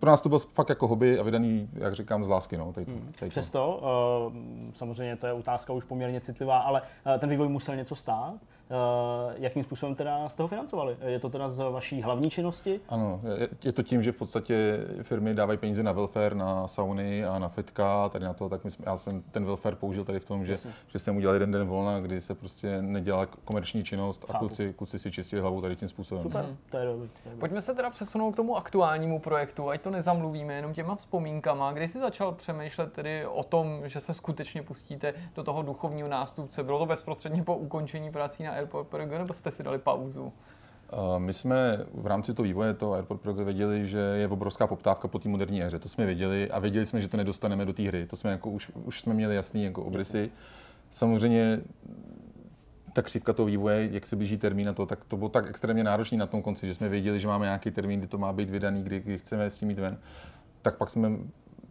pro 0.00 0.10
nás 0.10 0.22
to 0.22 0.28
bylo 0.28 0.38
fakt 0.38 0.68
jako 0.68 0.88
hobby 0.88 1.18
a 1.18 1.22
vydaný, 1.22 1.68
jak 1.72 1.94
říkám, 1.94 2.24
z 2.24 2.28
lásky. 2.28 2.56
No, 2.56 2.72
tady 2.72 2.86
to, 2.86 2.92
hmm. 2.92 3.12
tady 3.18 3.28
to. 3.28 3.28
Přesto, 3.28 3.80
uh, 4.26 4.32
samozřejmě 4.72 5.16
to 5.16 5.26
je 5.26 5.32
otázka 5.32 5.72
už 5.72 5.84
poměrně 5.84 6.20
citlivá, 6.20 6.58
ale 6.58 6.82
uh, 6.82 7.12
ten 7.18 7.28
vývoj 7.28 7.48
musel 7.48 7.76
něco 7.76 7.96
stát. 7.96 8.34
Uh, 8.70 9.32
jakým 9.36 9.62
způsobem 9.62 9.94
teda 9.94 10.28
jste 10.28 10.42
ho 10.42 10.48
financovali? 10.48 10.96
Je 11.06 11.18
to 11.18 11.28
teda 11.28 11.48
z 11.48 11.70
vaší 11.70 12.02
hlavní 12.02 12.30
činnosti? 12.30 12.80
Ano, 12.88 13.20
je, 13.38 13.48
je 13.64 13.72
to 13.72 13.82
tím, 13.82 14.02
že 14.02 14.12
v 14.12 14.16
podstatě 14.16 14.78
firmy 15.02 15.34
dávají 15.34 15.58
peníze 15.58 15.82
na 15.82 15.92
welfare, 15.92 16.34
na 16.34 16.68
sauny 16.68 17.24
a 17.24 17.38
na 17.38 17.48
fitka, 17.48 18.08
tady 18.08 18.24
na 18.24 18.32
to, 18.32 18.48
tak 18.48 18.64
my 18.64 18.70
jsme, 18.70 18.84
já 18.88 18.96
jsem 18.96 19.22
ten 19.22 19.44
welfare 19.44 19.76
použil 19.76 20.04
tady 20.04 20.20
v 20.20 20.24
tom, 20.24 20.46
že, 20.46 20.56
že 20.88 20.98
jsem 20.98 21.16
udělal 21.16 21.34
jeden 21.34 21.50
den 21.50 21.66
volna, 21.66 22.00
kdy 22.00 22.20
se 22.20 22.34
prostě 22.34 22.82
nedělala 22.82 23.26
komerční 23.26 23.84
činnost 23.84 24.24
a 24.28 24.38
kluci, 24.38 24.72
kluci 24.72 24.98
si 24.98 25.10
čistili 25.10 25.42
hlavu 25.42 25.62
tady 25.62 25.76
tím 25.76 25.88
způsobem. 25.88 26.22
Super, 26.22 26.44
hmm. 26.44 26.56
to 26.70 26.76
je 26.76 26.86
dobrý. 26.86 27.08
Pojďme 27.38 27.60
se 27.60 27.74
teda 27.74 27.90
přesunout 27.90 28.32
k 28.32 28.36
tomu 28.36 28.56
aktuálnímu 28.56 29.18
projektu, 29.18 29.68
ať 29.78 29.82
to 29.82 29.90
nezamluvíme 29.90 30.54
jenom 30.54 30.74
těma 30.74 30.96
vzpomínkama. 30.96 31.72
Kdy 31.72 31.88
jsi 31.88 31.98
začal 31.98 32.32
přemýšlet 32.32 32.92
tedy 32.92 33.26
o 33.26 33.42
tom, 33.42 33.82
že 33.84 34.00
se 34.00 34.14
skutečně 34.14 34.62
pustíte 34.62 35.14
do 35.34 35.44
toho 35.44 35.62
duchovního 35.62 36.08
nástupce? 36.08 36.62
Bylo 36.62 36.78
to 36.78 36.86
bezprostředně 36.86 37.42
po 37.42 37.56
ukončení 37.56 38.10
prací 38.10 38.42
na 38.42 38.52
Airport 38.52 38.88
Pro, 38.88 39.06
nebo 39.06 39.34
jste 39.34 39.50
si 39.50 39.62
dali 39.62 39.78
pauzu? 39.78 40.32
My 41.18 41.32
jsme 41.32 41.86
v 41.94 42.06
rámci 42.06 42.34
toho 42.34 42.44
vývoje 42.44 42.74
toho 42.74 42.92
Airport 42.92 43.20
Pro 43.20 43.34
věděli, 43.34 43.86
že 43.86 43.98
je 43.98 44.28
obrovská 44.28 44.66
poptávka 44.66 45.08
po 45.08 45.18
té 45.18 45.28
moderní 45.28 45.60
hře. 45.60 45.78
To 45.78 45.88
jsme 45.88 46.06
věděli 46.06 46.50
a 46.50 46.58
věděli 46.58 46.86
jsme, 46.86 47.00
že 47.00 47.08
to 47.08 47.16
nedostaneme 47.16 47.64
do 47.64 47.72
té 47.72 47.82
hry. 47.82 48.06
To 48.06 48.16
jsme 48.16 48.30
jako 48.30 48.50
už, 48.50 48.70
už 48.84 49.00
jsme 49.00 49.14
měli 49.14 49.34
jasný 49.34 49.64
jako 49.64 49.84
obrysy. 49.84 50.30
Samozřejmě 50.90 51.60
ta 52.92 53.02
křivka 53.02 53.32
toho 53.32 53.46
vývoje, 53.46 53.88
jak 53.92 54.06
se 54.06 54.16
blíží 54.16 54.36
termín 54.36 54.66
na 54.66 54.72
to, 54.72 54.86
tak 54.86 55.04
to 55.04 55.16
bylo 55.16 55.28
tak 55.28 55.50
extrémně 55.50 55.84
náročné 55.84 56.18
na 56.18 56.26
tom 56.26 56.42
konci, 56.42 56.66
že 56.66 56.74
jsme 56.74 56.88
věděli, 56.88 57.20
že 57.20 57.28
máme 57.28 57.46
nějaký 57.46 57.70
termín, 57.70 57.98
kdy 57.98 58.08
to 58.08 58.18
má 58.18 58.32
být 58.32 58.50
vydaný, 58.50 58.82
kdy, 58.82 59.00
kdy 59.00 59.18
chceme 59.18 59.50
s 59.50 59.58
tím 59.58 59.70
jít 59.70 59.78
ven. 59.78 59.98
Tak 60.62 60.76
pak 60.76 60.90
jsme 60.90 61.10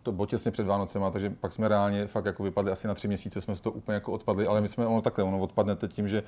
to 0.03 0.11
bylo 0.11 0.26
těsně 0.26 0.52
před 0.52 0.68
Vánocema, 0.68 1.11
takže 1.11 1.30
pak 1.30 1.53
jsme 1.53 1.68
reálně 1.68 2.07
fakt 2.07 2.26
jako 2.26 2.44
vypadli 2.44 2.72
asi 2.72 2.88
na 2.88 2.94
tři 2.94 3.07
měsíce, 3.07 3.41
jsme 3.41 3.56
z 3.56 3.61
toho 3.61 3.73
úplně 3.73 3.95
jako 3.95 4.11
odpadli, 4.11 4.48
ale 4.48 4.61
my 4.61 4.68
jsme, 4.68 4.85
ono 4.85 5.02
takhle, 5.02 5.23
ono 5.23 5.39
odpadnete 5.39 5.88
tím, 5.88 6.07
že 6.07 6.23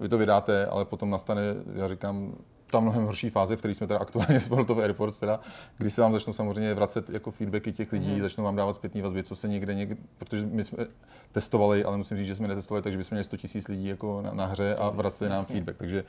vy 0.00 0.08
to 0.08 0.18
vydáte, 0.18 0.66
ale 0.66 0.84
potom 0.84 1.10
nastane, 1.10 1.42
já 1.74 1.88
říkám, 1.88 2.34
ta 2.72 2.80
mnohem 2.80 3.04
horší 3.04 3.30
fáze, 3.30 3.56
v 3.56 3.58
které 3.58 3.74
jsme 3.74 3.86
teda 3.86 4.00
aktuálně 4.00 4.40
s 4.40 4.48
World 4.48 4.70
Airports, 4.70 5.18
teda, 5.18 5.40
kdy 5.78 5.90
se 5.90 6.00
vám 6.00 6.12
začnou 6.12 6.32
samozřejmě 6.32 6.74
vracet 6.74 7.10
jako 7.10 7.30
feedbacky 7.30 7.72
těch 7.72 7.92
lidí, 7.92 8.14
mm. 8.14 8.20
začnou 8.20 8.44
vám 8.44 8.56
dávat 8.56 8.74
zpětné 8.74 9.02
vazby, 9.02 9.22
co 9.22 9.36
se 9.36 9.48
někde, 9.48 9.74
někde, 9.74 9.96
protože 10.18 10.46
my 10.46 10.64
jsme 10.64 10.86
testovali, 11.32 11.84
ale 11.84 11.96
musím 11.96 12.16
říct, 12.16 12.26
že 12.26 12.36
jsme 12.36 12.48
netestovali, 12.48 12.82
takže 12.82 12.98
bychom 12.98 13.16
měli 13.16 13.24
100 13.24 13.36
000 13.54 13.64
lidí 13.68 13.86
jako 13.86 14.22
na, 14.22 14.32
na 14.32 14.46
hře 14.46 14.76
a 14.76 14.90
vraceli 14.90 15.30
nám 15.30 15.44
feedback. 15.44 15.76
Takže 15.76 16.04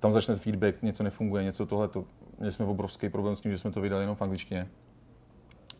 tam 0.00 0.12
začne 0.12 0.34
feedback, 0.34 0.82
něco 0.82 1.02
nefunguje, 1.02 1.44
něco 1.44 1.66
tohle. 1.66 1.88
Měli 2.38 2.52
jsme 2.52 2.66
obrovský 2.66 3.08
problém 3.08 3.36
s 3.36 3.40
tím, 3.40 3.52
že 3.52 3.58
jsme 3.58 3.70
to 3.70 3.80
vydali 3.80 4.02
jenom 4.02 4.16
v 4.16 4.22
angličtině. 4.22 4.68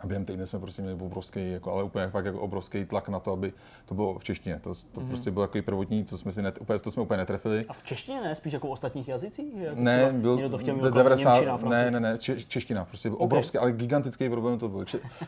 A 0.03 0.07
během 0.07 0.25
týdne 0.25 0.47
jsme 0.47 0.59
prostě 0.59 0.83
měli 0.83 1.01
obrovský, 1.01 1.53
jako, 1.53 1.73
ale 1.73 1.83
úplně 1.83 2.09
fakt 2.09 2.25
jako 2.25 2.41
obrovský 2.41 2.85
tlak 2.85 3.09
na 3.09 3.21
to, 3.21 3.33
aby 3.33 3.53
to 3.85 3.95
bylo 3.95 4.19
v 4.19 4.25
češtině. 4.25 4.61
To, 4.63 4.75
to 4.75 5.01
mm-hmm. 5.01 5.09
prostě 5.09 5.31
bylo 5.31 5.47
takový 5.47 5.63
prvotní, 5.63 6.05
co 6.05 6.19
jsme 6.19 6.33
si 6.33 6.43
net, 6.43 6.59
úplně, 6.61 6.79
to 6.79 6.91
jsme 6.91 7.03
úplně 7.03 7.19
netrefili. 7.19 7.65
A 7.69 7.73
v 7.73 7.83
češtině 7.83 8.21
ne, 8.21 8.35
spíš 8.35 8.53
jako 8.53 8.67
v 8.67 8.71
ostatních 8.71 9.09
jazycích? 9.09 9.55
Jako 9.57 9.81
ne, 9.81 10.13
byl 10.13 10.51
to 10.51 10.59
chtěl 10.59 10.91
90, 10.91 11.35
Němčina, 11.35 11.59
ne, 11.69 11.91
ne, 11.91 12.01
ne, 12.01 12.19
če, 12.19 12.43
čeština, 12.43 12.85
prostě 12.85 13.11
okay. 13.11 13.25
obrovský, 13.25 13.59
ale 13.59 13.73
gigantický 13.73 14.29
problém 14.29 14.59
to 14.59 14.69
byl. 14.69 14.85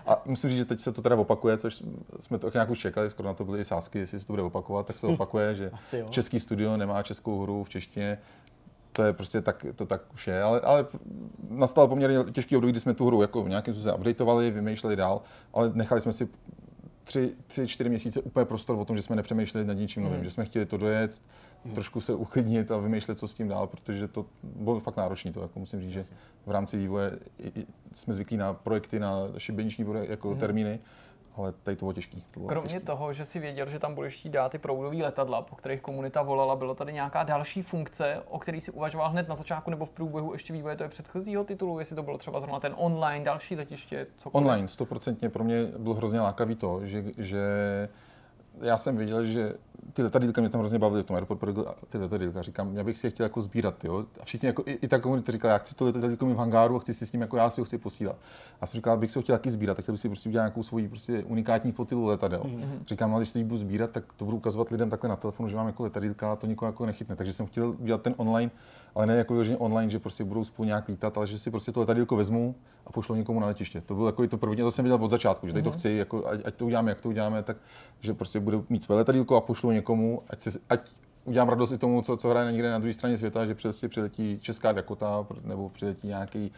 A 0.07 0.23
musím 0.25 0.51
říct, 0.51 0.59
že 0.59 0.65
teď 0.65 0.81
se 0.81 0.93
to 0.93 1.03
teda 1.03 1.17
opakuje, 1.17 1.59
což 1.59 1.83
jsme 2.21 2.39
to 2.39 2.51
nějak 2.55 2.71
už 2.71 2.79
čekali, 2.79 3.11
skoro 3.11 3.29
na 3.29 3.35
to 3.35 3.45
byly 3.45 3.61
i 3.61 3.65
sázky, 3.65 3.99
jestli 3.99 4.21
se 4.21 4.27
to 4.27 4.33
bude 4.33 4.43
opakovat, 4.43 4.87
tak 4.87 4.97
se 4.97 5.07
to 5.07 5.13
opakuje, 5.13 5.55
že 5.55 5.71
český 6.11 6.41
studio 6.41 6.77
nemá 6.77 7.03
českou 7.03 7.43
hru 7.43 7.65
v 7.65 7.69
češtině, 7.69 8.19
to 8.97 9.03
je 9.03 9.13
prostě 9.13 9.41
tak, 9.41 9.67
to 9.77 9.87
tak 9.87 10.15
už 10.15 10.27
je, 10.27 10.43
ale, 10.43 10.61
ale 10.61 10.87
nastal 11.51 11.89
poměrně 11.89 12.17
těžký 12.33 12.57
období, 12.57 12.73
kdy 12.73 12.81
jsme 12.81 12.95
tu 12.95 13.07
hru 13.07 13.23
jako 13.23 13.49
nějakým 13.49 13.75
způsobem 13.75 14.01
updateovali, 14.01 14.51
vymýšleli 14.51 14.97
dál, 14.97 15.23
ale 15.53 15.71
nechali 15.75 16.01
jsme 16.01 16.13
si 16.13 16.29
tři, 17.05 17.35
tři, 17.47 17.67
čtyři 17.67 17.89
měsíce 17.89 18.21
úplně 18.21 18.47
prostor 18.47 18.77
o 18.77 18.85
tom, 18.85 18.97
že 18.97 19.03
jsme 19.03 19.17
nepřemýšleli 19.17 19.67
nad 19.67 19.75
ničím 19.75 20.03
novým, 20.03 20.19
mm. 20.19 20.25
že 20.25 20.31
jsme 20.31 20.45
chtěli 20.45 20.67
to 20.67 20.77
dojet, 20.77 21.23
mm. 21.65 21.75
trošku 21.75 22.01
se 22.01 22.15
uklidnit 22.15 22.71
a 22.71 22.77
vymýšlet, 22.77 23.19
co 23.19 23.29
s 23.29 23.35
tím 23.35 23.49
dál, 23.49 23.67
protože 23.67 24.09
to 24.09 24.27
bylo 24.43 24.81
fakt 24.81 24.97
náročné. 24.97 25.33
To 25.33 25.43
jako 25.43 25.59
musím 25.61 25.81
říct, 25.81 25.91
že 25.91 26.03
v 26.47 26.51
rámci 26.51 26.77
vývoje 26.77 27.19
jsme 27.93 28.15
zvyklí 28.15 28.37
na 28.37 28.53
projekty, 28.53 29.01
na 29.01 29.13
šibeniční 29.39 29.87
jako 30.09 30.31
mm. 30.31 30.41
termíny, 30.41 30.81
ale 31.37 31.53
tady 31.53 31.77
to 31.77 31.85
bylo 31.85 31.93
těžké. 31.93 32.17
To 32.31 32.41
bylo 32.41 32.49
Kromě 32.49 32.73
těžký. 32.73 32.87
toho, 32.87 33.13
že 33.13 33.25
si 33.25 33.39
věděl, 33.39 33.69
že 33.69 33.79
tam 33.79 33.95
budeš 33.95 34.27
dát 34.31 34.53
ty 34.53 34.59
proudové 34.59 34.97
letadla, 34.97 35.43
po 35.43 35.57
kterých 35.57 35.81
komunita 35.81 36.23
volala, 36.23 36.57
bylo 36.57 36.75
tady 36.75 36.93
nějaká 36.93 37.23
další 37.23 37.63
funkce, 37.63 38.23
o 38.29 38.39
který 38.39 38.61
si 38.61 38.71
uvažoval 38.71 39.11
hned 39.11 39.29
na 39.29 39.35
začátku 39.35 39.71
nebo 39.71 39.85
v 39.87 39.91
průběhu 39.91 40.33
ještě 40.33 40.53
vývoje 40.53 40.77
toho 40.77 40.91
předchozího 40.91 41.45
titulu, 41.45 41.79
jestli 41.79 41.97
to 41.97 42.03
bylo 42.03 42.19
třeba 42.19 42.41
zrovna 42.41 42.61
ten 42.61 42.75
online, 42.77 43.25
další 43.25 43.57
letiště, 43.57 44.07
cokoliv? 44.17 44.47
Online, 44.47 44.69
stoprocentně 44.69 45.29
pro 45.31 45.45
mě 45.45 45.65
bylo 45.79 45.95
hrozně 45.95 46.21
lákavý 46.21 46.55
to, 46.55 46.87
že, 46.87 47.05
že 47.19 47.43
já 48.61 48.79
jsem 48.79 48.97
viděl, 48.97 49.27
že 49.27 49.53
ty 49.93 50.03
letadílka 50.03 50.41
mě 50.41 50.51
tam 50.51 50.61
hrozně 50.61 50.79
bavily 50.79 51.03
v 51.03 51.07
tom 51.07 51.17
airport 51.17 51.41
ty 51.89 51.99
letadílka. 51.99 52.43
Říkám, 52.43 52.77
já 52.77 52.85
bych 52.85 52.99
si 52.99 53.07
je 53.07 53.11
chtěl 53.11 53.25
jako 53.25 53.43
sbírat, 53.43 53.85
jo. 53.85 54.05
A 54.21 54.25
všichni 54.25 54.47
jako, 54.47 54.63
i, 54.67 54.73
i 54.73 54.89
ta 54.89 54.99
komunita 54.99 55.33
říkala, 55.33 55.53
já 55.53 55.59
chci 55.59 55.75
to 55.75 55.85
letadílko 55.85 56.27
mít 56.27 56.35
v 56.35 56.39
hangáru 56.39 56.77
a 56.77 56.79
chci 56.79 56.95
si 56.95 57.07
s 57.07 57.13
ním 57.13 57.21
jako 57.23 57.37
já 57.37 57.51
si 57.51 57.61
ho 57.61 57.65
chci 57.65 57.79
posílat. 57.79 58.17
A 58.61 58.67
jsem 58.67 58.79
říkal, 58.79 58.99
bych 58.99 59.11
si 59.11 59.19
ho 59.19 59.23
chtěl 59.23 59.37
taky 59.37 59.51
sbírat, 59.51 59.75
tak 59.75 59.85
chtěl 59.85 59.93
bych 59.93 60.01
si 60.01 60.09
prostě 60.09 60.29
udělat 60.29 60.43
nějakou 60.43 60.63
svoji 60.63 60.89
prostě 60.89 61.25
unikátní 61.25 61.73
fotilu 61.73 62.05
letadel. 62.05 62.41
Mm-hmm. 62.41 62.85
Říkám, 62.87 63.15
ale 63.15 63.21
když 63.21 63.33
to 63.33 63.39
budu 63.39 63.59
sbírat, 63.59 63.91
tak 63.91 64.05
to 64.17 64.25
budu 64.25 64.37
ukazovat 64.37 64.71
lidem 64.71 64.91
takhle 64.91 65.09
na 65.09 65.17
telefonu, 65.17 65.49
že 65.49 65.57
mám 65.57 65.67
jako 65.67 65.83
letadílka 65.83 66.33
a 66.33 66.37
to 66.37 66.47
nikoho 66.47 66.69
jako 66.69 66.87
nechytne. 66.87 67.17
Takže 67.17 67.33
jsem 67.33 67.47
chtěl 67.47 67.75
udělat 67.79 68.03
ten 68.03 68.15
online 68.17 68.51
ale 68.95 69.07
ne 69.07 69.15
jako 69.17 69.33
vyloženě 69.33 69.57
online, 69.57 69.91
že 69.91 69.99
prostě 69.99 70.25
budou 70.25 70.45
spolu 70.45 70.67
nějak 70.67 70.89
lítat, 70.89 71.17
ale 71.17 71.27
že 71.27 71.39
si 71.39 71.51
prostě 71.51 71.73
to 71.73 71.81
letadílko 71.81 72.17
vezmu 72.17 72.55
a 72.87 72.93
pošlu 72.93 73.15
někomu 73.15 73.41
na 73.41 73.47
letiště. 73.47 73.81
To 73.81 73.95
bylo 73.95 74.07
jako 74.07 74.27
to 74.27 74.39
první, 74.39 74.57
to 74.57 74.73
jsem 74.73 74.85
viděl 74.85 74.99
od 75.05 75.11
začátku, 75.11 75.47
že 75.47 75.53
tady 75.53 75.63
to 75.63 75.71
mhm. 75.71 75.79
chci, 75.79 75.91
jako, 75.91 76.27
ať, 76.27 76.41
ať, 76.45 76.55
to 76.55 76.67
uděláme, 76.67 76.91
jak 76.91 77.01
to 77.01 77.09
uděláme, 77.09 77.43
tak 77.43 77.57
že 78.01 78.15
prostě 78.15 78.41
budu 78.41 78.67
mít 78.69 78.85
své 78.85 78.97
letadílko 78.97 79.37
a 79.37 79.41
pošlu 79.41 79.71
někomu, 79.71 80.23
ať, 80.31 80.41
si, 80.41 80.51
ať 80.71 80.91
udělám 81.25 81.49
radost 81.49 81.73
i 81.73 81.79
tomu, 81.79 82.03
co, 82.03 82.17
co 82.17 82.29
hraje 82.29 82.53
někde 82.53 82.71
na 82.71 82.79
druhé 82.79 82.95
straně 82.95 83.19
světa, 83.19 83.47
že 83.47 83.55
přesně 83.55 83.89
přiletí 83.89 84.39
Česká 84.43 84.73
Dakota 84.73 85.27
nebo 85.45 85.69
přiletí 85.69 86.09
nějaký 86.09 86.53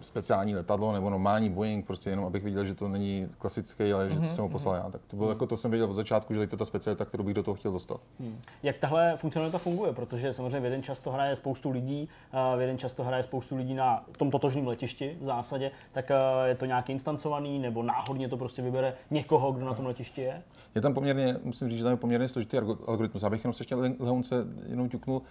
speciální 0.00 0.54
letadlo 0.54 0.92
nebo 0.92 1.10
normální 1.10 1.50
Boeing, 1.50 1.86
prostě 1.86 2.10
jenom 2.10 2.24
abych 2.24 2.44
viděl, 2.44 2.64
že 2.64 2.74
to 2.74 2.88
není 2.88 3.28
klasický, 3.38 3.92
ale 3.92 4.10
že 4.10 4.14
mm-hmm. 4.18 4.28
jsem 4.28 4.42
ho 4.42 4.48
poslal 4.48 4.74
já. 4.74 4.90
Tak 4.90 5.00
to 5.06 5.16
bylo 5.16 5.28
mm-hmm. 5.28 5.32
jako 5.32 5.46
to 5.46 5.56
jsem 5.56 5.70
věděl 5.70 5.90
od 5.90 5.94
začátku, 5.94 6.34
že 6.34 6.46
to 6.46 6.54
je 6.54 6.58
ta 6.58 6.64
specialita, 6.64 7.04
kterou 7.04 7.24
bych 7.24 7.34
do 7.34 7.42
toho 7.42 7.54
chtěl 7.54 7.72
dostat. 7.72 8.00
Hmm. 8.20 8.40
Jak 8.62 8.78
tahle 8.78 9.16
funkcionalita 9.16 9.58
funguje? 9.58 9.92
Protože 9.92 10.32
samozřejmě 10.32 10.60
v 10.60 10.64
jeden 10.64 10.82
čas 10.82 11.00
to 11.00 11.10
hraje 11.10 11.36
spoustu 11.36 11.70
lidí, 11.70 12.08
v 12.56 12.60
jeden 12.60 12.78
čas 12.78 12.94
to 12.94 13.04
hraje 13.04 13.22
spoustu 13.22 13.56
lidí 13.56 13.74
na 13.74 14.04
tom 14.18 14.30
totožném 14.30 14.66
letišti 14.66 15.16
v 15.20 15.24
zásadě, 15.24 15.70
tak 15.92 16.10
je 16.44 16.54
to 16.54 16.66
nějak 16.66 16.90
instancovaný 16.90 17.58
nebo 17.58 17.82
náhodně 17.82 18.28
to 18.28 18.36
prostě 18.36 18.62
vybere 18.62 18.94
někoho, 19.10 19.52
kdo 19.52 19.66
na 19.66 19.74
tom 19.74 19.86
letišti 19.86 20.20
je? 20.20 20.42
Je 20.74 20.80
tam 20.80 20.94
poměrně, 20.94 21.36
musím 21.44 21.68
říct, 21.68 21.78
že 21.78 21.84
tam 21.84 21.92
je 21.92 21.96
poměrně 21.96 22.28
složitý 22.28 22.58
algoritmus. 22.86 23.22
Abych 23.22 23.44
jenom 23.44 23.52
se 23.52 23.60
ještě 23.60 23.74
lehonce 23.74 24.46
jenom 24.68 24.88
ťuknul, 24.88 25.22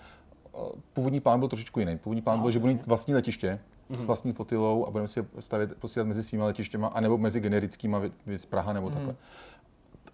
původní 0.94 1.20
plán 1.20 1.40
byl 1.40 1.50
trošičku 1.50 1.80
jiný. 1.80 1.98
Původní 1.98 2.22
plán 2.22 2.38
no, 2.38 2.42
byl, 2.42 2.52
že 2.52 2.60
budu 2.60 2.74
mít 2.74 2.88
vlastní 2.88 3.14
letiště, 3.14 3.60
mm-hmm. 3.90 4.02
s 4.02 4.06
vlastní 4.06 4.34
fotilou 4.34 4.86
a 4.88 4.92
budeme 4.92 5.08
si 5.08 5.20
je 5.20 5.26
stavit, 5.40 5.76
posílat 5.76 6.08
mezi 6.08 6.24
svými 6.24 6.44
letištěma, 6.44 6.88
anebo 6.88 7.18
mezi 7.18 7.40
generickými, 7.40 7.98
z 8.36 8.46
Praha 8.46 8.74
nebo 8.74 8.88
mm-hmm. 8.88 8.94
takhle. 8.94 9.16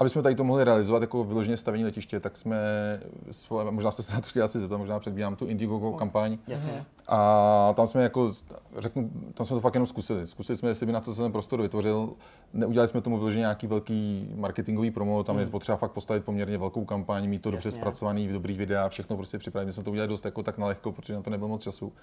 Aby 0.01 0.09
jsme 0.09 0.21
tady 0.21 0.35
to 0.35 0.43
mohli 0.43 0.63
realizovat 0.63 1.01
jako 1.01 1.23
vyloženě 1.23 1.57
stavění 1.57 1.85
letiště, 1.85 2.19
tak 2.19 2.37
jsme, 2.37 2.57
možná 3.69 3.91
jste 3.91 4.03
se 4.03 4.13
na 4.13 4.21
to 4.21 4.29
chtěli 4.29 4.43
asi 4.43 4.59
zeptat, 4.59 4.77
možná 4.77 4.99
předbíhám 4.99 5.35
tu 5.35 5.45
Indiegogo 5.45 5.89
oh, 5.89 5.97
kampaň. 5.97 6.37
Jasně. 6.47 6.85
A 7.07 7.73
tam 7.75 7.87
jsme 7.87 8.03
jako, 8.03 8.33
řeknu, 8.77 9.11
tam 9.33 9.45
jsme 9.45 9.55
to 9.55 9.61
fakt 9.61 9.73
jenom 9.73 9.87
zkusili. 9.87 10.27
Zkusili 10.27 10.57
jsme, 10.57 10.69
jestli 10.69 10.85
by 10.85 10.91
na 10.91 10.99
to 11.01 11.15
ten 11.15 11.31
prostor 11.31 11.61
vytvořil. 11.61 12.13
Neudělali 12.53 12.87
jsme 12.87 13.01
tomu 13.01 13.17
vyloženě 13.17 13.39
nějaký 13.39 13.67
velký 13.67 14.29
marketingový 14.35 14.91
promo, 14.91 15.23
tam 15.23 15.35
mm. 15.35 15.39
je 15.39 15.47
potřeba 15.47 15.77
fakt 15.77 15.91
postavit 15.91 16.25
poměrně 16.25 16.57
velkou 16.57 16.85
kampaň, 16.85 17.29
mít 17.29 17.41
to 17.41 17.49
Jasně. 17.49 17.57
dobře 17.57 17.71
zpracovaný, 17.71 18.27
dobrý 18.27 18.57
videa, 18.57 18.89
všechno 18.89 19.17
prostě 19.17 19.37
připravit. 19.37 19.65
My 19.65 19.73
jsme 19.73 19.83
to 19.83 19.91
udělali 19.91 20.09
dost 20.09 20.25
jako 20.25 20.43
tak 20.43 20.57
na 20.57 20.67
lehko, 20.67 20.91
protože 20.91 21.13
na 21.13 21.21
to 21.21 21.29
nebylo 21.29 21.49
moc 21.49 21.61
času. 21.61 21.93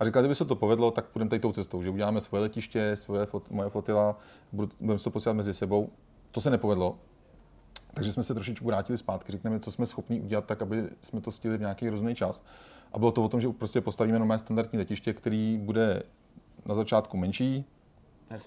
A 0.00 0.04
říkali, 0.04 0.22
kdyby 0.22 0.34
se 0.34 0.44
to 0.44 0.56
povedlo, 0.56 0.90
tak 0.90 1.04
půjdeme 1.04 1.28
tady 1.28 1.40
tou 1.40 1.52
cestou, 1.52 1.82
že 1.82 1.90
uděláme 1.90 2.20
svoje 2.20 2.42
letiště, 2.42 2.96
svoje 2.96 3.26
moje 3.50 3.70
fotila, 3.70 4.18
budeme 4.52 4.98
se 4.98 5.04
to 5.04 5.10
posílat 5.10 5.36
mezi 5.36 5.54
sebou. 5.54 5.88
To 6.30 6.40
se 6.40 6.50
nepovedlo, 6.50 6.96
takže 7.94 8.12
jsme 8.12 8.22
se 8.22 8.34
trošičku 8.34 8.66
vrátili 8.66 8.98
zpátky, 8.98 9.32
řekneme, 9.32 9.60
co 9.60 9.72
jsme 9.72 9.86
schopni 9.86 10.20
udělat 10.20 10.44
tak, 10.44 10.62
aby 10.62 10.88
jsme 11.02 11.20
to 11.20 11.32
stihli 11.32 11.56
v 11.58 11.60
nějaký 11.60 11.90
rozumný 11.90 12.14
čas. 12.14 12.42
A 12.92 12.98
bylo 12.98 13.12
to 13.12 13.24
o 13.24 13.28
tom, 13.28 13.40
že 13.40 13.48
prostě 13.48 13.80
postavíme 13.80 14.18
normálně 14.18 14.38
standardní 14.38 14.78
letiště, 14.78 15.12
který 15.12 15.58
bude 15.62 16.02
na 16.66 16.74
začátku 16.74 17.16
menší, 17.16 17.64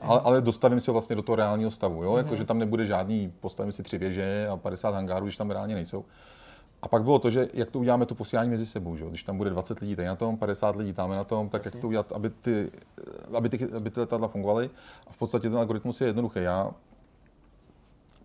ale, 0.01 0.21
ale 0.23 0.41
dostavím 0.41 0.79
si 0.79 0.89
ho 0.89 0.93
vlastně 0.93 1.15
do 1.15 1.21
toho 1.21 1.35
reálního 1.35 1.71
stavu, 1.71 2.03
jo? 2.03 2.11
Mm-hmm. 2.11 2.17
Jako, 2.17 2.35
že 2.35 2.45
tam 2.45 2.59
nebude 2.59 2.85
žádný, 2.85 3.33
postavím 3.39 3.71
si 3.71 3.83
tři 3.83 3.97
věže 3.97 4.47
a 4.51 4.57
50 4.57 4.95
hangárů, 4.95 5.25
když 5.25 5.37
tam 5.37 5.51
reálně 5.51 5.75
nejsou. 5.75 6.05
A 6.81 6.87
pak 6.87 7.03
bylo 7.03 7.19
to, 7.19 7.31
že 7.31 7.47
jak 7.53 7.71
to 7.71 7.79
uděláme 7.79 8.05
to 8.05 8.15
posílání 8.15 8.49
mezi 8.49 8.65
sebou, 8.65 8.95
že? 8.95 9.05
když 9.05 9.23
tam 9.23 9.37
bude 9.37 9.49
20 9.49 9.79
lidí 9.79 9.95
tady 9.95 10.07
na 10.07 10.15
tom, 10.15 10.37
50 10.37 10.75
lidí 10.75 10.93
tam 10.93 11.09
na 11.09 11.23
tom, 11.23 11.49
tak 11.49 11.65
Jasně. 11.65 11.77
jak 11.77 11.81
to 11.81 11.87
udělat, 11.87 12.11
aby 12.11 12.29
ty, 12.29 12.71
aby 13.33 13.49
ty, 13.49 13.73
aby 13.73 13.89
ty 13.89 13.99
letadla 13.99 14.27
fungovaly. 14.27 14.69
A 15.07 15.11
v 15.11 15.17
podstatě 15.17 15.49
ten 15.49 15.57
algoritmus 15.57 16.01
je 16.01 16.07
jednoduchý. 16.07 16.39
Já 16.39 16.71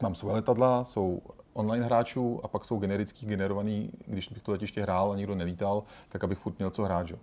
mám 0.03 0.15
svoje 0.15 0.35
letadla, 0.35 0.85
jsou 0.85 1.23
online 1.53 1.85
hráčů 1.85 2.41
a 2.43 2.49
pak 2.49 2.65
jsou 2.65 2.79
generický 2.79 3.27
generovaný, 3.27 3.91
když 4.07 4.29
bych 4.29 4.43
to 4.43 4.53
letiště 4.53 4.83
hrál 4.83 5.13
a 5.13 5.17
nikdo 5.17 5.35
nelítal, 5.35 5.83
tak 6.09 6.25
abych 6.25 6.39
furt 6.39 6.59
měl 6.59 6.71
co 6.71 6.83
hrát. 6.83 7.09
Že? 7.09 7.17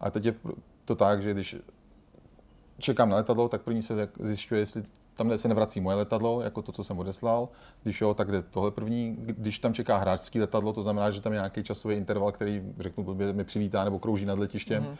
A 0.00 0.10
teď 0.10 0.24
je 0.24 0.34
to 0.84 0.94
tak, 0.94 1.22
že 1.22 1.32
když 1.32 1.56
čekám 2.78 3.08
na 3.08 3.16
letadlo, 3.16 3.48
tak 3.48 3.62
první 3.62 3.82
se 3.82 4.08
zjišťuje, 4.18 4.60
jestli 4.60 4.82
tam 5.16 5.38
se 5.38 5.48
nevrací 5.48 5.80
moje 5.80 5.96
letadlo, 5.96 6.40
jako 6.40 6.62
to, 6.62 6.72
co 6.72 6.84
jsem 6.84 6.98
odeslal. 6.98 7.48
Když 7.82 8.00
jo, 8.00 8.14
tak 8.14 8.30
jde 8.30 8.42
tohle 8.42 8.70
první. 8.70 9.16
Když 9.18 9.58
tam 9.58 9.74
čeká 9.74 9.96
hráčský 9.96 10.40
letadlo, 10.40 10.72
to 10.72 10.82
znamená, 10.82 11.10
že 11.10 11.20
tam 11.20 11.32
je 11.32 11.36
nějaký 11.36 11.62
časový 11.62 11.96
interval, 11.96 12.32
který, 12.32 12.62
řeknu, 12.78 13.04
blbě, 13.04 13.32
mi 13.32 13.44
přivítá 13.44 13.84
nebo 13.84 13.98
krouží 13.98 14.26
nad 14.26 14.38
letištěm. 14.38 14.82
Mm, 14.82 14.96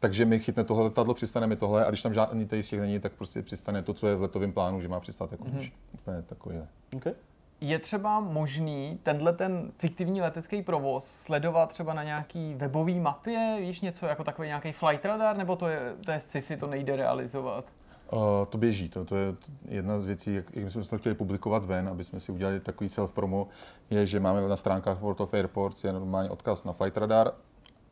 Takže 0.00 0.24
mi 0.24 0.38
chytne 0.38 0.64
tohle 0.64 0.84
letadlo, 0.84 1.14
přistane 1.14 1.46
mi 1.46 1.56
tohle 1.56 1.86
a 1.86 1.88
když 1.88 2.02
tam 2.02 2.14
žádný 2.14 2.46
tady 2.46 2.62
z 2.62 2.68
těch 2.68 2.80
není, 2.80 3.00
tak 3.00 3.12
prostě 3.12 3.42
přistane 3.42 3.82
to, 3.82 3.94
co 3.94 4.08
je 4.08 4.14
v 4.14 4.22
letovém 4.22 4.52
plánu, 4.52 4.80
že 4.80 4.88
má 4.88 5.00
přistát 5.00 5.32
jako 5.32 5.44
mm-hmm. 5.44 5.72
úplně 5.94 6.22
takovýhle. 6.22 6.66
Okay. 6.96 7.12
Je 7.60 7.78
třeba 7.78 8.20
možný 8.20 8.98
tenhle 9.02 9.32
ten 9.32 9.72
fiktivní 9.78 10.20
letecký 10.20 10.62
provoz 10.62 11.04
sledovat 11.04 11.68
třeba 11.68 11.94
na 11.94 12.02
nějaký 12.02 12.54
webový 12.54 13.00
mapě, 13.00 13.56
víš 13.60 13.80
něco 13.80 14.06
jako 14.06 14.24
takový 14.24 14.48
nějaký 14.48 14.72
flight 14.72 15.04
radar, 15.04 15.36
nebo 15.36 15.56
to 15.56 15.68
je, 15.68 15.94
to 16.04 16.10
je 16.10 16.20
sci-fi, 16.20 16.56
to 16.56 16.66
nejde 16.66 16.96
realizovat? 16.96 17.72
Uh, 18.12 18.20
to 18.48 18.58
běží, 18.58 18.88
to, 18.88 19.04
to 19.04 19.16
je 19.16 19.34
jedna 19.68 19.98
z 19.98 20.06
věcí, 20.06 20.34
jak, 20.34 20.56
jak 20.56 20.70
jsme 20.70 20.84
to 20.84 20.98
chtěli 20.98 21.14
publikovat 21.14 21.64
ven, 21.64 21.88
aby 21.88 22.04
jsme 22.04 22.20
si 22.20 22.32
udělali 22.32 22.60
takový 22.60 22.90
self-promo, 22.90 23.48
je, 23.90 24.06
že 24.06 24.20
máme 24.20 24.48
na 24.48 24.56
stránkách 24.56 25.00
World 25.00 25.20
of 25.20 25.34
Airports 25.34 25.84
je 25.84 25.92
normálně 25.92 26.30
odkaz 26.30 26.64
na 26.64 26.72
Flight 26.72 26.96
Radar 26.96 27.32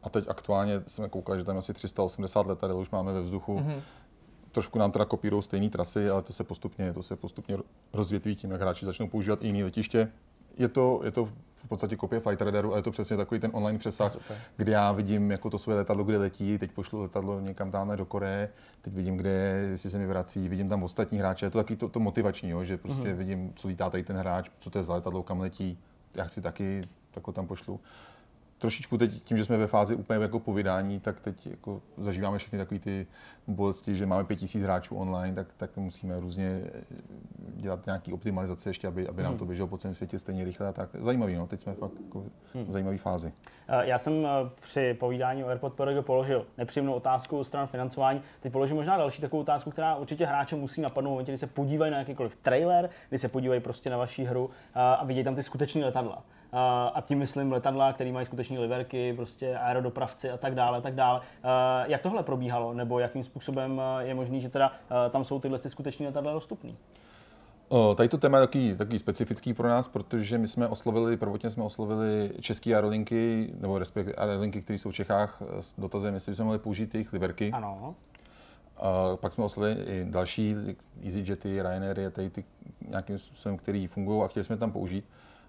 a 0.03 0.09
teď 0.09 0.25
aktuálně 0.29 0.83
jsme 0.87 1.09
koukali, 1.09 1.39
že 1.39 1.45
tam 1.45 1.59
asi 1.59 1.75
380 1.75 2.47
letadel 2.47 2.79
už 2.79 2.91
máme 2.91 3.13
ve 3.13 3.21
vzduchu. 3.21 3.59
Mm-hmm. 3.59 3.81
Trošku 4.53 4.79
nám 4.79 4.93
teda 4.93 5.05
kopírují 5.05 5.43
stejné 5.43 5.71
trasy, 5.71 6.11
ale 6.11 6.23
to 6.23 6.33
se 6.33 6.45
postupně, 6.45 6.93
to 6.93 7.03
se 7.03 7.17
postupně 7.17 7.57
rozvětví 7.93 8.37
tím, 8.37 8.51
jak 8.51 8.61
hráči 8.61 8.85
začnou 8.85 9.09
používat 9.09 9.45
i 9.45 9.47
jiné 9.47 9.65
letiště. 9.65 10.13
Je 10.59 10.69
to, 10.69 11.01
je 11.05 11.11
to 11.11 11.29
v 11.65 11.69
podstatě 11.69 11.97
kopie 11.97 12.21
Flight 12.21 12.43
Radaru 12.43 12.75
a 12.75 12.77
je 12.77 12.83
to 12.83 12.91
přesně 12.91 13.17
takový 13.17 13.41
ten 13.41 13.51
online 13.55 13.79
přesah, 13.79 14.17
kdy 14.57 14.73
já 14.73 14.93
vidím 14.93 15.31
jako 15.31 15.51
to 15.51 15.59
svoje 15.59 15.79
letadlo, 15.79 16.05
kde 16.05 16.19
letí, 16.19 16.59
teď 16.59 16.73
pošlu 16.73 17.03
letadlo 17.03 17.41
někam 17.41 17.71
tamhle 17.71 17.97
do 17.97 18.05
Koreje, 18.05 18.49
teď 18.83 18.93
vidím, 18.93 19.17
kde 19.17 19.31
je, 19.31 19.69
jestli 19.71 19.91
se 19.91 19.99
mi 19.99 20.07
vrací, 20.07 20.49
vidím 20.49 20.69
tam 20.69 20.83
ostatní 20.83 21.19
hráče, 21.19 21.47
je 21.47 21.51
to 21.51 21.59
taky 21.59 21.77
to, 21.77 21.89
to 21.89 22.01
motivační, 22.01 22.51
jo, 22.51 22.65
že 22.65 22.77
prostě 22.77 23.03
mm-hmm. 23.03 23.17
vidím, 23.17 23.53
co 23.57 23.69
lítá 23.69 23.91
tady 23.91 24.03
ten 24.03 24.17
hráč, 24.17 24.51
co 24.59 24.71
to 24.71 24.79
je 24.79 24.85
za 24.85 24.95
letadlo, 24.95 25.23
kam 25.23 25.41
letí, 25.41 25.79
já 26.15 26.25
chci 26.25 26.43
taky, 26.43 26.81
tak 27.11 27.27
ho 27.27 27.33
tam 27.33 27.47
pošlu 27.47 27.81
trošičku 28.59 28.99
teď 28.99 29.23
tím, 29.23 29.37
že 29.37 29.45
jsme 29.45 29.57
ve 29.57 29.67
fázi 29.67 29.95
úplně 29.95 30.23
jako 30.23 30.41
povídání, 30.41 31.01
tak 31.01 31.21
teď 31.21 31.47
jako 31.47 31.83
zažíváme 31.99 32.39
všechny 32.39 32.59
takové 32.59 32.81
ty 32.81 33.07
bolesti, 33.47 33.97
že 33.97 34.07
máme 34.07 34.25
5000 34.25 34.63
hráčů 34.63 34.97
online, 34.97 35.35
tak, 35.35 35.47
tak 35.57 35.77
musíme 35.77 36.21
různě 36.21 36.63
dělat 37.39 37.87
nějaký 37.87 38.13
optimalizace 38.13 38.71
ještě, 38.71 38.89
aby, 38.89 39.09
aby 39.09 39.23
nám 39.23 39.33
hmm. 39.33 39.39
to 39.39 39.45
běželo 39.45 39.69
po 39.69 39.79
celém 39.79 39.95
světě 39.95 40.19
stejně 40.19 40.45
rychle 40.45 40.69
a 40.69 40.73
tak. 40.73 40.91
Zajímavý, 40.95 41.35
no, 41.35 41.47
teď 41.47 41.61
jsme 41.61 41.75
fakt 41.75 42.01
jako 42.05 42.25
hmm. 42.55 42.65
v 42.65 42.73
zajímavé 42.73 42.99
fázi. 42.99 43.33
Já 43.81 43.99
jsem 43.99 44.27
eh, 44.27 44.51
při 44.61 44.95
povídání 44.95 45.45
o 45.45 45.49
AirPod 45.49 45.73
Pro 45.75 46.03
položil 46.03 46.47
nepříjemnou 46.59 46.93
otázku 46.93 47.45
stran 47.45 47.67
financování. 47.67 48.23
Teď 48.41 48.53
položím 48.53 48.77
možná 48.77 48.97
další 48.97 49.23
takovou 49.23 49.43
otázku, 49.43 49.71
která 49.71 49.97
určitě 49.97 50.27
hráče 50.27 50.57
musí 50.57 50.81
napadnout 50.81 51.11
v 51.11 51.13
momentě, 51.13 51.33
kdy 51.33 51.39
se 51.39 51.47
podívají 51.47 51.93
na 51.93 51.99
jakýkoliv 51.99 52.37
trailer, 52.37 52.91
kdy 53.09 53.19
se 53.19 53.29
podívají 53.29 53.61
prostě 53.61 53.91
na 53.91 53.97
vaší 53.97 54.25
hru 54.25 54.51
a 54.75 55.05
vidějí 55.05 55.25
tam 55.25 55.35
ty 55.35 55.43
skutečné 55.43 55.85
letadla 55.85 56.23
a 56.95 57.03
tím 57.07 57.19
myslím 57.19 57.53
letadla, 57.53 57.93
které 57.93 58.13
mají 58.13 58.27
skutečné 58.27 58.59
liverky, 58.59 59.13
prostě 59.13 59.57
aerodopravci 59.57 60.31
a 60.31 60.37
tak 60.37 60.55
dále, 60.55 60.81
tak 60.81 60.95
dále. 60.95 61.21
Jak 61.87 62.03
tohle 62.03 62.23
probíhalo, 62.23 62.75
nebo 62.75 62.99
jakým 62.99 63.25
způsobem 63.25 63.83
je 63.99 64.15
možný, 64.15 64.41
že 64.41 64.49
teda 64.49 64.73
tam 65.11 65.25
jsou 65.25 65.41
tyhle 65.41 65.59
ty 65.59 65.71
skutečné 65.71 66.07
letadla 66.07 66.33
dostupné? 66.33 66.73
Tady 67.97 68.09
to 68.09 68.19
téma 68.19 68.39
je 68.39 68.47
takový, 68.47 68.77
takový 68.77 68.99
specifický 68.99 69.55
pro 69.55 69.69
nás, 69.69 69.89
protože 69.89 70.39
my 70.39 70.49
jsme 70.49 70.69
oslovili, 70.69 71.17
prvotně 71.17 71.51
jsme 71.51 71.65
oslovili 71.65 72.31
české 72.41 72.75
aerolinky, 72.75 73.51
nebo 73.61 73.79
respektive 73.79 74.15
aerolinky, 74.17 74.63
které 74.63 74.79
jsou 74.79 74.91
v 74.91 74.95
Čechách, 74.95 75.43
s 75.61 75.81
dotazem, 75.81 76.15
jestli 76.15 76.33
bychom 76.33 76.45
mohli 76.45 76.59
použít 76.59 76.95
jejich 76.95 77.13
liverky. 77.13 77.51
Ano. 77.53 77.95
A 78.83 79.17
pak 79.17 79.33
jsme 79.33 79.45
oslovili 79.45 79.83
i 79.83 80.07
další 80.11 80.57
EasyJety, 81.05 81.63
Ryanairy, 81.63 82.11
tady 82.11 82.31
ty 82.31 82.45
nějakým 82.89 83.19
způsobem, 83.19 83.59
který 83.59 83.87
fungují 83.87 84.23
a 84.23 84.29
chtěli 84.29 84.45
jsme 84.45 84.57
tam 84.57 84.73
použít. 84.73 85.05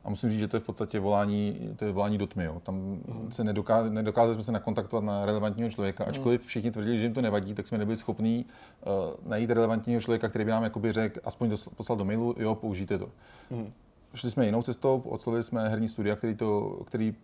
A 0.07 0.09
musím 0.09 0.29
říct, 0.29 0.39
že 0.39 0.47
to 0.47 0.55
je 0.55 0.59
v 0.59 0.63
podstatě 0.63 0.99
volání, 0.99 1.69
to 1.75 1.85
je 1.85 1.91
volání 1.91 2.17
do 2.17 2.27
tmy. 2.27 2.43
Jo. 2.43 2.61
Tam 2.63 2.75
mm. 2.75 3.27
se 3.31 3.43
nedoká, 3.43 3.83
nedokázali 3.89 4.33
jsme 4.33 4.43
se 4.43 4.51
nakontaktovat 4.51 5.03
na 5.03 5.25
relevantního 5.25 5.69
člověka, 5.69 6.03
mhm. 6.03 6.09
ačkoliv 6.09 6.45
všichni 6.45 6.71
tvrdili, 6.71 6.97
že 6.97 7.05
jim 7.05 7.13
to 7.13 7.21
nevadí, 7.21 7.53
tak 7.53 7.67
jsme 7.67 7.77
nebyli 7.77 7.97
schopní 7.97 8.45
uh, 8.85 9.29
najít 9.29 9.51
relevantního 9.51 10.01
člověka, 10.01 10.29
který 10.29 10.45
by 10.45 10.51
nám 10.51 10.63
jakoby 10.63 10.93
řekl, 10.93 11.19
aspoň 11.23 11.49
dos, 11.49 11.69
poslal 11.75 11.97
do 11.97 12.05
mailu, 12.05 12.35
jo, 12.37 12.55
použijte 12.55 12.97
to. 12.97 13.09
Mm. 13.49 13.71
Šli 14.13 14.31
jsme 14.31 14.45
jinou 14.45 14.61
cestou, 14.61 14.99
oslovili 14.99 15.43
jsme 15.43 15.69
herní 15.69 15.89
studia, 15.89 16.15
který, 16.15 16.35
to, 16.35 16.79
který 16.85 17.15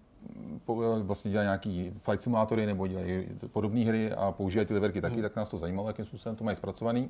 vlastně 1.01 1.31
dělají 1.31 1.45
nějaký 1.45 1.93
flight 2.01 2.21
simulátory 2.21 2.65
nebo 2.65 2.87
dělají 2.87 3.25
podobné 3.51 3.85
hry 3.85 4.11
a 4.11 4.31
používají 4.31 4.65
ty 4.65 4.73
leverky 4.73 5.01
taky, 5.01 5.15
mm. 5.15 5.21
tak 5.21 5.35
nás 5.35 5.49
to 5.49 5.57
zajímalo, 5.57 5.87
jakým 5.87 6.05
způsobem 6.05 6.35
to 6.35 6.43
mají 6.43 6.57
zpracovaný. 6.57 7.09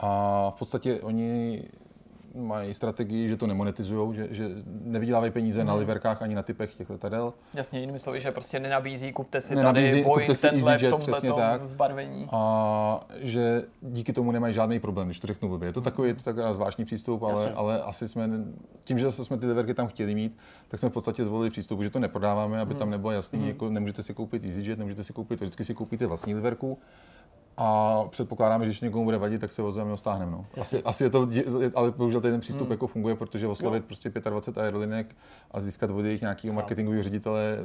A 0.00 0.50
v 0.50 0.58
podstatě 0.58 1.00
oni 1.00 1.62
mají 2.36 2.74
strategii, 2.74 3.28
že 3.28 3.36
to 3.36 3.46
nemonetizují, 3.46 4.14
že, 4.16 4.28
že 4.30 4.48
nevydělávají 4.66 5.32
peníze 5.32 5.60
hmm. 5.60 5.68
na 5.68 5.74
liverkách 5.74 6.22
ani 6.22 6.34
na 6.34 6.42
typech 6.42 6.74
těch 6.74 6.90
letadel. 6.90 7.32
Jasně, 7.56 7.80
jinými 7.80 7.98
slovy, 7.98 8.20
že 8.20 8.30
prostě 8.30 8.60
nenabízí, 8.60 9.12
kupte 9.12 9.40
si 9.40 9.54
Nenabízí, 9.54 9.90
tady 9.90 10.04
Boeing 10.04 10.26
kupte 10.26 10.34
si 10.34 10.50
tenhle 10.50 10.72
v 10.72 10.74
EasyJet, 10.74 10.96
přesně 10.98 11.28
tomhle 11.28 11.46
tak. 11.48 11.66
zbarvení. 11.66 12.28
A 12.32 13.00
že 13.20 13.62
díky 13.82 14.12
tomu 14.12 14.32
nemají 14.32 14.54
žádný 14.54 14.80
problém, 14.80 15.08
když 15.08 15.20
to 15.20 15.26
řeknu 15.26 15.48
blbě. 15.48 15.68
Je 15.68 15.72
to 15.72 15.80
takový, 15.80 16.08
je 16.08 16.14
to 16.14 16.22
takový 16.22 16.54
zvláštní 16.54 16.84
přístup, 16.84 17.22
ale, 17.22 17.42
Jasně. 17.42 17.56
ale 17.56 17.82
asi 17.82 18.08
jsme, 18.08 18.28
tím, 18.84 18.98
že 18.98 19.04
zase 19.04 19.24
jsme 19.24 19.38
ty 19.38 19.46
liverky 19.46 19.74
tam 19.74 19.88
chtěli 19.88 20.14
mít, 20.14 20.38
tak 20.68 20.80
jsme 20.80 20.88
v 20.88 20.92
podstatě 20.92 21.24
zvolili 21.24 21.50
přístup, 21.50 21.82
že 21.82 21.90
to 21.90 21.98
neprodáváme, 21.98 22.60
aby 22.60 22.74
tam 22.74 22.90
nebylo 22.90 23.12
jasný, 23.12 23.48
jako 23.48 23.70
nemůžete 23.70 24.02
si 24.02 24.14
koupit 24.14 24.44
EasyJet, 24.44 24.78
nemůžete 24.78 25.04
si 25.04 25.12
koupit, 25.12 25.40
vždycky 25.40 25.64
si 25.64 25.74
koupíte 25.74 26.06
vlastní 26.06 26.34
liverku. 26.34 26.78
A 27.56 28.04
předpokládáme, 28.10 28.64
že 28.64 28.68
když 28.68 28.80
někomu 28.80 29.04
bude 29.04 29.18
vadit, 29.18 29.40
tak 29.40 29.50
se 29.50 29.62
ho 29.62 29.72
ho 29.72 29.96
stáhneme. 29.96 30.32
No. 30.32 30.46
Asi, 30.60 30.82
asi, 30.82 31.04
je 31.04 31.10
to, 31.10 31.28
ale 31.74 31.90
bohužel 31.90 32.20
ten 32.20 32.40
přístup 32.40 32.70
jako 32.70 32.86
funguje, 32.86 33.14
protože 33.14 33.46
oslovit 33.46 33.84
prostě 33.84 34.10
25 34.10 34.62
aerolinek 34.62 35.16
a 35.50 35.60
získat 35.60 35.90
od 35.90 36.04
jejich 36.04 36.20
nějakého 36.20 36.54
marketingového 36.54 37.02
ředitele 37.02 37.58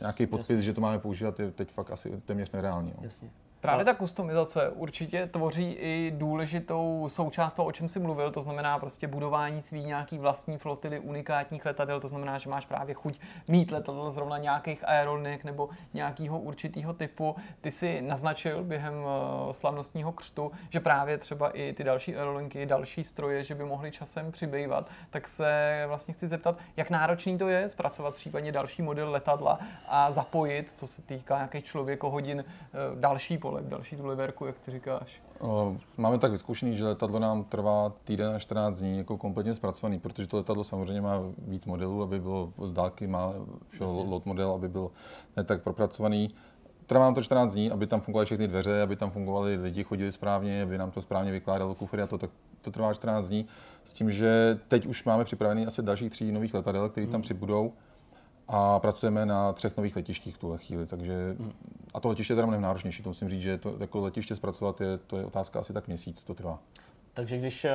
nějaký 0.00 0.26
podpis, 0.26 0.60
že 0.60 0.72
to 0.72 0.80
máme 0.80 0.98
používat, 0.98 1.40
je 1.40 1.50
teď 1.50 1.72
fakt 1.72 1.90
asi 1.90 2.22
téměř 2.26 2.50
nereálně. 2.50 2.92
No. 2.96 3.04
Jasně. 3.04 3.30
Právě 3.66 3.84
ta 3.84 3.94
kustomizace 3.94 4.70
určitě 4.70 5.26
tvoří 5.26 5.72
i 5.72 6.12
důležitou 6.16 7.08
součást 7.08 7.54
toho, 7.54 7.68
o 7.68 7.72
čem 7.72 7.88
jsi 7.88 8.00
mluvil, 8.00 8.30
to 8.30 8.42
znamená 8.42 8.78
prostě 8.78 9.06
budování 9.06 9.60
svý 9.60 9.84
nějaký 9.84 10.18
vlastní 10.18 10.58
flotily 10.58 10.98
unikátních 10.98 11.66
letadel, 11.66 12.00
to 12.00 12.08
znamená, 12.08 12.38
že 12.38 12.50
máš 12.50 12.66
právě 12.66 12.94
chuť 12.94 13.20
mít 13.48 13.70
letadlo 13.70 14.10
zrovna 14.10 14.38
nějakých 14.38 14.88
aerolinek 14.88 15.44
nebo 15.44 15.68
nějakého 15.94 16.38
určitého 16.38 16.92
typu. 16.94 17.36
Ty 17.60 17.70
si 17.70 18.02
naznačil 18.02 18.64
během 18.64 18.94
eh, 18.94 19.52
slavnostního 19.52 20.12
křtu, 20.12 20.52
že 20.70 20.80
právě 20.80 21.18
třeba 21.18 21.50
i 21.50 21.72
ty 21.72 21.84
další 21.84 22.16
aerolinky, 22.16 22.66
další 22.66 23.04
stroje, 23.04 23.44
že 23.44 23.54
by 23.54 23.64
mohly 23.64 23.90
časem 23.90 24.32
přibývat, 24.32 24.90
tak 25.10 25.28
se 25.28 25.84
vlastně 25.88 26.14
chci 26.14 26.28
zeptat, 26.28 26.58
jak 26.76 26.90
náročný 26.90 27.38
to 27.38 27.48
je 27.48 27.68
zpracovat 27.68 28.14
případně 28.14 28.52
další 28.52 28.82
model 28.82 29.10
letadla 29.10 29.58
a 29.88 30.12
zapojit, 30.12 30.72
co 30.76 30.86
se 30.86 31.02
týká 31.02 31.36
nějakých 31.36 31.64
člověkohodin, 31.64 32.44
eh, 32.48 32.74
další 32.94 33.38
polek, 33.56 33.68
další 33.68 33.96
tu 33.96 34.06
liverku, 34.06 34.46
jak 34.46 34.58
ty 34.58 34.70
říkáš. 34.70 35.22
Máme 35.96 36.18
tak 36.18 36.30
vyzkoušený, 36.30 36.76
že 36.76 36.84
letadlo 36.84 37.18
nám 37.18 37.44
trvá 37.44 37.92
týden 38.04 38.34
až 38.34 38.42
14 38.42 38.78
dní 38.78 38.98
jako 38.98 39.16
kompletně 39.16 39.54
zpracovaný, 39.54 39.98
protože 39.98 40.28
to 40.28 40.36
letadlo 40.36 40.64
samozřejmě 40.64 41.00
má 41.00 41.20
víc 41.38 41.66
modelů, 41.66 42.02
aby 42.02 42.20
bylo 42.20 42.52
z 42.64 42.72
dálky, 42.72 43.06
má 43.06 43.32
všeho 43.68 44.04
lot 44.04 44.26
model, 44.26 44.50
aby 44.50 44.68
byl 44.68 44.90
ne 45.36 45.44
tak 45.44 45.62
propracovaný. 45.62 46.34
Trvá 46.86 47.04
nám 47.04 47.14
to 47.14 47.22
14 47.22 47.52
dní, 47.52 47.70
aby 47.70 47.86
tam 47.86 48.00
fungovaly 48.00 48.26
všechny 48.26 48.48
dveře, 48.48 48.82
aby 48.82 48.96
tam 48.96 49.10
fungovali 49.10 49.56
lidi, 49.56 49.84
chodili 49.84 50.12
správně, 50.12 50.62
aby 50.62 50.78
nám 50.78 50.90
to 50.90 51.02
správně 51.02 51.32
vykládalo 51.32 51.74
kufry 51.74 52.02
a 52.02 52.06
to, 52.06 52.18
tak 52.18 52.30
to 52.60 52.70
trvá 52.70 52.94
14 52.94 53.28
dní. 53.28 53.46
S 53.84 53.92
tím, 53.92 54.10
že 54.10 54.60
teď 54.68 54.86
už 54.86 55.04
máme 55.04 55.24
připravený 55.24 55.66
asi 55.66 55.82
dalších 55.82 56.10
tří 56.10 56.32
nových 56.32 56.54
letadel, 56.54 56.88
které 56.88 57.06
tam 57.06 57.22
přibudou 57.22 57.72
a 58.48 58.78
pracujeme 58.78 59.26
na 59.26 59.52
třech 59.52 59.76
nových 59.76 59.96
letištích 59.96 60.36
v 60.36 60.38
tuhle 60.38 60.58
chvíli, 60.58 60.86
takže 60.86 61.36
a 61.94 62.00
to 62.00 62.08
letiště 62.08 62.32
je 62.32 62.34
teda 62.34 62.46
mnohem 62.46 62.62
náročnější, 62.62 63.02
to 63.02 63.10
musím 63.10 63.28
říct, 63.28 63.42
že 63.42 63.58
to 63.58 63.76
jako 63.80 64.00
letiště 64.00 64.36
zpracovat 64.36 64.80
je, 64.80 64.98
to 64.98 65.16
je 65.16 65.24
otázka 65.24 65.60
asi 65.60 65.72
tak 65.72 65.86
měsíc, 65.86 66.24
to 66.24 66.34
trvá. 66.34 66.58
Takže 67.16 67.38
když, 67.38 67.66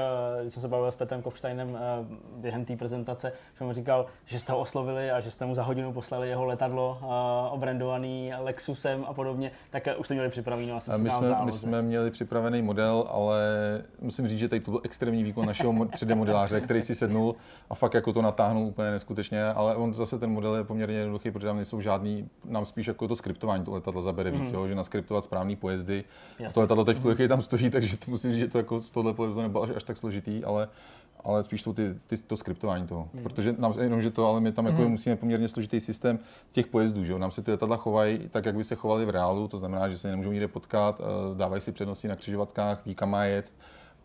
když 0.42 0.54
jsem 0.54 0.62
se 0.62 0.68
bavil 0.68 0.92
s 0.92 0.96
Petrem 0.96 1.22
Kovštajnem 1.22 1.78
eh, 1.78 2.06
během 2.36 2.66
té 2.66 2.78
prezentace, 2.78 3.34
že 3.60 3.66
mu 3.66 3.74
říkal, 3.74 4.06
že 4.26 4.40
jste 4.40 4.54
ho 4.54 4.60
oslovili 4.60 5.12
a 5.12 5.20
že 5.20 5.32
jste 5.32 5.46
mu 5.46 5.56
za 5.56 5.64
hodinu 5.64 5.94
poslali 5.94 6.30
jeho 6.30 6.46
letadlo 6.46 7.00
eh, 7.02 7.50
obrandovaný 7.50 8.34
Lexusem 8.40 9.06
a 9.08 9.14
podobně, 9.14 9.52
tak 9.70 9.84
už 9.98 10.08
jste 10.08 10.14
měli 10.14 10.30
připravený 10.30 10.72
A 10.72 10.98
my, 10.98 11.10
jsme, 11.12 11.36
my 11.44 11.52
jsme 11.52 11.82
měli 11.82 12.12
připravený 12.12 12.62
model, 12.62 13.08
ale 13.10 13.42
musím 14.02 14.28
říct, 14.28 14.40
že 14.40 14.50
tady 14.50 14.60
to 14.60 14.72
byl 14.72 14.82
extrémní 14.84 15.24
výkon 15.24 15.46
našeho 15.46 15.74
mo- 15.74 15.88
3D 15.88 16.16
modeláře, 16.16 16.62
který 16.62 16.82
si 16.82 16.96
sednul 16.96 17.36
a 17.70 17.76
fakt 17.76 17.94
jako 17.94 18.14
to 18.14 18.22
natáhnul 18.22 18.64
úplně 18.64 18.92
neskutečně, 18.92 19.46
ale 19.46 19.76
on 19.76 19.94
zase 19.94 20.20
ten 20.20 20.32
model 20.32 20.56
je 20.56 20.64
poměrně 20.64 20.98
jednoduchý, 20.98 21.32
protože 21.32 21.48
tam 21.48 21.56
nejsou 21.56 21.82
žádný, 21.82 22.30
nám 22.46 22.66
spíš 22.66 22.88
jako 22.88 23.08
to 23.08 23.16
skriptování 23.16 23.66
to 23.66 23.72
letadlo 23.72 24.02
zabere 24.02 24.32
víc, 24.32 24.52
jo, 24.52 24.68
že 24.68 24.76
naskriptovat 24.76 25.24
správný 25.24 25.56
pojezdy. 25.56 26.04
A 26.40 26.44
Jasně. 26.44 26.54
to 26.54 26.62
letadlo 26.62 26.86
teď 26.86 26.98
v 26.98 27.14
chvíli 27.14 27.28
tam 27.28 27.42
stojí, 27.42 27.70
takže 27.70 27.98
to 27.98 28.12
musím 28.12 28.32
říct, 28.32 28.40
že 28.40 28.48
to 28.48 28.58
jako 28.58 28.82
z 28.82 28.92
tohle 28.92 29.14
to 29.34 29.42
nebylo 29.42 29.64
až, 29.64 29.70
až 29.76 29.84
tak 29.84 29.98
složitý, 29.98 30.44
ale 30.44 30.68
ale 31.24 31.44
spíš 31.44 31.62
jsou 31.62 31.74
ty, 31.74 31.96
ty, 32.08 32.18
to 32.18 32.38
skriptování 32.38 32.88
toho. 32.88 33.10
Hmm. 33.14 33.24
Protože 33.24 33.56
nám, 33.58 33.74
jenom, 33.82 34.02
že 34.02 34.12
to, 34.12 34.28
ale 34.28 34.42
my 34.42 34.52
tam 34.52 34.66
jako 34.66 34.90
musíme 34.90 35.16
poměrně 35.16 35.48
složitý 35.48 35.80
systém 35.80 36.20
těch 36.52 36.68
pojezdů, 36.68 37.04
že 37.04 37.12
jo? 37.12 37.18
Nám 37.18 37.32
se 37.32 37.42
ty 37.42 37.52
letadla 37.52 37.78
chovají 37.78 38.30
tak, 38.32 38.46
jak 38.46 38.56
by 38.56 38.64
se 38.64 38.76
chovali 38.76 39.06
v 39.06 39.10
reálu, 39.10 39.48
to 39.48 39.58
znamená, 39.58 39.90
že 39.90 39.98
se 39.98 40.10
nemůžou 40.10 40.32
nikde 40.32 40.48
potkat, 40.48 41.02
eh, 41.02 41.36
dávají 41.36 41.62
si 41.62 41.72
přednosti 41.72 42.08
na 42.08 42.16
křižovatkách, 42.16 42.86
ví, 42.86 42.96
kam 42.96 43.10
má 43.10 43.24
jet. 43.24 43.56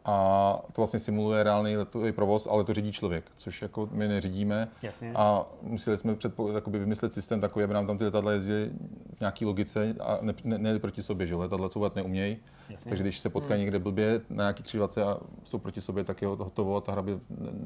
A 0.08 0.58
to 0.66 0.80
vlastně 0.80 1.00
simuluje 1.00 1.42
reálný 1.42 1.76
letový 1.76 2.12
provoz, 2.12 2.48
ale 2.50 2.64
to 2.64 2.74
řídí 2.74 2.92
člověk, 2.92 3.24
což 3.36 3.62
jako 3.62 3.88
my 3.92 4.08
neřídíme. 4.08 4.68
Jasně. 4.82 5.12
A 5.14 5.46
museli 5.62 5.96
jsme 5.96 6.14
předpo, 6.14 6.52
jakoby 6.52 6.78
vymyslet 6.78 7.12
systém 7.12 7.40
takový, 7.40 7.64
aby 7.64 7.74
nám 7.74 7.86
tam 7.86 7.98
ty 7.98 8.04
letadla 8.04 8.32
jezdily 8.32 8.70
v 9.16 9.20
nějaký 9.20 9.44
logice 9.44 9.94
a 10.00 10.18
ne, 10.22 10.34
ne, 10.44 10.58
ne 10.58 10.78
proti 10.78 11.02
sobě, 11.02 11.26
že 11.26 11.34
letadla 11.34 11.68
couvat 11.68 11.96
neumějí. 11.96 12.36
Jasně. 12.70 12.88
Takže 12.88 13.04
když 13.04 13.18
se 13.18 13.30
potkají 13.30 13.60
někde 13.60 13.78
blbě 13.78 14.20
na 14.30 14.42
nějaký 14.44 14.62
křižovatce 14.62 15.04
a 15.04 15.18
jsou 15.44 15.58
proti 15.58 15.80
sobě, 15.80 16.04
tak 16.04 16.22
je 16.22 16.28
hotovo 16.28 16.76
a 16.76 16.80
ta 16.80 16.92
hra 16.92 17.02
by 17.02 17.12
ne- 17.12 17.18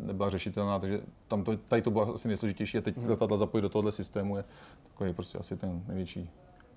nebyla 0.02 0.30
řešitelná, 0.30 0.78
takže 0.78 1.00
tam 1.28 1.44
to, 1.44 1.56
tady 1.56 1.82
to 1.82 1.90
bylo 1.90 2.14
asi 2.14 2.28
nejsložitější 2.28 2.78
a 2.78 2.80
teď 2.80 2.96
letadla 3.06 3.36
zapojit 3.36 3.62
do 3.62 3.68
tohohle 3.68 3.92
systému 3.92 4.36
je 4.36 4.44
takový 4.88 5.12
prostě 5.12 5.38
asi 5.38 5.56
ten 5.56 5.84
největší 5.86 6.30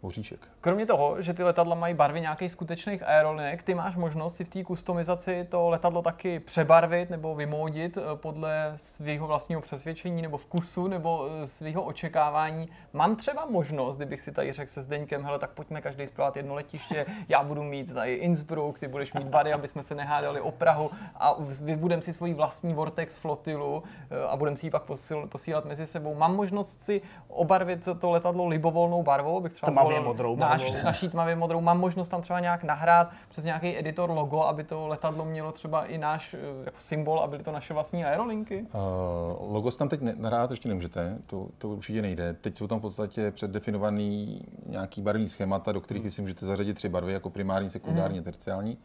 oříšek. 0.03 0.39
Kromě 0.61 0.85
toho, 0.85 1.21
že 1.21 1.33
ty 1.33 1.43
letadla 1.43 1.75
mají 1.75 1.93
barvy 1.93 2.21
nějakých 2.21 2.51
skutečných 2.51 3.03
aerolinek, 3.03 3.63
ty 3.63 3.75
máš 3.75 3.95
možnost 3.95 4.35
si 4.35 4.45
v 4.45 4.49
té 4.49 4.63
kustomizaci 4.63 5.47
to 5.49 5.69
letadlo 5.69 6.01
taky 6.01 6.39
přebarvit 6.39 7.09
nebo 7.09 7.35
vymódit 7.35 7.97
eh, 7.97 8.01
podle 8.15 8.73
svého 8.75 9.27
vlastního 9.27 9.61
přesvědčení 9.61 10.21
nebo 10.21 10.37
vkusu 10.37 10.87
nebo 10.87 11.27
eh, 11.41 11.47
svého 11.47 11.83
očekávání. 11.83 12.69
Mám 12.93 13.15
třeba 13.15 13.45
možnost, 13.45 13.97
kdybych 13.97 14.21
si 14.21 14.31
tady 14.31 14.51
řekl 14.51 14.71
se 14.71 14.81
Zdeňkem, 14.81 15.23
hele, 15.23 15.39
tak 15.39 15.49
pojďme 15.49 15.81
každý 15.81 16.07
zpravovat 16.07 16.37
jedno 16.37 16.55
letiště, 16.55 17.05
já 17.29 17.43
budu 17.43 17.63
mít 17.63 17.93
tady 17.93 18.13
Innsbruck, 18.13 18.79
ty 18.79 18.87
budeš 18.87 19.13
mít 19.13 19.27
Bary, 19.27 19.53
aby 19.53 19.67
jsme 19.67 19.83
se 19.83 19.95
nehádali 19.95 20.41
o 20.41 20.51
Prahu 20.51 20.91
a 21.15 21.35
vybudem 21.61 22.01
si 22.01 22.13
svoji 22.13 22.33
vlastní 22.33 22.73
Vortex 22.73 23.17
flotilu 23.17 23.83
eh, 24.09 24.27
a 24.27 24.37
budeme 24.37 24.57
si 24.57 24.65
ji 24.65 24.69
pak 24.69 24.83
posílat 25.29 25.65
mezi 25.65 25.87
sebou. 25.87 26.15
Mám 26.15 26.35
možnost 26.35 26.83
si 26.83 27.01
obarvit 27.27 27.87
to 27.99 28.11
letadlo 28.11 28.47
libovolnou 28.47 29.03
barvou, 29.03 29.39
bych 29.39 29.53
třeba 29.53 29.71
Tmavě 29.93 30.01
zvolil 30.01 30.13
modrou 30.13 30.35
barvou. 30.35 30.83
naší 30.83 31.09
tmavě 31.09 31.35
modrou. 31.35 31.61
Mám 31.61 31.79
možnost 31.79 32.09
tam 32.09 32.21
třeba 32.21 32.39
nějak 32.39 32.63
nahrát 32.63 33.11
přes 33.29 33.45
nějaký 33.45 33.77
editor 33.77 34.09
logo, 34.09 34.41
aby 34.41 34.63
to 34.63 34.87
letadlo 34.87 35.25
mělo 35.25 35.51
třeba 35.51 35.85
i 35.85 35.97
náš 35.97 36.33
eh, 36.33 36.37
jako 36.65 36.77
symbol 36.79 37.19
a 37.19 37.27
byly 37.27 37.43
to 37.43 37.51
naše 37.51 37.73
vlastní 37.73 38.05
aerolinky. 38.05 38.65
Uh, 38.73 39.53
logo 39.53 39.71
tam 39.71 39.89
teď 39.89 40.01
ne- 40.01 40.15
nahrát 40.17 40.51
ještě 40.51 40.69
nemůžete, 40.69 41.17
to, 41.25 41.47
to 41.57 41.69
určitě 41.69 42.01
nejde. 42.01 42.33
Teď 42.33 42.57
jsou 42.57 42.67
tam 42.67 42.79
v 42.79 42.81
podstatě 42.81 43.31
předdefinovaný 43.31 44.41
nějaký 44.65 45.01
barevný 45.01 45.29
schémata, 45.29 45.71
do 45.71 45.81
kterých 45.81 46.03
vy 46.03 46.11
si 46.11 46.21
můžete 46.21 46.45
zařadit 46.45 46.73
tři 46.73 46.89
barvy, 46.89 47.13
jako 47.13 47.29
primární, 47.29 47.69
sekundární 47.69 48.19
a 48.19 48.21
terciální. 48.21 48.77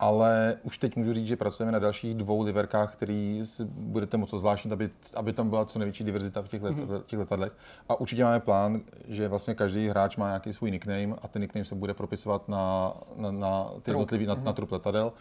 Ale 0.00 0.56
už 0.62 0.78
teď 0.78 0.96
můžu 0.96 1.12
říct, 1.12 1.26
že 1.26 1.36
pracujeme 1.36 1.72
na 1.72 1.78
dalších 1.78 2.14
dvou 2.14 2.42
liverkách, 2.42 2.92
který 2.92 3.40
si 3.44 3.64
budete 3.64 4.16
moct 4.16 4.30
zvláštnit, 4.30 4.72
aby, 4.72 4.90
aby 5.14 5.32
tam 5.32 5.48
byla 5.48 5.64
co 5.64 5.78
největší 5.78 6.04
diverzita 6.04 6.42
v 6.42 6.48
těch, 6.48 6.62
let, 6.62 6.76
v 6.76 7.02
těch 7.06 7.18
letadlech. 7.18 7.52
A 7.88 8.00
určitě 8.00 8.24
máme 8.24 8.40
plán, 8.40 8.80
že 9.08 9.28
vlastně 9.28 9.54
každý 9.54 9.88
hráč 9.88 10.16
má 10.16 10.26
nějaký 10.26 10.52
svůj 10.52 10.70
nickname 10.70 11.16
a 11.22 11.28
ten 11.28 11.42
nickname 11.42 11.64
se 11.64 11.74
bude 11.74 11.94
propisovat 11.94 12.48
na, 12.48 12.94
na, 13.16 13.30
na 13.30 13.64
ty 13.82 13.90
jednotlivý, 13.90 14.26
na, 14.26 14.34
na 14.34 14.52
trup 14.52 14.72
letadel. 14.72 15.12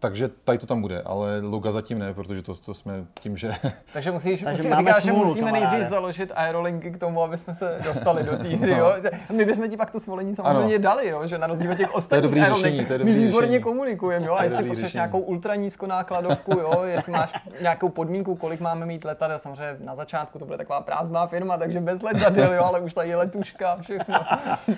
Takže 0.00 0.28
tady 0.44 0.58
to 0.58 0.66
tam 0.66 0.80
bude, 0.82 1.02
ale 1.02 1.40
loga 1.40 1.72
zatím 1.72 1.98
ne, 1.98 2.14
protože 2.14 2.42
to, 2.42 2.54
to 2.54 2.74
jsme 2.74 3.04
tím, 3.20 3.36
že 3.36 3.54
Takže 3.92 4.12
musíš, 4.12 4.42
Takže 4.42 4.62
musíš 4.62 4.70
máme 4.70 4.90
říkat, 4.90 5.00
že 5.04 5.10
smůlu, 5.10 5.26
musíme 5.26 5.46
kamaráde. 5.50 5.70
nejdřív 5.72 5.90
založit 5.90 6.32
aerolinky 6.34 6.90
k 6.90 6.98
tomu, 6.98 7.22
aby 7.22 7.38
jsme 7.38 7.54
se 7.54 7.78
dostali 7.84 8.22
do 8.22 8.36
té 8.36 8.48
hry. 8.48 8.70
Jo? 8.70 8.92
My 9.32 9.44
bychom 9.44 9.70
ti 9.70 9.76
pak 9.76 9.90
to 9.90 10.00
svolení 10.00 10.34
samozřejmě 10.34 10.74
Ano. 10.74 10.82
dali, 10.82 11.08
jo? 11.08 11.26
že 11.26 11.38
na 11.38 11.46
rozdíl 11.46 11.70
od 11.70 11.74
těch 11.78 11.94
ostatních 11.94 12.22
dobrý 12.22 12.40
aerolink, 12.40 12.64
řešení, 12.64 12.86
to 12.86 12.92
je 12.92 12.98
my 12.98 13.12
výborně 13.14 13.46
řešení. 13.48 13.62
komunikujeme. 13.62 14.26
Jo? 14.26 14.32
A 14.32 14.36
To 14.36 14.42
je 14.42 14.46
jestli 14.46 14.56
potřebuješ 14.56 14.80
řešení. 14.80 14.98
nějakou 14.98 15.18
ultra 15.20 15.54
nízkonákladovku, 15.54 16.58
jo? 16.60 16.82
jestli 16.84 17.12
máš 17.12 17.32
nějakou 17.60 17.88
podmínku, 17.88 18.34
kolik 18.36 18.60
máme 18.60 18.86
mít 18.86 19.04
letadel, 19.04 19.38
samozřejmě 19.38 19.76
na 19.84 19.94
začátku 19.94 20.38
to 20.38 20.44
bude 20.44 20.58
taková 20.58 20.80
prázdná 20.80 21.26
firma, 21.26 21.56
takže 21.58 21.80
bez 21.80 22.02
letadel, 22.02 22.54
jo? 22.54 22.64
ale 22.64 22.80
už 22.80 22.94
tady 22.94 23.08
je 23.08 23.16
letuška 23.16 23.70
a 23.72 23.80
všechno. 23.80 24.14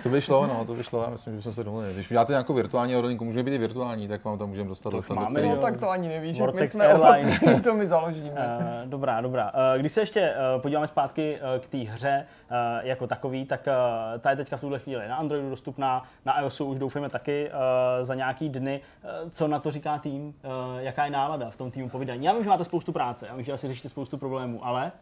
to 0.02 0.08
vyšlo, 0.08 0.46
no, 0.46 0.64
to 0.64 0.74
vyšlo, 0.74 1.02
já 1.02 1.10
myslím, 1.10 1.36
že 1.36 1.42
jsme 1.42 1.52
se 1.52 1.64
domluvili. 1.64 1.94
Když 1.94 2.10
uděláte 2.10 2.32
nějakou 2.32 2.54
virtuální 2.54 2.94
aerolinku, 2.94 3.24
může 3.24 3.42
být 3.42 3.54
i 3.54 3.58
virtuální, 3.58 4.08
tak 4.08 4.24
vám 4.24 4.38
tam 4.38 4.48
můžeme 4.48 4.68
dostat 4.68 4.90
máme, 5.14 5.30
který- 5.30 5.48
No 5.48 5.54
jo. 5.54 5.60
tak 5.60 5.76
to 5.76 5.90
ani 5.90 6.08
nevíš, 6.08 6.38
jak 6.38 6.54
my 6.54 6.68
jsme 6.68 6.86
Airline. 6.86 7.30
ochotní, 7.30 7.60
to 7.62 7.74
my 7.74 7.86
založíme. 7.86 8.30
Eh, 8.36 8.82
dobrá, 8.86 9.20
dobrá. 9.20 9.52
Eh, 9.74 9.78
Když 9.78 9.92
se 9.92 10.00
ještě 10.00 10.20
eh, 10.20 10.36
podíváme 10.60 10.86
zpátky 10.86 11.38
eh, 11.56 11.58
k 11.58 11.68
té 11.68 11.78
hře 11.78 12.26
eh, 12.50 12.54
jako 12.88 13.06
takový, 13.06 13.44
tak 13.46 13.68
eh, 13.68 14.18
ta 14.18 14.30
je 14.30 14.36
teďka 14.36 14.56
v 14.56 14.60
tuhle 14.60 14.78
chvíli 14.78 15.08
na 15.08 15.16
Androidu 15.16 15.50
dostupná, 15.50 16.02
na 16.24 16.40
iOSu 16.40 16.64
už 16.64 16.78
doufáme 16.78 17.08
taky 17.08 17.50
eh, 17.50 18.04
za 18.04 18.14
nějaký 18.14 18.48
dny. 18.48 18.80
Eh, 19.04 19.30
Co 19.30 19.48
na 19.48 19.58
to 19.58 19.70
říká 19.70 19.98
tým? 19.98 20.34
Eh, 20.44 20.48
Jaká 20.82 21.04
je 21.04 21.10
nálada 21.10 21.50
v 21.50 21.56
tom 21.56 21.70
týmu 21.70 21.88
povídání? 21.88 22.24
Já 22.26 22.32
vím, 22.32 22.42
že 22.42 22.48
máte 22.48 22.64
spoustu 22.64 22.92
práce, 22.92 23.26
já 23.26 23.34
vím, 23.34 23.44
že 23.44 23.52
asi 23.52 23.68
řešíte 23.68 23.88
spoustu 23.88 24.18
problémů, 24.18 24.66
ale 24.66 24.92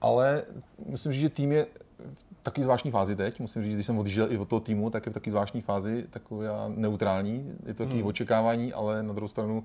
Ale 0.00 0.42
musím 0.86 1.12
říct, 1.12 1.20
že 1.20 1.28
tým 1.28 1.52
je 1.52 1.66
v 2.42 2.44
takové 2.44 2.64
zvláštní 2.64 2.90
fázi 2.90 3.16
teď. 3.16 3.40
Musím 3.40 3.62
říct, 3.62 3.74
když 3.74 3.86
jsem 3.86 3.98
odjížděl 3.98 4.32
i 4.32 4.38
od 4.38 4.48
toho 4.48 4.60
týmu, 4.60 4.90
tak 4.90 5.06
je 5.06 5.10
v 5.10 5.14
takové 5.14 5.30
zvláštní 5.30 5.60
fázi, 5.60 6.06
taková 6.10 6.68
neutrální. 6.68 7.52
Je 7.66 7.74
to 7.74 7.82
takové 7.84 8.00
Hmm. 8.00 8.06
očekávání, 8.06 8.72
ale 8.72 9.02
na 9.02 9.12
druhou 9.12 9.28
stranu 9.28 9.64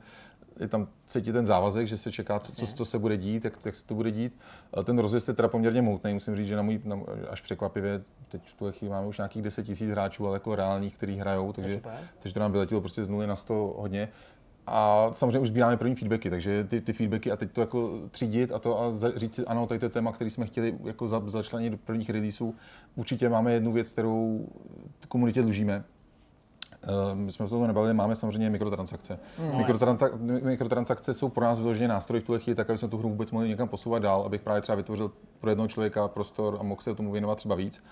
je 0.59 0.67
tam 0.67 0.87
cítit 1.07 1.33
ten 1.33 1.45
závazek, 1.45 1.87
že 1.87 1.97
se 1.97 2.11
čeká, 2.11 2.39
co, 2.39 2.51
co, 2.51 2.67
co 2.67 2.85
se 2.85 2.99
bude 2.99 3.17
dít, 3.17 3.45
jak, 3.45 3.53
jak 3.65 3.75
se 3.75 3.85
to 3.85 3.95
bude 3.95 4.11
dít. 4.11 4.39
Ten 4.83 4.99
rozjezd 4.99 5.27
je 5.27 5.33
teda 5.33 5.47
poměrně 5.47 5.81
moutný, 5.81 6.13
musím 6.13 6.35
říct, 6.35 6.47
že 6.47 6.55
na 6.55 6.61
můj, 6.61 6.81
na, 6.83 6.99
až 7.29 7.41
překvapivě, 7.41 8.01
teď 8.29 8.41
v 8.45 8.53
tuhle 8.53 8.71
chvíli 8.71 8.91
máme 8.91 9.07
už 9.07 9.17
nějakých 9.17 9.41
10 9.41 9.63
tisíc 9.63 9.89
hráčů, 9.89 10.27
ale 10.27 10.35
jako 10.35 10.55
reálných, 10.55 10.97
kteří 10.97 11.15
hrajou, 11.15 11.53
takže, 11.53 11.81
takže 12.19 12.33
to 12.33 12.39
nám 12.39 12.51
vyletělo 12.51 12.81
prostě 12.81 13.03
z 13.05 13.09
nuly 13.09 13.27
na 13.27 13.35
100 13.35 13.75
hodně. 13.77 14.09
A 14.67 15.09
samozřejmě 15.13 15.39
už 15.39 15.47
sbíráme 15.47 15.77
první 15.77 15.95
feedbacky, 15.95 16.29
takže 16.29 16.63
ty, 16.63 16.81
ty 16.81 16.93
feedbacky 16.93 17.31
a 17.31 17.35
teď 17.35 17.51
to 17.51 17.61
jako 17.61 17.91
třídit 18.11 18.51
a 18.51 18.59
to 18.59 18.81
a 18.81 18.85
říct 19.15 19.35
si, 19.35 19.45
ano, 19.45 19.67
tady 19.67 19.79
to 19.79 19.85
je 19.85 19.89
téma, 19.89 20.11
který 20.11 20.29
jsme 20.29 20.45
chtěli 20.45 20.77
jako 20.83 21.07
za, 21.07 21.21
začlenit 21.25 21.71
do 21.71 21.77
prvních 21.77 22.09
releaseů. 22.09 22.55
Určitě 22.95 23.29
máme 23.29 23.53
jednu 23.53 23.71
věc, 23.71 23.89
kterou 23.89 24.47
komunitě 25.07 25.41
dlužíme, 25.41 25.83
Eh, 26.83 27.15
my 27.15 27.31
jsme 27.31 27.45
se 27.45 27.49
toho 27.49 27.67
nebavili, 27.67 27.93
máme 27.93 28.15
samozřejmě 28.15 28.49
mikrotransakce. 28.49 29.19
No, 29.39 29.57
Mikrotransakce, 29.57 30.17
mikrotransakce 30.43 31.13
jsou 31.13 31.29
pro 31.29 31.45
nás 31.45 31.59
vyloženě 31.59 31.87
nástroj 31.87 32.19
v 32.19 32.23
tuhle 32.23 32.39
chvíli, 32.39 32.55
tak 32.55 32.69
aby 32.69 32.77
jsme 32.79 32.87
tu 32.87 32.97
hru 32.97 33.09
vůbec 33.09 33.31
mohli 33.31 33.49
někam 33.49 33.67
posouvat 33.67 34.03
dál, 34.03 34.21
abych 34.25 34.41
právě 34.41 34.61
třeba 34.61 34.75
vytvořil 34.75 35.11
pro 35.39 35.49
jednoho 35.49 35.67
člověka 35.67 36.07
prostor 36.07 36.57
a 36.59 36.63
mohl 36.63 36.81
se 36.81 36.95
tomu 36.95 37.11
věnovat 37.11 37.35
třeba 37.35 37.55
víc. 37.55 37.83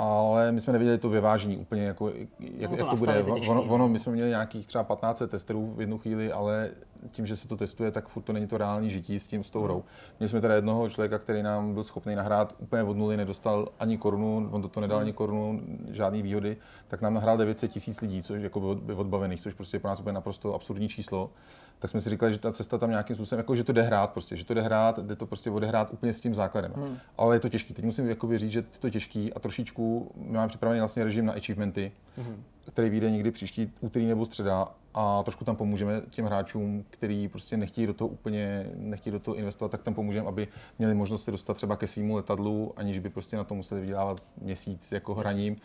Ale 0.00 0.52
my 0.52 0.60
jsme 0.60 0.72
neviděli 0.72 0.98
to 0.98 1.08
vyvážení 1.08 1.56
úplně, 1.56 1.82
jako, 1.82 2.12
jak, 2.40 2.70
no, 2.70 2.76
to, 2.76 2.82
jak 2.82 2.90
to 2.90 2.96
bude. 2.96 3.22
Ono, 3.22 3.62
ono, 3.62 3.88
my 3.88 3.98
jsme 3.98 4.12
měli 4.12 4.28
nějakých 4.28 4.66
třeba 4.66 4.84
15 4.84 5.22
testerů 5.28 5.74
v 5.76 5.80
jednu 5.80 5.98
chvíli, 5.98 6.32
ale 6.32 6.70
tím, 7.10 7.26
že 7.26 7.36
se 7.36 7.48
to 7.48 7.56
testuje, 7.56 7.90
tak 7.90 8.08
furt 8.08 8.22
to 8.22 8.32
není 8.32 8.46
to 8.46 8.58
reální 8.58 8.90
žití 8.90 9.18
s 9.18 9.26
tím, 9.26 9.44
s 9.44 9.50
tou 9.50 9.62
hrou. 9.62 9.84
Měli 10.18 10.28
jsme 10.28 10.40
teda 10.40 10.54
jednoho 10.54 10.90
člověka, 10.90 11.18
který 11.18 11.42
nám 11.42 11.74
byl 11.74 11.84
schopný 11.84 12.14
nahrát 12.14 12.54
úplně 12.58 12.82
od 12.82 12.96
nuly, 12.96 13.16
nedostal 13.16 13.68
ani 13.80 13.98
korunu, 13.98 14.48
on 14.52 14.62
do 14.62 14.68
toho 14.68 14.82
nedal 14.82 14.98
ani 14.98 15.12
korunu, 15.12 15.60
žádné 15.90 16.22
výhody, 16.22 16.56
tak 16.88 17.00
nám 17.00 17.14
nahrál 17.14 17.36
900 17.36 17.70
tisíc 17.70 18.00
lidí, 18.00 18.22
což 18.22 18.42
jako 18.42 18.78
odbavených, 18.96 19.40
což 19.40 19.54
prostě 19.54 19.76
je 19.76 19.80
pro 19.80 19.88
nás 19.88 20.00
úplně 20.00 20.14
naprosto 20.14 20.54
absurdní 20.54 20.88
číslo 20.88 21.30
tak 21.80 21.90
jsme 21.90 22.00
si 22.00 22.10
říkali, 22.10 22.32
že 22.32 22.38
ta 22.38 22.52
cesta 22.52 22.78
tam 22.78 22.90
nějakým 22.90 23.16
způsobem, 23.16 23.38
jako, 23.38 23.56
že 23.56 23.64
to 23.64 23.72
jde 23.72 23.82
hrát 23.82 24.10
prostě, 24.10 24.36
že 24.36 24.44
to 24.44 24.54
jde 24.54 24.60
hrát, 24.60 24.98
jde 24.98 25.16
to 25.16 25.26
prostě 25.26 25.50
odehrát 25.50 25.92
úplně 25.92 26.12
s 26.12 26.20
tím 26.20 26.34
základem. 26.34 26.72
Hmm. 26.76 26.98
Ale 27.18 27.36
je 27.36 27.40
to 27.40 27.48
těžký. 27.48 27.74
Teď 27.74 27.84
musím 27.84 28.08
jakoby 28.08 28.38
říct, 28.38 28.52
že 28.52 28.58
je 28.58 28.64
to 28.78 28.90
těžký 28.90 29.32
a 29.32 29.38
trošičku 29.38 30.12
máme 30.16 30.48
připravený 30.48 30.80
vlastně 30.80 31.04
režim 31.04 31.26
na 31.26 31.32
achievementy, 31.32 31.92
hmm. 32.16 32.42
který 32.72 32.90
vyjde 32.90 33.10
někdy 33.10 33.30
příští 33.30 33.72
úterý 33.80 34.06
nebo 34.06 34.26
středa 34.26 34.68
a 34.94 35.22
trošku 35.22 35.44
tam 35.44 35.56
pomůžeme 35.56 36.02
těm 36.10 36.24
hráčům, 36.24 36.84
kteří 36.90 37.28
prostě 37.28 37.56
nechtějí 37.56 37.86
do 37.86 37.94
toho 37.94 38.08
úplně, 38.08 38.70
nechtějí 38.76 39.12
do 39.12 39.20
toho 39.20 39.34
investovat, 39.34 39.68
tak 39.68 39.82
tam 39.82 39.94
pomůžeme, 39.94 40.28
aby 40.28 40.48
měli 40.78 40.94
možnost 40.94 41.24
se 41.24 41.30
dostat 41.30 41.54
třeba 41.54 41.76
ke 41.76 41.86
svýmu 41.86 42.16
letadlu, 42.16 42.72
aniž 42.76 42.98
by 42.98 43.10
prostě 43.10 43.36
na 43.36 43.44
to 43.44 43.54
museli 43.54 43.80
vydělávat 43.80 44.22
měsíc 44.40 44.92
jako 44.92 45.14
hraním 45.14 45.56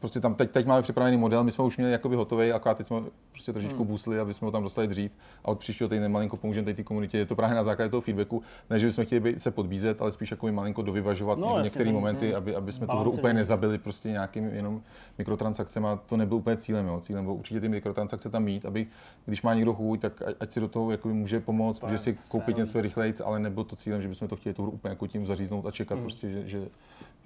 prostě 0.00 0.20
tam 0.20 0.34
teď, 0.34 0.50
teď 0.50 0.66
máme 0.66 0.82
připravený 0.82 1.16
model, 1.16 1.44
my 1.44 1.52
jsme 1.52 1.64
už 1.64 1.76
měli 1.76 1.92
jakoby 1.92 2.16
hotový, 2.16 2.52
akorát 2.52 2.78
teď 2.78 2.86
jsme 2.86 3.00
prostě 3.32 3.52
trošičku 3.52 3.78
hmm. 3.78 3.86
boostli, 3.86 4.20
aby 4.20 4.34
jsme 4.34 4.44
ho 4.44 4.52
tam 4.52 4.62
dostali 4.62 4.88
dřív 4.88 5.12
a 5.44 5.48
od 5.48 5.58
příštího 5.58 5.88
týdne 5.88 6.08
malinko 6.08 6.36
pomůžeme 6.36 6.74
té 6.74 6.82
komunitě. 6.82 7.18
Je 7.18 7.26
to 7.26 7.36
právě 7.36 7.56
na 7.56 7.62
základě 7.62 7.90
toho 7.90 8.00
feedbacku, 8.00 8.42
ne, 8.70 8.78
že 8.78 8.86
bychom 8.86 9.04
chtěli 9.04 9.20
být, 9.20 9.42
se 9.42 9.50
podbízet, 9.50 10.02
ale 10.02 10.12
spíš 10.12 10.30
jako 10.30 10.52
malinko 10.52 10.82
dovyvažovat 10.82 11.38
no, 11.38 11.60
některé 11.62 11.92
momenty, 11.92 12.26
hmm. 12.26 12.36
aby, 12.36 12.56
aby 12.56 12.72
jsme 12.72 12.86
tu 12.86 12.96
hru 12.96 13.10
úplně 13.10 13.34
nezabili 13.34 13.78
prostě 13.78 14.08
nějakým 14.08 14.44
jenom 14.44 14.82
mikrotransakcemi. 15.18 15.86
To 16.06 16.16
nebyl 16.16 16.36
úplně 16.36 16.56
cílem, 16.56 16.86
jo. 16.86 17.00
Cílem 17.00 17.24
bylo 17.24 17.34
určitě 17.34 17.60
ty 17.60 17.68
mikrotransakce 17.68 18.30
tam 18.30 18.44
mít, 18.44 18.66
aby 18.66 18.86
když 19.26 19.42
má 19.42 19.54
někdo 19.54 19.74
chuť, 19.74 20.00
tak 20.00 20.22
ať 20.40 20.52
si 20.52 20.60
do 20.60 20.68
toho 20.68 20.90
jako 20.90 21.08
může 21.08 21.40
pomoct, 21.40 21.82
může 21.82 21.98
si 21.98 22.18
koupit 22.28 22.56
něco 22.56 22.80
rychleji, 22.80 23.14
ale 23.24 23.38
nebylo 23.38 23.64
to 23.64 23.76
cílem, 23.76 24.02
že 24.02 24.08
bychom 24.08 24.28
to 24.28 24.36
chtěli 24.36 24.54
tu 24.54 24.62
hru 24.62 24.70
úplně 24.70 24.90
jako 24.90 25.06
tím 25.06 25.26
zaříznout 25.26 25.66
a 25.66 25.70
čekat 25.70 25.94
hmm. 25.94 26.04
prostě, 26.04 26.30
že, 26.30 26.48
že, 26.48 26.68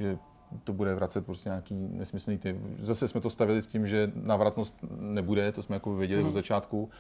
že 0.01 0.19
to 0.65 0.73
bude 0.73 0.95
vracet 0.95 1.27
prostě 1.27 1.49
nějaký 1.49 1.75
nesmyslný 1.75 2.39
ty. 2.39 2.61
Zase 2.83 3.09
jsme 3.09 3.21
to 3.21 3.31
stavili 3.31 3.63
s 3.63 3.67
tím, 3.67 3.87
že 3.87 4.13
návratnost 4.15 4.75
nebude, 4.99 5.53
to 5.53 5.63
jsme 5.63 5.77
jako 5.77 5.95
věděli 5.95 6.23
mm. 6.23 6.29
od 6.29 6.33
začátku, 6.35 6.91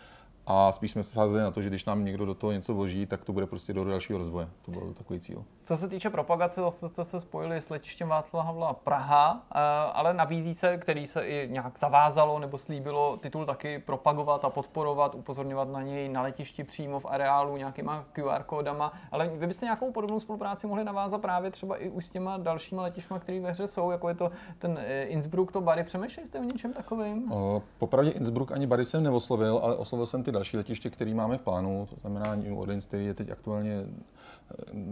a 0.47 0.73
spíš 0.73 0.91
jsme 0.91 1.03
se 1.03 1.15
sázeli 1.15 1.43
na 1.43 1.51
to, 1.51 1.63
že 1.63 1.69
když 1.69 1.85
nám 1.85 2.05
někdo 2.05 2.27
do 2.27 2.35
toho 2.35 2.53
něco 2.53 2.75
vloží, 2.75 3.07
tak 3.07 3.25
to 3.25 3.33
bude 3.33 3.47
prostě 3.47 3.73
do 3.73 3.85
dalšího 3.85 4.19
rozvoje. 4.19 4.49
To 4.63 4.71
byl 4.71 4.95
takový 4.95 5.21
cíl. 5.21 5.45
Co 5.65 5.77
se 5.77 5.89
týče 5.89 6.11
propagace, 6.11 6.61
zase 6.61 6.89
jste 6.89 7.05
se 7.05 7.21
spojili 7.21 7.57
s 7.57 7.71
letištěm 7.71 8.09
Václava 8.09 8.47
Havla 8.47 8.73
Praha, 8.73 9.43
eh, 9.51 9.59
ale 9.93 10.15
nabízí 10.15 10.55
se, 10.55 10.77
který 10.77 11.07
se 11.07 11.27
i 11.27 11.49
nějak 11.53 11.79
zavázalo 11.79 12.39
nebo 12.39 12.59
slíbilo 12.59 13.17
titul 13.17 13.47
taky 13.47 13.79
propagovat 13.79 14.45
a 14.45 14.51
podporovat, 14.51 15.15
upozorňovat 15.15 15.69
na 15.69 15.83
něj 15.83 16.09
na 16.09 16.23
letišti 16.23 16.65
přímo 16.65 17.01
v 17.01 17.07
areálu 17.07 17.57
nějakýma 17.57 18.05
QR 18.13 18.43
kódama, 18.43 18.93
ale 19.13 19.29
vy 19.29 19.47
byste 19.47 19.67
nějakou 19.67 19.93
podobnou 19.93 20.21
spolupráci 20.21 20.67
mohli 20.67 20.85
navázat 20.85 21.21
právě 21.21 21.51
třeba 21.51 21.77
i 21.77 21.89
už 21.89 22.07
s 22.07 22.11
těma 22.11 22.37
dalšíma 22.37 22.83
letišma, 22.83 23.19
které 23.19 23.41
ve 23.41 23.51
hře 23.51 23.67
jsou, 23.67 23.91
jako 23.91 24.09
je 24.09 24.15
to 24.15 24.31
ten 24.59 24.79
eh, 24.81 25.05
Innsbruck, 25.05 25.53
to 25.53 25.61
Bary. 25.61 25.85
Přemýšleli 25.85 26.27
jste 26.27 26.39
o 26.39 26.45
něčem 26.45 26.73
takovým? 26.73 27.33
O, 27.33 27.63
popravdě 27.79 28.11
Innsbruck 28.11 28.53
ani 28.53 28.67
Bary 28.67 28.85
jsem 28.85 29.03
neoslovil, 29.03 29.61
ale 29.63 29.77
oslovil 29.77 30.07
jsem 30.07 30.23
ty 30.23 30.34
další 30.35 30.57
letiště, 30.57 30.91
které 30.91 31.15
máme 31.15 31.39
v 31.39 31.41
plánu, 31.41 31.87
to 31.91 31.97
znamená 32.01 32.35
New 32.35 32.59
Orleans, 32.59 32.87
který 32.87 33.07
je 33.07 33.15
teď 33.15 33.31
aktuálně 33.31 33.85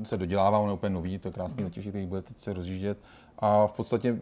se 0.05 0.17
dodělává, 0.17 0.59
on 0.59 0.69
je 0.69 0.75
úplně 0.75 0.91
nový, 0.91 1.19
to 1.19 1.29
je 1.29 1.33
krásný 1.33 1.65
letiště, 1.65 1.91
který 1.91 2.07
bude 2.07 2.23
teď 2.23 2.39
se 2.39 2.53
rozjíždět 2.53 2.99
a 3.43 3.67
v 3.67 3.73
podstatě 3.73 4.17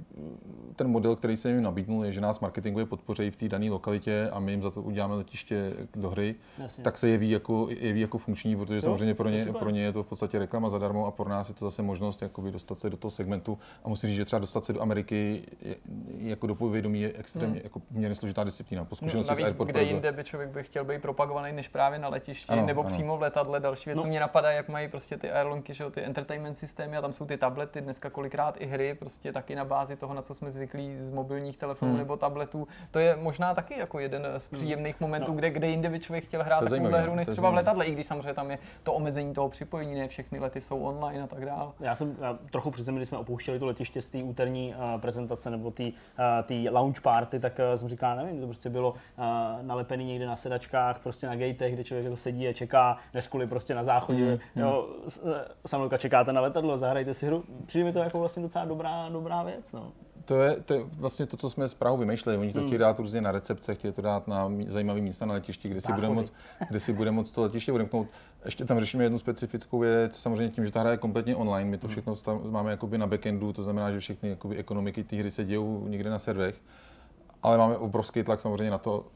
ten 0.76 0.88
model, 0.88 1.16
který 1.16 1.36
se 1.36 1.48
jim 1.48 1.62
nabídnul, 1.62 2.04
je, 2.04 2.12
že 2.12 2.20
nás 2.20 2.40
marketingově 2.40 2.86
podpoří 2.86 3.30
v 3.30 3.36
té 3.36 3.48
dané 3.48 3.70
lokalitě 3.70 4.30
a 4.32 4.40
my 4.40 4.52
jim 4.52 4.62
za 4.62 4.70
to 4.70 4.82
uděláme 4.82 5.14
letiště 5.14 5.72
do 5.94 6.10
hry, 6.10 6.34
Jasně. 6.58 6.84
tak 6.84 6.98
se 6.98 7.08
jeví 7.08 7.30
jako, 7.30 7.68
jeví 7.70 8.00
jako 8.00 8.18
funkční, 8.18 8.56
protože 8.56 8.74
jo, 8.74 8.82
samozřejmě 8.82 9.14
pro 9.14 9.28
ně, 9.28 9.46
pro 9.58 9.70
ně 9.70 9.82
je 9.82 9.92
to 9.92 10.02
v 10.02 10.06
podstatě 10.06 10.38
reklama 10.38 10.68
zadarmo 10.68 11.06
a 11.06 11.10
pro 11.10 11.28
nás 11.28 11.48
je 11.48 11.54
to 11.54 11.64
zase 11.64 11.82
možnost 11.82 12.22
jakoby 12.22 12.52
dostat 12.52 12.80
se 12.80 12.90
do 12.90 12.96
toho 12.96 13.10
segmentu. 13.10 13.58
A 13.84 13.88
musím 13.88 14.08
říct, 14.08 14.16
že 14.16 14.24
třeba 14.24 14.40
dostat 14.40 14.64
se 14.64 14.72
do 14.72 14.82
Ameriky 14.82 15.42
je, 15.62 15.76
jako 16.18 16.46
do 16.46 16.54
povědomí 16.54 17.00
je 17.00 17.12
extrémně 17.12 17.54
hmm. 17.54 17.64
jako 17.64 17.80
poměrně 17.80 18.14
složitá 18.14 18.44
disciplína. 18.44 18.84
Po 18.84 18.96
zkušenosti 18.96 19.32
no, 19.32 19.40
navíc, 19.40 19.56
z 19.58 19.64
kde 19.64 19.82
jinde 19.82 20.12
by 20.12 20.24
člověk 20.24 20.50
by 20.50 20.62
chtěl 20.62 20.84
být 20.84 21.02
propagovaný 21.02 21.52
než 21.52 21.68
právě 21.68 21.98
na 21.98 22.08
letišti 22.08 22.52
ano, 22.52 22.66
nebo 22.66 22.80
ano. 22.80 22.90
přímo 22.90 23.16
v 23.16 23.22
letadle. 23.22 23.60
Další 23.60 23.90
věc, 23.90 23.96
no. 23.96 24.04
mě 24.04 24.20
napadá, 24.20 24.50
jak 24.50 24.68
mají 24.68 24.88
prostě 24.88 25.16
ty 25.20 25.30
airlinky, 25.30 25.74
že 25.74 25.90
ty 25.90 26.04
entertainment 26.04 26.56
systémy 26.56 26.96
a 26.96 27.00
tam 27.00 27.12
jsou 27.12 27.26
ty 27.26 27.36
tablety, 27.36 27.80
dneska 27.80 28.10
kolikrát 28.10 28.60
i 28.60 28.66
hry, 28.66 28.94
prostě 28.94 29.32
taky 29.32 29.54
na 29.54 29.64
bázi 29.64 29.96
toho, 29.96 30.14
na 30.14 30.22
co 30.22 30.34
jsme 30.34 30.50
zvyklí 30.50 30.96
z 30.96 31.10
mobilních 31.10 31.56
telefonů 31.56 31.90
hmm. 31.90 31.98
nebo 31.98 32.16
tabletů. 32.16 32.68
To 32.90 32.98
je 32.98 33.16
možná 33.16 33.54
taky 33.54 33.78
jako 33.78 33.98
jeden 33.98 34.26
z 34.38 34.50
hmm. 34.50 34.60
příjemných 34.60 35.00
momentů, 35.00 35.32
no. 35.32 35.38
kde, 35.38 35.50
kde 35.50 35.68
jinde 35.68 35.88
by 35.88 36.00
člověk 36.00 36.24
chtěl 36.24 36.42
hrát 36.44 36.60
takovou 36.60 36.90
hru, 36.90 37.14
než 37.14 37.28
třeba 37.28 37.50
v 37.50 37.54
letadle, 37.54 37.86
i 37.86 37.92
když 37.92 38.06
samozřejmě 38.06 38.34
tam 38.34 38.50
je 38.50 38.58
to 38.82 38.92
omezení 38.92 39.34
toho 39.34 39.48
připojení, 39.48 39.94
ne 39.94 40.08
všechny 40.08 40.38
lety 40.38 40.60
jsou 40.60 40.80
online 40.80 41.22
a 41.22 41.26
tak 41.26 41.46
dále. 41.46 41.72
Já 41.80 41.94
jsem 41.94 42.16
já 42.20 42.38
trochu 42.50 42.70
při 42.70 42.82
když 42.92 43.08
jsme 43.08 43.18
opouštěli 43.18 43.58
to 43.58 43.66
letiště 43.66 44.02
z 44.02 44.10
té 44.10 44.18
úterní 44.18 44.74
uh, 44.74 45.00
prezentace 45.00 45.50
nebo 45.50 45.70
té 45.70 45.84
uh, 45.84 46.74
lounge 46.74 47.00
party, 47.00 47.40
tak 47.40 47.52
uh, 47.58 47.76
jsem 47.76 47.88
říkal, 47.88 48.16
nevím, 48.16 48.40
to 48.40 48.46
prostě 48.46 48.70
bylo 48.70 48.90
uh, 48.90 49.24
nalepený 49.62 50.04
někde 50.04 50.26
na 50.26 50.36
sedačkách, 50.36 50.98
prostě 50.98 51.26
na 51.26 51.36
gatech, 51.36 51.74
kde 51.74 51.84
člověk 51.84 52.04
jako 52.04 52.16
sedí 52.16 52.48
a 52.48 52.52
čeká, 52.52 52.98
neskuli 53.14 53.46
prostě 53.46 53.74
na 53.74 53.84
záchodě, 53.84 54.24
hmm. 54.24 54.64
jo, 54.64 54.88
Samuelka 55.66 55.98
čekáte 55.98 56.32
na 56.32 56.40
letadlo, 56.40 56.78
zahrajte 56.78 57.14
si 57.14 57.26
hru. 57.26 57.44
Přijde 57.66 57.84
mi 57.84 57.92
to 57.92 57.98
jako 57.98 58.18
vlastně 58.18 58.42
docela 58.42 58.64
dobrá, 58.64 59.08
dobrá 59.08 59.42
věc. 59.42 59.72
No. 59.72 59.92
To 60.24 60.40
je, 60.40 60.60
to 60.60 60.74
je 60.74 60.80
vlastně 60.92 61.26
to, 61.26 61.36
co 61.36 61.50
jsme 61.50 61.68
s 61.68 61.74
Prahou 61.74 61.96
vymýšleli. 61.96 62.38
Oni 62.38 62.52
to 62.52 62.58
hmm. 62.58 62.68
chtějí 62.68 62.78
dát 62.78 62.98
různě 62.98 63.20
na 63.20 63.32
recepce, 63.32 63.74
chtějí 63.74 63.92
to 63.92 64.02
dát 64.02 64.28
na 64.28 64.52
zajímavé 64.68 65.00
místa 65.00 65.26
na 65.26 65.34
letišti, 65.34 65.68
kde 65.68 65.80
si, 65.80 65.92
bude 65.92 66.08
moc, 66.08 66.32
kde 66.68 66.80
si 66.80 66.92
bude 66.92 67.10
moc 67.10 67.30
to 67.30 67.40
letiště 67.40 67.72
odemknout. 67.72 68.08
Ještě 68.44 68.64
tam 68.64 68.80
řešíme 68.80 69.04
jednu 69.04 69.18
specifickou 69.18 69.78
věc, 69.78 70.16
samozřejmě 70.16 70.48
tím, 70.48 70.64
že 70.66 70.72
ta 70.72 70.80
hra 70.80 70.90
je 70.90 70.96
kompletně 70.96 71.36
online, 71.36 71.70
my 71.70 71.78
to 71.78 71.86
hmm. 71.86 71.92
všechno 71.92 72.16
stav, 72.16 72.42
máme 72.44 72.70
jakoby 72.70 72.98
na 72.98 73.06
backendu, 73.06 73.52
to 73.52 73.62
znamená, 73.62 73.90
že 73.92 74.00
všechny 74.00 74.28
jakoby 74.28 74.56
ekonomiky 74.56 75.04
té 75.04 75.16
hry 75.16 75.30
se 75.30 75.44
dějou 75.44 75.88
někde 75.88 76.10
na 76.10 76.18
serverech, 76.18 76.60
ale 77.42 77.58
máme 77.58 77.76
obrovský 77.76 78.22
tlak 78.22 78.40
samozřejmě 78.40 78.70
na 78.70 78.78
to, 78.78 79.06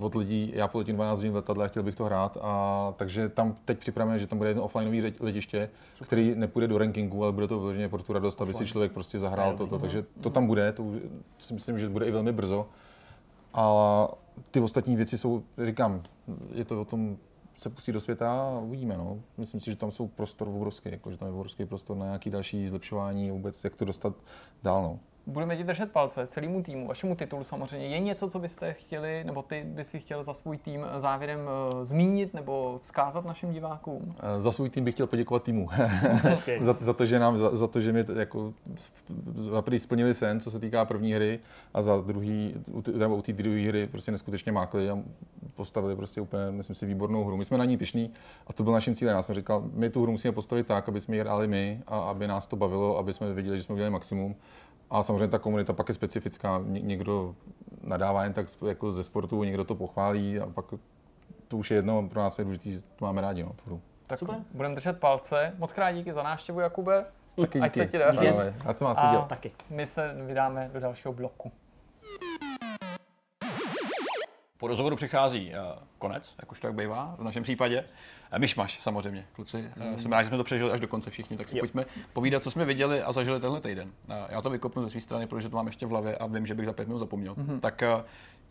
od 0.00 0.14
lidí, 0.14 0.52
já 0.54 0.68
poletím 0.68 0.94
12 0.96 1.18
hodin 1.18 1.32
v 1.32 1.34
letadle 1.34 1.64
a 1.64 1.68
chtěl 1.68 1.82
bych 1.82 1.94
to 1.94 2.04
hrát, 2.04 2.38
a 2.42 2.94
takže 2.96 3.28
tam 3.28 3.56
teď 3.64 3.78
připravujeme, 3.78 4.18
že 4.18 4.26
tam 4.26 4.38
bude 4.38 4.50
jedno 4.50 4.62
offlineové 4.62 5.12
letiště, 5.20 5.70
Super. 5.94 6.06
který 6.06 6.34
nepůjde 6.34 6.68
do 6.68 6.78
rankingu, 6.78 7.22
ale 7.22 7.32
bude 7.32 7.48
to 7.48 7.58
vyloženě 7.58 7.88
pro 7.88 8.02
tu 8.02 8.12
radost, 8.12 8.42
aby 8.42 8.54
si 8.54 8.66
člověk 8.66 8.92
prostě 8.92 9.18
zahrál 9.18 9.56
toto, 9.56 9.78
takže 9.78 10.04
to 10.20 10.30
tam 10.30 10.46
bude, 10.46 10.72
to 10.72 10.92
si 11.38 11.54
myslím, 11.54 11.78
že 11.78 11.88
bude 11.88 12.06
i 12.06 12.10
velmi 12.10 12.32
brzo. 12.32 12.66
A 13.54 14.08
ty 14.50 14.60
ostatní 14.60 14.96
věci 14.96 15.18
jsou, 15.18 15.42
říkám, 15.66 16.02
je 16.52 16.64
to 16.64 16.80
o 16.80 16.84
tom 16.84 17.16
se 17.56 17.70
pustí 17.70 17.92
do 17.92 18.00
světa 18.00 18.32
a 18.32 18.58
uvidíme. 18.58 18.96
No. 18.96 19.20
Myslím 19.38 19.60
si, 19.60 19.70
že 19.70 19.76
tam 19.76 19.92
jsou 19.92 20.08
prostor 20.08 20.48
obrovský, 20.48 20.90
jako, 20.90 21.10
že 21.10 21.18
tam 21.18 21.28
je 21.28 21.34
obrovský 21.34 21.66
prostor 21.66 21.96
na 21.96 22.06
nějaký 22.06 22.30
další 22.30 22.68
zlepšování, 22.68 23.30
vůbec 23.30 23.64
jak 23.64 23.76
to 23.76 23.84
dostat 23.84 24.14
dál. 24.62 24.82
No. 24.82 24.98
Budeme 25.26 25.56
ti 25.56 25.64
držet 25.64 25.92
palce 25.92 26.26
celému 26.26 26.62
týmu, 26.62 26.86
vašemu 26.86 27.16
titulu 27.16 27.44
samozřejmě. 27.44 27.86
Je 27.86 28.00
něco, 28.00 28.30
co 28.30 28.38
byste 28.38 28.72
chtěli, 28.72 29.24
nebo 29.24 29.42
ty 29.42 29.64
by 29.66 29.84
si 29.84 30.00
chtěl 30.00 30.22
za 30.22 30.34
svůj 30.34 30.58
tým 30.58 30.86
závěrem 30.96 31.40
uh, 31.40 31.82
zmínit 31.82 32.34
nebo 32.34 32.78
vzkázat 32.82 33.24
našim 33.24 33.52
divákům? 33.52 34.14
Eh, 34.18 34.40
za 34.40 34.52
svůj 34.52 34.70
tým 34.70 34.84
bych 34.84 34.94
chtěl 34.94 35.06
poděkovat 35.06 35.42
týmu. 35.42 35.68
za, 36.60 36.76
za, 36.80 36.92
to, 36.92 37.06
že 37.06 37.18
nám, 37.18 37.38
za, 37.38 37.56
za 37.56 37.66
to, 37.66 37.80
že 37.80 37.92
mi 37.92 38.04
jako 38.16 38.52
za 39.50 39.62
prvý 39.62 39.78
splnili 39.78 40.14
sen, 40.14 40.40
co 40.40 40.50
se 40.50 40.58
týká 40.58 40.84
první 40.84 41.12
hry, 41.12 41.40
a 41.74 41.82
za 41.82 41.96
druhý, 41.96 42.54
nebo 42.96 43.16
u 43.16 43.22
té 43.22 43.32
druhé 43.32 43.68
hry 43.68 43.86
prostě 43.86 44.12
neskutečně 44.12 44.52
mákli 44.52 44.90
a 44.90 44.98
postavili 45.54 45.96
prostě 45.96 46.20
úplně, 46.20 46.42
myslím 46.50 46.76
si, 46.76 46.86
výbornou 46.86 47.24
hru. 47.24 47.36
My 47.36 47.44
jsme 47.44 47.58
na 47.58 47.64
ní 47.64 47.76
pišní 47.76 48.10
a 48.46 48.52
to 48.52 48.62
byl 48.62 48.72
naším 48.72 48.94
cílem. 48.94 49.16
Já 49.16 49.22
jsem 49.22 49.34
říkal, 49.34 49.64
my 49.72 49.90
tu 49.90 50.02
hru 50.02 50.12
musíme 50.12 50.32
postavit 50.32 50.66
tak, 50.66 50.88
aby 50.88 51.00
jsme 51.00 51.16
ji 51.16 51.20
hráli 51.20 51.48
my 51.48 51.80
a 51.86 51.98
aby 51.98 52.28
nás 52.28 52.46
to 52.46 52.56
bavilo, 52.56 52.98
aby 52.98 53.12
jsme 53.12 53.34
viděli, 53.34 53.56
že 53.56 53.62
jsme 53.62 53.72
udělali 53.72 53.90
maximum. 53.90 54.34
A 54.90 55.02
samozřejmě 55.02 55.28
ta 55.28 55.38
komunita 55.38 55.72
pak 55.72 55.88
je 55.88 55.94
specifická. 55.94 56.60
Ně, 56.64 56.80
někdo 56.80 57.34
nadává 57.82 58.24
jen 58.24 58.32
tak 58.32 58.46
jako 58.66 58.92
ze 58.92 59.02
sportu, 59.02 59.44
někdo 59.44 59.64
to 59.64 59.74
pochválí 59.74 60.40
a 60.40 60.46
pak 60.46 60.64
to 61.48 61.56
už 61.56 61.70
je 61.70 61.78
jedno, 61.78 62.08
pro 62.08 62.20
nás 62.20 62.38
je 62.38 62.44
důležité, 62.44 62.70
že 62.70 62.80
to 62.80 63.04
máme 63.04 63.20
rádi, 63.20 63.42
no, 63.42 63.52
tu. 63.64 63.80
Tak 64.06 64.20
budeme 64.52 64.74
držet 64.74 65.00
palce. 65.00 65.54
Moc 65.58 65.72
krát 65.72 65.92
díky 65.92 66.12
za 66.12 66.22
návštěvu, 66.22 66.60
Jakube. 66.60 67.04
Taky 67.36 67.60
Ať 67.60 67.74
díky. 67.74 67.80
se 67.80 67.86
ti 67.86 67.98
daří. 67.98 68.28
A 68.66 68.74
co 68.74 68.84
má 68.84 68.94
dělat? 68.94 69.28
Taky. 69.28 69.52
my 69.70 69.86
se 69.86 70.14
vydáme 70.26 70.70
do 70.72 70.80
dalšího 70.80 71.14
bloku. 71.14 71.52
Po 74.58 74.68
rozhovoru 74.68 74.96
přichází 74.96 75.50
uh, 75.50 75.82
konec, 75.98 76.34
jak 76.40 76.52
už 76.52 76.60
tak 76.60 76.74
bývá 76.74 77.14
v 77.18 77.22
našem 77.22 77.42
případě. 77.42 77.84
Myšmaš 78.38 78.82
samozřejmě, 78.82 79.26
kluci. 79.32 79.70
Uh, 79.90 79.96
jsem 79.96 80.12
rád, 80.12 80.22
že 80.22 80.28
jsme 80.28 80.36
to 80.36 80.44
přežili 80.44 80.70
až 80.70 80.80
do 80.80 80.88
konce 80.88 81.10
všichni, 81.10 81.36
tak 81.36 81.48
si 81.48 81.56
Jo. 81.56 81.62
pojďme 81.62 81.84
povídat, 82.12 82.42
co 82.42 82.50
jsme 82.50 82.64
viděli 82.64 83.02
a 83.02 83.12
zažili 83.12 83.40
tenhle 83.40 83.60
týden. 83.60 83.88
Uh, 83.88 84.14
já 84.28 84.42
to 84.42 84.50
vykopnu 84.50 84.82
ze 84.82 84.90
své 84.90 85.00
strany, 85.00 85.26
protože 85.26 85.48
to 85.48 85.56
mám 85.56 85.66
ještě 85.66 85.86
v 85.86 85.88
hlavě 85.88 86.16
a 86.16 86.26
vím, 86.26 86.46
že 86.46 86.54
bych 86.54 86.66
za 86.66 86.72
pět 86.72 86.88
minut 86.88 86.98
zapomněl. 86.98 87.34
Mm-hmm. 87.34 87.60
Tak 87.60 87.82
uh, 87.96 88.02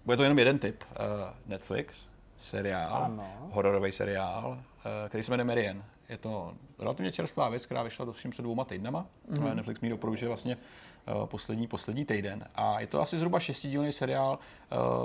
bude 0.05 0.17
to 0.17 0.23
jenom 0.23 0.39
jeden 0.39 0.59
tip. 0.59 0.83
Uh, 0.89 0.95
Netflix, 1.45 1.97
seriál, 2.37 3.03
Ano. 3.03 3.49
hororový 3.51 3.91
seriál, 3.91 4.59
který 5.07 5.23
se 5.23 5.31
jmenuje 5.31 5.45
Marian. 5.45 5.83
Je 6.09 6.17
to 6.17 6.53
relativně 6.79 7.11
čerstvá 7.11 7.49
věc, 7.49 7.65
která 7.65 7.83
vyšla 7.83 8.05
dosím 8.05 8.31
před 8.31 8.41
dvouma 8.41 8.65
týdnama. 8.65 9.05
Mm-hmm. 9.31 9.55
Netflix 9.55 9.79
mi 9.81 9.89
doporučuje 9.89 10.27
vlastně 10.27 10.57
poslední, 11.25 11.67
poslední 11.67 12.05
týden. 12.05 12.45
A 12.55 12.79
je 12.79 12.87
to 12.87 13.01
asi 13.01 13.17
zhruba 13.17 13.39
šestidílný 13.39 13.91
seriál 13.91 14.39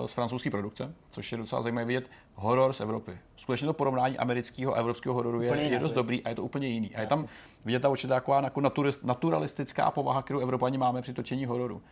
uh, 0.00 0.06
z 0.06 0.12
francouzské 0.12 0.50
produkce, 0.50 0.94
což 1.10 1.32
je 1.32 1.38
docela 1.38 1.62
zajímavé 1.62 1.84
vidět. 1.84 2.10
Horor 2.34 2.72
z 2.72 2.80
Evropy. 2.80 3.18
Skutečně 3.36 3.66
to 3.66 3.72
porovnání 3.72 4.18
amerického 4.18 4.74
a 4.74 4.78
evropského 4.78 5.14
hororu 5.14 5.42
je, 5.42 5.56
je 5.56 5.78
dost 5.78 5.92
dobrý 5.92 6.24
a 6.24 6.28
je 6.28 6.34
to 6.34 6.42
úplně 6.42 6.68
jiný. 6.68 6.96
A 6.96 7.00
je 7.00 7.06
tam 7.06 7.26
vidět 7.64 7.80
ta 7.80 7.88
určitá 7.88 8.14
taková 8.14 8.42
jako 8.42 8.62
naturalistická 9.02 9.90
povaha, 9.90 10.22
kterou 10.22 10.38
Evropani 10.38 10.78
máme 10.78 11.02
při 11.02 11.14
točení 11.14 11.46
hororu. 11.46 11.82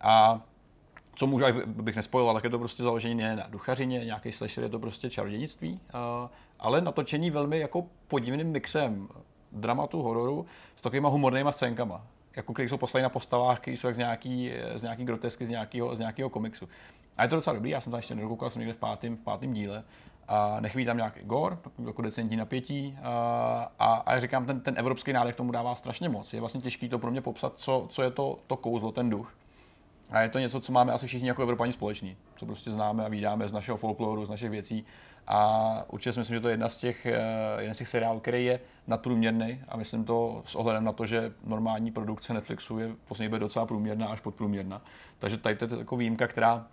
A 0.00 0.40
co 1.14 1.26
můžu, 1.26 1.44
bych 1.66 1.96
nespojoval, 1.96 2.34
tak 2.34 2.44
je 2.44 2.50
to 2.50 2.58
prostě 2.58 2.82
založení 2.82 3.14
ne 3.14 3.36
na 3.36 3.46
duchařině, 3.48 4.04
nějaký 4.04 4.32
slasher, 4.32 4.64
je 4.64 4.70
to 4.70 4.78
prostě 4.78 5.10
čarodějnictví, 5.10 5.72
uh, 5.72 6.28
ale 6.60 6.80
natočení 6.80 7.30
velmi 7.30 7.58
jako 7.58 7.86
podivným 8.08 8.46
mixem 8.46 9.08
dramatu, 9.52 10.02
hororu 10.02 10.46
s 10.76 10.80
takovýma 10.80 11.08
humornýma 11.08 11.52
scénkama, 11.52 12.06
jako 12.36 12.52
který 12.52 12.68
jsou 12.68 12.76
postaveny 12.76 13.02
na 13.02 13.08
postavách, 13.08 13.60
které 13.60 13.76
jsou 13.76 13.86
jak 13.86 13.94
z 13.94 13.98
nějaký, 13.98 14.52
z 14.74 14.82
nějaký 14.82 15.04
grotesky, 15.04 15.44
z 15.44 15.48
nějakého, 15.48 15.96
z 15.96 15.98
nějakého 15.98 16.30
komiksu. 16.30 16.68
A 17.16 17.22
je 17.22 17.28
to 17.28 17.36
docela 17.36 17.54
dobrý, 17.54 17.70
já 17.70 17.80
jsem 17.80 17.90
tam 17.90 17.98
ještě 17.98 18.14
nedokoukal, 18.14 18.50
jsem 18.50 18.60
někde 18.60 18.74
v 18.74 18.76
pátém, 18.76 19.16
v 19.16 19.20
pátém 19.20 19.52
díle. 19.52 19.84
A 20.28 20.60
nechybí 20.60 20.84
tam 20.84 20.96
nějaký 20.96 21.20
takový 21.62 21.86
jako 21.86 22.02
decentní 22.02 22.36
napětí. 22.36 22.98
A, 23.02 23.72
a, 23.78 23.94
a 23.94 24.12
jak 24.12 24.20
říkám, 24.20 24.46
ten, 24.46 24.60
ten 24.60 24.74
evropský 24.78 25.12
nádech 25.12 25.36
tomu 25.36 25.52
dává 25.52 25.74
strašně 25.74 26.08
moc. 26.08 26.32
Je 26.32 26.40
vlastně 26.40 26.60
těžký 26.60 26.88
to 26.88 26.98
pro 26.98 27.10
mě 27.10 27.20
popsat, 27.20 27.52
co, 27.56 27.86
co 27.90 28.02
je 28.02 28.10
to, 28.10 28.38
to 28.46 28.56
kouzlo, 28.56 28.92
ten 28.92 29.10
duch. 29.10 29.34
A 30.10 30.20
je 30.20 30.28
to 30.28 30.38
něco, 30.38 30.60
co 30.60 30.72
máme 30.72 30.92
asi 30.92 31.06
všichni 31.06 31.28
jako 31.28 31.42
Evropani 31.42 31.72
společný, 31.72 32.16
co 32.36 32.46
prostě 32.46 32.70
známe 32.70 33.04
a 33.04 33.08
vídáme 33.08 33.48
z 33.48 33.52
našeho 33.52 33.76
folkloru, 33.76 34.26
z 34.26 34.30
našich 34.30 34.50
věcí. 34.50 34.84
A 35.26 35.84
určitě 35.88 36.12
si 36.12 36.18
myslím, 36.18 36.36
že 36.36 36.40
to 36.40 36.48
je 36.48 36.52
jedna 36.52 36.68
z 36.68 36.76
těch, 36.76 37.06
eh, 37.06 37.20
jeden 37.58 37.74
z 37.74 37.78
těch 37.78 37.88
seriálů, 37.88 38.20
který 38.20 38.44
je 38.44 38.60
nadprůměrný 38.86 39.60
a 39.68 39.76
myslím 39.76 40.04
to 40.04 40.42
s 40.46 40.54
ohledem 40.54 40.84
na 40.84 40.92
to, 40.92 41.06
že 41.06 41.32
normální 41.44 41.90
produkce 41.90 42.34
Netflixu 42.34 42.78
je 42.78 42.88
v 42.88 42.96
poslední 43.08 43.28
době 43.28 43.40
docela 43.40 43.66
průměrná 43.66 44.06
až 44.06 44.20
podprůměrná. 44.20 44.82
Takže 45.18 45.36
tady 45.36 45.56
to 45.56 45.64
je 45.64 45.78
jako 45.78 45.96
výjimka, 45.96 46.26
která 46.26 46.66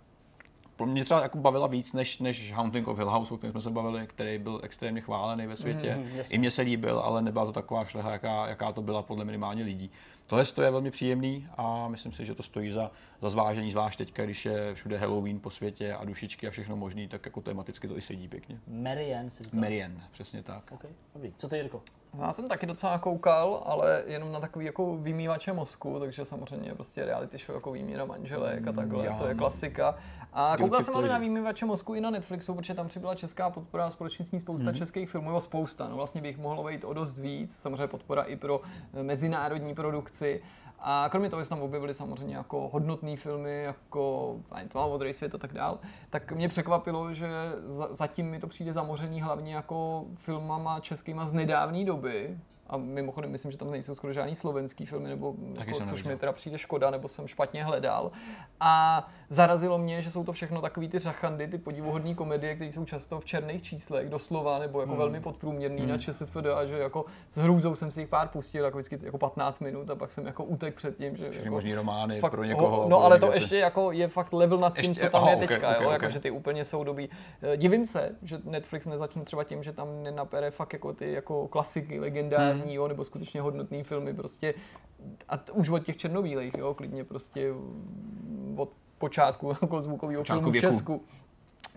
mě 0.84 1.04
třeba 1.04 1.22
jako 1.22 1.38
bavila 1.38 1.66
víc 1.66 1.92
než, 1.92 2.18
než 2.18 2.52
Haunting 2.52 2.88
of 2.88 2.98
Hill 2.98 3.10
House, 3.10 3.34
o 3.34 3.36
kterém 3.36 3.52
jsme 3.52 3.60
se 3.60 3.70
bavili, 3.70 4.06
který 4.06 4.38
byl 4.38 4.60
extrémně 4.62 5.00
chválený 5.00 5.46
ve 5.46 5.56
světě. 5.56 5.98
Jasně. 6.14 6.34
I 6.34 6.38
mně 6.38 6.50
se 6.50 6.62
líbil, 6.62 6.98
ale 6.98 7.22
nebyla 7.22 7.44
to 7.44 7.52
taková 7.52 7.84
šleha, 7.84 8.10
jaká, 8.10 8.48
jaká 8.48 8.72
to 8.72 8.82
byla 8.82 9.02
podle 9.02 9.24
minimálně 9.24 9.64
lidí. 9.64 9.90
Tohle 10.30 10.44
to 10.44 10.62
je 10.62 10.70
velmi 10.70 10.90
příjemný 10.90 11.48
a 11.56 11.88
myslím 11.88 12.12
si, 12.12 12.24
že 12.24 12.34
to 12.34 12.42
stojí 12.42 12.72
za, 12.72 12.90
za 13.22 13.28
zvážení, 13.28 13.72
zvlášť 13.72 13.98
teďka, 13.98 14.24
když 14.24 14.44
je 14.44 14.74
všude 14.74 14.98
Halloween 14.98 15.40
po 15.40 15.50
světě 15.50 15.94
a 15.94 16.04
dušičky 16.04 16.48
a 16.48 16.50
všechno 16.50 16.76
možný, 16.76 17.08
tak 17.08 17.26
jako 17.26 17.40
tematicky 17.40 17.88
to 17.88 17.96
i 17.96 18.00
sedí 18.00 18.28
pěkně. 18.28 18.60
Marianne 18.68 19.30
si 19.30 19.44
říkal. 19.44 19.60
Marian, 19.60 20.02
přesně 20.10 20.42
tak. 20.42 20.72
OK, 20.72 20.84
dobrý. 21.14 21.32
Co 21.36 21.48
ty, 21.48 21.56
Jirko? 21.56 21.82
Já 22.18 22.32
jsem 22.32 22.48
taky 22.48 22.66
docela 22.66 22.98
koukal, 22.98 23.62
ale 23.66 24.02
jenom 24.06 24.32
na 24.32 24.40
takový 24.40 24.66
jako 24.66 24.96
vymývače 24.96 25.52
mozku, 25.52 26.00
takže 26.00 26.24
samozřejmě 26.24 26.74
prostě 26.74 27.04
reality 27.04 27.38
show 27.38 27.54
jako 27.54 27.72
výměna 27.72 28.04
manželek 28.04 28.66
a 28.66 28.72
takhle, 28.72 29.06
já 29.06 29.18
to 29.18 29.26
je 29.26 29.34
no. 29.34 29.38
klasika. 29.38 29.98
A 30.32 30.56
koukal 30.56 30.82
jsem 30.82 30.96
ale 30.96 31.08
na 31.08 31.18
výměvače 31.18 31.66
mozku 31.66 31.94
i 31.94 32.00
na 32.00 32.10
Netflixu, 32.10 32.54
protože 32.54 32.74
tam 32.74 32.88
přibyla 32.88 33.14
česká 33.14 33.50
podpora 33.50 33.86
a 33.86 33.90
společně 33.90 34.24
s 34.24 34.32
ní 34.32 34.40
spousta 34.40 34.72
českých 34.72 35.10
filmů, 35.10 35.30
jo, 35.30 35.40
spousta, 35.40 35.88
no 35.88 35.96
vlastně 35.96 36.20
bych 36.20 36.38
mohlo 36.38 36.64
být 36.64 36.84
o 36.84 36.92
dost 36.92 37.18
víc, 37.18 37.56
samozřejmě 37.56 37.86
podpora 37.86 38.22
i 38.22 38.36
pro 38.36 38.60
eh, 38.94 39.02
mezinárodní 39.02 39.74
produkci. 39.74 40.42
A 40.82 41.08
kromě 41.10 41.30
toho, 41.30 41.40
že 41.40 41.44
se 41.44 41.50
tam 41.50 41.62
objevily 41.62 41.94
samozřejmě 41.94 42.36
jako 42.36 42.68
hodnotné 42.68 43.16
filmy, 43.16 43.62
jako 43.62 44.36
Tmavá 44.68 44.88
modrý 44.88 45.12
svět 45.12 45.34
a 45.34 45.38
tak 45.38 45.52
dál, 45.52 45.78
tak 46.10 46.32
mě 46.32 46.48
překvapilo, 46.48 47.14
že 47.14 47.28
za, 47.66 47.94
zatím 47.94 48.30
mi 48.30 48.40
to 48.40 48.46
přijde 48.46 48.72
zamořený 48.72 49.20
hlavně 49.20 49.54
jako 49.54 50.04
filmama 50.14 50.80
českýma 50.80 51.26
z 51.26 51.32
nedávné 51.32 51.84
doby. 51.84 52.38
A 52.70 52.76
mimochodem 52.76 53.30
myslím, 53.30 53.52
že 53.52 53.58
tam 53.58 53.70
nejsou 53.70 53.94
skoro 53.94 54.12
žádný 54.12 54.36
slovenský 54.36 54.86
filmy, 54.86 55.08
nebo 55.08 55.34
Taky 55.56 55.70
jako, 55.70 55.78
což 55.80 55.88
neviděl. 55.90 56.12
mi 56.12 56.18
teda 56.18 56.32
přijde 56.32 56.58
škoda, 56.58 56.90
nebo 56.90 57.08
jsem 57.08 57.26
špatně 57.26 57.64
hledal. 57.64 58.10
A 58.60 59.08
zarazilo 59.28 59.78
mě, 59.78 60.02
že 60.02 60.10
jsou 60.10 60.24
to 60.24 60.32
všechno 60.32 60.60
takový 60.60 60.88
ty 60.88 60.98
řachandy, 60.98 61.48
ty 61.48 61.58
podivuhodné 61.58 62.14
komedie, 62.14 62.54
které 62.54 62.72
jsou 62.72 62.84
často 62.84 63.20
v 63.20 63.24
černých 63.24 63.62
číslech, 63.62 64.08
doslova, 64.08 64.58
nebo 64.58 64.80
jako 64.80 64.96
velmi 64.96 65.20
podprůměrný 65.20 65.86
na 65.86 65.98
ČSFD 65.98 66.36
a 66.56 66.66
že 66.66 66.78
jako 66.78 67.04
s 67.30 67.36
hrůzou 67.36 67.74
jsem 67.74 67.90
si 67.92 68.00
jich 68.00 68.08
pár 68.08 68.28
pustil, 68.28 68.64
jako 68.64 68.78
vždycky 68.78 68.98
jako 69.02 69.18
15 69.18 69.60
minut 69.60 69.90
a 69.90 69.94
pak 69.94 70.12
jsem 70.12 70.26
jako 70.26 70.44
utek 70.44 70.74
před 70.74 70.96
tím, 70.96 71.16
že 71.16 71.24
Všechny 71.30 71.44
jako, 71.46 71.54
možný 71.54 71.74
romány 71.74 72.20
fakt, 72.20 72.30
pro 72.30 72.44
někoho. 72.44 72.82
No 72.88 72.96
pro 72.96 73.04
ale 73.04 73.18
to 73.18 73.26
se- 73.26 73.34
ještě 73.36 73.58
jako 73.58 73.92
je 73.92 74.08
fakt 74.08 74.32
level 74.32 74.58
nad 74.58 74.78
tím, 74.78 74.90
Ještě- 74.90 75.04
co 75.04 75.10
tam 75.10 75.20
aha, 75.22 75.30
je 75.30 75.36
teďka, 75.36 75.68
ok, 75.68 75.80
jo, 75.80 75.86
ok. 75.86 75.92
jako, 75.92 76.08
že 76.08 76.20
ty 76.20 76.30
úplně 76.30 76.64
jsou 76.64 76.84
dobí. 76.84 77.08
Eh, 77.42 77.56
Divím 77.56 77.86
se, 77.86 78.10
že 78.22 78.38
Netflix 78.44 78.86
nezačne 78.86 79.24
třeba 79.24 79.44
tím, 79.44 79.62
že 79.62 79.72
tam 79.72 80.02
nenapere 80.02 80.50
fakt 80.50 80.72
jako 80.72 80.92
ty 80.92 81.12
jako 81.12 81.48
klasiky 81.48 82.00
legendární, 82.00 82.59
Hmm. 82.59 82.59
Jo, 82.66 82.88
nebo 82.88 83.04
skutečně 83.04 83.40
hodnotný 83.40 83.82
filmy 83.82 84.14
prostě 84.14 84.54
a 85.28 85.36
t- 85.36 85.52
už 85.52 85.68
od 85.68 85.78
těch 85.78 85.96
černobílejch, 85.96 86.58
jo, 86.58 86.74
klidně 86.74 87.04
prostě 87.04 87.52
od 88.56 88.70
počátku 88.98 89.56
jako 89.62 89.82
zvukového 89.82 90.24
filmu 90.24 90.48
v 90.48 90.52
věku. 90.52 90.66
Česku 90.66 91.02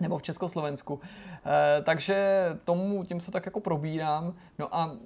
nebo 0.00 0.18
v 0.18 0.22
Československu. 0.22 1.00
E, 1.46 1.82
takže 1.82 2.46
tomu 2.64 3.04
tím 3.04 3.20
se 3.20 3.30
tak 3.30 3.46
jako 3.46 3.60
probírám. 3.60 4.34
No 4.58 4.76
a 4.76 4.96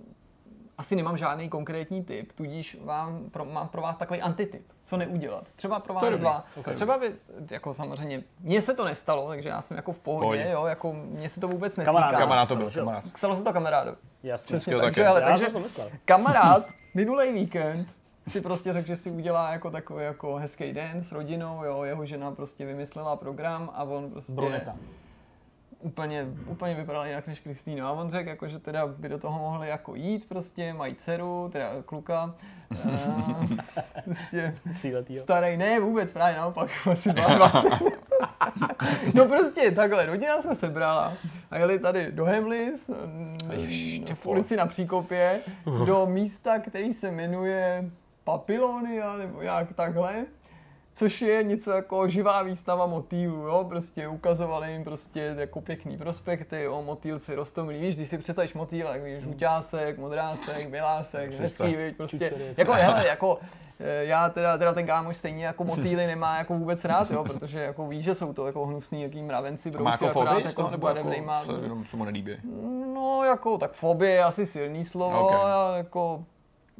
asi 0.78 0.96
nemám 0.96 1.16
žádný 1.16 1.48
konkrétní 1.48 2.04
tip, 2.04 2.32
tudíž 2.32 2.76
vám, 2.84 3.30
pro, 3.30 3.44
mám 3.44 3.68
pro 3.68 3.82
vás 3.82 3.96
takový 3.96 4.20
antitip, 4.22 4.66
co 4.82 4.96
neudělat. 4.96 5.44
Třeba 5.56 5.80
pro 5.80 5.94
vás 5.94 6.16
dva. 6.16 6.44
Okay. 6.56 6.74
Třeba 6.74 6.98
by, 6.98 7.12
jako 7.50 7.74
samozřejmě, 7.74 8.22
mně 8.40 8.62
se 8.62 8.74
to 8.74 8.84
nestalo, 8.84 9.28
takže 9.28 9.48
já 9.48 9.62
jsem 9.62 9.76
jako 9.76 9.92
v 9.92 9.98
pohodě, 9.98 10.24
Pohodě. 10.24 10.50
jo, 10.52 10.66
jako 10.66 10.92
mně 10.92 11.28
se 11.28 11.40
to 11.40 11.48
vůbec 11.48 11.76
netýká. 11.76 11.92
Kamarád. 11.92 12.18
Kamarád 12.20 12.48
to 12.48 12.56
byl, 12.56 12.70
kamarád. 12.70 13.04
Stalo 13.16 13.36
se 13.36 13.42
to 13.42 13.52
kamarádovi. 13.52 13.96
Jasně. 14.22 14.56
Přesně 14.56 14.72
Jo, 14.72 14.78
tak, 14.80 14.88
také. 14.88 14.94
že, 15.02 15.06
ale, 15.06 15.20
Já 15.20 15.28
takže 15.28 15.44
jsem 15.44 15.52
to 15.52 15.60
myslel. 15.60 15.90
kamarád 16.04 16.66
minulý 16.94 17.32
víkend 17.32 17.88
si 18.28 18.40
prostě 18.40 18.72
řekl, 18.72 18.86
že 18.86 18.96
si 18.96 19.10
udělá 19.10 19.52
jako 19.52 19.70
takový 19.70 20.04
jako 20.04 20.34
hezký 20.36 20.72
den 20.72 21.04
s 21.04 21.12
rodinou, 21.12 21.64
jo, 21.64 21.82
jeho 21.82 22.06
žena 22.06 22.30
prostě 22.30 22.66
vymyslela 22.66 23.16
program 23.16 23.70
a 23.74 23.82
on 23.84 24.10
prostě 24.10 24.32
Bruneta. 24.32 24.76
Úplně, 25.80 26.26
úplně 26.46 26.74
vypadal 26.74 27.06
jinak 27.06 27.26
než 27.26 27.40
Kristýna. 27.40 27.88
A 27.88 27.92
on 27.92 28.10
řekl, 28.10 28.28
jako, 28.28 28.48
že 28.48 28.58
teda 28.58 28.86
by 28.86 29.08
do 29.08 29.18
toho 29.18 29.38
mohli 29.38 29.68
jako 29.68 29.94
jít 29.94 30.28
prostě, 30.28 30.72
mají 30.72 30.94
dceru, 30.94 31.48
teda 31.52 31.70
kluka, 31.86 32.34
eh, 32.84 32.98
prostě 34.04 34.54
Tříletýho. 34.74 35.22
starý, 35.22 35.56
ne 35.56 35.80
vůbec, 35.80 36.12
právě 36.12 36.36
naopak, 36.36 36.70
asi 36.90 37.12
22. 37.12 37.78
no 39.14 39.24
prostě 39.26 39.70
takhle, 39.70 40.06
rodina 40.06 40.40
se 40.40 40.54
sebrala 40.54 41.12
a 41.50 41.56
jeli 41.58 41.78
tady 41.78 42.12
do 42.12 42.24
Hemlis, 42.24 42.90
ty 44.06 44.14
v 44.14 44.26
ulici 44.26 44.56
na 44.56 44.66
Příkopě, 44.66 45.40
do 45.86 46.06
místa, 46.06 46.58
který 46.58 46.92
se 46.92 47.10
jmenuje 47.10 47.90
Papilonia, 48.24 49.16
nebo 49.16 49.42
jak 49.42 49.72
takhle 49.72 50.26
což 50.98 51.22
je 51.22 51.42
něco 51.42 51.70
jako 51.70 52.08
živá 52.08 52.42
výstava 52.42 52.86
motýlů, 52.86 53.36
jo, 53.36 53.64
prostě 53.68 54.08
ukazovali 54.08 54.72
jim 54.72 54.84
prostě 54.84 55.34
jako 55.38 55.60
pěkný 55.60 55.98
prospekty 55.98 56.68
o 56.68 56.82
motýlci 56.82 57.34
rostomilý, 57.34 57.80
víš, 57.80 57.96
když 57.96 58.08
si 58.08 58.18
představíš 58.18 58.54
motýla, 58.54 58.92
jak 58.92 59.04
víš, 59.04 59.22
žluťásek, 59.22 59.98
modrásek, 59.98 60.68
bělásek, 60.70 61.32
hezký, 61.34 61.76
víš, 61.76 61.94
prostě, 61.96 62.18
Čučory. 62.28 62.54
jako, 62.56 62.72
hele, 62.72 63.06
jako, 63.06 63.38
eh, 63.80 64.04
já 64.04 64.28
teda, 64.28 64.58
teda 64.58 64.72
ten 64.74 64.86
kámoš 64.86 65.16
stejně 65.16 65.46
jako 65.46 65.64
motýly 65.64 66.06
nemá 66.06 66.38
jako 66.38 66.54
vůbec 66.54 66.84
rád, 66.84 67.10
jo, 67.10 67.24
protože 67.24 67.60
jako 67.60 67.86
ví, 67.86 68.02
že 68.02 68.14
jsou 68.14 68.32
to 68.32 68.46
jako 68.46 68.66
hnusný, 68.66 69.02
jaký 69.02 69.22
mravenci, 69.22 69.70
Má 69.70 69.78
brouci, 69.78 70.04
jako 70.04 70.18
akorát 70.20 70.32
fobii 70.32 70.46
jako 70.46 70.62
nebo 70.62 70.70
jako 70.72 70.80
barevnejma, 70.80 71.44
se 71.44 71.52
jenom 71.62 71.84
se 71.84 71.96
mu 71.96 72.04
nelíbí? 72.04 72.36
no 72.94 73.24
jako, 73.24 73.58
tak 73.58 73.72
fobie 73.72 74.10
je 74.10 74.24
asi 74.24 74.46
silný 74.46 74.84
slovo, 74.84 75.26
Ok. 75.26 75.32
a 75.34 75.76
jako, 75.76 76.24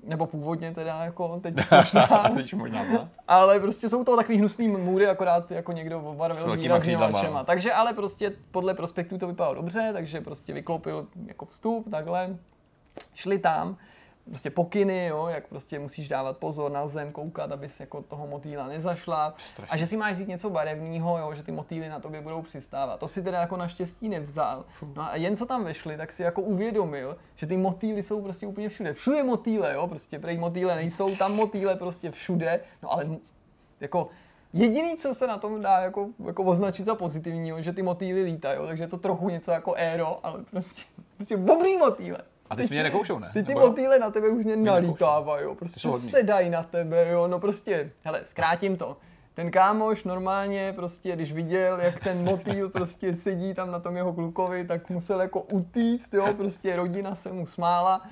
nebo 0.02 0.26
původně 0.26 0.74
teda, 0.74 1.04
jako 1.04 1.40
teď 1.42 1.54
možná, 1.76 2.30
Teď 2.36 2.54
možná 2.54 2.82
ne. 2.84 3.08
ale 3.28 3.60
prostě 3.60 3.88
jsou 3.88 4.04
to 4.04 4.16
takový 4.16 4.38
hnusný 4.38 4.68
můry, 4.68 5.06
akorát 5.08 5.50
jako 5.50 5.72
někdo 5.72 6.00
obarvil 6.00 6.52
S 6.52 6.56
výraznýma 6.56 7.06
očima. 7.06 7.44
Takže 7.44 7.72
ale 7.72 7.92
prostě 7.92 8.32
podle 8.50 8.74
prospektu 8.74 9.18
to 9.18 9.26
vypadalo 9.26 9.54
dobře, 9.54 9.90
takže 9.92 10.20
prostě 10.20 10.52
vyklopil 10.52 11.06
jako 11.26 11.44
vstup, 11.46 11.90
takhle. 11.90 12.36
Šli 13.14 13.38
tam, 13.38 13.76
prostě 14.28 14.50
pokyny, 14.50 15.06
jo, 15.06 15.26
jak 15.26 15.46
prostě 15.46 15.78
musíš 15.78 16.08
dávat 16.08 16.36
pozor 16.36 16.70
na 16.70 16.86
zem, 16.86 17.12
koukat, 17.12 17.52
abys 17.52 17.80
jako 17.80 18.02
toho 18.02 18.26
motýla 18.26 18.66
nezašla. 18.66 19.34
Strašně. 19.38 19.72
A 19.72 19.76
že 19.76 19.86
si 19.86 19.96
máš 19.96 20.12
vzít 20.12 20.28
něco 20.28 20.50
barevného, 20.50 21.18
jo, 21.18 21.34
že 21.34 21.42
ty 21.42 21.52
motýly 21.52 21.88
na 21.88 22.00
tobě 22.00 22.20
budou 22.20 22.42
přistávat. 22.42 23.00
To 23.00 23.08
si 23.08 23.22
teda 23.22 23.40
jako 23.40 23.56
naštěstí 23.56 24.08
nevzal. 24.08 24.64
No 24.96 25.02
a 25.02 25.16
jen 25.16 25.36
co 25.36 25.46
tam 25.46 25.64
vešli, 25.64 25.96
tak 25.96 26.12
si 26.12 26.22
jako 26.22 26.42
uvědomil, 26.42 27.16
že 27.36 27.46
ty 27.46 27.56
motýly 27.56 28.02
jsou 28.02 28.22
prostě 28.22 28.46
úplně 28.46 28.68
všude. 28.68 28.92
Všude 28.92 29.22
motýle, 29.22 29.74
jo, 29.74 29.86
prostě 29.86 30.18
prej 30.18 30.38
motýle 30.38 30.74
nejsou, 30.74 31.16
tam 31.16 31.34
motýle 31.34 31.76
prostě 31.76 32.10
všude. 32.10 32.60
No 32.82 32.92
ale 32.92 33.06
jako 33.80 34.08
Jediný, 34.52 34.96
co 34.96 35.14
se 35.14 35.26
na 35.26 35.38
tom 35.38 35.62
dá 35.62 35.78
jako, 35.78 36.08
jako 36.26 36.44
označit 36.44 36.84
za 36.84 36.94
pozitivního, 36.94 37.62
že 37.62 37.72
ty 37.72 37.82
motýly 37.82 38.22
lítají, 38.22 38.58
takže 38.66 38.84
je 38.84 38.88
to 38.88 38.98
trochu 38.98 39.28
něco 39.28 39.50
jako 39.50 39.74
aero, 39.74 40.26
ale 40.26 40.44
prostě, 40.50 40.82
prostě 41.16 41.36
dobrý 41.36 41.76
motýle. 41.76 42.18
A 42.50 42.56
ty 42.56 42.62
jsi 42.66 42.74
mě 42.74 42.82
nekoušou, 42.82 43.18
ne? 43.18 43.30
Ty 43.32 43.42
ty 43.42 43.54
motýle 43.54 43.98
na 43.98 44.10
tebe 44.10 44.28
různě 44.28 44.56
nalítávají, 44.56 45.44
jo, 45.44 45.54
prostě 45.54 45.90
sedají 45.90 46.50
na 46.50 46.62
tebe, 46.62 47.08
jo, 47.10 47.28
no 47.28 47.40
prostě, 47.40 47.90
hele, 48.02 48.20
zkrátím 48.24 48.76
to. 48.76 48.96
Ten 49.34 49.50
kámoš 49.50 50.04
normálně 50.04 50.72
prostě, 50.76 51.12
když 51.16 51.32
viděl, 51.32 51.80
jak 51.80 52.04
ten 52.04 52.24
motýl 52.24 52.68
prostě 52.70 53.14
sedí 53.14 53.54
tam 53.54 53.70
na 53.70 53.78
tom 53.80 53.96
jeho 53.96 54.12
klukovi, 54.12 54.66
tak 54.66 54.90
musel 54.90 55.20
jako 55.20 55.40
utíct, 55.40 56.14
jo, 56.14 56.34
prostě 56.36 56.76
rodina 56.76 57.14
se 57.14 57.32
mu 57.32 57.46
smála. 57.46 58.02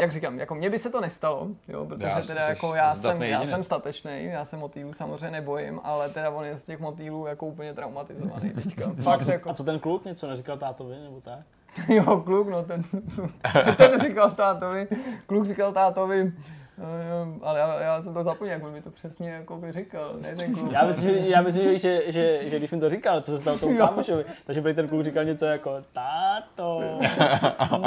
Jak 0.00 0.12
říkám, 0.12 0.38
jako 0.38 0.54
mně 0.54 0.70
by 0.70 0.78
se 0.78 0.90
to 0.90 1.00
nestalo, 1.00 1.48
jo, 1.68 1.86
protože 1.86 2.06
Já- 2.06 2.20
teda 2.20 2.48
jako 2.48 2.74
já 2.74 2.94
jsem, 2.94 3.22
já 3.22 3.46
jsem 3.46 3.62
statečný, 3.62 4.24
já 4.24 4.44
se 4.44 4.56
motýlů 4.56 4.92
samozřejmě 4.92 5.30
nebojím, 5.30 5.80
ale 5.84 6.08
teda 6.08 6.30
on 6.30 6.44
je 6.44 6.56
z 6.56 6.62
těch 6.62 6.80
motýlů 6.80 7.26
jako 7.26 7.46
úplně 7.46 7.74
traumatizovaný 7.74 8.50
teďka. 8.50 8.90
Fakt 9.02 9.26
jako, 9.28 9.50
A 9.50 9.54
co 9.54 9.64
ten 9.64 9.78
kluk 9.78 10.04
něco 10.04 10.26
neříkal 10.26 10.56
tátovi, 10.58 10.96
nebo 11.04 11.20
tak? 11.20 11.38
Jo, 11.88 12.16
kluk, 12.24 12.48
no 12.48 12.62
ten, 12.62 12.82
ten 13.76 14.00
říkal 14.00 14.30
tátovi, 14.30 14.88
kluk 15.26 15.46
říkal 15.46 15.72
tátovi, 15.72 16.32
eh, 16.78 17.38
ale 17.42 17.58
já, 17.58 17.80
já 17.80 18.02
jsem 18.02 18.14
to 18.14 18.22
zapomněl, 18.22 18.54
jak 18.54 18.64
on 18.64 18.72
mi 18.72 18.82
to 18.82 18.90
přesně 18.90 19.30
jako 19.30 19.56
by 19.56 19.72
říkal, 19.72 20.12
ne 20.20 20.36
ten 20.36 20.54
kluk. 20.54 20.72
Já 20.72 20.84
myslím, 20.84 21.10
že, 21.10 21.28
já 21.28 21.42
myslím 21.42 21.78
že, 21.78 22.02
že, 22.12 22.50
že, 22.50 22.58
když 22.58 22.70
mi 22.70 22.80
to 22.80 22.90
říkal, 22.90 23.20
co 23.20 23.30
se 23.30 23.38
stalo 23.38 23.58
tomu 23.58 23.76
kámošovi, 23.76 24.24
takže 24.46 24.62
prý 24.62 24.74
ten 24.74 24.88
kluk 24.88 25.04
říkal 25.04 25.24
něco 25.24 25.46
jako 25.46 25.82
táto, 25.92 26.98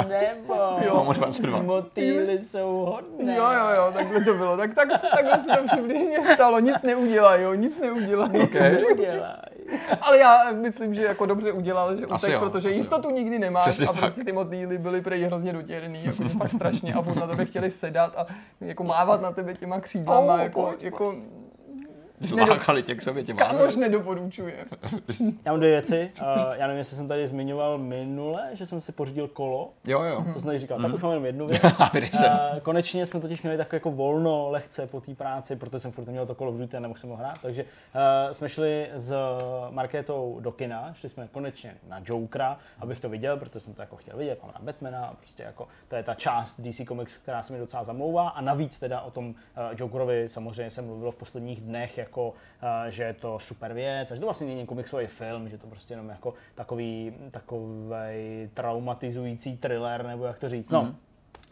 nebo 0.08 0.54
Jo. 0.84 1.04
Mám 1.04 1.14
22. 1.14 1.62
motýly 1.62 2.38
jsou 2.38 2.68
hodné. 2.68 3.36
Jo, 3.36 3.44
jo, 3.52 3.68
jo, 3.76 3.92
takhle 3.94 4.24
to 4.24 4.34
bylo, 4.34 4.56
tak, 4.56 4.74
tak 4.74 4.88
takhle 5.14 5.44
se 5.44 5.60
to 5.60 5.66
přibližně 5.66 6.34
stalo, 6.34 6.60
nic 6.60 6.82
neudělá, 6.82 7.36
jo, 7.36 7.54
nic 7.54 7.78
neudělá. 7.78 8.28
Nic 8.28 8.60
neudělaj. 8.60 9.55
Ale 10.00 10.18
já 10.18 10.52
myslím, 10.52 10.94
že 10.94 11.02
jako 11.02 11.26
dobře 11.26 11.52
udělal, 11.52 11.96
že 11.96 12.06
utek, 12.06 12.30
jo, 12.32 12.40
protože 12.40 12.70
jistotu 12.70 13.10
nikdy 13.10 13.38
nemáš 13.38 13.64
Přesně 13.64 13.86
a 13.86 13.92
tak. 13.92 14.00
prostě 14.00 14.24
ty 14.24 14.32
motýly 14.32 14.78
byly 14.78 15.00
prej 15.00 15.22
hrozně 15.22 15.52
dotěrný, 15.52 16.04
jako 16.04 16.28
fakt 16.28 16.52
strašně 16.52 16.94
a 16.94 17.02
furt 17.02 17.16
na 17.16 17.26
tebe 17.26 17.44
chtěli 17.44 17.70
sedat 17.70 18.12
a 18.16 18.26
jako 18.60 18.84
mávat 18.84 19.22
na 19.22 19.30
tebe 19.32 19.54
těma 19.54 19.80
křídlama, 19.80 20.34
Oh, 20.34 20.40
jako, 20.40 20.62
pojď, 20.62 20.82
jako 20.82 21.14
Zlákali 22.20 22.82
tě 22.82 22.94
k 22.94 23.02
sobě 23.02 23.24
těma. 23.24 23.38
kámoš 23.38 23.76
nedoporučuje. 23.76 24.64
Já 25.44 25.52
mám 25.52 25.60
dvě 25.60 25.70
věci. 25.70 26.10
Uh, 26.20 26.52
já 26.52 26.66
nevím, 26.66 26.78
jestli 26.78 26.96
jsem 26.96 27.08
tady 27.08 27.26
zmiňoval 27.26 27.78
minule, 27.78 28.48
že 28.52 28.66
jsem 28.66 28.80
si 28.80 28.92
pořídil 28.92 29.28
kolo. 29.28 29.70
Jo, 29.84 30.02
jo. 30.02 30.24
To 30.32 30.40
jsem 30.40 30.46
tady 30.46 30.58
říkal. 30.58 30.82
Tak 30.82 30.94
už 30.94 31.02
mám 31.02 31.12
jenom 31.12 31.26
jednu 31.26 31.46
věc. 31.46 31.62
Uh, 32.26 32.58
konečně 32.60 33.06
jsme 33.06 33.20
totiž 33.20 33.42
měli 33.42 33.56
tak 33.56 33.72
jako 33.72 33.90
volno, 33.90 34.50
lehce 34.50 34.86
po 34.86 35.00
té 35.00 35.14
práci, 35.14 35.56
protože 35.56 35.80
jsem 35.80 35.92
furt 35.92 36.06
měl 36.06 36.26
to 36.26 36.34
kolo 36.34 36.52
v 36.52 36.68
a 36.76 36.80
nemohl 36.80 36.98
jsem 36.98 37.10
ho 37.10 37.16
hrát. 37.16 37.38
Takže 37.42 37.62
uh, 37.64 38.32
jsme 38.32 38.48
šli 38.48 38.90
s 38.94 39.14
Markétou 39.70 40.38
do 40.40 40.52
kina, 40.52 40.90
šli 40.94 41.08
jsme 41.08 41.28
konečně 41.32 41.74
na 41.88 42.00
Jokera, 42.04 42.58
abych 42.80 43.00
to 43.00 43.08
viděl, 43.08 43.36
protože 43.36 43.60
jsem 43.60 43.74
to 43.74 43.82
jako 43.82 43.96
chtěl 43.96 44.16
vidět, 44.16 44.42
mám 44.42 44.52
na 44.54 44.60
Batmana, 44.62 45.06
a 45.06 45.14
prostě 45.14 45.42
jako 45.42 45.68
to 45.88 45.96
je 45.96 46.02
ta 46.02 46.14
část 46.14 46.60
DC 46.60 46.80
Comics, 46.88 47.16
která 47.18 47.42
se 47.42 47.52
mi 47.52 47.58
docela 47.58 47.84
zamlouvá 47.84 48.28
a 48.28 48.40
navíc 48.40 48.78
teda 48.78 49.00
o 49.00 49.10
tom 49.10 49.28
uh, 49.28 49.34
Jokerovi 49.76 50.28
samozřejmě 50.28 50.70
jsem 50.70 50.86
mluvil 50.86 51.10
v 51.10 51.16
posledních 51.16 51.60
dnech, 51.60 51.98
jako, 52.06 52.28
uh, 52.28 52.34
že 52.88 53.02
je 53.02 53.12
to 53.12 53.38
super 53.38 53.72
věc 53.72 54.10
a 54.10 54.14
že 54.14 54.20
to 54.20 54.26
vlastně 54.26 54.46
není 54.46 54.66
komiksový 54.66 55.06
film, 55.06 55.48
že 55.48 55.58
to 55.58 55.66
prostě 55.66 55.94
jenom 55.94 56.08
jako 56.08 56.34
takový, 56.54 57.12
takový 57.30 58.50
traumatizující 58.54 59.56
thriller, 59.56 60.06
nebo 60.06 60.24
jak 60.24 60.38
to 60.38 60.48
říct. 60.48 60.70
No, 60.70 60.82
mm. 60.82 60.96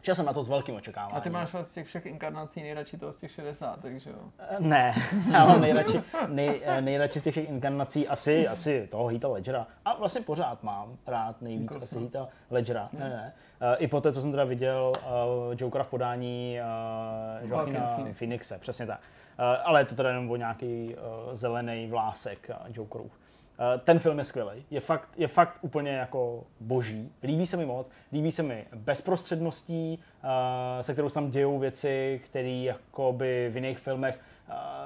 Šel 0.04 0.14
jsem 0.14 0.26
na 0.26 0.32
to 0.32 0.42
s 0.42 0.48
velkým 0.48 0.74
očekáváním. 0.74 1.16
A 1.16 1.20
ty 1.20 1.30
máš 1.30 1.56
z 1.62 1.74
těch 1.74 1.86
všech 1.86 2.06
inkarnací 2.06 2.62
nejradši 2.62 2.96
toho 2.98 3.12
z 3.12 3.16
těch 3.16 3.30
60, 3.30 3.80
takže 3.80 4.10
jo. 4.10 4.16
Ne, 4.58 4.94
já 5.32 5.46
mám 5.46 5.60
nejradši, 5.60 6.02
nej, 6.28 6.60
eh, 6.64 6.80
nejradši 6.80 7.20
z 7.20 7.22
těch 7.22 7.34
všech 7.34 7.48
inkarnací 7.48 8.08
asi, 8.08 8.48
asi 8.48 8.88
toho 8.90 9.06
Heatha 9.06 9.28
Ledgera. 9.28 9.66
A 9.84 9.96
vlastně 9.96 10.20
pořád 10.20 10.62
mám 10.62 10.96
rád 11.06 11.42
nejvíc 11.42 11.76
asi 11.82 11.98
Heatha 11.98 12.28
Ledgera. 12.50 12.88
Ne, 12.92 13.08
ne. 13.08 13.34
Eh, 13.60 13.76
I 13.76 13.86
po 13.86 14.00
té, 14.00 14.12
co 14.12 14.20
jsem 14.20 14.30
teda 14.30 14.44
viděl 14.44 14.92
uh, 14.96 15.54
Jokera 15.58 15.84
v 15.84 15.88
podání 15.88 16.58
uh, 16.60 17.50
Joaquina 17.50 17.56
Joaquina 17.56 17.94
Phoenixe. 17.94 18.18
Phoenixe. 18.18 18.58
přesně 18.58 18.86
tak. 18.86 19.00
Uh, 19.00 19.23
ale 19.64 19.80
je 19.80 19.84
to 19.84 19.94
teda 19.94 20.08
jenom 20.08 20.30
o 20.30 20.36
nějaký 20.36 20.94
uh, 20.94 21.34
zelený 21.34 21.86
vlásek 21.86 22.50
uh, 22.50 22.76
Jokerův. 22.76 23.12
Uh, 23.12 23.80
ten 23.80 23.98
film 23.98 24.18
je 24.18 24.24
skvělý. 24.24 24.64
Je 24.70 24.80
fakt, 24.80 25.08
je 25.16 25.28
fakt 25.28 25.58
úplně 25.60 25.90
jako 25.90 26.44
boží. 26.60 27.12
Líbí 27.22 27.46
se 27.46 27.56
mi 27.56 27.66
moc. 27.66 27.90
Líbí 28.12 28.30
se 28.30 28.42
mi 28.42 28.64
bezprostředností, 28.74 29.98
uh, 30.24 30.30
se 30.80 30.92
kterou 30.92 31.08
se 31.08 31.14
tam 31.14 31.30
dějou 31.30 31.58
věci, 31.58 32.20
které 32.24 32.74
by 33.12 33.50
v 33.52 33.56
jiných 33.56 33.78
filmech 33.78 34.20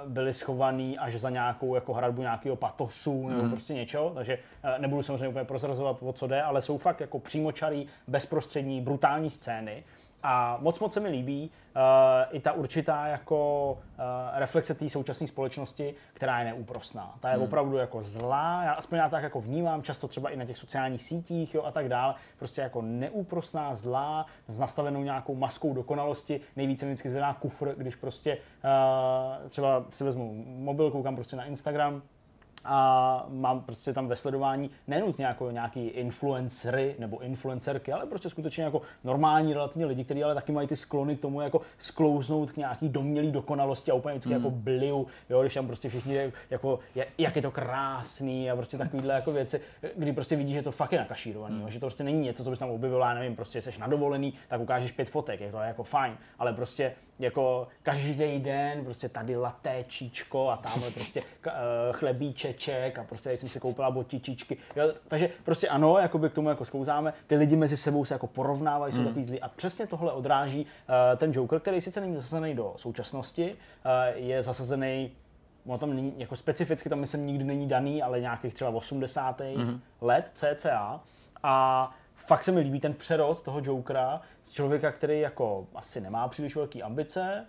byly 0.07 0.33
schovaný 0.33 0.99
až 0.99 1.15
za 1.15 1.31
nějakou 1.31 1.75
jako 1.75 1.93
hradbu 1.93 2.23
nějakého 2.23 2.57
patosu 2.57 3.29
nebo 3.29 3.49
prostě 3.49 3.75
něčeho. 3.75 4.11
Takže 4.11 4.39
nebudu 4.79 5.03
samozřejmě 5.03 5.29
úplně 5.29 5.45
prozrazovat, 5.45 5.97
o 6.01 6.13
co 6.13 6.27
jde, 6.27 6.43
ale 6.43 6.63
jsou 6.63 6.79
fakt 6.79 7.01
jako 7.01 7.19
přímočarý, 7.19 7.87
bezprostřední, 8.07 8.81
brutální 8.81 9.31
scény. 9.31 9.85
A 10.23 10.59
moc 10.61 10.81
moc 10.81 10.93
se 10.93 11.01
mi 11.01 11.09
líbí 11.09 11.51
uh, 11.77 12.37
i 12.37 12.41
ta 12.41 12.53
určitá 12.53 13.07
jako 13.07 13.73
uh, 13.73 14.05
reflexe 14.39 14.75
té 14.75 14.89
současné 14.89 15.27
společnosti, 15.27 15.95
která 16.13 16.39
je 16.39 16.45
neúprosná. 16.45 17.15
Ta 17.21 17.29
je 17.29 17.35
hmm. 17.35 17.45
opravdu 17.45 17.77
jako 17.77 18.03
zlá, 18.03 18.65
já 18.65 18.73
aspoň 18.73 18.99
já 18.99 19.09
tak 19.09 19.23
jako 19.23 19.41
vnímám, 19.41 19.83
často 19.83 20.09
třeba 20.09 20.31
i 20.31 20.37
na 20.37 20.45
těch 20.45 20.59
sociálních 20.59 21.05
sítích 21.05 21.55
jo, 21.55 21.63
a 21.63 21.71
tak 21.71 21.89
dále, 21.89 22.15
prostě 22.39 22.61
jako 22.61 22.83
neúprosná, 22.83 23.75
zlá, 23.75 24.27
s 24.49 24.59
nastavenou 24.59 25.03
nějakou 25.03 25.35
maskou 25.35 25.75
dokonalosti. 25.75 26.41
Nejvíce 26.57 26.85
mi 26.85 26.91
vždycky 26.91 27.11
zvedá 27.11 27.35
kufr, 27.35 27.75
když 27.77 27.97
prostě 27.97 28.39
uh, 28.65 29.49
třeba 29.49 29.85
si 29.91 30.05
vezmu 30.05 30.45
mobil, 30.47 30.91
koukám 30.91 31.15
prostě 31.15 31.37
na 31.37 31.45
Instagram, 31.45 32.03
a 32.69 33.25
mám 33.29 33.61
prostě 33.61 33.93
tam 33.93 34.09
ve 34.09 34.17
sledování 34.17 34.71
nenutně 34.87 35.27
jako 35.27 35.51
nějaký 35.51 35.87
influencery 35.87 36.97
nebo 36.99 37.19
influencerky, 37.19 37.93
ale 37.93 38.07
prostě 38.07 38.31
skutečně 38.31 38.65
jako 38.65 38.83
normální 39.05 39.55
relativně 39.55 39.87
lidi, 39.87 40.05
kteří 40.05 40.25
ale 40.25 40.35
taky 40.35 40.53
mají 40.53 40.69
ty 40.69 40.77
sklony 40.77 41.17
k 41.17 41.21
tomu 41.21 41.41
jako 41.41 41.61
sklouznout 41.79 42.53
k 42.53 42.57
nějaký 42.57 42.89
domělý 42.89 43.33
dokonalosti 43.33 43.91
a 43.91 43.95
úplně 43.95 44.13
vždycky 44.13 44.33
jako 44.33 44.51
bliju, 44.51 45.07
jo, 45.31 45.41
když 45.41 45.55
tam 45.55 45.67
prostě 45.67 45.89
všichni 45.89 46.33
jako, 46.51 46.79
jak 47.19 47.37
je 47.37 47.43
to 47.43 47.51
krásný 47.51 48.51
a 48.51 48.57
prostě 48.57 48.79
takovýhle 48.79 49.15
jako 49.15 49.33
věci, 49.33 49.61
kdy 49.97 50.13
prostě 50.13 50.37
vidíš, 50.37 50.55
že 50.55 50.63
to 50.63 50.73
fakt 50.73 50.93
je 50.93 50.99
nakašírovaný, 50.99 51.61
jo, 51.61 51.69
že 51.69 51.81
to 51.81 51.87
prostě 51.87 52.05
není 52.05 52.21
něco, 52.21 52.45
co 52.45 52.51
bys 52.51 52.59
tam 52.59 52.71
objevil, 52.71 53.01
já 53.01 53.15
nevím, 53.15 53.37
prostě 53.37 53.63
jsi 53.63 53.81
na 53.81 53.87
dovolený, 53.87 54.35
tak 54.49 54.61
ukážeš 54.61 54.93
pět 54.93 55.09
fotek, 55.09 55.41
je 55.41 55.51
to 55.53 55.59
jako 55.59 55.83
fajn, 55.83 56.17
ale 56.39 56.53
prostě 56.53 56.95
jako 57.19 57.69
každý 57.83 58.39
den 58.39 58.85
prostě 58.85 59.09
tady 59.09 59.37
laté 59.37 59.85
číčko 59.89 60.49
a 60.49 60.57
tamhle 60.57 60.91
prostě 60.91 61.23
eh, 61.47 61.53
chlebíčeček 61.93 62.99
a 62.99 63.05
prostě 63.05 63.37
jsem 63.37 63.49
si 63.49 63.61
koupila 63.61 63.91
botičičky. 63.91 64.57
Jo, 64.77 64.93
takže 65.09 65.31
prostě 65.45 65.69
ano, 65.69 65.99
jakoby 65.99 66.31
k 66.31 66.33
tomu 66.33 66.49
jako 66.49 66.65
sklouzáme. 66.65 67.13
Ty 67.27 67.37
lidi 67.37 67.57
mezi 67.57 67.77
sebou 67.77 68.05
se 68.05 68.15
jako 68.15 68.27
porovnávají, 68.27 68.93
jsou 68.93 69.05
takový 69.05 69.25
zlí 69.25 69.41
a 69.41 69.49
přesně 69.49 69.87
tohle 69.87 70.13
odráží 70.13 70.67
eh, 71.13 71.17
ten 71.17 71.33
Joker, 71.35 71.61
který 71.61 71.81
sice 71.81 72.01
není 72.01 72.15
zasazený 72.15 72.55
do 72.55 72.73
současnosti, 72.77 73.57
eh, 73.85 74.13
je 74.19 74.43
zasazený 74.43 75.11
ono 75.67 75.79
tam 75.79 75.95
není, 75.95 76.15
jako 76.17 76.37
specificky 76.37 76.89
tam 76.89 77.01
myslím 77.01 77.27
nikdy 77.27 77.45
není 77.45 77.69
daný, 77.69 78.03
ale 78.03 78.21
nějakých 78.21 78.55
třeba 78.55 78.71
80. 78.71 79.41
Mm-hmm. 79.41 79.79
let 80.01 80.31
cca. 80.35 81.01
A 81.43 81.91
fakt 82.29 82.45
se 82.45 82.53
mi 82.53 82.61
líbí 82.61 82.81
ten 82.81 82.95
přerod 82.95 83.43
toho 83.43 83.61
Jokera 83.65 84.21
z 84.43 84.53
člověka, 84.53 84.93
který 84.93 85.21
jako 85.21 85.67
asi 85.75 86.01
nemá 86.01 86.29
příliš 86.29 86.57
velké 86.57 86.83
ambice, 86.83 87.47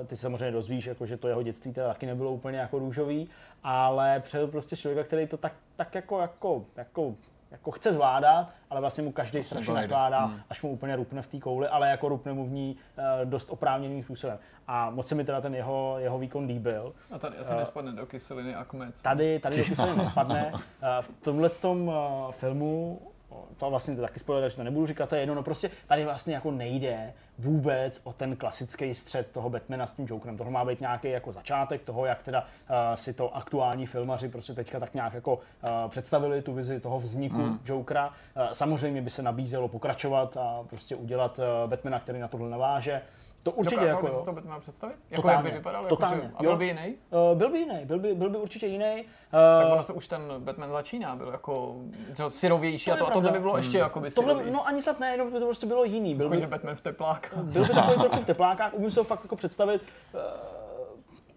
Uh, 0.00 0.06
ty 0.06 0.16
se 0.16 0.22
samozřejmě 0.22 0.50
dozvíš, 0.50 0.86
jako, 0.86 1.06
že 1.06 1.16
to 1.16 1.28
jeho 1.28 1.42
dětství 1.42 1.72
teda 1.72 1.88
taky 1.88 2.06
nebylo 2.06 2.32
úplně 2.32 2.58
jako 2.58 2.78
růžový, 2.78 3.28
ale 3.62 4.20
přerod 4.20 4.50
prostě 4.50 4.76
člověka, 4.76 5.04
který 5.06 5.26
to 5.26 5.36
tak, 5.36 5.52
tak 5.76 5.94
jako, 5.94 6.20
jako, 6.20 6.64
jako, 6.76 7.14
jako 7.50 7.70
chce 7.70 7.92
zvládat, 7.92 8.50
ale 8.70 8.80
vlastně 8.80 9.04
mu 9.04 9.12
každý 9.12 9.42
strašně 9.42 9.74
nakládá, 9.74 10.24
hmm. 10.24 10.40
až 10.50 10.62
mu 10.62 10.70
úplně 10.70 10.96
rupne 10.96 11.22
v 11.22 11.26
té 11.26 11.38
kouli, 11.38 11.68
ale 11.68 11.88
jako 11.88 12.08
rupne 12.08 12.32
mu 12.32 12.46
v 12.46 12.50
ní 12.50 12.76
uh, 12.98 13.30
dost 13.30 13.50
oprávněným 13.50 14.02
způsobem. 14.02 14.38
A 14.66 14.90
moc 14.90 15.08
se 15.08 15.14
mi 15.14 15.24
teda 15.24 15.40
ten 15.40 15.54
jeho, 15.54 15.94
jeho 15.98 16.18
výkon 16.18 16.46
líbil. 16.46 16.94
A 17.10 17.18
tady 17.18 17.36
asi 17.36 17.54
nespadne 17.54 17.92
do 17.92 18.06
kyseliny 18.06 18.54
a 18.54 18.64
kmec. 18.64 19.02
Tady, 19.02 19.38
tady 19.38 19.56
do 19.56 19.64
kyseliny 19.64 19.96
nespadne. 19.96 20.52
Eh, 20.82 21.02
V 21.02 21.10
tomhle 21.22 21.48
tom 21.48 21.92
filmu 22.30 23.00
to 23.56 23.70
vlastně 23.70 23.96
taky 23.96 24.18
spoiler, 24.18 24.50
že 24.50 24.56
to 24.56 24.64
nebudu 24.64 24.86
říkat, 24.86 25.08
to 25.08 25.14
je 25.14 25.22
jedno, 25.22 25.34
no 25.34 25.42
prostě 25.42 25.70
tady 25.86 26.04
vlastně 26.04 26.34
jako 26.34 26.50
nejde 26.50 27.12
vůbec 27.38 28.00
o 28.04 28.12
ten 28.12 28.36
klasický 28.36 28.94
střed 28.94 29.30
toho 29.32 29.50
Batmana 29.50 29.86
s 29.86 29.94
tím 29.94 30.06
Jokerem. 30.08 30.36
Tohle 30.36 30.52
má 30.52 30.64
být 30.64 30.80
nějaký 30.80 31.10
jako 31.10 31.32
začátek 31.32 31.82
toho, 31.82 32.06
jak 32.06 32.22
teda 32.22 32.40
uh, 32.40 32.76
si 32.94 33.14
to 33.14 33.36
aktuální 33.36 33.86
filmaři 33.86 34.28
prostě 34.28 34.54
teďka 34.54 34.80
tak 34.80 34.94
nějak 34.94 35.14
jako 35.14 35.34
uh, 35.34 35.40
představili 35.88 36.42
tu 36.42 36.52
vizi 36.52 36.80
toho 36.80 37.00
vzniku 37.00 37.38
mm. 37.38 37.60
Jokera. 37.64 38.08
Uh, 38.08 38.12
samozřejmě 38.52 39.02
by 39.02 39.10
se 39.10 39.22
nabízelo 39.22 39.68
pokračovat 39.68 40.36
a 40.36 40.64
prostě 40.68 40.96
udělat 40.96 41.38
uh, 41.38 41.70
Batmana, 41.70 42.00
který 42.00 42.18
na 42.18 42.28
tohle 42.28 42.50
naváže. 42.50 43.02
To 43.42 43.50
určitě 43.52 43.74
Dokázal 43.76 43.98
jako... 43.98 44.06
bys 44.06 44.18
si 44.18 44.24
to 44.24 44.32
Batmana 44.32 44.60
představit? 44.60 44.96
Jako 45.10 45.28
jak 45.28 45.36
Totálně, 45.36 45.50
by 45.50 45.56
vypadal? 45.58 45.86
totálně, 45.86 46.16
Jako, 46.16 46.28
že, 46.28 46.34
a 46.36 46.42
jo. 46.44 46.50
byl 46.50 46.56
by 46.58 46.66
jiný? 46.66 46.94
Uh, 47.32 47.38
byl 47.38 47.50
by 47.50 47.58
jiný, 47.58 47.80
byl 47.84 47.98
by, 47.98 48.14
byl 48.14 48.30
by 48.30 48.36
určitě 48.38 48.66
jiný. 48.66 49.04
Tak 49.30 49.66
Uh, 49.66 49.72
ono 49.72 49.82
se 49.82 49.92
už 49.92 50.08
ten 50.08 50.22
Batman 50.38 50.70
začíná, 50.70 51.16
byl 51.16 51.28
jako 51.28 51.76
že 52.16 52.24
syrovější 52.28 52.90
To 52.90 52.96
a, 52.96 52.96
to, 52.96 53.06
a 53.06 53.10
tohle 53.10 53.30
by 53.32 53.40
bylo 53.40 53.56
ještě 53.56 53.78
jako 53.78 54.00
by 54.00 54.10
tohle, 54.10 54.32
syrový. 54.34 54.50
no 54.50 54.66
ani 54.66 54.82
snad 54.82 55.00
ne, 55.00 55.10
jenom 55.12 55.32
by 55.32 55.38
to 55.40 55.44
prostě 55.46 55.66
bylo 55.66 55.84
jiný. 55.84 56.14
Byl 56.14 56.28
by, 56.28 56.36
Chodil 56.36 56.48
Batman 56.48 56.74
v 56.74 56.80
tepláku. 56.80 57.36
byl 57.42 57.62
by 57.62 57.68
takový 57.68 57.94
trochu 58.00 58.16
v 58.22 58.26
teplákách, 58.26 58.74
umím 58.74 58.90
si 58.90 58.98
ho 59.00 59.04
fakt 59.04 59.20
jako 59.22 59.36
představit. 59.36 59.82
Uh, 60.14 60.20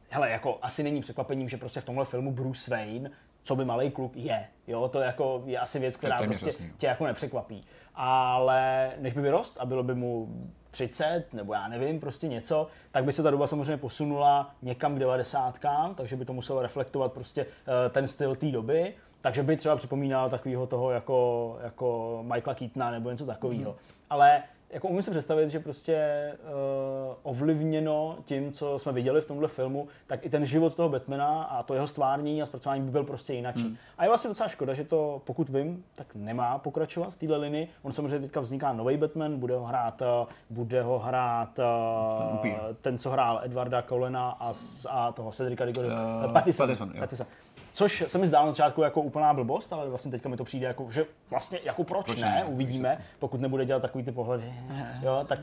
hele, 0.10 0.30
jako 0.30 0.58
asi 0.62 0.84
není 0.84 1.02
překvapením, 1.02 1.50
že 1.50 1.58
prostě 1.58 1.82
v 1.82 1.86
tomhle 1.86 2.06
filmu 2.06 2.32
Bruce 2.32 2.72
Wayne, 2.72 3.12
co 3.44 3.56
by 3.56 3.66
malý 3.66 3.92
kluk 3.92 4.16
je. 4.16 4.48
Jo, 4.68 4.88
to 4.88 5.00
jako 5.00 5.44
je 5.46 5.60
asi 5.60 5.80
věc, 5.80 5.96
která 5.96 6.24
prostě 6.24 6.50
jasný. 6.50 6.72
tě 6.78 6.88
jako 6.88 7.06
nepřekvapí. 7.06 7.62
Ale 7.96 8.92
než 8.98 9.14
by 9.14 9.22
vyrost 9.22 9.58
a 9.60 9.66
bylo 9.66 9.84
by 9.84 9.96
mu 9.96 10.28
30, 10.76 11.34
nebo 11.34 11.54
já 11.54 11.68
nevím, 11.68 12.00
prostě 12.00 12.28
něco, 12.28 12.68
tak 12.92 13.04
by 13.04 13.14
se 13.14 13.24
ta 13.24 13.32
doba 13.32 13.48
samozřejmě 13.48 13.78
posunula 13.78 14.56
někam 14.62 14.96
k 14.96 15.00
90, 15.00 15.60
takže 15.96 16.16
by 16.16 16.26
to 16.26 16.34
muselo 16.34 16.62
reflektovat 16.62 17.14
prostě 17.14 17.42
eh, 17.42 17.90
ten 17.90 18.08
styl 18.08 18.36
té 18.36 18.52
doby. 18.52 18.94
Takže 19.22 19.44
by 19.44 19.58
třeba 19.58 19.76
připomínal 19.76 20.30
takového 20.30 20.68
toho 20.68 20.92
jako, 20.92 21.58
jako 21.64 22.20
Michaela 22.34 22.56
Keatona 22.56 22.92
nebo 22.92 23.12
něco 23.12 23.26
takového. 23.26 23.72
Mm. 23.72 23.78
Ale 24.10 24.44
jako 24.76 24.88
umím 24.88 25.02
si 25.02 25.12
představit, 25.12 25.50
že 25.50 25.60
prostě 25.60 26.32
uh, 26.44 27.16
ovlivněno 27.24 28.18
tím, 28.26 28.52
co 28.52 28.80
jsme 28.80 28.92
viděli 28.92 29.22
v 29.22 29.26
tomhle 29.26 29.48
filmu, 29.48 29.88
tak 30.08 30.26
i 30.26 30.30
ten 30.30 30.46
život 30.46 30.76
toho 30.76 30.90
Batmana 30.90 31.44
a 31.44 31.64
to 31.64 31.74
jeho 31.74 31.88
stvárnění 31.88 32.42
a 32.42 32.46
zpracování 32.46 32.82
by 32.82 32.92
byl 32.92 33.04
prostě 33.04 33.34
jinačí. 33.34 33.64
Hmm. 33.64 33.78
A 33.98 34.04
je 34.04 34.10
vlastně 34.10 34.28
docela 34.28 34.50
škoda, 34.50 34.74
že 34.74 34.84
to, 34.84 35.22
pokud 35.26 35.50
vím, 35.50 35.84
tak 35.96 36.08
nemá 36.16 36.58
pokračovat 36.58 37.14
v 37.14 37.18
téhle 37.18 37.38
linii. 37.38 37.68
On 37.82 37.94
samozřejmě 37.94 38.20
teďka 38.20 38.40
vzniká 38.40 38.74
nový 38.74 38.98
Batman, 38.98 39.38
bude 39.40 39.56
ho 39.56 39.66
hrát, 39.66 40.02
uh, 40.02 40.08
bude 40.50 40.82
ho 40.82 41.00
hrát 41.00 41.60
uh, 41.60 42.50
Ten 42.82 42.98
co 42.98 43.10
hrál 43.10 43.42
Edwarda 43.44 43.82
Colena 43.82 44.30
a, 44.30 44.54
a 44.90 45.12
toho 45.12 45.32
Cedrica 45.32 45.66
Diggory, 45.66 45.88
Eh, 45.88 46.26
uh, 46.28 46.34
Pattison, 46.34 46.68
Pattison. 46.68 46.94
Pattison. 47.00 47.28
Což 47.76 48.04
se 48.08 48.18
mi 48.18 48.28
zdálo 48.28 48.46
na 48.46 48.52
začátku 48.52 48.82
jako 48.82 49.02
úplná 49.02 49.34
blbost, 49.34 49.74
ale 49.74 49.90
vlastně 49.90 50.12
teďka 50.12 50.30
mi 50.30 50.38
to 50.38 50.44
přijde 50.44 50.68
jako, 50.68 50.92
že 50.92 51.06
vlastně 51.30 51.60
jako 51.64 51.84
proč, 51.84 52.06
Proč 52.06 52.22
ne, 52.22 52.30
ne? 52.30 52.46
uvidíme, 52.46 52.98
pokud 53.20 53.42
nebude 53.42 53.66
dělat 53.66 53.82
takový 53.82 54.04
ty 54.04 54.12
pohledy, 54.12 54.54
jo, 55.02 55.26
tak 55.28 55.40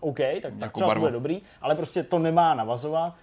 OK, 0.00 0.16
tak, 0.16 0.42
tak 0.42 0.52
Jako 0.60 0.78
třeba 0.78 0.86
to 0.86 0.86
barvu. 0.90 1.00
bude 1.00 1.12
dobrý, 1.12 1.42
ale 1.62 1.74
prostě 1.74 2.02
to 2.02 2.18
nemá 2.18 2.54
navazovat. 2.54 3.14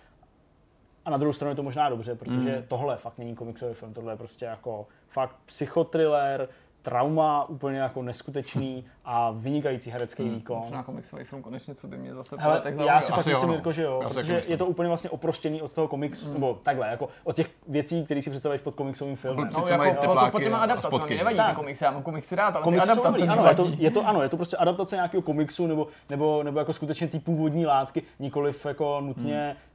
A 1.05 1.09
na 1.09 1.17
druhou 1.17 1.33
stranu 1.33 1.51
je 1.51 1.55
to 1.55 1.63
možná 1.63 1.89
dobře, 1.89 2.15
protože 2.15 2.55
Mm. 2.57 2.63
tohle 2.67 2.97
fakt 2.97 3.17
není 3.17 3.35
komiksový 3.35 3.73
film, 3.73 3.93
tohle 3.93 4.13
je 4.13 4.17
prostě 4.17 4.45
jako 4.45 4.87
fakt 5.09 5.35
psychotriller, 5.45 6.47
trauma 6.83 7.49
úplně 7.49 7.79
jako 7.79 8.01
neskutečný 8.01 8.85
a 9.05 9.31
vynikající 9.31 9.89
herecký 9.89 10.29
výkon. 10.29 10.59
Možná 10.59 10.83
komiksový 10.83 11.23
film 11.23 11.41
konečně, 11.41 11.75
co 11.75 11.87
by 11.87 11.97
mě 11.97 12.13
zase 12.15 12.35
Hele, 12.39 12.61
tak 12.61 12.73
já 12.73 12.77
zaujal. 12.77 13.01
si 13.01 13.11
fakt 13.11 13.25
myslím, 13.25 13.47
no. 13.47 13.53
Jirko, 13.53 13.71
že 13.71 13.83
jo, 13.83 13.99
Já 14.03 14.09
si 14.09 14.15
protože 14.15 14.41
je 14.47 14.57
to 14.57 14.65
úplně 14.65 14.87
vlastně 14.87 15.09
oproštěný 15.09 15.61
od 15.61 15.73
toho 15.73 15.87
komiksu, 15.87 16.33
nebo 16.33 16.59
takhle, 16.63 16.87
jako 16.87 17.09
od 17.23 17.35
těch 17.35 17.49
věcí, 17.67 18.05
které 18.05 18.21
si 18.21 18.29
představuješ 18.29 18.61
pod 18.61 18.75
komiksovým 18.75 19.15
filmem. 19.15 19.45
No, 19.45 19.51
co 19.51 19.71
jako, 19.71 19.77
mají 19.77 19.91
po, 19.91 20.01
to, 20.01 20.07
tepláky 20.07 20.31
po 20.31 20.39
těma 20.39 20.57
adaptacemi, 20.57 21.05
mě 21.05 21.15
nevadí 21.15 21.37
Tak. 21.37 21.49
ty 21.49 21.55
komiksy, 21.55 21.83
já 21.83 21.91
mám 21.91 22.03
komiksy 22.03 22.35
rád, 22.35 22.55
ale 22.55 22.63
Komiksy 22.63 22.87
ty 22.87 22.91
adaptace 22.91 23.25
dobrý, 23.25 23.27
ano, 23.27 23.47
je 23.49 23.55
to, 23.55 23.71
je 23.77 23.91
to, 23.91 24.07
ano, 24.07 24.21
je 24.21 24.29
to 24.29 24.37
prostě 24.37 24.57
adaptace 24.57 24.95
nějakého 24.95 25.21
komiksu 25.21 25.67
nebo, 25.67 25.87
nebo, 26.09 26.43
nebo 26.43 26.59
jako 26.59 26.73
skutečně 26.73 27.07
ty 27.07 27.19
původní 27.19 27.65
látky, 27.65 28.03
nikoliv 28.19 28.65
jako 28.65 29.01
nutně 29.01 29.45
hmm. 29.45 29.72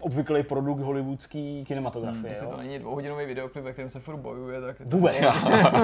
Obvyklý 0.00 0.42
produkt 0.42 0.80
hollywoodský 0.80 1.64
kinematografie. 1.64 2.30
Jestli 2.30 2.46
jo. 2.46 2.50
to 2.50 2.56
není 2.56 2.78
dvouhodinový 2.78 3.26
videoklip, 3.26 3.64
ve 3.64 3.72
kterém 3.72 3.90
se 3.90 4.00
furt 4.00 4.16
bojuje, 4.16 4.60
tak. 4.60 4.76
Vůbec. 4.80 5.16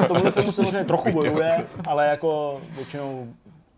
v 0.05 0.09
tomhle 0.09 0.31
filmu 0.33 0.53
se 0.53 0.57
samozřejmě 0.57 0.85
trochu 0.85 1.13
bojuje, 1.13 1.67
ale 1.87 2.07
jako 2.07 2.61
většinou 2.77 3.27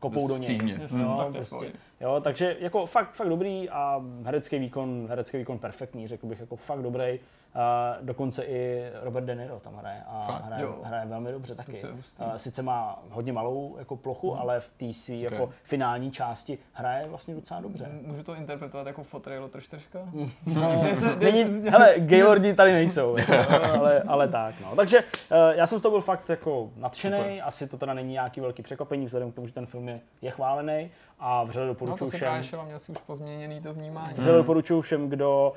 kopou 0.00 0.28
do 0.28 0.36
něj. 0.36 0.58
Jasně, 0.80 1.02
Jo, 1.02 1.16
tak 1.18 1.34
je 1.34 1.44
v 1.44 1.48
prostě. 1.48 1.72
Jo, 2.00 2.20
takže 2.24 2.56
jako 2.60 2.86
fakt, 2.86 3.10
fakt 3.14 3.28
dobrý 3.28 3.70
a 3.70 4.04
herecký 4.24 4.58
výkon, 4.58 5.06
herecký 5.08 5.38
výkon 5.38 5.58
perfektní, 5.58 6.08
řekl 6.08 6.26
bych, 6.26 6.40
jako 6.40 6.56
fakt 6.56 6.82
dobrý. 6.82 7.20
A 7.54 7.96
dokonce 8.02 8.44
i 8.44 8.82
Robert 9.02 9.24
De 9.24 9.34
Niro 9.34 9.60
tam 9.60 9.74
hraje 9.76 10.02
a 10.08 10.26
Fakt? 10.26 10.44
hraje, 10.44 10.62
Jo. 10.62 10.74
hraje 10.84 11.06
velmi 11.06 11.32
dobře 11.32 11.54
taky. 11.54 11.80
To. 12.16 12.24
A 12.24 12.38
sice 12.38 12.62
má 12.62 12.98
hodně 13.10 13.32
malou 13.32 13.76
jako 13.78 13.96
plochu, 13.96 14.38
ale 14.38 14.60
v 14.60 14.70
té 14.70 14.92
si 14.92 15.14
jako 15.16 15.50
finální 15.62 16.10
části 16.10 16.58
hraje 16.72 17.06
vlastně 17.08 17.34
docela 17.34 17.60
dobře. 17.60 17.88
Můžu 18.02 18.22
to 18.22 18.34
interpretovat 18.34 18.86
jako 18.86 19.02
fotrejlo 19.02 19.48
troštržka? 19.48 19.98
No, 20.46 20.82
Není, 21.18 21.68
hele, 21.70 21.94
gaylordi 21.98 22.54
tady 22.54 22.72
nejsou, 22.72 23.16
jako, 23.16 23.32
ale, 23.72 24.00
ale 24.02 24.28
tak, 24.28 24.54
no. 24.60 24.76
Takže 24.76 24.98
eh, 25.30 25.56
já 25.56 25.66
jsem 25.66 25.78
z 25.78 25.82
toho 25.82 25.90
byl 25.90 26.00
fakt 26.00 26.28
jako 26.28 26.70
nadšený, 26.76 27.42
asi 27.42 27.68
to 27.68 27.78
teda 27.78 27.94
není 27.94 28.12
nějaký 28.12 28.40
velký 28.40 28.62
překvapení, 28.62 29.06
vzhledem 29.06 29.32
k 29.32 29.34
tomu, 29.34 29.46
že 29.46 29.52
ten 29.54 29.66
film 29.66 29.88
je, 29.88 30.00
je 30.22 30.30
chválený 30.30 30.90
a 31.20 31.44
vřele 31.44 31.66
No 31.66 31.72
doporučuji 31.72 32.04
to 32.04 32.10
se 32.10 32.40
všem. 32.40 32.64
měl 32.64 32.78
si 32.78 32.92
už 32.92 32.98
pozměněný 32.98 33.60
to 33.60 33.74
vnímání. 33.74 34.14
Vřele 34.14 34.36
doporučuji 34.38 34.80
všem, 34.80 35.08
kdo 35.08 35.52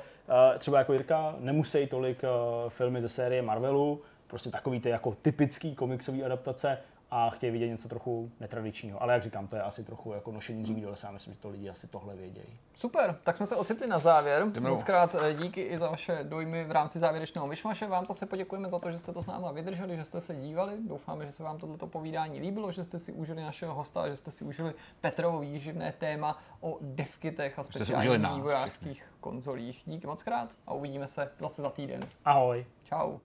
třeba 0.58 0.78
jako 0.78 0.92
Jirka 0.92 1.34
nemusí 1.38 1.86
tolik 1.86 2.24
eh, 2.24 2.28
filmy 2.68 3.00
ze 3.02 3.08
série 3.08 3.42
Marvelu, 3.42 4.02
prostě 4.26 4.50
takový 4.50 4.80
ty 4.80 4.88
jako 4.88 5.16
typický 5.22 5.74
komiksový 5.74 6.24
adaptace 6.24 6.78
a 7.14 7.30
chtějí 7.30 7.52
vidět 7.52 7.68
něco 7.68 7.88
trochu 7.88 8.30
netradičního. 8.40 9.02
Ale 9.02 9.12
jak 9.12 9.22
říkám, 9.22 9.46
to 9.46 9.56
je 9.56 9.62
asi 9.62 9.84
trochu 9.84 10.12
jako 10.12 10.32
nošení 10.32 10.62
dříví 10.62 10.80
do 10.80 10.90
lesa, 10.90 11.10
myslím, 11.10 11.34
že 11.34 11.40
to 11.40 11.48
lidi 11.48 11.68
asi 11.68 11.86
tohle 11.86 12.16
vědějí. 12.16 12.58
Super, 12.74 13.18
tak 13.22 13.36
jsme 13.36 13.46
se 13.46 13.56
ocitli 13.56 13.86
na 13.86 13.98
závěr. 13.98 14.46
Jdeme 14.52 14.70
Moc 14.70 14.82
krát 14.82 15.14
eh, 15.14 15.34
díky 15.34 15.60
i 15.60 15.78
za 15.78 15.88
vaše 15.88 16.18
dojmy 16.22 16.64
v 16.64 16.70
rámci 16.70 16.98
závěrečného 16.98 17.46
myšmaše. 17.46 17.86
Vám 17.86 18.06
zase 18.06 18.26
poděkujeme 18.26 18.70
za 18.70 18.78
to, 18.78 18.90
že 18.90 18.98
jste 18.98 19.12
to 19.12 19.22
s 19.22 19.26
náma 19.26 19.52
vydrželi, 19.52 19.96
že 19.96 20.04
jste 20.04 20.20
se 20.20 20.34
dívali. 20.34 20.72
Doufáme, 20.88 21.26
že 21.26 21.32
se 21.32 21.42
vám 21.42 21.58
tohleto 21.58 21.86
povídání 21.86 22.40
líbilo, 22.40 22.72
že 22.72 22.84
jste 22.84 22.98
si 22.98 23.12
užili 23.12 23.42
našeho 23.42 23.74
hosta, 23.74 24.08
že 24.08 24.16
jste 24.16 24.30
si 24.30 24.44
užili 24.44 24.74
Petrovo 25.00 25.40
výživné 25.40 25.92
téma 25.92 26.38
o 26.60 26.78
devkitech 26.80 27.58
a 27.58 27.62
speciálních 27.62 28.34
vývojářských 28.34 29.06
konzolích. 29.20 29.82
Díky 29.86 30.06
moc 30.06 30.22
krát 30.22 30.50
a 30.66 30.72
uvidíme 30.72 31.06
se 31.06 31.30
zase 31.38 31.62
za 31.62 31.70
týden. 31.70 32.00
Ahoj! 32.24 32.66
Čau. 32.84 33.18